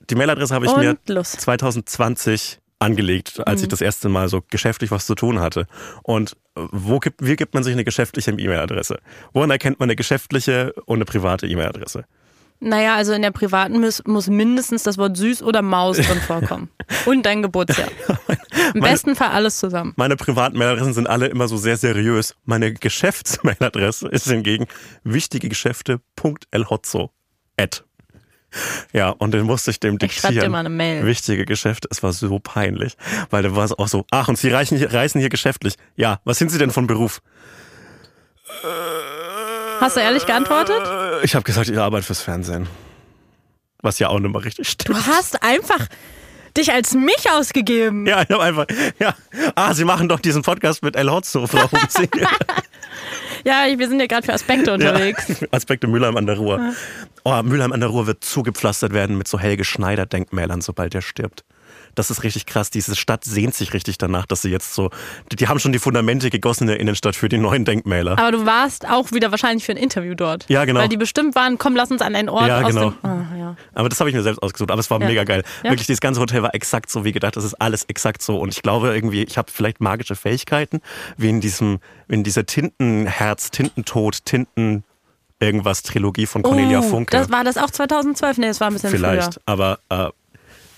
Die 0.08 0.14
Mailadresse 0.14 0.54
habe 0.54 0.66
ich 0.66 0.76
mir 0.76 0.90
Und 0.90 1.08
los. 1.08 1.32
2020 1.32 2.60
angelegt, 2.82 3.40
als 3.46 3.60
Mhm. 3.60 3.64
ich 3.64 3.68
das 3.70 3.80
erste 3.80 4.08
Mal 4.08 4.28
so 4.28 4.42
geschäftlich 4.50 4.90
was 4.90 5.06
zu 5.06 5.14
tun 5.14 5.40
hatte. 5.40 5.66
Und 6.02 6.32
äh, 6.56 6.62
wo 6.72 6.98
gibt, 6.98 7.24
wie 7.24 7.36
gibt 7.36 7.54
man 7.54 7.62
sich 7.62 7.72
eine 7.72 7.84
geschäftliche 7.84 8.32
E-Mail-Adresse? 8.32 8.98
Woran 9.32 9.50
erkennt 9.50 9.78
man 9.80 9.86
eine 9.88 9.96
geschäftliche 9.96 10.72
und 10.86 10.96
eine 10.98 11.04
private 11.06 11.46
E-Mail-Adresse? 11.46 12.04
Naja, 12.64 12.94
also 12.94 13.12
in 13.12 13.22
der 13.22 13.32
privaten 13.32 13.80
muss, 13.80 14.04
muss 14.06 14.28
mindestens 14.28 14.84
das 14.84 14.96
Wort 14.96 15.16
süß 15.16 15.42
oder 15.42 15.62
Maus 15.62 15.96
drin 15.96 16.20
vorkommen. 16.26 16.68
Und 17.06 17.26
dein 17.26 17.42
Geburtsjahr. 17.42 17.88
Im 18.74 18.80
Meine- 18.80 18.92
besten 18.92 19.16
Fall 19.16 19.30
alles 19.30 19.58
zusammen. 19.58 19.94
Meine 19.96 20.14
privaten 20.14 20.56
Mailadressen 20.58 20.94
sind 20.94 21.08
alle 21.08 21.26
immer 21.26 21.48
so 21.48 21.56
sehr 21.56 21.76
seriös. 21.76 22.36
Meine 22.44 22.72
Geschäftsmailadresse 22.72 24.06
ist 24.08 24.28
hingegen 24.28 24.66
wichtigegeschäfte.elhotzo. 25.02 27.10
At. 27.56 27.84
Ja, 28.92 29.10
und 29.10 29.32
den 29.32 29.44
musste 29.46 29.70
ich 29.70 29.80
dem 29.80 29.98
Ich 30.02 30.12
schreib 30.14 30.30
dir 30.30 30.34
diktieren. 30.34 30.52
mal 30.52 30.58
eine 30.60 30.68
Mail. 30.70 31.04
Wichtige 31.06 31.44
Geschäfte. 31.46 31.88
Es 31.90 32.02
war 32.02 32.12
so 32.12 32.38
peinlich, 32.38 32.96
weil 33.30 33.42
da 33.42 33.56
war 33.56 33.64
es 33.64 33.72
auch 33.72 33.88
so, 33.88 34.04
ach, 34.10 34.28
und 34.28 34.36
Sie 34.38 34.48
reichen 34.50 34.76
hier, 34.78 34.92
reisen 34.92 35.18
hier 35.20 35.30
geschäftlich. 35.30 35.74
Ja, 35.96 36.20
was 36.24 36.38
sind 36.38 36.50
Sie 36.50 36.58
denn 36.58 36.70
von 36.70 36.86
Beruf? 36.86 37.20
Hast 39.80 39.96
du 39.96 40.00
ehrlich 40.00 40.26
geantwortet? 40.26 40.80
Äh, 40.84 41.24
Ich 41.24 41.34
habe 41.34 41.42
gesagt, 41.44 41.68
ich 41.68 41.78
arbeite 41.78 42.04
fürs 42.06 42.20
Fernsehen. 42.22 42.68
Was 43.80 43.98
ja 43.98 44.08
auch 44.08 44.18
nicht 44.20 44.32
mal 44.32 44.40
richtig 44.42 44.68
stimmt. 44.68 44.96
Du 44.98 45.06
hast 45.06 45.42
einfach 45.42 45.86
dich 46.56 46.70
als 46.72 46.94
mich 46.94 47.30
ausgegeben. 47.32 48.06
Ja, 48.06 48.22
ich 48.22 48.28
habe 48.30 48.42
einfach, 48.42 48.66
ja. 49.00 49.14
Ah, 49.54 49.74
Sie 49.74 49.84
machen 49.84 50.08
doch 50.08 50.20
diesen 50.20 50.42
Podcast 50.42 50.82
mit 50.82 50.94
El 50.96 51.10
Hotzo, 51.10 51.46
Frau. 51.46 51.68
Ja, 53.44 53.66
wir 53.76 53.88
sind 53.88 54.00
ja 54.00 54.06
gerade 54.06 54.24
für 54.24 54.32
Aspekte 54.32 54.72
unterwegs. 54.72 55.40
Ja. 55.40 55.48
Aspekte 55.50 55.86
Mülheim 55.86 56.16
an 56.16 56.26
der 56.26 56.36
Ruhr. 56.36 56.74
Oh, 57.24 57.42
Mülheim 57.42 57.72
an 57.72 57.80
der 57.80 57.88
Ruhr 57.88 58.06
wird 58.06 58.24
zugepflastert 58.24 58.92
werden 58.92 59.18
mit 59.18 59.28
so 59.28 59.38
Helge 59.38 59.64
Schneider-Denkmälern, 59.64 60.60
sobald 60.60 60.94
er 60.94 61.02
stirbt. 61.02 61.44
Das 61.94 62.10
ist 62.10 62.22
richtig 62.22 62.46
krass. 62.46 62.70
Diese 62.70 62.96
Stadt 62.96 63.24
sehnt 63.24 63.54
sich 63.54 63.74
richtig 63.74 63.98
danach, 63.98 64.26
dass 64.26 64.42
sie 64.42 64.50
jetzt 64.50 64.74
so. 64.74 64.90
Die, 65.30 65.36
die 65.36 65.48
haben 65.48 65.58
schon 65.58 65.72
die 65.72 65.78
Fundamente 65.78 66.30
gegossen 66.30 66.64
in 66.64 66.68
der 66.68 66.80
Innenstadt 66.80 67.16
für 67.16 67.28
die 67.28 67.38
neuen 67.38 67.64
Denkmäler. 67.64 68.18
Aber 68.18 68.32
du 68.32 68.46
warst 68.46 68.88
auch 68.88 69.12
wieder 69.12 69.30
wahrscheinlich 69.30 69.64
für 69.64 69.72
ein 69.72 69.78
Interview 69.78 70.14
dort. 70.14 70.46
Ja, 70.48 70.64
genau. 70.64 70.80
Weil 70.80 70.88
die 70.88 70.96
bestimmt 70.96 71.34
waren, 71.34 71.58
komm, 71.58 71.76
lass 71.76 71.90
uns 71.90 72.00
an 72.02 72.14
einen 72.14 72.28
Ort 72.28 72.48
Ja, 72.48 72.62
genau. 72.62 72.90
dem... 72.90 72.98
Ah, 73.02 73.24
ja. 73.38 73.56
Aber 73.74 73.88
das 73.88 74.00
habe 74.00 74.08
ich 74.10 74.16
mir 74.16 74.22
selbst 74.22 74.42
ausgesucht. 74.42 74.70
Aber 74.70 74.80
es 74.80 74.90
war 74.90 75.00
Ja. 75.00 75.06
mega 75.06 75.24
geil. 75.24 75.42
Ja. 75.62 75.70
Wirklich, 75.70 75.86
dieses 75.86 76.00
ganze 76.00 76.20
Hotel 76.20 76.42
war 76.42 76.54
exakt 76.54 76.90
so 76.90 77.04
wie 77.04 77.12
gedacht. 77.12 77.36
Das 77.36 77.44
ist 77.44 77.54
alles 77.54 77.84
exakt 77.84 78.22
so. 78.22 78.38
Und 78.38 78.50
ich 78.54 78.62
glaube 78.62 78.94
irgendwie, 78.94 79.22
ich 79.22 79.36
habe 79.38 79.50
vielleicht 79.52 79.80
magische 79.80 80.16
Fähigkeiten, 80.16 80.80
wie 81.16 81.28
in 81.28 81.40
diesem, 81.40 81.78
in 82.08 82.24
dieser 82.24 82.46
Tintenherz, 82.46 83.50
Tintentod, 83.50 84.24
Tinten 84.24 84.84
irgendwas 85.40 85.82
Trilogie 85.82 86.26
von 86.26 86.42
Cornelia 86.42 86.78
Oh, 86.78 86.82
Funke. 86.82 87.10
Das 87.16 87.30
war 87.30 87.42
das 87.44 87.56
auch 87.58 87.70
2012? 87.70 88.38
Nee, 88.38 88.46
das 88.46 88.60
war 88.60 88.68
ein 88.68 88.74
bisschen 88.74 88.90
Vielleicht. 88.90 89.34
früher. 89.34 89.42
Aber 89.46 89.78
äh, 89.88 90.08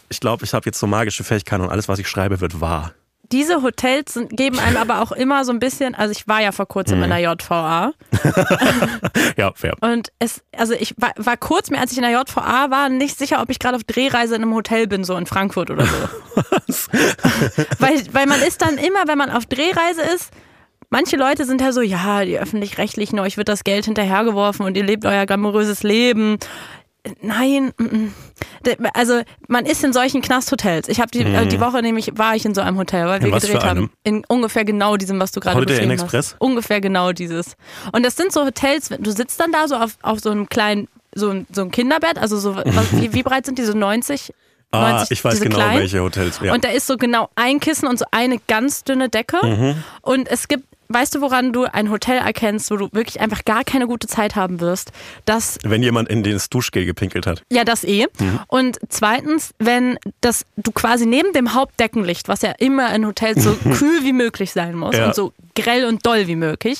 ich 0.08 0.20
glaube, 0.20 0.44
ich 0.44 0.52
habe 0.54 0.66
jetzt 0.66 0.78
so 0.78 0.86
magische 0.86 1.24
Fähigkeiten 1.24 1.62
und 1.62 1.70
alles, 1.70 1.88
was 1.88 1.98
ich 1.98 2.08
schreibe, 2.08 2.40
wird 2.40 2.60
wahr. 2.60 2.92
Diese 3.32 3.62
Hotels 3.62 4.14
sind, 4.14 4.36
geben 4.36 4.58
einem 4.58 4.76
aber 4.76 5.00
auch 5.00 5.10
immer 5.10 5.44
so 5.46 5.52
ein 5.52 5.58
bisschen, 5.58 5.94
also 5.94 6.12
ich 6.12 6.28
war 6.28 6.42
ja 6.42 6.52
vor 6.52 6.66
kurzem 6.66 6.98
Mhm. 6.98 7.04
in 7.04 7.10
der 7.10 7.18
JVA 7.20 7.92
Ja, 9.38 9.52
fair. 9.54 9.74
und 9.80 10.12
es, 10.18 10.42
also 10.56 10.74
ich 10.74 10.94
war, 10.98 11.12
war 11.16 11.36
kurz 11.38 11.70
mir, 11.70 11.80
als 11.80 11.90
ich 11.92 11.96
in 11.98 12.04
der 12.04 12.12
JVA 12.12 12.70
war, 12.70 12.88
nicht 12.90 13.16
sicher, 13.18 13.40
ob 13.40 13.48
ich 13.50 13.58
gerade 13.58 13.76
auf 13.76 13.84
Drehreise 13.84 14.36
in 14.36 14.42
einem 14.42 14.54
Hotel 14.54 14.86
bin, 14.86 15.04
so 15.04 15.16
in 15.16 15.24
Frankfurt 15.26 15.70
oder 15.70 15.86
so. 15.86 16.52
weil, 17.78 18.02
weil 18.12 18.26
man 18.26 18.40
ist 18.42 18.60
dann 18.62 18.76
immer, 18.78 19.06
wenn 19.06 19.18
man 19.18 19.30
auf 19.30 19.46
Drehreise 19.46 20.02
ist, 20.14 20.30
manche 20.90 21.16
Leute 21.16 21.44
sind 21.46 21.60
ja 21.62 21.72
so, 21.72 21.80
ja, 21.80 22.24
die 22.24 22.38
öffentlich-rechtlichen, 22.38 23.18
euch 23.20 23.36
wird 23.36 23.48
das 23.48 23.64
Geld 23.64 23.86
hinterhergeworfen 23.86 24.66
und 24.66 24.76
ihr 24.76 24.84
lebt 24.84 25.06
euer 25.06 25.24
glamouröses 25.26 25.82
Leben. 25.82 26.36
Nein, 27.20 27.72
mm, 27.76 27.82
mm. 27.84 28.14
Also 28.94 29.20
man 29.46 29.66
ist 29.66 29.84
in 29.84 29.92
solchen 29.92 30.22
Knasthotels. 30.22 30.88
Ich 30.88 31.00
habe 31.00 31.10
die, 31.10 31.20
äh, 31.20 31.46
die 31.46 31.60
Woche 31.60 31.82
nämlich 31.82 32.12
war 32.16 32.34
ich 32.34 32.46
in 32.46 32.54
so 32.54 32.62
einem 32.62 32.78
Hotel, 32.78 33.06
weil 33.06 33.20
wir 33.20 33.28
Mhm. 33.28 33.32
was 33.32 33.42
gedreht 33.42 33.62
haben. 33.64 33.90
In 34.04 34.24
ungefähr 34.26 34.64
genau 34.64 34.96
diesem, 34.96 35.20
was 35.20 35.30
du 35.32 35.40
gerade 35.40 35.64
beschrieben 35.66 35.90
Express? 35.90 36.32
hast. 36.32 36.36
Ungefähr 36.40 36.80
genau 36.80 37.12
dieses. 37.12 37.56
Und 37.92 38.04
das 38.06 38.16
sind 38.16 38.32
so 38.32 38.44
Hotels, 38.46 38.88
du 38.98 39.10
sitzt 39.10 39.38
dann 39.38 39.52
da 39.52 39.68
so 39.68 39.76
auf, 39.76 39.98
auf 40.00 40.20
so 40.20 40.30
einem 40.30 40.48
kleinen, 40.48 40.88
so 41.14 41.28
ein, 41.30 41.46
so 41.52 41.60
ein 41.62 41.70
Kinderbett, 41.70 42.16
also 42.18 42.38
so, 42.38 42.56
was, 42.56 42.92
wie, 42.92 43.12
wie 43.12 43.22
breit 43.22 43.44
sind 43.44 43.58
die, 43.58 43.64
so 43.64 43.74
90? 43.76 44.32
Ah, 44.70 44.90
90 44.92 45.10
ich 45.12 45.24
weiß 45.24 45.40
genau, 45.40 45.56
kleinen? 45.56 45.80
welche 45.80 46.00
Hotels. 46.02 46.40
Ja. 46.42 46.52
Und 46.54 46.64
da 46.64 46.70
ist 46.70 46.86
so 46.86 46.96
genau 46.96 47.28
ein 47.36 47.60
Kissen 47.60 47.86
und 47.86 47.98
so 47.98 48.06
eine 48.10 48.38
ganz 48.48 48.82
dünne 48.82 49.08
Decke. 49.10 49.44
Mhm. 49.44 49.84
Und 50.02 50.26
es 50.28 50.48
gibt, 50.48 50.64
weißt 50.94 51.14
du, 51.16 51.20
woran 51.20 51.52
du 51.52 51.64
ein 51.64 51.90
Hotel 51.90 52.18
erkennst, 52.18 52.70
wo 52.70 52.76
du 52.76 52.88
wirklich 52.92 53.20
einfach 53.20 53.44
gar 53.44 53.64
keine 53.64 53.86
gute 53.86 54.06
Zeit 54.06 54.36
haben 54.36 54.60
wirst? 54.60 54.92
Das 55.24 55.58
Wenn 55.64 55.82
jemand 55.82 56.08
in 56.08 56.22
den 56.22 56.40
Duschgel 56.50 56.86
gepinkelt 56.86 57.26
hat. 57.26 57.42
ja, 57.50 57.64
das 57.64 57.82
eh. 57.84 58.06
Und 58.46 58.78
zweitens, 58.88 59.52
wenn 59.58 59.98
das 60.20 60.46
du 60.56 60.70
quasi 60.72 61.06
neben 61.06 61.32
dem 61.32 61.52
Hauptdeckenlicht, 61.54 62.28
was 62.28 62.42
ja 62.42 62.52
immer 62.58 62.94
in 62.94 63.06
Hotels 63.06 63.42
so 63.42 63.52
kühl 63.76 64.04
wie 64.04 64.12
möglich 64.12 64.52
sein 64.52 64.76
muss 64.76 64.96
Ja. 64.96 65.06
und 65.06 65.14
so 65.14 65.32
grell 65.54 65.84
und 65.86 66.06
doll 66.06 66.26
wie 66.28 66.36
möglich, 66.36 66.78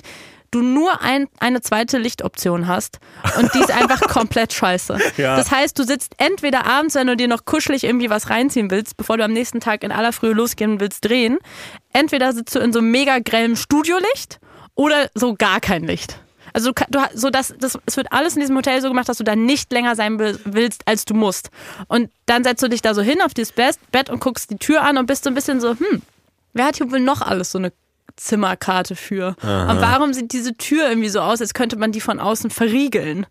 du 0.54 0.62
nur 0.62 1.02
ein, 1.02 1.26
eine 1.40 1.60
zweite 1.60 1.98
Lichtoption 1.98 2.66
hast 2.68 2.98
und 3.38 3.52
die 3.54 3.58
ist 3.60 3.70
einfach 3.70 4.00
komplett 4.08 4.52
scheiße. 4.52 4.98
Ja. 5.16 5.36
Das 5.36 5.50
heißt, 5.50 5.78
du 5.78 5.84
sitzt 5.84 6.14
entweder 6.18 6.66
abends, 6.66 6.94
wenn 6.94 7.06
du 7.06 7.16
dir 7.16 7.28
noch 7.28 7.44
kuschelig 7.44 7.84
irgendwie 7.84 8.10
was 8.10 8.30
reinziehen 8.30 8.70
willst, 8.70 8.96
bevor 8.96 9.16
du 9.16 9.24
am 9.24 9.32
nächsten 9.32 9.60
Tag 9.60 9.82
in 9.82 9.92
aller 9.92 10.12
Frühe 10.12 10.32
losgehen 10.32 10.80
willst, 10.80 11.04
drehen, 11.04 11.38
entweder 11.92 12.32
sitzt 12.32 12.54
du 12.54 12.60
in 12.60 12.72
so 12.72 12.80
mega 12.80 13.18
grellem 13.18 13.56
Studiolicht 13.56 14.38
oder 14.74 15.08
so 15.14 15.34
gar 15.34 15.60
kein 15.60 15.84
Licht. 15.84 16.18
Also 16.52 16.70
du, 16.88 17.00
so 17.14 17.30
das, 17.30 17.52
das, 17.58 17.76
es 17.84 17.96
wird 17.96 18.12
alles 18.12 18.34
in 18.34 18.40
diesem 18.40 18.56
Hotel 18.56 18.80
so 18.80 18.88
gemacht, 18.88 19.08
dass 19.08 19.18
du 19.18 19.24
da 19.24 19.34
nicht 19.34 19.72
länger 19.72 19.96
sein 19.96 20.20
will- 20.20 20.38
willst, 20.44 20.82
als 20.86 21.04
du 21.04 21.12
musst. 21.14 21.50
Und 21.88 22.10
dann 22.26 22.44
setzt 22.44 22.62
du 22.62 22.68
dich 22.68 22.80
da 22.80 22.94
so 22.94 23.02
hin 23.02 23.20
auf 23.22 23.34
dieses 23.34 23.52
Bett 23.52 24.08
und 24.08 24.20
guckst 24.20 24.50
die 24.50 24.56
Tür 24.58 24.82
an 24.82 24.96
und 24.96 25.06
bist 25.06 25.24
so 25.24 25.30
ein 25.30 25.34
bisschen 25.34 25.60
so, 25.60 25.70
hm, 25.70 26.02
wer 26.52 26.66
hat 26.66 26.76
hier 26.76 26.90
wohl 26.92 27.00
noch 27.00 27.22
alles 27.22 27.50
so 27.50 27.58
eine 27.58 27.72
Zimmerkarte 28.16 28.96
für? 28.96 29.36
Und 29.42 29.80
warum 29.80 30.12
sieht 30.12 30.32
diese 30.32 30.56
Tür 30.56 30.88
irgendwie 30.88 31.08
so 31.08 31.20
aus, 31.20 31.40
als 31.40 31.54
könnte 31.54 31.76
man 31.76 31.92
die 31.92 32.00
von 32.00 32.20
außen 32.20 32.50
verriegeln? 32.50 33.26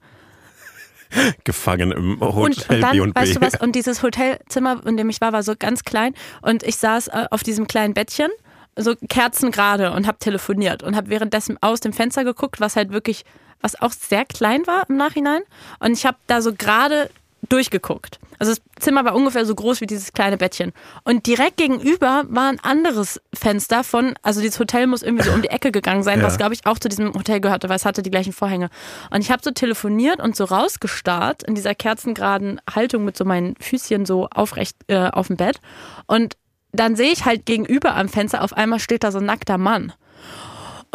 Gefangen 1.44 1.92
im 1.92 2.20
Hotel 2.20 2.76
und 2.76 2.82
dann, 2.82 3.00
und 3.00 3.14
B. 3.14 3.22
weißt 3.22 3.36
du 3.36 3.42
was, 3.42 3.56
und 3.62 3.76
dieses 3.76 4.04
Hotelzimmer, 4.04 4.86
in 4.86 4.98
dem 4.98 5.10
ich 5.10 5.22
war, 5.22 5.34
war 5.34 5.44
so 5.44 5.54
ganz 5.58 5.84
klein 5.84 6.14
und 6.42 6.64
ich 6.64 6.78
saß 6.78 7.10
äh, 7.10 7.26
auf 7.30 7.44
diesem 7.44 7.68
kleinen 7.68 7.94
Bettchen, 7.94 8.30
so 8.76 8.96
kerzengerade 9.10 9.92
und 9.92 10.08
habe 10.08 10.18
telefoniert 10.18 10.82
und 10.82 10.96
habe 10.96 11.10
währenddessen 11.10 11.58
aus 11.62 11.80
dem 11.80 11.94
Fenster 11.94 12.24
geguckt, 12.24 12.60
was 12.60 12.76
halt 12.76 12.92
wirklich, 12.92 13.24
was 13.62 13.80
auch 13.80 13.92
sehr 13.92 14.26
klein 14.26 14.66
war 14.66 14.90
im 14.90 14.98
Nachhinein 14.98 15.42
und 15.80 15.94
ich 15.94 16.06
habe 16.06 16.18
da 16.28 16.42
so 16.42 16.54
gerade 16.54 17.10
durchgeguckt. 17.50 18.20
Also 18.40 18.54
das 18.54 18.62
Zimmer 18.80 19.06
war 19.06 19.16
ungefähr 19.16 19.46
so 19.46 19.54
groß 19.56 19.82
wie 19.82 19.86
dieses 19.86 20.14
kleine 20.14 20.38
Bettchen. 20.38 20.72
Und 21.04 21.28
direkt 21.28 21.58
gegenüber 21.58 22.24
war 22.28 22.50
ein 22.50 22.60
anderes 22.62 23.22
Fenster 23.34 23.84
von, 23.84 24.14
also 24.22 24.42
dieses 24.42 24.60
Hotel 24.60 24.88
muss 24.88 25.04
irgendwie 25.04 25.24
so 25.24 25.32
um 25.32 25.42
die 25.42 25.50
Ecke 25.50 25.72
gegangen 25.72 26.04
sein, 26.04 26.20
Ja. 26.24 26.26
was 26.26 26.38
glaube 26.38 26.54
ich 26.54 26.66
auch 26.66 26.80
zu 26.80 26.90
diesem 26.90 27.14
Hotel 27.14 27.40
gehörte, 27.42 27.70
weil 27.70 27.76
es 27.76 27.86
hatte 27.86 28.02
die 28.02 28.12
gleichen 28.12 28.34
Vorhänge. 28.34 28.70
Und 29.12 29.22
ich 29.22 29.32
habe 29.32 29.42
so 29.44 29.52
telefoniert 29.52 30.20
und 30.20 30.36
so 30.36 30.46
rausgestarrt 30.46 31.44
in 31.44 31.56
dieser 31.56 31.76
kerzengeraden 31.76 32.60
Haltung 32.74 33.06
mit 33.06 33.18
so 33.18 33.26
meinen 33.26 33.56
Füßchen 33.60 34.06
so 34.06 34.28
aufrecht 34.30 34.78
äh, 34.88 35.10
auf 35.10 35.28
dem 35.28 35.38
Bett. 35.38 35.60
Und 36.08 36.36
dann 36.72 36.96
sehe 36.96 37.12
ich 37.12 37.26
halt 37.26 37.46
gegenüber 37.46 37.96
am 37.96 38.10
Fenster, 38.10 38.42
auf 38.44 38.54
einmal 38.54 38.80
steht 38.80 39.04
da 39.04 39.12
so 39.12 39.20
ein 39.20 39.26
nackter 39.26 39.58
Mann. 39.58 39.94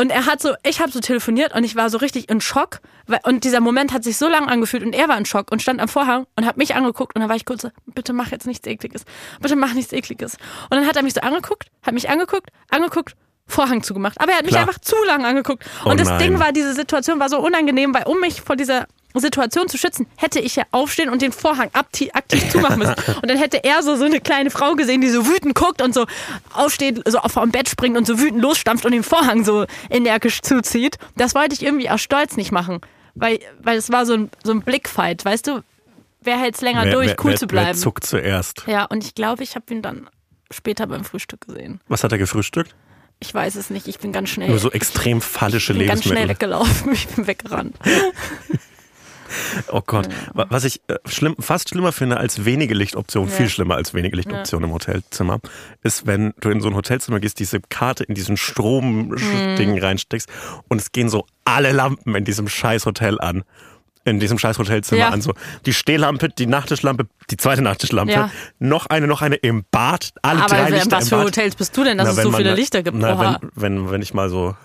Und 0.01 0.11
er 0.11 0.27
hat 0.27 0.41
so, 0.41 0.55
ich 0.63 0.81
habe 0.81 0.93
so 0.93 1.01
telefoniert 1.01 1.55
und 1.55 1.65
ich 1.65 1.75
war 1.75 1.91
so 1.91 1.99
richtig 1.99 2.31
in 2.31 2.41
Schock. 2.41 2.81
Und 3.25 3.43
dieser 3.43 3.61
Moment 3.61 3.93
hat 3.93 4.05
sich 4.05 4.17
so 4.17 4.29
lang 4.29 4.49
angefühlt 4.49 4.85
und 4.85 4.95
er 4.95 5.09
war 5.09 5.19
in 5.19 5.25
Schock 5.25 5.51
und 5.51 5.61
stand 5.61 5.81
am 5.81 5.89
Vorhang 5.89 6.27
und 6.37 6.47
hat 6.47 6.57
mich 6.57 6.77
angeguckt 6.77 7.17
und 7.17 7.21
dann 7.21 7.29
war 7.29 7.37
ich 7.37 7.45
kurz 7.45 7.63
so, 7.63 7.71
bitte 7.87 8.13
mach 8.13 8.31
jetzt 8.31 8.47
nichts 8.47 8.67
Ekliges. 8.67 9.05
Bitte 9.41 9.57
mach 9.57 9.75
nichts 9.75 9.93
Ekliges. 9.93 10.35
Und 10.71 10.77
dann 10.77 10.87
hat 10.87 10.97
er 10.97 11.03
mich 11.03 11.15
so 11.15 11.21
angeguckt, 11.21 11.69
hat 11.83 11.95
mich 11.95 12.09
angeguckt, 12.09 12.51
angeguckt, 12.71 13.17
Vorhang 13.49 13.83
zugemacht. 13.83 14.21
Aber 14.21 14.31
er 14.31 14.39
hat 14.39 14.45
mich 14.45 14.53
Klar. 14.53 14.69
einfach 14.69 14.79
zu 14.79 14.95
lang 15.07 15.25
angeguckt. 15.25 15.65
Oh 15.85 15.91
und 15.91 15.99
das 15.99 16.09
nein. 16.09 16.19
Ding 16.19 16.39
war, 16.39 16.53
diese 16.53 16.75
Situation 16.75 17.19
war 17.19 17.29
so 17.31 17.41
unangenehm, 17.41 17.95
weil 17.95 18.05
um 18.05 18.21
mich 18.21 18.43
vor 18.43 18.57
dieser 18.57 18.87
Situation 19.15 19.69
zu 19.69 19.79
schützen, 19.79 20.07
hätte 20.17 20.39
ich 20.39 20.57
ja 20.57 20.65
aufstehen 20.71 21.09
und 21.09 21.23
den 21.23 21.33
Vorhang 21.33 21.71
aktiv, 21.73 22.11
aktiv 22.13 22.51
zumachen 22.51 22.79
müssen. 22.79 22.95
Und 23.23 23.29
dann 23.29 23.39
hätte 23.39 23.65
er 23.65 23.83
so, 23.83 23.97
so 23.97 24.05
eine 24.05 24.21
kleine 24.21 24.51
Frau 24.51 24.75
gesehen, 24.75 25.01
die 25.01 25.09
so 25.09 25.27
wütend 25.27 25.55
guckt 25.55 25.81
und 25.83 25.95
so 25.95 26.07
aufsteht, 26.53 27.03
so 27.09 27.19
auf 27.19 27.35
dem 27.35 27.51
Bett 27.51 27.69
springt 27.69 27.97
und 27.97 28.07
so 28.07 28.21
wütend 28.21 28.43
losstampft 28.43 28.85
und 28.85 28.93
den 28.93 29.03
Vorhang 29.03 29.45
so 29.45 29.65
energisch 29.91 30.43
zuzieht. 30.43 30.99
Das 31.17 31.35
wollte 31.35 31.55
ich 31.55 31.63
irgendwie 31.63 31.89
aus 31.91 32.01
Stolz 32.03 32.37
nicht 32.37 32.53
machen. 32.53 32.81
Weil, 33.15 33.41
weil 33.61 33.79
es 33.79 33.91
war 33.91 34.07
so 34.07 34.15
ein, 34.15 34.31
so 34.45 34.53
ein 34.53 34.61
Blickfight, 34.61 35.25
weißt 35.25 35.47
du? 35.49 35.63
Wer 36.21 36.39
hält 36.39 36.55
es 36.57 36.61
länger 36.61 36.85
Wer- 36.85 36.93
durch, 36.93 37.09
wer, 37.09 37.17
cool 37.25 37.31
wer, 37.33 37.39
zu 37.39 37.47
bleiben? 37.47 37.69
Wer 37.69 37.75
zuckt 37.75 38.05
zuerst? 38.07 38.65
Ja, 38.67 38.85
und 38.85 39.05
ich 39.05 39.15
glaube, 39.15 39.43
ich 39.43 39.55
habe 39.55 39.73
ihn 39.73 39.83
dann 39.83 40.09
später 40.51 40.87
beim 40.87 41.05
Frühstück 41.05 41.41
gesehen. 41.47 41.81
Was 41.89 42.05
hat 42.05 42.13
er 42.13 42.19
gefrühstückt? 42.19 42.75
Ich 43.21 43.35
weiß 43.35 43.57
es 43.57 43.71
nicht, 43.71 43.89
ich 43.89 43.99
bin 43.99 44.13
ganz 44.13 44.29
schnell. 44.29 44.49
Nur 44.49 44.59
so 44.61 44.71
extrem 44.71 45.21
fallische 45.21 45.73
ich 45.73 45.79
bin 45.79 45.89
ganz 45.89 46.05
schnell 46.05 46.27
Lebensmittel. 46.27 46.49
weggelaufen, 46.59 46.93
ich 46.93 47.09
bin 47.09 47.27
weggerannt. 47.27 47.77
Oh 49.72 49.83
Gott. 49.85 50.09
Wa- 50.35 50.47
Was 50.51 50.64
ich 50.64 50.81
äh, 50.89 50.97
schlimm, 51.07 51.37
fast 51.39 51.68
schlimmer 51.70 51.93
finde 51.93 52.16
als 52.18 52.45
wenige 52.45 52.74
Lichtoptionen, 52.74 53.31
Ja. 53.31 53.37
viel 53.37 53.49
schlimmer 53.49 53.74
als 53.76 53.95
wenige 53.95 54.16
Lichtoptionen 54.16 54.68
im 54.70 54.74
Hotelzimmer, 54.74 55.39
ist, 55.83 56.07
wenn 56.07 56.33
du 56.41 56.51
in 56.51 56.61
so 56.61 56.68
ein 56.68 56.74
Hotelzimmer 56.74 57.20
gehst, 57.20 57.39
diese 57.39 57.61
Karte 57.61 58.05
in 58.05 58.14
diesen 58.14 58.33
Mhm. 58.35 58.39
Stromding 59.18 59.79
reinsteckst 59.81 60.29
und 60.68 60.81
es 60.81 60.93
gehen 60.93 61.09
so 61.09 61.26
alle 61.45 61.72
Lampen 61.72 62.14
in 62.14 62.24
diesem 62.24 62.49
scheiß 62.49 62.87
Hotel 62.87 63.20
an. 63.20 63.43
In 64.05 64.20
diesem 64.20 64.39
scheiß 64.39 64.59
Hotelzimmer 64.59 65.01
Ja. 65.01 65.09
an. 65.11 65.20
So 65.20 65.35
die 65.66 65.74
Stehlampe, 65.74 66.31
die 66.31 66.47
Nachttischlampe, 66.47 67.07
die 67.31 67.37
zweite 67.37 67.61
Nachttischlampe, 67.61 68.12
Ja. 68.12 68.31
noch 68.59 68.87
eine, 68.87 69.07
noch 69.07 69.20
eine 69.20 69.35
im 69.37 69.64
Bad, 69.70 70.12
alle 70.22 70.41
Aber 70.41 70.49
drei 70.49 70.62
wer- 70.70 70.79
Lichter 70.79 70.93
was 70.97 71.05
im 71.05 71.09
für 71.11 71.16
Bad. 71.16 71.26
Hotels 71.26 71.57
bist 71.57 71.76
du 71.76 71.85
denn, 71.85 71.99
dass 71.99 72.07
Na, 72.07 72.12
es 72.14 72.22
so 72.22 72.31
man 72.31 72.39
viele 72.41 72.55
Lichter 72.55 72.83
gibt? 72.83 72.97
Na, 72.97 73.39
wenn, 73.43 73.51
wenn, 73.55 73.91
wenn 73.91 74.01
ich 74.01 74.14
mal 74.14 74.31
so 74.31 74.57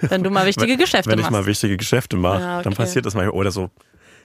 wenn 0.00 0.22
du 0.22 0.30
mal 0.30 0.46
wichtige 0.46 0.72
wenn, 0.72 0.78
Geschäfte 0.78 1.10
wenn 1.10 1.18
ich 1.18 1.24
machst. 1.24 1.32
mal 1.32 1.46
wichtige 1.46 1.76
Geschäfte 1.76 2.16
mache, 2.16 2.40
Ja, 2.40 2.62
dann 2.62 2.72
okay. 2.72 2.82
passiert 2.82 3.06
das 3.06 3.14
mal. 3.14 3.28
Oder 3.30 3.50
so, 3.50 3.70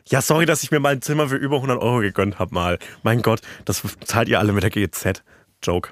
ja, 0.10 0.22
sorry, 0.22 0.46
dass 0.46 0.64
ich 0.64 0.72
mir 0.72 0.80
mal 0.80 0.94
ein 0.94 1.02
Zimmer 1.02 1.30
für 1.30 1.36
über 1.38 1.58
100 1.58 1.82
Euro 1.82 2.00
gegönnt 2.00 2.40
habe 2.40 2.54
mal. 2.54 2.80
Mein 3.04 3.22
Gott, 3.22 3.42
das 3.66 3.82
zahlt 4.06 4.28
ihr 4.30 4.40
alle 4.40 4.52
mit 4.54 4.64
der 4.64 4.70
GEZ. 4.70 5.24
Joke. 5.62 5.90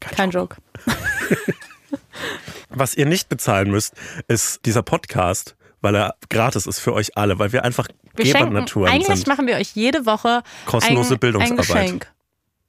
Kein 0.00 0.30
Joke. 0.30 0.56
Was 2.68 2.94
ihr 2.94 3.06
nicht 3.06 3.28
bezahlen 3.28 3.70
müsst, 3.70 3.94
ist 4.28 4.64
dieser 4.66 4.82
Podcast, 4.82 5.56
weil 5.80 5.94
er 5.94 6.14
gratis 6.28 6.66
ist 6.66 6.78
für 6.80 6.92
euch 6.92 7.16
alle, 7.16 7.38
weil 7.38 7.52
wir 7.52 7.64
einfach 7.64 7.88
Wir 8.14 8.26
schenken, 8.26 8.48
Gebernaturen 8.50 8.90
eigentlich 8.92 9.06
sind. 9.16 9.26
machen 9.26 9.46
wir 9.46 9.56
euch 9.56 9.70
jede 9.74 10.06
Woche 10.06 10.42
Kostenlose 10.66 11.14
ein, 11.14 11.20
Bildungsarbeit. 11.20 11.58
ein 11.58 11.66
Geschenk. 11.84 12.06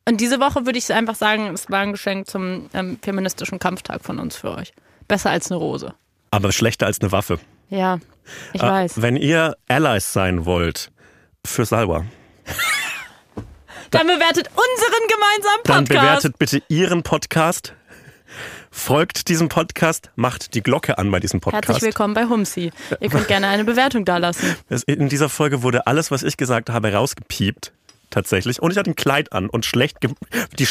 Und 0.07 0.22
diese 0.22 0.39
Woche 0.39 0.65
würde 0.65 0.80
ich 0.80 0.91
einfach 0.93 1.15
sagen, 1.15 1.47
es 1.53 1.70
war 1.70 1.80
ein 1.80 1.91
Geschenk 1.91 2.28
zum 2.28 2.70
ähm, 2.74 2.97
feministischen 3.01 3.59
Kampftag 3.59 4.03
von 4.03 4.20
uns 4.20 4.38
für 4.38 4.51
euch. 4.55 4.74
Besser 5.07 5.30
als 5.32 5.51
eine 5.51 5.59
Rose. 5.59 5.93
Aber 6.32 6.51
schlechter 6.51 6.86
als 6.86 7.01
eine 7.01 7.11
Waffe. 7.11 7.39
Ja, 7.69 7.99
ich 8.53 8.61
Äh, 8.61 8.67
weiß. 8.67 9.01
Wenn 9.01 9.15
ihr 9.15 9.57
Allies 9.67 10.13
sein 10.13 10.45
wollt 10.45 10.91
für 11.45 11.65
Salwa, 11.65 12.05
Dann 13.91 14.05
bewertet 14.05 14.47
unseren 14.49 15.07
gemeinsamen 15.07 15.61
dann 15.63 15.86
Podcast. 15.86 15.89
bewertet 16.23 16.39
bitte 16.39 16.61
ihren 16.67 17.01
Podcast. 17.03 17.73
Folgt 18.71 19.30
diesem 19.30 19.49
Podcast, 19.49 20.11
macht 20.15 20.53
die 20.53 20.61
Glocke 20.61 20.99
an 20.99 21.09
bei 21.09 21.19
diesem 21.19 21.39
Podcast. 21.41 21.67
Herzlich 21.67 21.82
willkommen 21.88 22.13
bei 22.13 22.25
Humsi. 22.25 22.71
Ihr 22.99 23.09
könnt 23.09 23.27
gerne 23.27 23.47
eine 23.47 23.63
Bewertung 23.63 24.05
dalassen. 24.05 24.55
In 24.86 25.09
dieser 25.09 25.27
Folge 25.27 25.63
wurde 25.63 25.88
alles, 25.88 26.11
was 26.11 26.21
ich 26.21 26.38
gesagt 26.38 26.69
habe, 26.69 26.93
rausgepiept. 26.93 27.71
Tatsächlich. 28.11 28.61
Und 28.61 28.69
ich 28.71 28.77
hatte 28.77 28.91
ein 28.91 28.95
Kleid 28.95 29.34
an 29.34 29.49
und 29.49 29.65
schlecht 29.65 29.97
die 30.59 30.65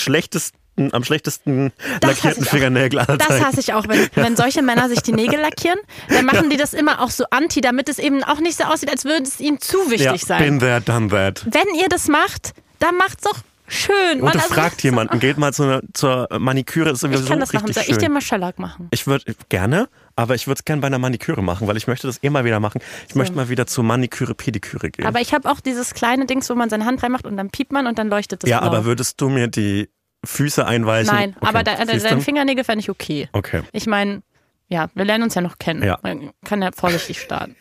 schlechtesten, 0.79 0.95
am 0.95 1.05
schlechtesten 1.05 1.73
Das 2.01 2.11
lackierten 2.11 2.45
ich. 2.45 2.51
Fingernägel 2.51 2.99
aller 3.01 3.19
Das 3.19 3.41
hasse 3.41 3.61
ich 3.61 3.73
auch, 3.75 3.89
wenn, 3.89 4.09
wenn 4.15 4.37
solche 4.37 4.63
Männer 4.63 4.89
sich 4.89 5.03
die 5.03 5.13
Nägel 5.13 5.41
lackieren, 5.41 5.79
dann 6.09 6.25
machen 6.25 6.51
die 6.51 6.57
das 6.57 6.75
immer 6.75 7.01
auch 7.03 7.11
so 7.11 7.25
anti, 7.31 7.61
damit 7.61 7.89
es 7.89 7.99
eben 7.99 8.23
auch 8.25 8.41
nicht 8.41 8.59
so 8.59 8.65
aussieht, 8.65 8.91
als 8.91 9.05
würde 9.05 9.25
es 9.25 9.41
ihnen 9.41 9.61
zu 9.61 9.91
wichtig 9.91 10.05
ja, 10.05 10.19
sein. 10.19 10.43
been 10.43 10.59
there, 10.61 10.81
done 10.81 11.09
that. 11.09 11.45
Wenn 11.51 11.75
ihr 11.81 11.89
das 11.89 12.09
macht, 12.09 12.55
dann 12.79 12.97
macht's 12.97 13.25
doch 13.25 13.39
schön. 13.67 13.95
Und 14.15 14.23
Mann, 14.23 14.33
du 14.33 14.39
also 14.39 14.55
fragt 14.55 14.83
jemanden, 14.83 15.19
geht 15.21 15.39
mal 15.39 15.53
zu 15.53 15.65
einer, 15.65 15.83
zur 15.93 16.29
Maniküre, 16.39 16.91
ist 16.91 16.97
Ich 16.97 17.01
sowieso 17.01 17.27
kann 17.27 17.41
das 17.41 17.53
machen. 17.53 17.73
Soll 17.73 17.85
ich 17.87 17.99
dir 17.99 18.09
mal 18.09 18.21
Shellac 18.21 18.59
machen? 18.59 18.89
Ich 18.91 19.07
würde 19.07 19.35
gerne, 19.49 19.89
aber 20.17 20.35
ich 20.35 20.47
würde 20.47 20.59
es 20.61 20.65
gerne 20.65 20.81
bei 20.81 20.87
einer 20.87 20.99
Maniküre 20.99 21.43
machen, 21.43 21.67
weil 21.69 21.77
ich 21.77 21.87
möchte 21.87 22.07
das 22.07 22.19
immer 22.19 22.45
wieder 22.45 22.61
machen. 22.61 22.81
Ich 23.09 23.15
möchte 23.15 23.37
mal 23.37 23.49
wieder 23.49 23.67
zur 23.67 23.85
Maniküre, 23.85 24.35
Pediküre 24.35 24.91
gehen. 24.91 25.07
Aber 25.07 25.21
ich 25.21 25.35
habe 25.35 25.51
auch 25.51 25.61
dieses 25.61 25.95
kleine 25.95 26.27
Dings, 26.27 26.49
wo 26.51 26.55
man 26.55 26.71
seine 26.71 26.87
Hand 26.87 27.03
reinmacht 27.03 27.27
und 27.27 27.37
dann 27.37 27.51
piept 27.51 27.73
man 27.73 27.87
und 27.87 27.99
dann 27.99 28.09
leuchtet 28.09 28.43
das 28.43 28.51
ja, 28.51 28.61
blau. 28.61 28.69
aber 28.69 28.85
würdest 28.85 29.21
du 29.21 29.29
mir 29.29 29.49
die 29.49 29.89
Füße 30.25 30.67
einweichen? 30.67 31.15
Nein, 31.15 31.37
Okay, 31.41 31.47
aber 31.47 31.87
siehst 31.87 32.05
du? 32.05 32.09
deine 32.09 32.21
Fingernägel 32.21 32.65
fände 32.65 32.81
ich 32.81 32.91
okay. 32.91 33.29
Okay. 33.33 33.63
Ich 33.73 33.87
meine, 33.87 34.23
ja, 34.69 34.89
wir 34.95 35.05
lernen 35.05 35.25
uns 35.25 35.35
ja 35.35 35.41
noch 35.41 35.59
kennen. 35.59 35.83
Ja. 35.83 35.99
Man 36.03 36.31
kann 36.45 36.61
ja 36.63 36.71
vorsichtig 36.73 37.21
starten. 37.21 37.57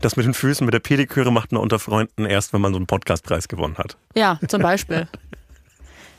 Das 0.00 0.16
mit 0.16 0.26
den 0.26 0.34
Füßen, 0.34 0.64
mit 0.64 0.74
der 0.74 0.80
Pediküre 0.80 1.32
macht 1.32 1.52
man 1.52 1.62
unter 1.62 1.78
Freunden 1.78 2.24
erst, 2.24 2.52
wenn 2.52 2.60
man 2.60 2.72
so 2.72 2.76
einen 2.78 2.86
Podcastpreis 2.86 3.46
gewonnen 3.48 3.78
hat. 3.78 3.96
Ja, 4.14 4.38
zum 4.48 4.62
Beispiel. 4.62 5.06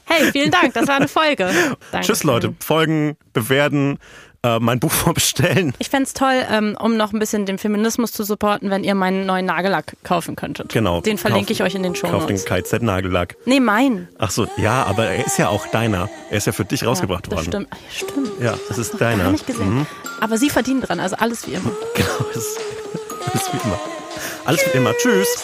Hey, 0.06 0.32
vielen 0.32 0.52
Dank, 0.52 0.74
das 0.74 0.88
war 0.88 0.96
eine 0.96 1.08
Folge. 1.08 1.50
Danke. 1.92 2.08
Tschüss 2.08 2.24
Leute, 2.24 2.54
folgen, 2.60 3.18
bewerten, 3.34 3.98
äh, 4.44 4.60
mein 4.60 4.80
Buch 4.80 4.92
vorbestellen. 4.92 5.74
Ich 5.80 5.90
fände 5.90 6.06
es 6.08 6.14
toll, 6.14 6.46
ähm, 6.50 6.76
um 6.80 6.98
noch 6.98 7.14
ein 7.14 7.20
bisschen 7.20 7.46
den 7.46 7.58
Feminismus 7.58 8.12
zu 8.12 8.24
supporten, 8.24 8.70
wenn 8.70 8.84
ihr 8.84 8.96
meinen 8.96 9.26
neuen 9.26 9.46
Nagellack 9.46 9.96
kaufen 10.04 10.36
könntet. 10.36 10.70
Genau. 10.74 11.02
Den 11.02 11.18
verlinke 11.18 11.48
Kauf- 11.48 11.52
ich 11.52 11.64
euch 11.64 11.76
in 11.76 11.84
den 11.84 11.96
Show 11.96 12.08
Kauf 12.08 12.26
den 12.26 12.38
Notes. 12.38 12.46
KZ-Nagellack. 12.46 13.36
Nee, 13.46 13.60
mein. 13.60 14.08
Ach 14.18 14.32
so, 14.32 14.48
ja, 14.58 14.84
aber 14.86 15.06
er 15.08 15.26
ist 15.26 15.38
ja 15.38 15.50
auch 15.50 15.68
deiner. 15.68 16.10
Er 16.30 16.38
ist 16.38 16.48
ja 16.48 16.54
für 16.54 16.66
dich 16.66 16.86
rausgebracht 16.86 17.28
ja, 17.28 17.34
worden. 17.34 17.46
Stimmt. 17.46 17.68
Ja, 17.72 17.78
stimmt. 17.92 18.32
Ja, 18.42 18.56
das 18.68 18.78
ist 18.78 19.00
deiner. 19.00 19.24
Gar 19.26 19.32
nicht 19.34 19.48
gesehen. 19.48 19.86
Aber 20.20 20.38
sie 20.38 20.50
verdienen 20.50 20.82
dran, 20.82 21.00
also 21.00 21.16
alles 21.18 21.48
wie 21.48 21.54
immer. 21.54 21.72
Genau, 21.96 22.26
das 22.34 22.44
ist 22.44 22.60
alles 23.32 23.54
wie 23.54 23.68
immer. 23.68 23.80
Alles 24.46 24.62
wie 24.72 24.78
immer. 24.78 24.94
Tschüss. 24.98 25.44